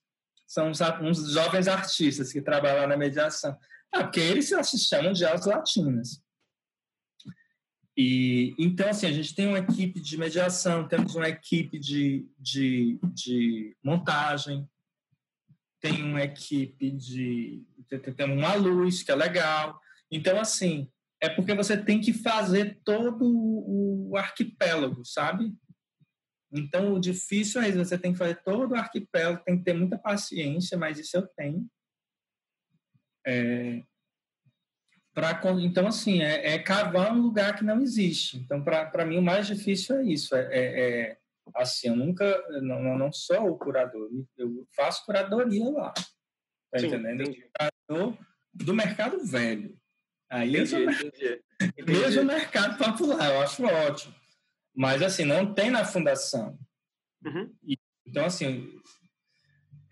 São 0.52 0.68
uns, 0.68 0.82
uns 1.02 1.32
jovens 1.32 1.69
artistas 1.69 2.34
que 2.34 2.41
trabalham 2.41 2.86
na 2.86 2.98
mediação. 2.98 3.57
Ah, 3.90 4.03
porque 4.03 4.19
eles 4.19 4.49
se 4.49 4.80
chamam 4.80 5.14
de 5.14 5.23
as 5.23 5.45
latinas. 5.45 6.22
E, 7.95 8.53
então, 8.60 8.90
assim, 8.90 9.06
a 9.06 9.14
gente 9.14 9.34
tem 9.34 9.48
uma 9.48 9.60
equipe 9.60 10.02
de 10.02 10.18
mediação, 10.18 10.90
temos 10.90 11.15
uma 11.15 11.30
equipe 11.30 11.80
de, 11.80 12.28
de, 12.38 12.99
de 13.14 13.78
montagem, 13.82 14.69
tem 15.80 16.03
uma 16.03 16.22
equipe 16.22 16.91
de... 16.91 17.64
tem 18.18 18.26
uma 18.26 18.53
luz, 18.56 19.03
que 19.03 19.11
é 19.11 19.15
legal. 19.15 19.80
Então, 20.11 20.38
assim, 20.38 20.91
é 21.22 21.30
porque 21.30 21.56
você 21.56 21.78
tem 21.78 22.02
que 22.02 22.11
fazer 22.11 22.78
todo 22.84 23.23
o 23.23 24.18
arquipélago, 24.18 25.06
sabe? 25.06 25.53
Então, 26.52 26.94
o 26.94 26.99
difícil 26.99 27.61
é 27.61 27.69
isso, 27.69 27.78
você 27.78 27.98
tem 27.98 28.11
que 28.11 28.18
fazer 28.18 28.41
todo 28.44 28.72
o 28.72 28.76
arquipélago, 28.76 29.44
tem 29.44 29.57
que 29.57 29.64
ter 29.64 29.73
muita 29.73 29.98
paciência, 29.98 30.78
mas 30.78 30.99
isso 30.99 31.15
eu 31.15 31.26
tenho. 31.28 31.65
É, 33.26 33.82
pra, 35.14 35.40
então, 35.61 35.88
assim, 35.88 36.22
é, 36.22 36.53
é, 36.53 36.60
cavar 36.60 37.14
um 37.14 37.22
lugar 37.22 37.56
que 37.56 37.64
não 37.64 37.82
existe. 37.82 38.38
Então, 38.38 38.64
para 38.64 39.06
mim, 39.06 39.18
o 39.18 39.22
mais 39.22 39.48
difícil 39.48 39.98
é 39.98 40.03
isso. 40.03 40.36
É, 40.36 40.49
é, 40.52 40.82
é 40.82 41.18
assim, 41.56 41.88
eu 41.88 41.95
nunca, 41.95 42.44
não, 42.61 42.98
não 42.98 43.11
sou 43.11 43.49
o 43.49 43.57
curador, 43.57 44.10
eu 44.38 44.68
faço 44.76 45.06
curadoria 45.06 45.69
lá. 45.69 45.94
Tá 46.72 46.80
Sim, 46.80 46.88
entendendo? 46.88 47.22
Entendi. 47.22 47.49
Curador 47.88 48.18
do 48.53 48.73
mercado 48.73 49.26
velho. 49.26 49.78
Aí 50.30 50.49
entendi, 50.49 50.60
eu 50.60 50.68
sou 50.68 50.80
entendi, 50.80 51.44
entendi. 51.78 51.91
mesmo 51.91 52.23
mercado 52.23 52.78
popular, 52.78 53.34
eu 53.34 53.41
acho 53.41 53.64
ótimo. 53.65 54.20
Mas, 54.73 55.02
assim, 55.02 55.26
não 55.26 55.53
tem 55.53 55.69
na 55.69 55.85
fundação. 55.85 56.57
Uhum. 57.26 57.53
Então, 58.06 58.26
assim, 58.26 58.68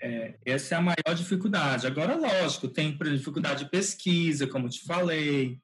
é, 0.01 0.37
essa 0.45 0.75
é 0.75 0.77
a 0.77 0.81
maior 0.81 1.15
dificuldade. 1.15 1.85
Agora, 1.85 2.15
lógico, 2.15 2.67
tem 2.67 2.97
dificuldade 2.97 3.65
de 3.65 3.69
pesquisa, 3.69 4.47
como 4.47 4.69
te 4.69 4.83
falei, 4.85 5.59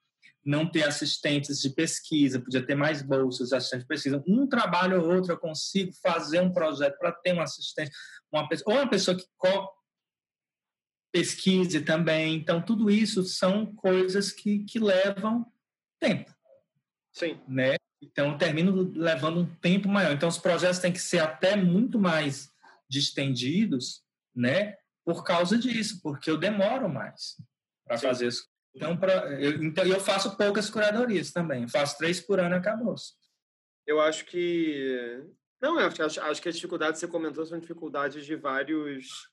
não 0.45 0.69
ter 0.69 0.83
assistentes 0.83 1.59
de 1.59 1.69
pesquisa, 1.71 2.39
podia 2.39 2.65
ter 2.65 2.75
mais 2.75 3.01
bolsas 3.01 3.49
de 3.49 3.55
assistentes 3.55 3.83
de 3.83 3.87
pesquisa. 3.87 4.23
Um 4.27 4.45
trabalho 4.45 5.01
ou 5.01 5.15
outro 5.15 5.31
eu 5.31 5.37
consigo 5.37 5.91
fazer 6.03 6.39
um 6.39 6.53
projeto 6.53 6.97
para 6.99 7.11
ter 7.11 7.33
um 7.33 7.41
assistente, 7.41 7.91
uma 8.31 8.47
pessoa, 8.47 8.75
ou 8.75 8.81
uma 8.81 8.89
pessoa 8.89 9.17
que 9.17 9.25
pesquise 11.11 11.81
também. 11.81 12.35
Então, 12.35 12.61
tudo 12.61 12.91
isso 12.91 13.23
são 13.23 13.73
coisas 13.73 14.31
que, 14.31 14.65
que 14.65 14.77
levam 14.77 15.51
tempo. 15.99 16.31
Sim. 17.13 17.39
Né? 17.47 17.77
Então, 18.01 18.37
termino 18.37 18.91
levando 18.95 19.39
um 19.39 19.55
tempo 19.55 19.87
maior. 19.87 20.11
Então, 20.11 20.29
os 20.29 20.37
projetos 20.37 20.79
têm 20.79 20.91
que 20.91 20.99
ser 20.99 21.19
até 21.19 21.55
muito 21.55 21.99
mais 21.99 22.51
distendidos, 22.89 24.03
né? 24.35 24.75
Por 25.03 25.23
causa 25.23 25.57
disso, 25.57 25.99
porque 26.01 26.29
eu 26.29 26.37
demoro 26.37 26.89
mais 26.89 27.35
para 27.85 27.97
fazer 27.97 28.27
isso. 28.27 28.47
Então, 28.75 28.97
pra, 28.97 29.13
eu, 29.39 29.63
então, 29.63 29.85
eu 29.85 29.99
faço 29.99 30.35
poucas 30.35 30.69
curadorias 30.69 31.31
também. 31.31 31.63
Eu 31.63 31.69
faço 31.69 31.97
três 31.97 32.19
por 32.19 32.39
ano 32.39 32.55
e 32.55 32.57
acabou. 32.57 32.95
Eu 33.87 34.01
acho 34.01 34.25
que... 34.25 35.23
Não, 35.61 35.79
eu 35.79 35.87
acho, 35.87 36.21
acho 36.21 36.41
que 36.41 36.49
as 36.49 36.55
dificuldades 36.55 36.99
que 36.99 37.05
você 37.05 37.11
comentou 37.11 37.45
são 37.45 37.59
dificuldades 37.59 38.25
de 38.25 38.35
vários 38.35 39.29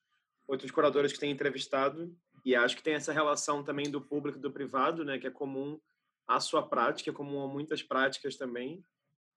outros 0.46 0.70
curadores 0.70 1.12
que 1.12 1.18
têm 1.18 1.32
entrevistado. 1.32 2.14
E 2.44 2.54
acho 2.54 2.76
que 2.76 2.82
tem 2.82 2.94
essa 2.94 3.12
relação 3.12 3.64
também 3.64 3.90
do 3.90 4.00
público 4.00 4.38
e 4.38 4.40
do 4.40 4.52
privado, 4.52 5.04
né? 5.04 5.18
Que 5.18 5.26
é 5.26 5.30
comum 5.30 5.80
a 6.36 6.40
sua 6.40 6.62
prática, 6.62 7.12
como 7.12 7.46
muitas 7.48 7.82
práticas 7.82 8.36
também. 8.36 8.84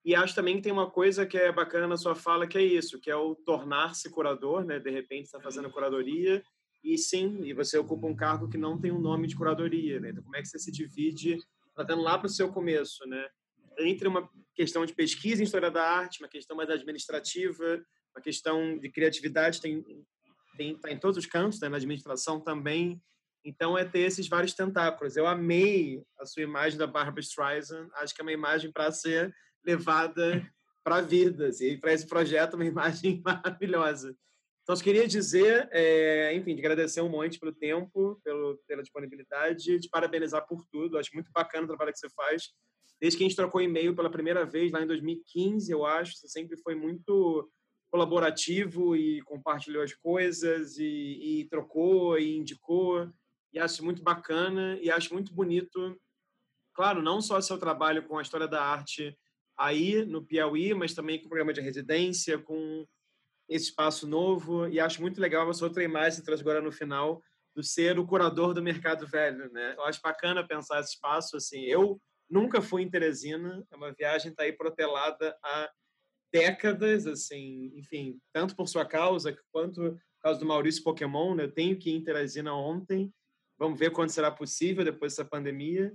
E 0.04 0.14
acho 0.14 0.34
também 0.34 0.56
que 0.56 0.62
tem 0.62 0.72
uma 0.72 0.90
coisa 0.90 1.26
que 1.26 1.36
é 1.36 1.50
bacana 1.50 1.88
na 1.88 1.96
sua 1.96 2.14
fala, 2.14 2.46
que 2.46 2.56
é 2.56 2.62
isso, 2.62 3.00
que 3.00 3.10
é 3.10 3.16
o 3.16 3.34
tornar-se 3.34 4.08
curador, 4.10 4.64
né? 4.64 4.78
De 4.78 4.90
repente 4.90 5.24
está 5.24 5.40
fazendo 5.40 5.70
curadoria 5.70 6.42
e 6.84 6.96
sim, 6.96 7.40
e 7.44 7.52
você 7.52 7.76
ocupa 7.76 8.06
um 8.06 8.14
cargo 8.14 8.48
que 8.48 8.56
não 8.56 8.80
tem 8.80 8.92
um 8.92 9.00
nome 9.00 9.26
de 9.26 9.34
curadoria, 9.34 9.98
né? 9.98 10.10
Então 10.10 10.22
como 10.22 10.36
é 10.36 10.42
que 10.42 10.48
você 10.48 10.58
se 10.58 10.70
divide, 10.70 11.38
trazendo 11.74 12.02
lá 12.02 12.16
para 12.16 12.26
o 12.26 12.30
seu 12.30 12.52
começo, 12.52 13.04
né? 13.08 13.28
Entre 13.78 14.06
uma 14.06 14.30
questão 14.54 14.86
de 14.86 14.94
pesquisa 14.94 15.42
em 15.42 15.44
história 15.44 15.70
da 15.70 15.82
arte, 15.82 16.22
uma 16.22 16.28
questão 16.28 16.56
mais 16.56 16.70
administrativa, 16.70 17.84
uma 18.14 18.22
questão 18.22 18.78
de 18.78 18.88
criatividade 18.88 19.60
tem 19.60 19.84
tem 20.56 20.78
tá 20.78 20.90
em 20.90 20.98
todos 20.98 21.18
os 21.18 21.26
campos, 21.26 21.60
né? 21.60 21.68
na 21.68 21.76
administração 21.76 22.40
também 22.40 23.02
então, 23.46 23.78
é 23.78 23.84
ter 23.84 24.00
esses 24.00 24.28
vários 24.28 24.54
tentáculos. 24.54 25.16
Eu 25.16 25.24
amei 25.24 26.02
a 26.18 26.26
sua 26.26 26.42
imagem 26.42 26.76
da 26.76 26.84
Barbara 26.84 27.20
Streisand. 27.20 27.88
Acho 27.94 28.12
que 28.12 28.20
é 28.20 28.24
uma 28.24 28.32
imagem 28.32 28.72
para 28.72 28.90
ser 28.90 29.32
levada 29.64 30.44
para 30.82 30.96
a 30.96 31.00
vida. 31.00 31.46
Assim, 31.46 31.66
e 31.66 31.78
para 31.78 31.92
esse 31.92 32.08
projeto, 32.08 32.54
uma 32.54 32.64
imagem 32.66 33.22
maravilhosa. 33.24 34.16
Então, 34.64 34.74
eu 34.74 34.82
queria 34.82 35.06
dizer, 35.06 35.68
é, 35.70 36.34
enfim, 36.34 36.56
de 36.56 36.60
agradecer 36.60 37.00
um 37.00 37.08
monte 37.08 37.38
pelo 37.38 37.52
tempo, 37.52 38.20
pelo, 38.24 38.58
pela 38.66 38.82
disponibilidade, 38.82 39.78
de 39.78 39.88
parabenizar 39.88 40.44
por 40.44 40.66
tudo. 40.72 40.98
Acho 40.98 41.14
muito 41.14 41.30
bacana 41.30 41.66
o 41.66 41.68
trabalho 41.68 41.92
que 41.92 42.00
você 42.00 42.10
faz. 42.10 42.48
Desde 43.00 43.16
que 43.16 43.22
a 43.22 43.28
gente 43.28 43.36
trocou 43.36 43.60
e-mail 43.60 43.94
pela 43.94 44.10
primeira 44.10 44.44
vez, 44.44 44.72
lá 44.72 44.82
em 44.82 44.88
2015, 44.88 45.70
eu 45.70 45.86
acho, 45.86 46.16
você 46.16 46.26
sempre 46.26 46.56
foi 46.56 46.74
muito 46.74 47.48
colaborativo 47.92 48.96
e 48.96 49.22
compartilhou 49.22 49.84
as 49.84 49.92
coisas 49.92 50.76
e, 50.78 51.42
e 51.42 51.48
trocou 51.48 52.18
e 52.18 52.36
indicou 52.36 53.08
e 53.56 53.58
acho 53.58 53.82
muito 53.82 54.02
bacana 54.02 54.78
e 54.82 54.90
acho 54.90 55.14
muito 55.14 55.32
bonito, 55.32 55.98
claro, 56.74 57.00
não 57.00 57.22
só 57.22 57.40
seu 57.40 57.56
trabalho 57.56 58.02
com 58.02 58.18
a 58.18 58.22
história 58.22 58.46
da 58.46 58.62
arte 58.62 59.18
aí 59.56 60.04
no 60.04 60.22
Piauí, 60.22 60.74
mas 60.74 60.92
também 60.92 61.18
com 61.18 61.24
o 61.24 61.28
programa 61.30 61.54
de 61.54 61.62
residência, 61.62 62.38
com 62.38 62.86
esse 63.48 63.70
espaço 63.70 64.06
novo, 64.06 64.68
e 64.68 64.78
acho 64.78 65.00
muito 65.00 65.18
legal 65.18 65.48
essa 65.48 65.64
outra 65.64 65.82
imagem 65.82 66.18
você 66.18 66.22
trouxe 66.22 66.42
agora 66.42 66.60
no 66.60 66.70
final, 66.70 67.22
do 67.54 67.62
ser 67.62 67.98
o 67.98 68.06
curador 68.06 68.52
do 68.52 68.62
mercado 68.62 69.06
velho, 69.06 69.50
né? 69.50 69.74
Eu 69.78 69.84
acho 69.84 70.02
bacana 70.02 70.46
pensar 70.46 70.80
esse 70.80 70.90
espaço 70.90 71.38
assim. 71.38 71.62
Eu 71.62 71.98
nunca 72.28 72.60
fui 72.60 72.82
em 72.82 72.90
Teresina, 72.90 73.66
é 73.72 73.76
uma 73.76 73.90
viagem 73.94 74.34
tá 74.34 74.42
aí 74.42 74.52
protelada 74.52 75.34
há 75.42 75.70
décadas, 76.30 77.06
assim, 77.06 77.72
enfim, 77.74 78.20
tanto 78.34 78.54
por 78.54 78.68
sua 78.68 78.84
causa 78.84 79.34
quanto 79.50 79.80
por 79.80 80.22
causa 80.22 80.40
do 80.40 80.44
Maurício 80.44 80.82
Pokémon, 80.82 81.34
né? 81.34 81.44
Eu 81.44 81.52
tenho 81.52 81.78
que 81.78 81.88
ir 81.88 81.94
em 81.94 82.04
Teresina 82.04 82.52
ontem. 82.52 83.10
Vamos 83.58 83.78
ver 83.78 83.90
quando 83.90 84.10
será 84.10 84.30
possível 84.30 84.84
depois 84.84 85.12
dessa 85.12 85.24
pandemia. 85.24 85.92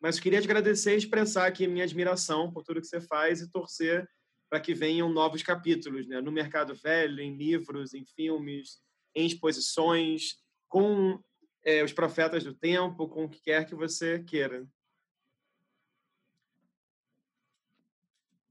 Mas 0.00 0.20
queria 0.20 0.40
te 0.40 0.44
agradecer 0.44 0.94
e 0.94 0.98
expressar 0.98 1.46
aqui 1.46 1.66
minha 1.66 1.84
admiração 1.84 2.52
por 2.52 2.62
tudo 2.62 2.80
que 2.80 2.86
você 2.86 3.00
faz 3.00 3.40
e 3.40 3.50
torcer 3.50 4.08
para 4.50 4.60
que 4.60 4.74
venham 4.74 5.08
novos 5.08 5.42
capítulos, 5.42 6.06
né? 6.06 6.20
No 6.20 6.30
mercado 6.30 6.74
velho, 6.74 7.20
em 7.20 7.36
livros, 7.36 7.94
em 7.94 8.04
filmes, 8.04 8.80
em 9.14 9.26
exposições, 9.26 10.36
com 10.68 11.18
é, 11.64 11.82
os 11.82 11.92
profetas 11.92 12.44
do 12.44 12.54
tempo, 12.54 13.08
com 13.08 13.24
o 13.24 13.28
que 13.28 13.40
quer 13.40 13.64
que 13.64 13.74
você 13.74 14.22
queira. 14.22 14.66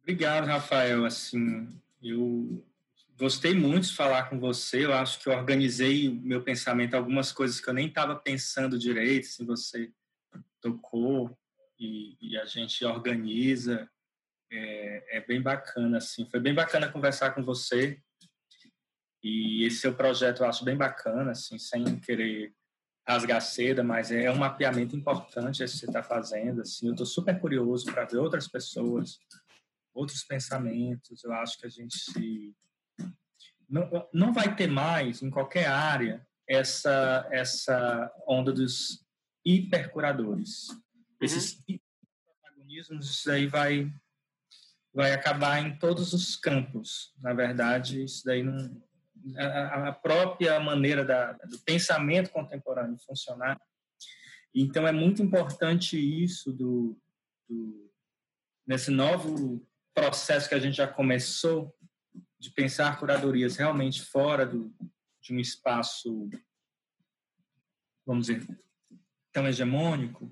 Obrigado, 0.02 0.46
Rafael. 0.46 1.06
Assim, 1.06 1.70
eu 2.02 2.66
gostei 3.18 3.54
muito 3.54 3.88
de 3.88 3.96
falar 3.96 4.30
com 4.30 4.40
você. 4.40 4.86
Eu 4.86 4.94
acho 4.94 5.20
que 5.20 5.28
eu 5.28 5.34
organizei 5.34 6.10
o 6.10 6.16
meu 6.16 6.44
pensamento, 6.44 6.96
algumas 6.96 7.32
coisas 7.32 7.60
que 7.60 7.70
eu 7.70 7.74
nem 7.74 7.88
estava 7.88 8.16
pensando 8.16 8.78
direito. 8.78 9.28
Se 9.28 9.44
você 9.44 9.92
tocou 10.62 11.38
e, 11.80 12.18
e, 12.22 12.38
a 12.38 12.46
gente 12.46 12.84
organiza, 12.86 13.90
é, 14.52 15.18
é, 15.18 15.22
bem 15.22 15.42
bacana. 15.42 15.98
Assim, 15.98 16.26
foi 16.30 16.40
bem 16.40 16.54
bacana 16.54 16.92
conversar 16.92 17.32
com 17.32 17.44
você. 17.44 18.02
E 19.22 19.66
esse 19.66 19.78
seu 19.78 19.96
projeto 19.96 20.44
eu 20.44 20.48
acho 20.48 20.66
bem 20.66 20.76
bacana, 20.76 21.32
assim, 21.32 21.58
sem 21.58 22.00
querer 22.00 22.54
rasgar 23.08 23.42
seda, 23.42 23.84
mas 23.84 24.12
é 24.12 24.30
um 24.32 24.36
mapeamento 24.36 24.96
importante 24.96 25.64
esse 25.64 25.74
que 25.74 25.80
você 25.82 25.86
está 25.86 26.04
fazendo. 26.04 26.62
Assim, 26.62 26.88
eu 26.88 26.92
estou 26.92 27.06
super 27.06 27.40
curioso 27.40 27.86
para 27.86 28.06
ver 28.06 28.18
outras 28.18 28.48
pessoas 28.48 29.18
outros 29.94 30.24
pensamentos. 30.24 31.24
Eu 31.24 31.34
acho 31.34 31.60
que 31.60 31.68
a 31.68 31.70
gente 31.70 31.98
se 31.98 32.56
não, 33.74 34.08
não 34.14 34.32
vai 34.32 34.56
ter 34.56 34.68
mais 34.68 35.24
em 35.24 35.32
qualquer 35.32 35.66
área 35.66 36.26
essa 36.48 37.28
essa 37.32 38.14
onda 38.28 38.52
dos 38.52 39.04
hipercuradores. 39.44 40.70
Uhum. 40.70 40.80
Esses 41.20 41.58
protagonismos, 42.24 43.10
isso 43.10 43.28
daí 43.28 43.48
vai 43.48 43.92
vai 44.94 45.12
acabar 45.12 45.60
em 45.60 45.76
todos 45.80 46.14
os 46.14 46.36
campos. 46.36 47.16
Na 47.20 47.34
verdade, 47.34 48.04
isso 48.04 48.24
daí 48.24 48.44
não 48.44 48.80
a, 49.38 49.90
a 49.90 49.92
própria 49.92 50.60
maneira 50.60 51.04
da, 51.04 51.32
do 51.34 51.58
pensamento 51.60 52.30
contemporâneo 52.30 53.00
funcionar. 53.00 53.60
Então 54.54 54.88
é 54.88 54.92
muito 54.92 55.24
importante 55.24 55.98
isso 55.98 56.54
do, 56.54 56.96
do 57.50 57.92
nesse 58.68 58.92
novo 58.92 59.66
processo 59.96 60.48
que 60.48 60.54
a 60.54 60.60
gente 60.60 60.78
já 60.78 60.88
começou 60.88 61.76
de 62.44 62.52
pensar 62.52 63.00
curadorias 63.00 63.56
realmente 63.56 64.04
fora 64.04 64.46
do, 64.46 64.70
de 65.22 65.34
um 65.34 65.40
espaço, 65.40 66.30
vamos 68.06 68.28
dizer, 68.28 68.46
tão 69.32 69.48
hegemônico, 69.48 70.30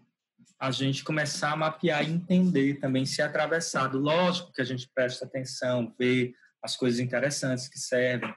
a 0.60 0.72
gente 0.72 1.06
começar 1.06 1.54
a 1.54 1.56
mapear 1.56 2.04
e 2.04 2.12
entender 2.12 2.82
também 2.82 3.06
se 3.06 3.22
atravessado. 3.22 3.98
Lógico 3.98 4.52
que 4.52 4.60
a 4.60 4.66
gente 4.66 4.92
presta 4.94 5.24
atenção, 5.24 5.96
vê 5.98 6.36
as 6.62 6.76
coisas 6.76 7.00
interessantes 7.00 7.70
que 7.70 7.80
servem 7.80 8.36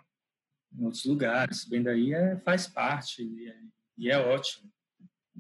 em 0.73 0.85
outros 0.85 1.05
lugares, 1.05 1.65
bem 1.65 1.83
daí 1.83 2.15
é, 2.15 2.37
faz 2.39 2.69
parte 2.69 3.25
e 3.25 3.49
é, 3.49 3.57
e 3.99 4.09
é 4.09 4.19
ótimo. 4.19 4.73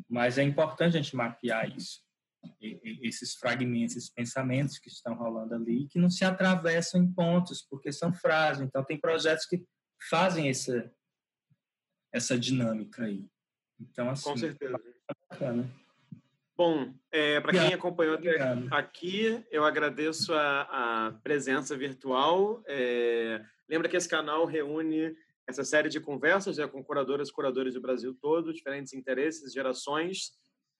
Mas 0.08 0.38
é 0.38 0.42
importante 0.42 0.96
a 0.96 1.00
gente 1.00 1.14
mapear 1.14 1.70
isso 1.76 2.03
esses 3.02 3.34
fragmentos, 3.34 3.96
esses 3.96 4.10
pensamentos 4.10 4.78
que 4.78 4.88
estão 4.88 5.14
rolando 5.14 5.54
ali, 5.54 5.86
que 5.88 5.98
não 5.98 6.10
se 6.10 6.24
atravessam 6.24 7.02
em 7.02 7.12
pontos, 7.12 7.62
porque 7.62 7.92
são 7.92 8.12
frases. 8.12 8.62
Então, 8.62 8.84
tem 8.84 8.98
projetos 8.98 9.46
que 9.46 9.64
fazem 10.08 10.48
essa, 10.48 10.92
essa 12.12 12.38
dinâmica 12.38 13.04
aí. 13.04 13.26
Então, 13.80 14.10
assim, 14.10 14.30
Com 14.30 14.36
certeza. 14.36 14.80
Bacana. 15.30 15.70
Bom, 16.56 16.94
é, 17.10 17.40
para 17.40 17.52
quem 17.52 17.74
acompanhou 17.74 18.14
até 18.14 18.40
aqui, 18.70 19.44
eu 19.50 19.64
agradeço 19.64 20.32
a, 20.32 21.08
a 21.08 21.12
presença 21.12 21.76
virtual. 21.76 22.62
É, 22.68 23.44
lembra 23.68 23.88
que 23.88 23.96
esse 23.96 24.08
canal 24.08 24.46
reúne 24.46 25.16
essa 25.48 25.64
série 25.64 25.88
de 25.88 26.00
conversas 26.00 26.56
né, 26.56 26.66
com 26.66 26.82
curadoras 26.82 27.28
e 27.28 27.32
curadores 27.32 27.74
do 27.74 27.80
Brasil 27.80 28.16
todo, 28.20 28.54
diferentes 28.54 28.94
interesses, 28.94 29.52
gerações, 29.52 30.32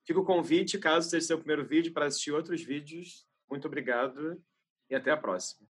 Fica 0.07 0.21
o 0.21 0.25
convite, 0.25 0.79
caso 0.79 1.09
seja 1.09 1.27
seu 1.27 1.39
primeiro 1.39 1.67
vídeo, 1.67 1.93
para 1.93 2.07
assistir 2.07 2.33
outros 2.33 2.63
vídeos. 2.63 3.27
Muito 3.51 3.67
obrigado 3.67 4.43
e 4.91 4.95
até 4.95 5.11
a 5.11 5.17
próxima. 5.17 5.63